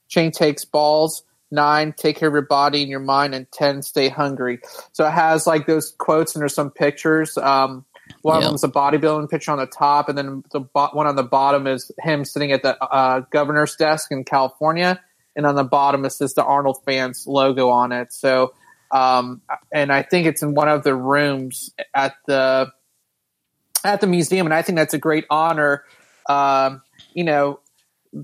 chain 0.08 0.32
takes 0.32 0.64
balls. 0.64 1.24
Nine, 1.50 1.94
take 1.94 2.18
care 2.18 2.28
of 2.28 2.34
your 2.34 2.42
body 2.42 2.82
and 2.82 2.92
your 2.92 3.00
mind. 3.00 3.34
And 3.34 3.50
10, 3.52 3.82
stay 3.82 4.10
hungry. 4.10 4.60
So 4.92 5.06
it 5.08 5.12
has 5.12 5.48
like 5.48 5.66
those 5.66 5.92
quotes 5.98 6.36
and 6.36 6.42
there's 6.42 6.54
some 6.54 6.72
pictures. 6.72 7.38
Um, 7.38 7.86
one 8.22 8.36
Yep. 8.36 8.44
of 8.44 8.46
them 8.46 8.56
is 8.56 8.64
a 8.64 8.68
bodybuilding 8.68 9.30
picture 9.30 9.52
on 9.52 9.58
the 9.58 9.68
top, 9.68 10.10
and 10.10 10.18
then 10.18 10.44
the 10.52 10.60
bo- 10.60 10.90
one 10.92 11.08
on 11.08 11.16
the 11.16 11.24
bottom 11.24 11.66
is 11.68 11.92
him 12.00 12.26
sitting 12.26 12.52
at 12.52 12.62
the 12.62 12.78
uh, 12.84 13.22
governor's 13.32 13.76
desk 13.76 14.12
in 14.12 14.26
California, 14.26 15.00
and 15.36 15.46
on 15.46 15.56
the 15.56 15.64
bottom 15.64 16.04
it 16.04 16.10
says 16.10 16.34
the 16.34 16.44
Arnold 16.44 16.84
fans 16.84 17.26
logo 17.26 17.70
on 17.70 17.92
it. 17.94 18.12
So, 18.12 18.54
um, 18.92 19.42
and 19.74 19.94
I 19.94 20.02
think 20.02 20.28
it's 20.28 20.44
in 20.44 20.56
one 20.56 20.68
of 20.68 20.84
the 20.84 20.96
rooms 20.96 21.74
at 21.94 22.16
the 22.26 22.70
at 23.86 24.02
the 24.02 24.08
museum, 24.08 24.48
and 24.48 24.54
I 24.54 24.62
think 24.62 24.78
that's 24.78 24.94
a 24.94 25.00
great 25.00 25.26
honor. 25.30 25.84
Um, 26.28 26.82
you 27.14 27.24
know 27.24 27.62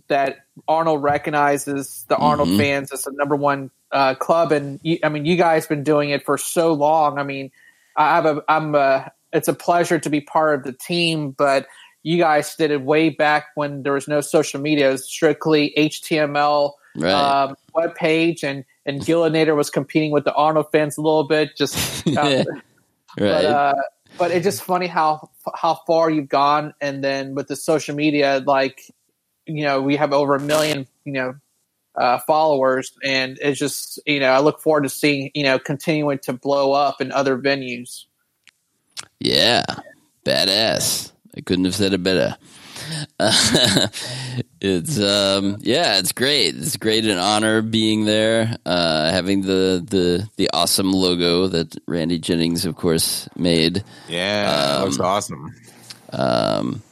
that 0.07 0.37
Arnold 0.67 1.03
recognizes 1.03 2.05
the 2.09 2.17
Arnold 2.17 2.49
Mhm. 2.49 2.57
fans 2.57 2.91
as 2.91 3.03
the 3.03 3.11
number 3.11 3.35
one 3.35 3.69
uh, 3.91 4.15
club, 4.15 4.51
and 4.51 4.79
you, 4.81 4.97
I 5.03 5.09
mean, 5.09 5.25
you 5.25 5.35
guys 5.35 5.67
been 5.67 5.83
doing 5.83 6.09
it 6.09 6.25
for 6.25 6.35
so 6.37 6.73
long. 6.73 7.19
I 7.19 7.23
mean, 7.23 7.51
I 7.95 8.15
have 8.15 8.25
a, 8.25 8.43
I'm 8.49 8.73
a, 8.73 9.11
it's 9.31 9.47
a 9.47 9.53
pleasure 9.53 9.99
to 9.99 10.09
be 10.09 10.19
part 10.19 10.55
of 10.55 10.63
the 10.63 10.73
team, 10.73 11.29
but 11.31 11.67
you 12.01 12.17
guys 12.17 12.55
did 12.55 12.71
it 12.71 12.81
way 12.81 13.09
back 13.09 13.47
when 13.55 13.83
there 13.83 13.93
was 13.93 14.07
no 14.07 14.19
social 14.19 14.59
media. 14.59 14.89
It 14.89 14.93
was 14.93 15.07
strictly 15.07 15.73
HTML 15.77 16.73
Right. 16.95 17.11
um, 17.13 17.55
web 17.75 17.93
page, 17.95 18.43
and 18.43 18.65
and 18.85 18.99
Gillinator 19.01 19.55
was 19.55 19.69
competing 19.69 20.11
with 20.11 20.25
the 20.25 20.33
Arnold 20.33 20.71
fans 20.71 20.97
a 20.97 21.01
little 21.01 21.23
bit. 21.27 21.55
Just, 21.55 21.77
uh, 22.17 22.19
Right. 22.19 22.45
but 23.17 23.45
uh, 23.45 23.73
but 24.17 24.31
it's 24.31 24.43
just 24.43 24.63
funny 24.63 24.87
how 24.87 25.29
how 25.55 25.79
far 25.87 26.09
you've 26.09 26.29
gone, 26.29 26.73
and 26.81 27.03
then 27.03 27.35
with 27.35 27.47
the 27.47 27.55
social 27.55 27.95
media, 27.95 28.41
like 28.45 28.81
you 29.45 29.63
know, 29.63 29.81
we 29.81 29.95
have 29.95 30.13
over 30.13 30.35
a 30.35 30.39
million, 30.39 30.87
you 31.05 31.13
know, 31.13 31.35
uh, 31.95 32.19
followers, 32.19 32.91
and 33.03 33.37
it's 33.41 33.59
just 33.59 33.99
you 34.05 34.19
know, 34.19 34.31
I 34.31 34.39
look 34.39 34.59
forward 34.59 34.83
to 34.83 34.89
seeing 34.89 35.31
you 35.33 35.43
know 35.43 35.59
continuing 35.59 36.19
to 36.19 36.33
blow 36.33 36.73
up 36.73 37.01
in 37.01 37.11
other 37.11 37.37
venues. 37.37 38.05
Yeah, 39.19 39.63
badass. 40.25 41.11
I 41.35 41.41
couldn't 41.41 41.65
have 41.65 41.75
said 41.75 41.93
it 41.93 42.03
better. 42.03 42.37
it's 44.59 44.99
um 44.99 45.57
yeah, 45.61 45.97
it's 45.97 46.11
great. 46.11 46.55
It's 46.55 46.77
great 46.77 47.05
an 47.05 47.17
honor 47.17 47.61
being 47.61 48.05
there, 48.05 48.57
uh, 48.65 49.11
having 49.11 49.41
the 49.41 49.83
the 49.87 50.29
the 50.37 50.49
awesome 50.53 50.91
logo 50.91 51.47
that 51.47 51.77
Randy 51.87 52.19
Jennings, 52.19 52.65
of 52.65 52.75
course, 52.75 53.29
made. 53.35 53.83
Yeah, 54.07 54.79
that 54.79 54.83
looks 54.83 54.99
Um, 54.99 55.05
awesome. 55.05 55.55
Um, 56.11 56.83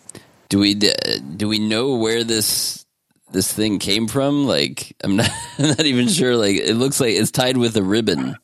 do 0.52 0.60
we 0.60 0.73
do 0.76 1.48
we 1.48 1.60
know 1.60 1.95
where 1.95 2.26
this 2.26 2.86
this 3.32 3.52
thing 3.52 3.80
came 3.80 4.07
from? 4.10 4.45
Like, 4.45 4.94
I'm 5.03 5.15
not 5.19 5.30
I'm 5.57 5.69
not 5.69 5.86
even 5.86 6.10
sure. 6.10 6.36
Like, 6.36 6.57
it 6.57 6.76
looks 6.76 6.99
like 6.99 7.15
it's 7.15 7.32
tied 7.32 7.56
with 7.57 7.76
a 7.78 7.82
ribbon. 7.84 8.36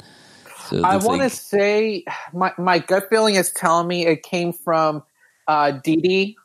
So 0.69 0.81
I 0.83 0.95
want 0.95 1.19
to 1.19 1.25
like- 1.25 1.31
say 1.33 2.05
my 2.33 2.53
my 2.57 2.79
gut 2.79 3.07
feeling 3.09 3.35
is 3.35 3.51
telling 3.51 3.87
me 3.87 4.07
it 4.07 4.23
came 4.23 4.53
from 4.53 5.03
uh, 5.47 5.71
Didi. 5.71 6.37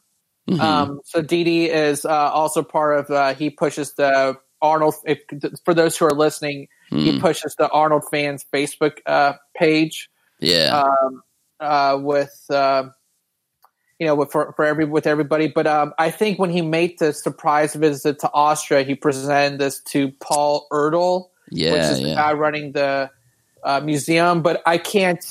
Mhm. 0.51 0.61
Um, 0.61 1.01
so 1.05 1.23
Didi 1.23 1.67
is 1.71 2.05
uh, 2.05 2.11
also 2.11 2.65
part 2.65 2.99
of. 2.99 3.11
Uh, 3.11 3.33
he 3.35 3.49
pushes 3.49 3.95
the 3.95 4.37
Arnold. 4.61 4.97
If, 5.07 5.21
for 5.65 5.75
those 5.75 5.97
who 5.97 6.05
are 6.07 6.15
listening, 6.15 6.67
he 6.91 7.13
Mm. 7.13 7.21
pushes 7.21 7.55
the 7.57 7.69
Arnold 7.71 8.03
fans 8.11 8.45
Facebook 8.53 8.99
uh, 9.07 9.35
page. 9.57 10.11
yeah, 10.41 10.83
Um, 10.83 11.23
uh, 11.61 11.97
with 12.03 12.35
uh, 12.51 12.89
you 14.03 14.09
know, 14.09 14.17
with, 14.17 14.33
for 14.33 14.53
for 14.55 14.65
every 14.65 14.85
with 14.85 15.07
everybody. 15.07 15.47
But 15.47 15.69
um, 15.69 15.95
I 15.97 16.11
think 16.11 16.41
when 16.41 16.51
he 16.51 16.61
made 16.61 16.99
the 16.99 17.13
surprise 17.13 17.73
visit 17.77 18.19
to 18.19 18.31
Austria, 18.35 18.83
he 18.83 18.97
presented 18.97 19.61
this 19.61 19.79
to 19.93 20.11
Paul 20.19 20.67
which 20.73 21.31
Yeah, 21.51 21.93
is 21.93 22.01
the 22.01 22.15
guy 22.17 22.33
running 22.33 22.73
the 22.73 23.11
uh, 23.63 23.79
museum. 23.79 24.43
But 24.43 24.61
I 24.67 24.79
can't 24.79 25.25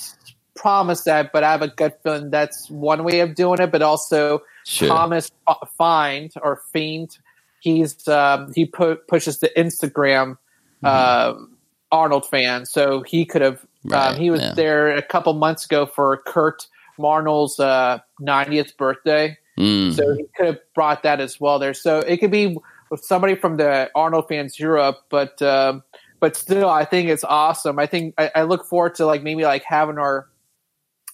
promise 0.56 1.03
that. 1.03 1.34
But 1.34 1.43
I 1.43 1.52
have 1.52 1.61
a 1.61 1.68
gut 1.68 1.99
feeling 2.02 2.30
that's 2.30 2.69
one 2.69 3.03
way 3.03 3.19
of 3.19 3.35
doing 3.35 3.60
it. 3.60 3.73
But 3.73 3.81
also 3.81 4.41
Sure. 4.64 4.88
Thomas 4.88 5.30
F- 5.49 5.69
Find 5.76 6.31
or 6.41 6.61
Fiend, 6.72 7.18
he's 7.60 8.07
um, 8.07 8.53
he 8.53 8.65
pu- 8.65 8.99
pushes 9.10 9.39
the 9.39 9.52
Instagram. 9.57 10.38
Um, 10.81 11.57
Arnold 11.91 12.26
fan, 12.26 12.65
so 12.65 13.02
he 13.02 13.26
could 13.26 13.41
have. 13.41 13.65
Right, 13.84 14.14
um, 14.14 14.15
he 14.15 14.30
was 14.31 14.39
yeah. 14.39 14.53
there 14.53 14.95
a 14.95 15.02
couple 15.02 15.34
months 15.34 15.65
ago 15.65 15.85
for 15.85 16.23
Kurt 16.26 16.68
Marnul's 17.02 17.60
uh, 17.60 17.99
90th 18.22 18.78
birthday, 18.78 19.38
Mm. 19.60 19.94
so 19.94 20.14
he 20.15 20.26
could 20.36 20.45
have 20.45 20.60
brought 20.73 21.03
that 21.03 21.19
as 21.19 21.40
well 21.40 21.60
there. 21.60 21.73
So 21.73 21.99
it 21.99 22.18
could 22.18 22.32
be 22.32 22.57
with 22.90 23.03
somebody 23.03 23.36
from 23.36 23.57
the 23.57 23.91
Arnold 23.94 24.28
fans 24.30 24.57
Europe, 24.57 24.99
but 25.10 25.41
um, 25.41 25.84
but 26.22 26.36
still, 26.38 26.69
I 26.69 26.86
think 26.86 27.10
it's 27.10 27.23
awesome. 27.26 27.78
I 27.78 27.86
think 27.86 28.14
I, 28.18 28.32
I 28.34 28.41
look 28.44 28.65
forward 28.65 28.95
to 28.95 29.06
like 29.06 29.23
maybe 29.23 29.44
like 29.44 29.64
having 29.64 29.98
our 29.98 30.28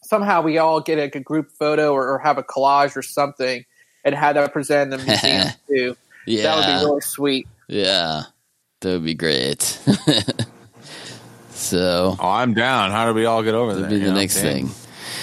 somehow 0.03 0.41
we 0.41 0.57
all 0.59 0.79
get 0.81 0.99
like 0.99 1.15
a 1.15 1.19
group 1.19 1.49
photo 1.57 1.91
or, 1.93 2.07
or 2.07 2.19
have 2.19 2.37
a 2.37 2.43
collage 2.43 2.95
or 2.95 3.01
something 3.01 3.65
and 4.05 4.15
have 4.15 4.35
that 4.35 4.53
presented 4.53 4.93
in 4.93 4.99
the 4.99 5.05
museum 5.05 5.47
too. 5.67 5.97
Yeah. 6.27 6.43
that 6.43 6.55
would 6.57 6.79
be 6.79 6.85
really 6.85 7.01
sweet. 7.01 7.47
Yeah, 7.67 8.21
that 8.81 8.89
would 8.91 9.03
be 9.03 9.15
great. 9.15 9.61
so, 11.51 12.15
oh, 12.19 12.29
I'm 12.29 12.53
down. 12.53 12.91
How 12.91 13.07
do 13.07 13.13
we 13.13 13.25
all 13.25 13.43
get 13.43 13.55
over 13.55 13.73
that'd 13.73 13.83
there? 13.85 13.89
be 13.89 13.95
you 13.97 14.05
the 14.05 14.11
know? 14.13 14.19
next 14.19 14.35
Damn. 14.41 14.67
thing. 14.67 14.69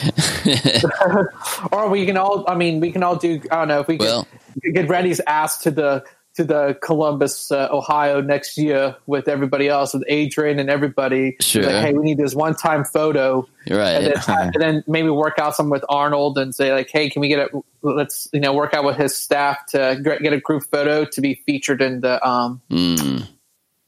or 1.73 1.89
we 1.89 2.07
can 2.07 2.17
all 2.17 2.45
i 2.49 2.55
mean 2.55 2.81
we 2.81 2.91
can 2.91 3.03
all 3.03 3.17
do 3.17 3.41
i 3.51 3.57
don't 3.57 3.69
know 3.69 3.81
if 3.81 3.89
we 3.89 3.97
Well- 3.97 4.27
could, 4.63 4.75
get 4.75 4.89
randy's 4.89 5.21
ass 5.27 5.59
to 5.63 5.71
the 5.71 6.05
to 6.35 6.43
the 6.45 6.77
columbus 6.83 7.53
uh, 7.53 7.69
ohio 7.71 8.21
next 8.21 8.59
year 8.59 8.97
with 9.07 9.29
everybody 9.29 9.69
else 9.69 9.95
with 9.95 10.05
adrian 10.09 10.59
and 10.59 10.69
everybody 10.69 11.37
Sure. 11.41 11.63
like 11.63 11.73
hey 11.85 11.93
we 11.93 12.01
need 12.05 12.19
this 12.19 12.35
one 12.35 12.55
time 12.55 12.85
photo 12.85 13.47
right. 13.71 13.91
and, 14.03 14.07
then, 14.07 14.23
and 14.29 14.55
then 14.63 14.85
maybe 14.89 15.09
work 15.11 15.39
out 15.39 15.55
some 15.55 15.71
with 15.71 15.85
arnold 15.89 16.37
and 16.39 16.55
say 16.55 16.73
like 16.73 16.89
hey 16.91 17.09
can 17.09 17.21
we 17.21 17.29
get 17.29 17.39
a 17.39 17.61
let's 17.83 18.29
you 18.33 18.41
know 18.41 18.53
work 18.53 18.75
out 18.75 18.85
with 18.85 18.97
his 18.97 19.15
staff 19.15 19.65
to 19.67 20.01
get 20.03 20.23
get 20.23 20.33
a 20.33 20.41
group 20.41 20.65
photo 20.71 21.05
to 21.05 21.21
be 21.21 21.35
featured 21.47 21.81
in 21.81 22.01
the 22.01 22.25
um 22.27 22.61
Mm. 22.71 23.29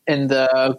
in 0.07 0.29
the 0.29 0.79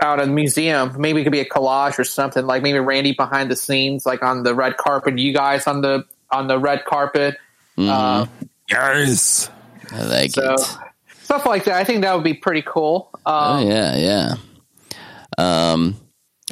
out 0.00 0.20
in 0.20 0.28
the 0.30 0.34
museum. 0.34 0.94
Maybe 0.98 1.20
it 1.20 1.24
could 1.24 1.32
be 1.32 1.40
a 1.40 1.48
collage 1.48 1.98
or 1.98 2.04
something. 2.04 2.46
Like 2.46 2.62
maybe 2.62 2.78
Randy 2.78 3.12
behind 3.12 3.50
the 3.50 3.56
scenes, 3.56 4.04
like 4.06 4.22
on 4.22 4.42
the 4.42 4.54
red 4.54 4.76
carpet. 4.76 5.18
You 5.18 5.32
guys 5.32 5.66
on 5.66 5.80
the 5.82 6.04
on 6.30 6.46
the 6.48 6.58
red 6.58 6.84
carpet. 6.84 7.36
Uh, 7.78 8.26
Yes. 8.70 9.50
I 9.92 10.02
like 10.04 10.30
so 10.30 10.54
it. 10.54 10.60
stuff 11.22 11.44
like 11.46 11.64
that. 11.64 11.74
I 11.74 11.84
think 11.84 12.02
that 12.02 12.14
would 12.14 12.24
be 12.24 12.34
pretty 12.34 12.62
cool. 12.62 13.10
Oh 13.26 13.32
Um, 13.58 13.66
yeah, 13.68 13.96
yeah. 13.96 14.34
Um, 15.36 15.96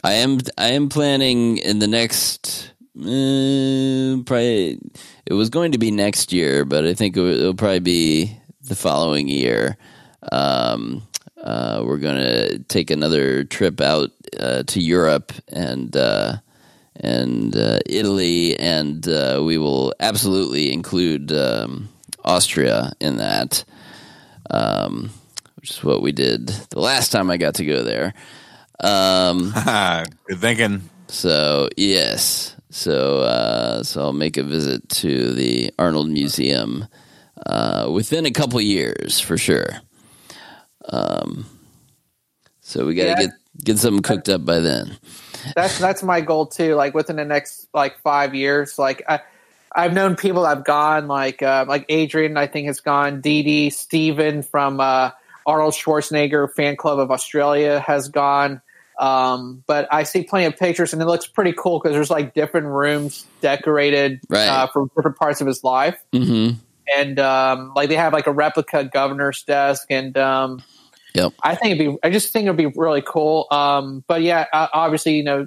I 0.05 0.15
am 0.15 0.39
I 0.59 0.73
am 0.73 0.89
planning 0.89 1.59
in 1.59 1.79
the 1.79 1.87
next 1.89 2.71
uh, 2.99 4.23
probably 4.27 4.79
it 5.27 5.33
was 5.33 5.49
going 5.51 5.73
to 5.73 5.79
be 5.79 5.91
next 5.91 6.33
year, 6.33 6.65
but 6.65 6.85
I 6.85 6.95
think 6.95 7.17
it 7.17 7.21
will 7.21 7.29
it'll 7.41 7.55
probably 7.55 7.79
be 7.81 8.37
the 8.63 8.75
following 8.77 9.29
year. 9.29 9.77
Um, 10.31 11.03
uh, 11.43 11.83
we're 11.85 11.99
going 11.99 12.17
to 12.17 12.59
take 12.61 12.91
another 12.91 13.45
trip 13.45 13.81
out 13.81 14.11
uh, 14.39 14.63
to 14.65 14.81
Europe 14.81 15.33
and 15.49 15.97
uh, 15.97 16.37
and 16.97 17.57
uh, 17.57 17.81
Italy, 17.87 18.59
and 18.59 19.07
uh, 19.09 19.41
we 19.45 19.59
will 19.59 19.95
absolutely 19.99 20.73
include 20.73 21.33
um, 21.33 21.89
Austria 22.25 22.93
in 23.01 23.17
that 23.17 23.65
um, 24.51 25.11
which 25.57 25.71
is 25.71 25.85
what 25.85 26.03
we 26.03 26.13
did 26.13 26.47
the 26.47 26.81
last 26.81 27.11
time 27.11 27.31
I 27.31 27.37
got 27.37 27.57
to 27.57 27.65
go 27.65 27.83
there. 27.83 28.15
Um, 28.81 29.53
Good 30.29 30.39
thinking. 30.39 30.83
so 31.09 31.69
yes, 31.77 32.57
so 32.71 33.21
uh, 33.21 33.83
so 33.83 34.03
I'll 34.03 34.13
make 34.13 34.37
a 34.37 34.43
visit 34.43 34.89
to 34.89 35.33
the 35.33 35.73
Arnold 35.79 36.09
Museum 36.09 36.87
uh, 37.47 37.89
within 37.93 38.27
a 38.27 38.31
couple 38.31 38.61
years 38.61 39.21
for 39.21 39.39
sure. 39.39 39.81
Um, 40.89 41.47
so 42.61 42.87
we 42.87 42.95
got 42.95 43.05
to 43.05 43.09
Yeah. 43.11 43.15
get 43.27 43.31
get 43.65 43.79
something 43.79 44.03
cooked 44.03 44.29
up 44.29 44.45
by 44.45 44.61
then. 44.61 44.97
that's 45.55 45.79
that's 45.79 46.03
my 46.03 46.21
goal 46.21 46.47
too. 46.47 46.75
Like 46.75 46.95
within 46.95 47.17
the 47.17 47.25
next 47.25 47.69
like 47.75 47.99
five 47.99 48.35
years, 48.35 48.79
like 48.79 49.03
I, 49.09 49.21
I've 49.75 49.93
known 49.93 50.17
people 50.17 50.43
that 50.43 50.49
have 50.57 50.65
gone, 50.65 51.09
like 51.09 51.43
uh, 51.43 51.65
like 51.69 51.87
Adrian, 51.89 52.37
I 52.37 52.47
think 52.47 52.67
has 52.67 52.81
gone. 52.81 53.21
Dee 53.21 53.43
Dee, 53.43 53.71
Steven 53.71 54.43
from 54.43 54.81
uh, 54.81 55.11
Arnold 55.47 55.75
Schwarzenegger 55.75 56.51
fan 56.53 56.77
club 56.77 56.99
of 56.99 57.11
Australia 57.11 57.81
has 57.81 58.09
gone. 58.09 58.61
Um, 58.99 59.65
but 59.67 59.89
I 59.91 60.03
see 60.05 60.23
plenty 60.23 60.47
of 60.47 60.57
pictures, 60.57 60.93
and 60.93 61.01
it 61.03 61.07
looks 61.07 61.27
pretty 61.27 61.55
cool 61.57 61.81
because 61.81 61.95
there's 61.95 62.11
like 62.11 62.35
different 62.35 62.67
rooms 62.67 63.27
decorated 63.41 64.21
Right. 64.29 64.47
uh, 64.47 64.67
for 64.69 64.87
different 64.95 65.17
parts 65.17 65.41
of 65.41 65.47
his 65.47 65.65
life, 65.65 65.99
Mm-hmm. 66.13 66.57
and 66.97 67.19
um, 67.19 67.73
like 67.75 67.89
they 67.89 67.97
have 67.97 68.13
like 68.13 68.27
a 68.27 68.33
replica 68.33 68.85
governor's 68.85 69.43
desk, 69.43 69.87
and 69.91 70.17
um, 70.19 70.63
Yep. 71.15 71.35
I 71.43 71.55
think 71.55 71.79
it'd 71.79 71.93
be. 71.93 71.99
I 72.03 72.11
just 72.11 72.33
think 72.33 72.45
it'd 72.45 72.57
be 72.57 72.67
really 72.67 73.03
cool. 73.03 73.47
Um, 73.51 74.05
but 74.07 74.23
yeah, 74.23 74.47
uh, 74.53 74.69
obviously, 74.73 75.17
you 75.17 75.25
know, 75.25 75.47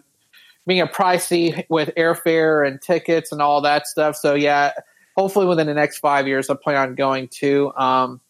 being 0.68 0.82
a 0.82 0.88
pricey 0.88 1.66
with 1.70 1.90
airfare 1.96 2.68
and 2.68 2.82
tickets 2.82 3.32
and 3.32 3.42
all 3.42 3.62
that 3.62 3.88
stuff. 3.88 4.16
So 4.16 4.36
yeah, 4.36 4.74
hopefully 5.16 5.46
within 5.46 5.68
the 5.68 5.74
next 5.74 6.00
five 6.00 6.28
years, 6.28 6.50
I 6.50 6.56
plan 6.56 6.78
on 6.78 6.96
going 6.96 7.28
to. 7.40 7.74
Um, 7.76 8.22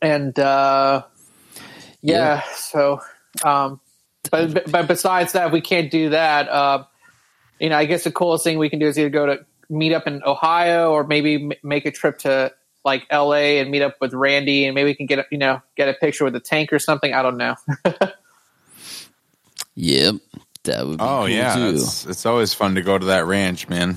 and 0.00 0.36
uh, 0.38 1.02
yeah, 2.00 2.42
so 2.54 3.00
um, 3.44 3.80
but 4.30 4.70
but 4.70 4.88
besides 4.88 5.32
that, 5.32 5.52
we 5.52 5.60
can't 5.60 5.90
do 5.90 6.10
that. 6.10 6.48
Uh, 6.48 6.84
you 7.60 7.68
know, 7.68 7.76
I 7.76 7.84
guess 7.84 8.04
the 8.04 8.12
coolest 8.12 8.44
thing 8.44 8.58
we 8.58 8.70
can 8.70 8.78
do 8.78 8.86
is 8.86 8.98
either 8.98 9.10
go 9.10 9.26
to 9.26 9.44
meet 9.68 9.92
up 9.92 10.06
in 10.06 10.22
Ohio 10.24 10.90
or 10.90 11.04
maybe 11.04 11.34
m- 11.34 11.52
make 11.62 11.86
a 11.86 11.90
trip 11.90 12.18
to 12.18 12.52
like 12.84 13.06
LA 13.12 13.60
and 13.60 13.70
meet 13.70 13.82
up 13.82 13.96
with 14.00 14.12
Randy 14.14 14.66
and 14.66 14.74
maybe 14.74 14.86
we 14.90 14.94
can 14.94 15.06
get 15.06 15.20
a, 15.20 15.26
you 15.30 15.38
know 15.38 15.60
get 15.76 15.88
a 15.88 15.94
picture 15.94 16.24
with 16.24 16.32
the 16.34 16.40
tank 16.40 16.72
or 16.72 16.78
something. 16.78 17.12
I 17.14 17.22
don't 17.22 17.36
know. 17.36 17.54
Yep. 19.74 20.16
That 20.64 20.86
would 20.86 20.98
be 20.98 21.04
Oh 21.04 21.20
cool 21.20 21.28
yeah, 21.28 21.54
too. 21.56 21.70
it's, 21.74 22.06
it's 22.06 22.26
always 22.26 22.54
fun 22.54 22.74
to 22.76 22.82
go 22.82 22.98
to 22.98 23.06
that 23.06 23.26
ranch, 23.26 23.68
man. 23.68 23.96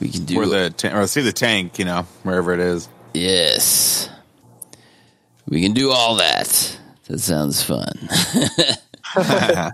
We 0.00 0.08
can 0.08 0.24
do 0.24 0.36
Where 0.36 0.46
the 0.46 0.70
ta- 0.70 0.98
or 0.98 1.06
see 1.06 1.20
the 1.22 1.32
tank, 1.32 1.78
you 1.78 1.84
know, 1.84 2.02
wherever 2.24 2.52
it 2.52 2.60
is. 2.60 2.88
Yes. 3.14 4.08
We 5.46 5.62
can 5.62 5.72
do 5.72 5.90
all 5.92 6.16
that. 6.16 6.78
That 7.08 7.20
sounds 7.20 7.62
fun. 7.62 7.92
ah, 9.16 9.70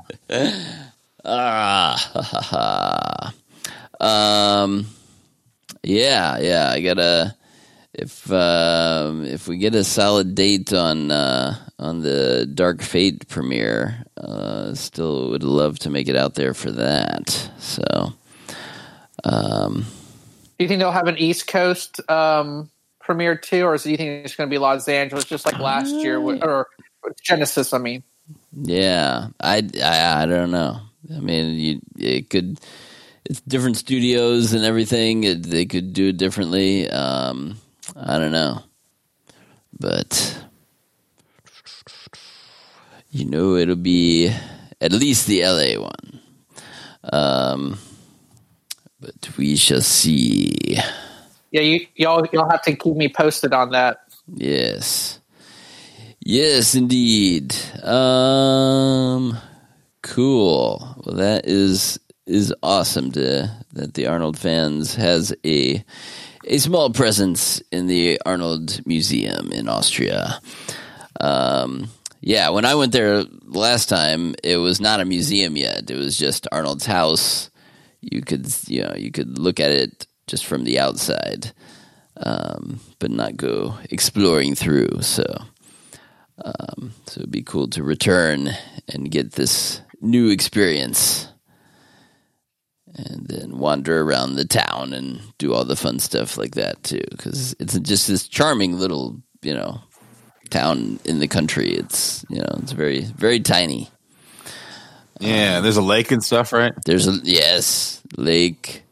ha, 1.25 2.23
ha, 2.23 3.33
ha. 4.01 4.65
Um, 4.65 4.87
yeah, 5.89 6.39
yeah. 6.39 6.71
I 6.71 6.81
gotta 6.83 7.35
if 7.95 8.31
um, 8.31 9.25
if 9.25 9.49
we 9.49 9.57
get 9.57 9.75
a 9.75 9.83
solid 9.83 10.35
date 10.35 10.73
on 10.73 11.11
uh, 11.11 11.57
on 11.79 12.01
the 12.01 12.47
Dark 12.47 12.83
Fate 12.83 13.27
premiere, 13.29 14.05
uh, 14.19 14.75
still 14.75 15.31
would 15.31 15.43
love 15.43 15.79
to 15.81 15.91
make 15.91 16.09
it 16.09 16.17
out 16.17 16.35
there 16.35 16.53
for 16.53 16.71
that. 16.73 17.51
So, 17.59 18.13
um, 19.25 19.87
Do 20.59 20.65
you 20.65 20.69
think 20.69 20.79
they'll 20.79 20.93
have 20.93 21.09
an 21.09 21.17
East 21.17 21.47
Coast 21.47 22.01
um, 22.11 22.71
premiere 23.01 23.37
too, 23.37 23.65
or 23.65 23.79
do 23.79 23.91
you 23.91 23.97
think 23.97 24.25
it's 24.25 24.37
going 24.37 24.49
to 24.49 24.55
be 24.55 24.59
Los 24.59 24.87
Angeles, 24.89 25.25
just 25.25 25.47
like 25.47 25.59
last 25.59 25.95
year, 25.95 26.21
or 26.21 26.69
Genesis? 27.23 27.73
I 27.73 27.79
mean, 27.79 28.03
Yeah, 28.53 29.29
I, 29.41 29.67
I 29.83 30.23
I 30.23 30.27
don't 30.27 30.51
know. 30.51 30.81
I 31.17 31.21
mean, 31.21 31.55
you 31.55 31.81
it 31.97 32.29
could. 32.29 32.61
It's 33.29 33.43
different 33.43 33.77
studios 33.77 34.55
and 34.55 34.65
everything. 34.65 35.25
It, 35.25 35.43
they 35.43 35.67
could 35.67 35.93
do 35.93 36.09
it 36.09 36.17
differently. 36.17 36.89
Um, 36.89 37.59
I 37.95 38.19
don't 38.19 38.33
know, 38.33 38.63
but 39.79 40.39
you 43.11 43.27
know, 43.27 43.57
it'll 43.57 43.77
be 43.77 44.35
at 44.81 44.93
least 44.93 45.27
the 45.27 45.43
LA 45.45 45.79
one. 45.79 46.21
Um, 47.13 47.79
but 48.99 49.37
we 49.37 49.57
shall 49.57 49.83
see. 49.83 50.79
yeah, 51.51 51.61
you 51.61 51.87
y'all 51.97 52.27
y'all 52.33 52.49
have 52.51 52.63
to 52.63 52.75
keep 52.75 52.97
me 52.97 53.09
posted 53.09 53.53
on 53.53 53.71
that. 53.73 53.99
Yes. 54.35 55.21
Yes, 56.21 56.75
indeed. 56.75 57.55
Um 57.83 59.37
cool. 60.03 60.97
Well 61.05 61.17
that 61.17 61.47
is 61.47 61.99
is 62.29 62.55
awesome 62.63 63.11
to 63.13 63.51
that 63.73 63.95
the 63.95 64.07
Arnold 64.07 64.39
fans 64.39 64.95
has 64.95 65.35
a 65.45 65.85
a 66.45 66.59
small 66.59 66.91
presence 66.91 67.61
in 67.73 67.87
the 67.89 68.21
Arnold 68.25 68.87
Museum 68.87 69.51
in 69.53 69.69
Austria. 69.69 70.41
Um 71.21 71.89
yeah, 72.21 72.49
when 72.49 72.65
I 72.65 72.75
went 72.75 72.93
there 72.93 73.25
last 73.45 73.89
time, 73.89 74.35
it 74.43 74.57
was 74.57 74.81
not 74.81 75.01
a 75.01 75.05
museum 75.05 75.57
yet. 75.57 75.91
It 75.91 75.97
was 75.97 76.19
just 76.19 76.49
Arnold's 76.51 76.87
house. 76.87 77.51
You 78.01 78.23
could, 78.23 78.53
you 78.67 78.83
know, 78.83 78.95
you 78.97 79.13
could 79.13 79.39
look 79.39 79.61
at 79.61 79.71
it 79.71 80.07
just 80.27 80.45
from 80.45 80.65
the 80.65 80.81
outside, 80.81 81.53
um, 82.17 82.81
but 82.99 83.11
not 83.11 83.37
go 83.37 83.75
exploring 83.91 84.55
through. 84.57 85.01
So, 85.03 85.25
um, 86.45 86.93
so 87.07 87.21
it'd 87.21 87.31
be 87.31 87.43
cool 87.43 87.69
to 87.69 87.83
return 87.83 88.51
and 88.89 89.11
get 89.11 89.33
this 89.33 89.81
new 90.01 90.29
experience, 90.29 91.29
and 92.99 93.27
then 93.29 93.59
wander 93.59 94.03
around 94.03 94.35
the 94.35 94.45
town 94.45 94.93
and 94.93 95.21
do 95.39 95.55
all 95.55 95.65
the 95.65 95.77
fun 95.77 95.99
stuff 95.99 96.37
like 96.37 96.55
that 96.57 96.83
too. 96.83 97.05
Because 97.11 97.55
it's 97.59 97.79
just 97.79 98.09
this 98.09 98.27
charming 98.29 98.79
little, 98.79 99.23
you 99.43 99.55
know, 99.55 99.81
town 100.51 100.99
in 101.05 101.21
the 101.21 101.29
country. 101.29 101.71
It's 101.71 102.25
you 102.29 102.39
know, 102.39 102.59
it's 102.59 102.73
very 102.73 103.03
very 103.03 103.41
tiny. 103.41 103.89
Yeah, 105.21 105.61
there's 105.61 105.77
a 105.77 105.83
lake 105.83 106.13
and 106.13 106.23
stuff, 106.23 106.53
right? 106.53 106.73
There's 106.85 107.09
a 107.09 107.19
yes 107.25 108.03
lake, 108.17 108.83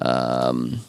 um, 0.00 0.80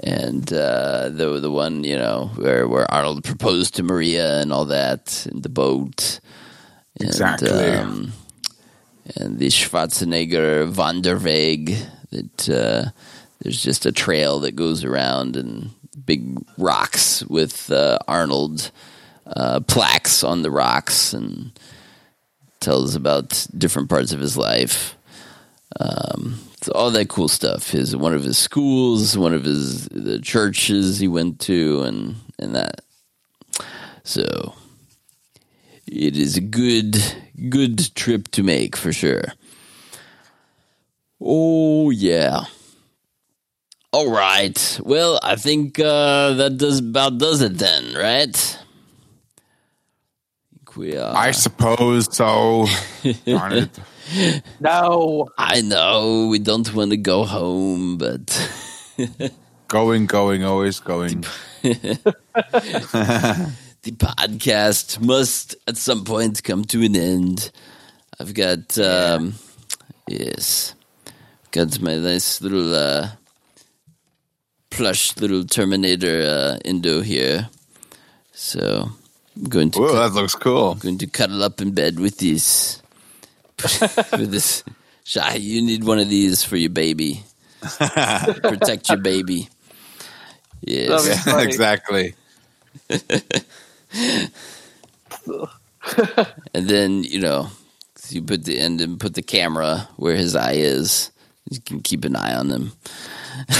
and 0.00 0.52
uh, 0.52 1.10
the 1.10 1.38
the 1.40 1.50
one 1.50 1.84
you 1.84 1.96
know 1.96 2.30
where 2.36 2.66
where 2.66 2.90
Arnold 2.90 3.24
proposed 3.24 3.76
to 3.76 3.82
Maria 3.82 4.40
and 4.40 4.52
all 4.52 4.66
that 4.66 5.26
in 5.30 5.42
the 5.42 5.48
boat. 5.48 6.20
And, 7.00 7.08
Exactly. 7.08 7.50
um, 7.50 8.12
and 9.16 9.38
the 9.38 9.48
Schwarzenegger 9.48 10.72
Wanderweg 10.72 11.86
that 12.10 12.48
uh, 12.48 12.90
there's 13.40 13.62
just 13.62 13.86
a 13.86 13.92
trail 13.92 14.40
that 14.40 14.56
goes 14.56 14.84
around 14.84 15.36
and 15.36 15.70
big 16.06 16.38
rocks 16.58 17.24
with 17.24 17.70
uh, 17.70 17.98
Arnold 18.08 18.70
uh, 19.26 19.60
plaques 19.60 20.22
on 20.24 20.42
the 20.42 20.50
rocks 20.50 21.12
and 21.12 21.52
tells 22.60 22.94
about 22.94 23.46
different 23.56 23.88
parts 23.88 24.12
of 24.12 24.20
his 24.20 24.36
life. 24.36 24.96
Um, 25.78 26.38
so 26.62 26.72
all 26.72 26.90
that 26.90 27.08
cool 27.08 27.28
stuff. 27.28 27.70
His 27.70 27.94
one 27.94 28.14
of 28.14 28.24
his 28.24 28.38
schools, 28.38 29.18
one 29.18 29.34
of 29.34 29.44
his 29.44 29.86
the 29.88 30.18
churches 30.18 30.98
he 30.98 31.08
went 31.08 31.40
to, 31.40 31.82
and 31.82 32.16
and 32.38 32.54
that. 32.54 32.80
So 34.02 34.54
it 35.86 36.16
is 36.16 36.36
a 36.36 36.40
good 36.40 36.96
good 37.48 37.94
trip 37.94 38.28
to 38.32 38.42
make 38.42 38.76
for 38.76 38.92
sure. 38.92 39.24
Oh 41.20 41.90
yeah. 41.90 42.44
All 43.92 44.10
right. 44.10 44.80
Well, 44.82 45.20
I 45.22 45.36
think 45.36 45.78
uh, 45.78 46.34
that 46.34 46.56
does 46.58 46.80
about 46.80 47.18
does 47.18 47.42
it 47.42 47.58
then, 47.58 47.94
right? 47.94 48.58
We 50.76 50.96
are. 50.96 51.16
I 51.16 51.30
suppose 51.30 52.14
so. 52.14 52.66
Darn 53.24 53.52
it. 53.52 53.78
No, 54.58 55.28
I 55.38 55.60
know 55.60 56.26
we 56.28 56.40
don't 56.40 56.74
want 56.74 56.90
to 56.90 56.96
go 56.96 57.24
home, 57.24 57.96
but 57.96 58.50
Going, 59.68 60.06
going, 60.06 60.44
always 60.44 60.78
going. 60.78 61.24
the 63.84 63.92
podcast 63.92 64.98
must 65.00 65.56
at 65.68 65.76
some 65.76 66.04
point 66.04 66.42
come 66.42 66.64
to 66.64 66.82
an 66.82 66.96
end. 66.96 67.50
I've 68.18 68.32
got 68.32 68.78
um 68.78 69.34
yes. 70.08 70.74
Got 71.50 71.80
my 71.80 71.96
nice 71.96 72.40
little 72.40 72.74
uh 72.74 73.10
plush 74.70 75.16
little 75.18 75.44
Terminator 75.44 76.22
uh 76.26 76.58
endo 76.64 77.02
here. 77.02 77.50
So 78.32 78.88
I'm 79.36 79.44
going 79.44 79.70
to 79.72 79.80
Whoa, 79.80 79.94
that 79.96 80.14
looks 80.14 80.34
cool. 80.34 80.72
I'm 80.72 80.78
going 80.78 80.98
to 80.98 81.06
cuddle 81.06 81.42
up 81.42 81.60
in 81.60 81.72
bed 81.72 82.00
with 82.00 82.18
this 82.18 82.80
with 84.12 84.30
this 84.30 84.64
Shy, 85.04 85.34
you 85.34 85.60
need 85.60 85.84
one 85.84 85.98
of 85.98 86.08
these 86.08 86.42
for 86.42 86.56
your 86.56 86.70
baby. 86.70 87.22
Protect 87.78 88.88
your 88.88 88.98
baby. 88.98 89.50
Yes. 90.62 91.04
That'd 91.04 91.24
be 91.24 91.30
funny. 91.30 91.44
exactly. 91.44 92.14
and 96.54 96.68
then 96.68 97.04
you 97.04 97.20
know 97.20 97.48
you 98.10 98.22
put 98.22 98.44
the 98.44 98.58
end 98.58 98.80
and 98.80 99.00
put 99.00 99.14
the 99.14 99.22
camera 99.22 99.88
where 99.96 100.16
his 100.16 100.36
eye 100.36 100.52
is. 100.54 101.10
You 101.50 101.60
can 101.60 101.80
keep 101.82 102.04
an 102.04 102.16
eye 102.16 102.34
on 102.34 102.48
him. 102.48 102.72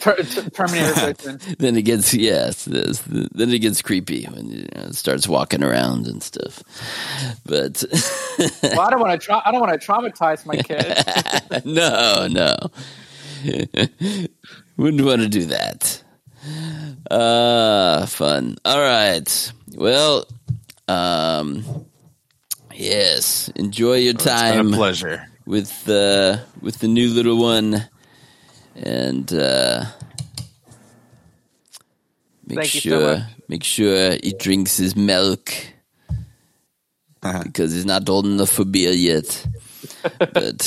Ter- 0.00 0.16
ter- 0.22 0.50
Terminator 0.50 1.12
then 1.58 1.76
it 1.76 1.82
gets 1.82 2.12
yes, 2.12 2.64
this, 2.64 3.00
then 3.02 3.50
it 3.50 3.60
gets 3.60 3.80
creepy 3.80 4.24
when 4.24 4.50
you 4.50 4.62
know, 4.74 4.82
it 4.88 4.94
starts 4.94 5.28
walking 5.28 5.62
around 5.62 6.06
and 6.06 6.22
stuff. 6.22 6.62
But 7.44 7.82
Well, 8.62 8.80
I 8.80 8.90
don't 8.90 9.00
want 9.00 9.20
to. 9.20 9.24
Tra- 9.24 9.42
I 9.44 9.52
don't 9.52 9.60
want 9.60 9.80
to 9.80 9.86
traumatize 9.86 10.44
my 10.44 10.56
kid. 10.56 11.64
no, 11.64 12.26
no, 12.28 12.56
wouldn't 14.76 15.04
want 15.04 15.22
to 15.22 15.28
do 15.28 15.46
that. 15.46 16.02
Uh 17.10 18.06
fun. 18.06 18.56
All 18.64 18.80
right. 18.80 19.52
Well, 19.74 20.26
Um, 20.88 21.64
yes, 22.74 23.48
enjoy 23.56 23.94
your 23.96 24.14
It's 24.14 24.24
been 24.24 24.72
a 24.72 24.76
pleasure. 24.76 25.26
with 25.46 25.88
uh, 25.88 26.38
with 26.62 26.78
the 26.78 26.86
new 26.88 27.10
little 27.10 27.36
one, 27.38 27.88
and 28.76 29.32
uh, 29.32 29.84
make 32.46 32.58
Thank 32.58 32.74
you 32.74 32.80
so 32.80 32.88
sure 33.00 33.26
make 33.48 33.64
sure 33.64 34.12
he 34.22 34.32
drinks 34.38 34.76
his 34.76 34.94
milk 34.94 35.50
because 37.20 37.72
he's 37.72 37.86
not 37.86 38.08
old 38.08 38.26
enough 38.26 38.50
for 38.50 38.64
beer 38.64 38.92
yet. 38.92 39.46
but 40.18 40.62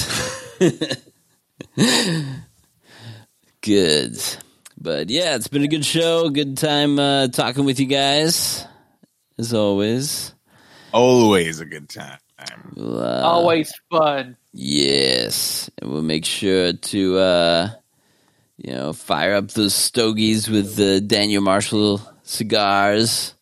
good. 3.62 4.18
But 4.82 5.10
yeah, 5.10 5.36
it's 5.36 5.50
been 5.50 5.64
a 5.64 5.68
good 5.68 5.86
show. 5.86 6.30
Good 6.30 6.58
time 6.58 7.00
uh, 7.00 7.28
talking 7.28 7.66
with 7.66 7.82
you 7.82 7.86
guys, 7.86 8.66
as 9.38 9.54
always. 9.54 10.34
Always 10.94 11.60
a 11.60 11.66
good 11.66 11.90
time. 11.90 12.20
We'll, 12.76 13.02
uh, 13.02 13.22
Always 13.24 13.74
fun. 13.92 14.38
Yes, 14.54 15.70
and 15.78 15.92
we'll 15.92 16.02
make 16.02 16.24
sure 16.24 16.72
to, 16.72 17.18
uh, 17.18 17.70
you 18.58 18.74
know, 18.74 18.94
fire 18.94 19.36
up 19.36 19.50
those 19.50 19.76
stogies 19.76 20.50
with 20.50 20.76
the 20.76 21.02
Daniel 21.02 21.42
Marshall 21.42 22.02
cigars. 22.24 23.34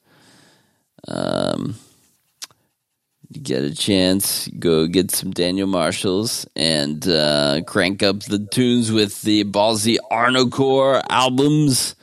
Um, 1.07 1.75
you 1.75 1.86
get 3.31 3.63
a 3.63 3.73
chance, 3.73 4.47
go 4.59 4.87
get 4.87 5.11
some 5.11 5.31
Daniel 5.31 5.67
Marshalls 5.67 6.47
and 6.55 7.07
uh, 7.07 7.61
crank 7.65 8.03
up 8.03 8.23
the 8.23 8.39
tunes 8.39 8.91
with 8.91 9.21
the 9.21 9.43
Ballsy 9.43 9.97
Arnocorps 10.11 11.03
albums. 11.09 11.95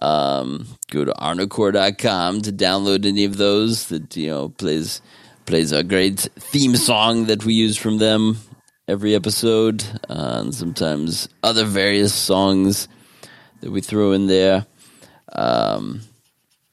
Um, 0.00 0.66
go 0.90 1.04
to 1.04 1.12
arnocorps.com 1.12 2.42
to 2.42 2.52
download 2.52 3.06
any 3.06 3.24
of 3.24 3.38
those 3.38 3.88
that 3.88 4.14
you 4.16 4.28
know 4.28 4.50
plays 4.50 5.00
plays 5.46 5.72
our 5.72 5.82
great 5.82 6.20
theme 6.20 6.76
song 6.76 7.26
that 7.26 7.44
we 7.44 7.54
use 7.54 7.76
from 7.76 7.98
them 7.98 8.38
every 8.88 9.14
episode, 9.14 9.84
uh, 10.08 10.42
and 10.42 10.54
sometimes 10.54 11.28
other 11.42 11.64
various 11.64 12.14
songs 12.14 12.88
that 13.60 13.70
we 13.70 13.80
throw 13.80 14.12
in 14.12 14.26
there. 14.26 14.66
Um, 15.32 16.02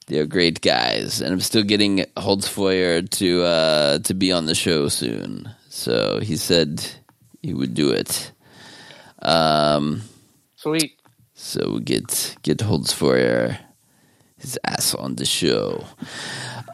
they're 0.08 0.26
great 0.26 0.62
guys, 0.62 1.22
and 1.22 1.34
I'm 1.34 1.40
still 1.40 1.64
getting 1.64 2.06
Holtzfeuer 2.18 3.10
to 3.10 3.44
uh, 3.44 4.00
to 4.00 4.14
be 4.14 4.32
on 4.32 4.46
the 4.46 4.56
show 4.56 4.88
soon. 4.90 5.50
So 5.70 6.20
he 6.22 6.36
said 6.36 6.86
he 7.42 7.54
would 7.54 7.74
do 7.74 7.92
it. 7.92 8.32
Um, 9.22 10.02
Sweet. 10.56 11.00
so 11.34 11.62
we'll 11.68 11.80
get 11.80 12.36
get 12.44 12.58
Holtzfeuer 12.60 13.58
his 14.38 14.60
ass 14.66 14.94
on 14.94 15.16
the 15.16 15.26
show. 15.26 15.86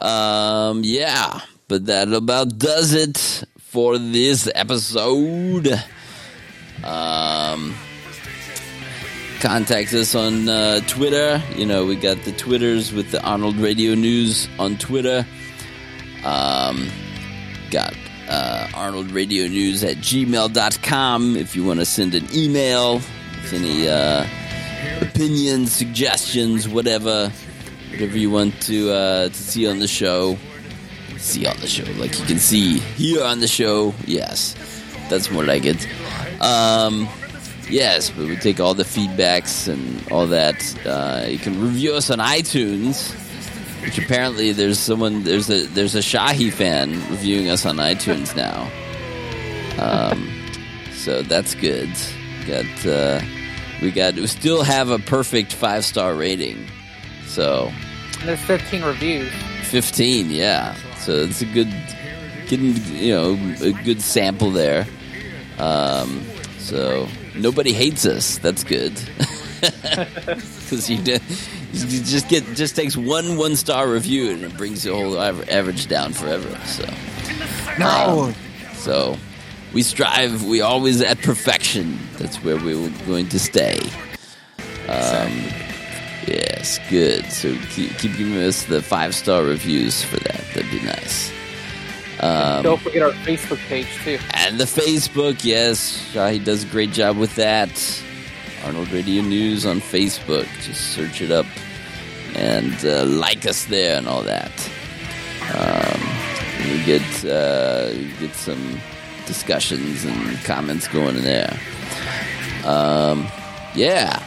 Um, 0.02 0.82
yeah, 0.84 1.40
but 1.68 1.86
that 1.86 2.12
about 2.12 2.58
does 2.58 2.92
it 2.92 3.44
for 3.58 3.96
this 3.96 4.50
episode. 4.54 5.68
Um, 6.82 7.74
contact 9.40 9.92
us 9.94 10.14
on 10.14 10.48
uh, 10.48 10.80
Twitter. 10.86 11.42
You 11.56 11.66
know, 11.66 11.86
we 11.86 11.96
got 11.96 12.22
the 12.24 12.32
Twitters 12.32 12.92
with 12.92 13.10
the 13.10 13.22
Arnold 13.22 13.56
Radio 13.56 13.94
News 13.94 14.48
on 14.58 14.76
Twitter. 14.76 15.26
Um, 16.24 16.88
got 17.70 17.94
uh, 18.28 18.68
Arnold 18.74 19.10
Radio 19.10 19.46
News 19.46 19.82
at 19.82 19.96
gmail.com 19.96 21.36
if 21.36 21.56
you 21.56 21.64
want 21.64 21.80
to 21.80 21.86
send 21.86 22.14
an 22.14 22.26
email 22.34 22.96
with 22.96 23.52
any 23.54 23.88
uh, 23.88 24.26
opinions, 25.00 25.72
suggestions, 25.72 26.68
whatever, 26.68 27.32
whatever 27.90 28.18
you 28.18 28.30
want 28.30 28.60
to 28.62 28.90
uh, 28.92 29.28
to 29.28 29.34
see 29.34 29.66
on 29.66 29.78
the 29.78 29.88
show. 29.88 30.36
See 31.16 31.46
on 31.46 31.58
the 31.60 31.66
show, 31.66 31.84
like 31.98 32.18
you 32.18 32.24
can 32.24 32.38
see 32.38 32.78
here 32.78 33.22
on 33.22 33.40
the 33.40 33.48
show. 33.48 33.94
Yes, 34.06 34.54
that's 35.10 35.30
more 35.30 35.44
like 35.44 35.64
it. 35.66 35.86
Um, 36.40 37.06
yes, 37.70 38.10
but 38.10 38.26
we 38.26 38.36
take 38.36 38.60
all 38.60 38.74
the 38.74 38.84
feedbacks 38.84 39.68
and 39.68 40.10
all 40.10 40.26
that. 40.28 40.56
Uh, 40.86 41.26
you 41.28 41.38
can 41.38 41.60
review 41.60 41.94
us 41.94 42.10
on 42.10 42.18
iTunes, 42.18 43.12
which 43.82 43.98
apparently 43.98 44.52
there's 44.52 44.78
someone 44.78 45.22
there's 45.24 45.48
a 45.50 45.66
there's 45.66 45.94
a 45.94 46.00
Shahi 46.00 46.52
fan 46.52 46.92
reviewing 47.10 47.48
us 47.48 47.64
on 47.66 47.76
iTunes 47.76 48.36
now. 48.36 48.70
Um, 49.78 50.30
so 50.92 51.22
that's 51.22 51.54
good. 51.54 51.90
Got 52.46 52.86
uh, 52.86 53.20
we 53.80 53.90
got 53.90 54.14
we 54.14 54.26
still 54.26 54.62
have 54.62 54.90
a 54.90 54.98
perfect 54.98 55.52
five 55.52 55.84
star 55.84 56.14
rating. 56.14 56.66
So 57.26 57.70
And 58.18 58.28
there's 58.28 58.40
15 58.42 58.82
reviews. 58.82 59.32
15, 59.64 60.30
yeah. 60.30 60.74
So 60.98 61.12
it's 61.12 61.40
a 61.42 61.46
good, 61.46 61.72
getting 62.48 62.74
you 62.92 63.14
know 63.14 63.32
a 63.62 63.72
good 63.84 64.02
sample 64.02 64.50
there. 64.50 64.86
Um, 65.58 66.22
so 66.58 67.06
nobody 67.34 67.72
hates 67.72 68.06
us. 68.06 68.38
That's 68.38 68.64
good. 68.64 68.92
Because 69.60 70.88
you, 70.88 70.96
do- 70.98 71.18
you 71.72 72.02
just 72.02 72.28
get 72.28 72.44
just 72.54 72.74
takes 72.76 72.96
one 72.96 73.36
one 73.36 73.56
star 73.56 73.86
review 73.90 74.30
and 74.30 74.42
it 74.44 74.56
brings 74.56 74.84
the 74.84 74.94
whole 74.94 75.18
average 75.20 75.86
down 75.88 76.12
forever. 76.14 76.48
So 76.64 76.88
No. 77.78 78.32
so 78.74 79.18
we 79.74 79.82
strive. 79.82 80.44
We 80.46 80.62
always 80.62 81.02
at 81.02 81.18
perfection. 81.18 81.98
That's 82.18 82.36
where 82.42 82.56
we're 82.56 82.88
going 83.06 83.28
to 83.30 83.38
stay. 83.38 83.80
Um, 84.88 85.30
yes, 86.26 86.78
good. 86.88 87.26
So 87.30 87.54
keep, 87.70 87.90
keep 87.98 88.16
giving 88.16 88.36
us 88.38 88.64
the 88.64 88.80
five 88.80 89.14
star 89.14 89.42
reviews 89.42 90.02
for 90.02 90.16
that. 90.20 90.40
That'd 90.54 90.70
be 90.70 90.80
nice. 90.80 91.30
Um, 92.20 92.62
Don't 92.62 92.80
forget 92.80 93.02
our 93.02 93.12
Facebook 93.12 93.58
page 93.68 93.86
too. 94.04 94.18
and 94.34 94.58
the 94.60 94.64
Facebook, 94.64 95.42
yes, 95.44 96.12
he 96.12 96.38
does 96.38 96.64
a 96.64 96.66
great 96.66 96.92
job 96.92 97.16
with 97.16 97.34
that. 97.36 97.70
Arnold 98.64 98.90
Radio 98.92 99.22
News 99.22 99.64
on 99.64 99.80
Facebook. 99.80 100.46
Just 100.62 100.92
search 100.92 101.22
it 101.22 101.30
up 101.30 101.46
and 102.34 102.84
uh, 102.84 103.04
like 103.06 103.46
us 103.46 103.64
there 103.66 103.96
and 103.96 104.06
all 104.06 104.22
that. 104.22 104.52
Um, 105.54 106.00
we 106.70 106.84
get 106.84 107.24
uh, 107.24 107.88
we 107.90 108.12
get 108.26 108.34
some 108.34 108.78
discussions 109.26 110.04
and 110.04 110.36
comments 110.44 110.88
going 110.88 111.16
in 111.16 111.22
there. 111.22 111.58
Um, 112.66 113.26
yeah, 113.74 114.22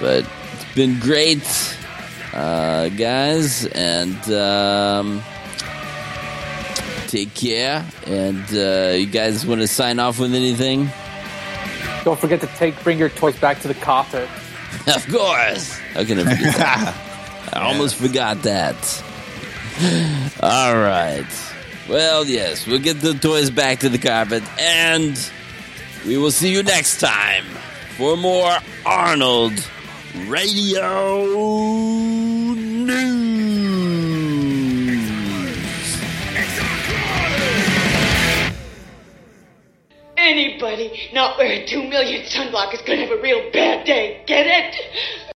but 0.00 0.28
it's 0.52 0.74
been 0.74 0.98
great, 1.00 1.48
uh, 2.34 2.90
guys, 2.90 3.64
and. 3.68 4.30
Um, 4.32 5.22
take 7.12 7.34
care. 7.34 7.86
And 8.06 8.42
uh, 8.52 8.94
you 8.96 9.06
guys 9.06 9.44
want 9.44 9.60
to 9.60 9.68
sign 9.68 9.98
off 9.98 10.18
with 10.18 10.34
anything? 10.34 10.88
Don't 12.04 12.18
forget 12.18 12.40
to 12.40 12.46
take 12.48 12.82
bring 12.82 12.98
your 12.98 13.10
toys 13.10 13.38
back 13.38 13.60
to 13.60 13.68
the 13.68 13.74
cockpit. 13.74 14.28
of 14.86 15.06
course. 15.08 15.78
How 15.92 16.04
can 16.04 16.18
I 16.20 16.34
forget 16.34 16.56
that? 16.56 17.52
I 17.52 17.70
almost 17.70 17.96
forgot 17.96 18.42
that. 18.42 19.04
All 20.42 20.74
right. 20.74 21.26
Well, 21.88 22.24
yes, 22.24 22.66
we'll 22.66 22.78
get 22.78 23.00
the 23.00 23.12
toys 23.12 23.50
back 23.50 23.80
to 23.80 23.88
the 23.88 23.98
carpet, 23.98 24.42
and 24.58 25.30
we 26.06 26.16
will 26.16 26.30
see 26.30 26.50
you 26.50 26.62
next 26.62 27.00
time 27.00 27.44
for 27.98 28.16
more 28.16 28.56
Arnold 28.86 29.52
Radio 30.28 31.24
News. 32.54 33.41
Anybody 40.22 41.10
not 41.12 41.36
wearing 41.36 41.66
two 41.66 41.82
million 41.82 42.22
sunblock 42.22 42.72
is 42.72 42.80
gonna 42.82 43.00
have 43.00 43.10
a 43.10 43.20
real 43.20 43.50
bad 43.52 43.84
day. 43.84 44.22
Get 44.24 44.46
it? 44.46 45.31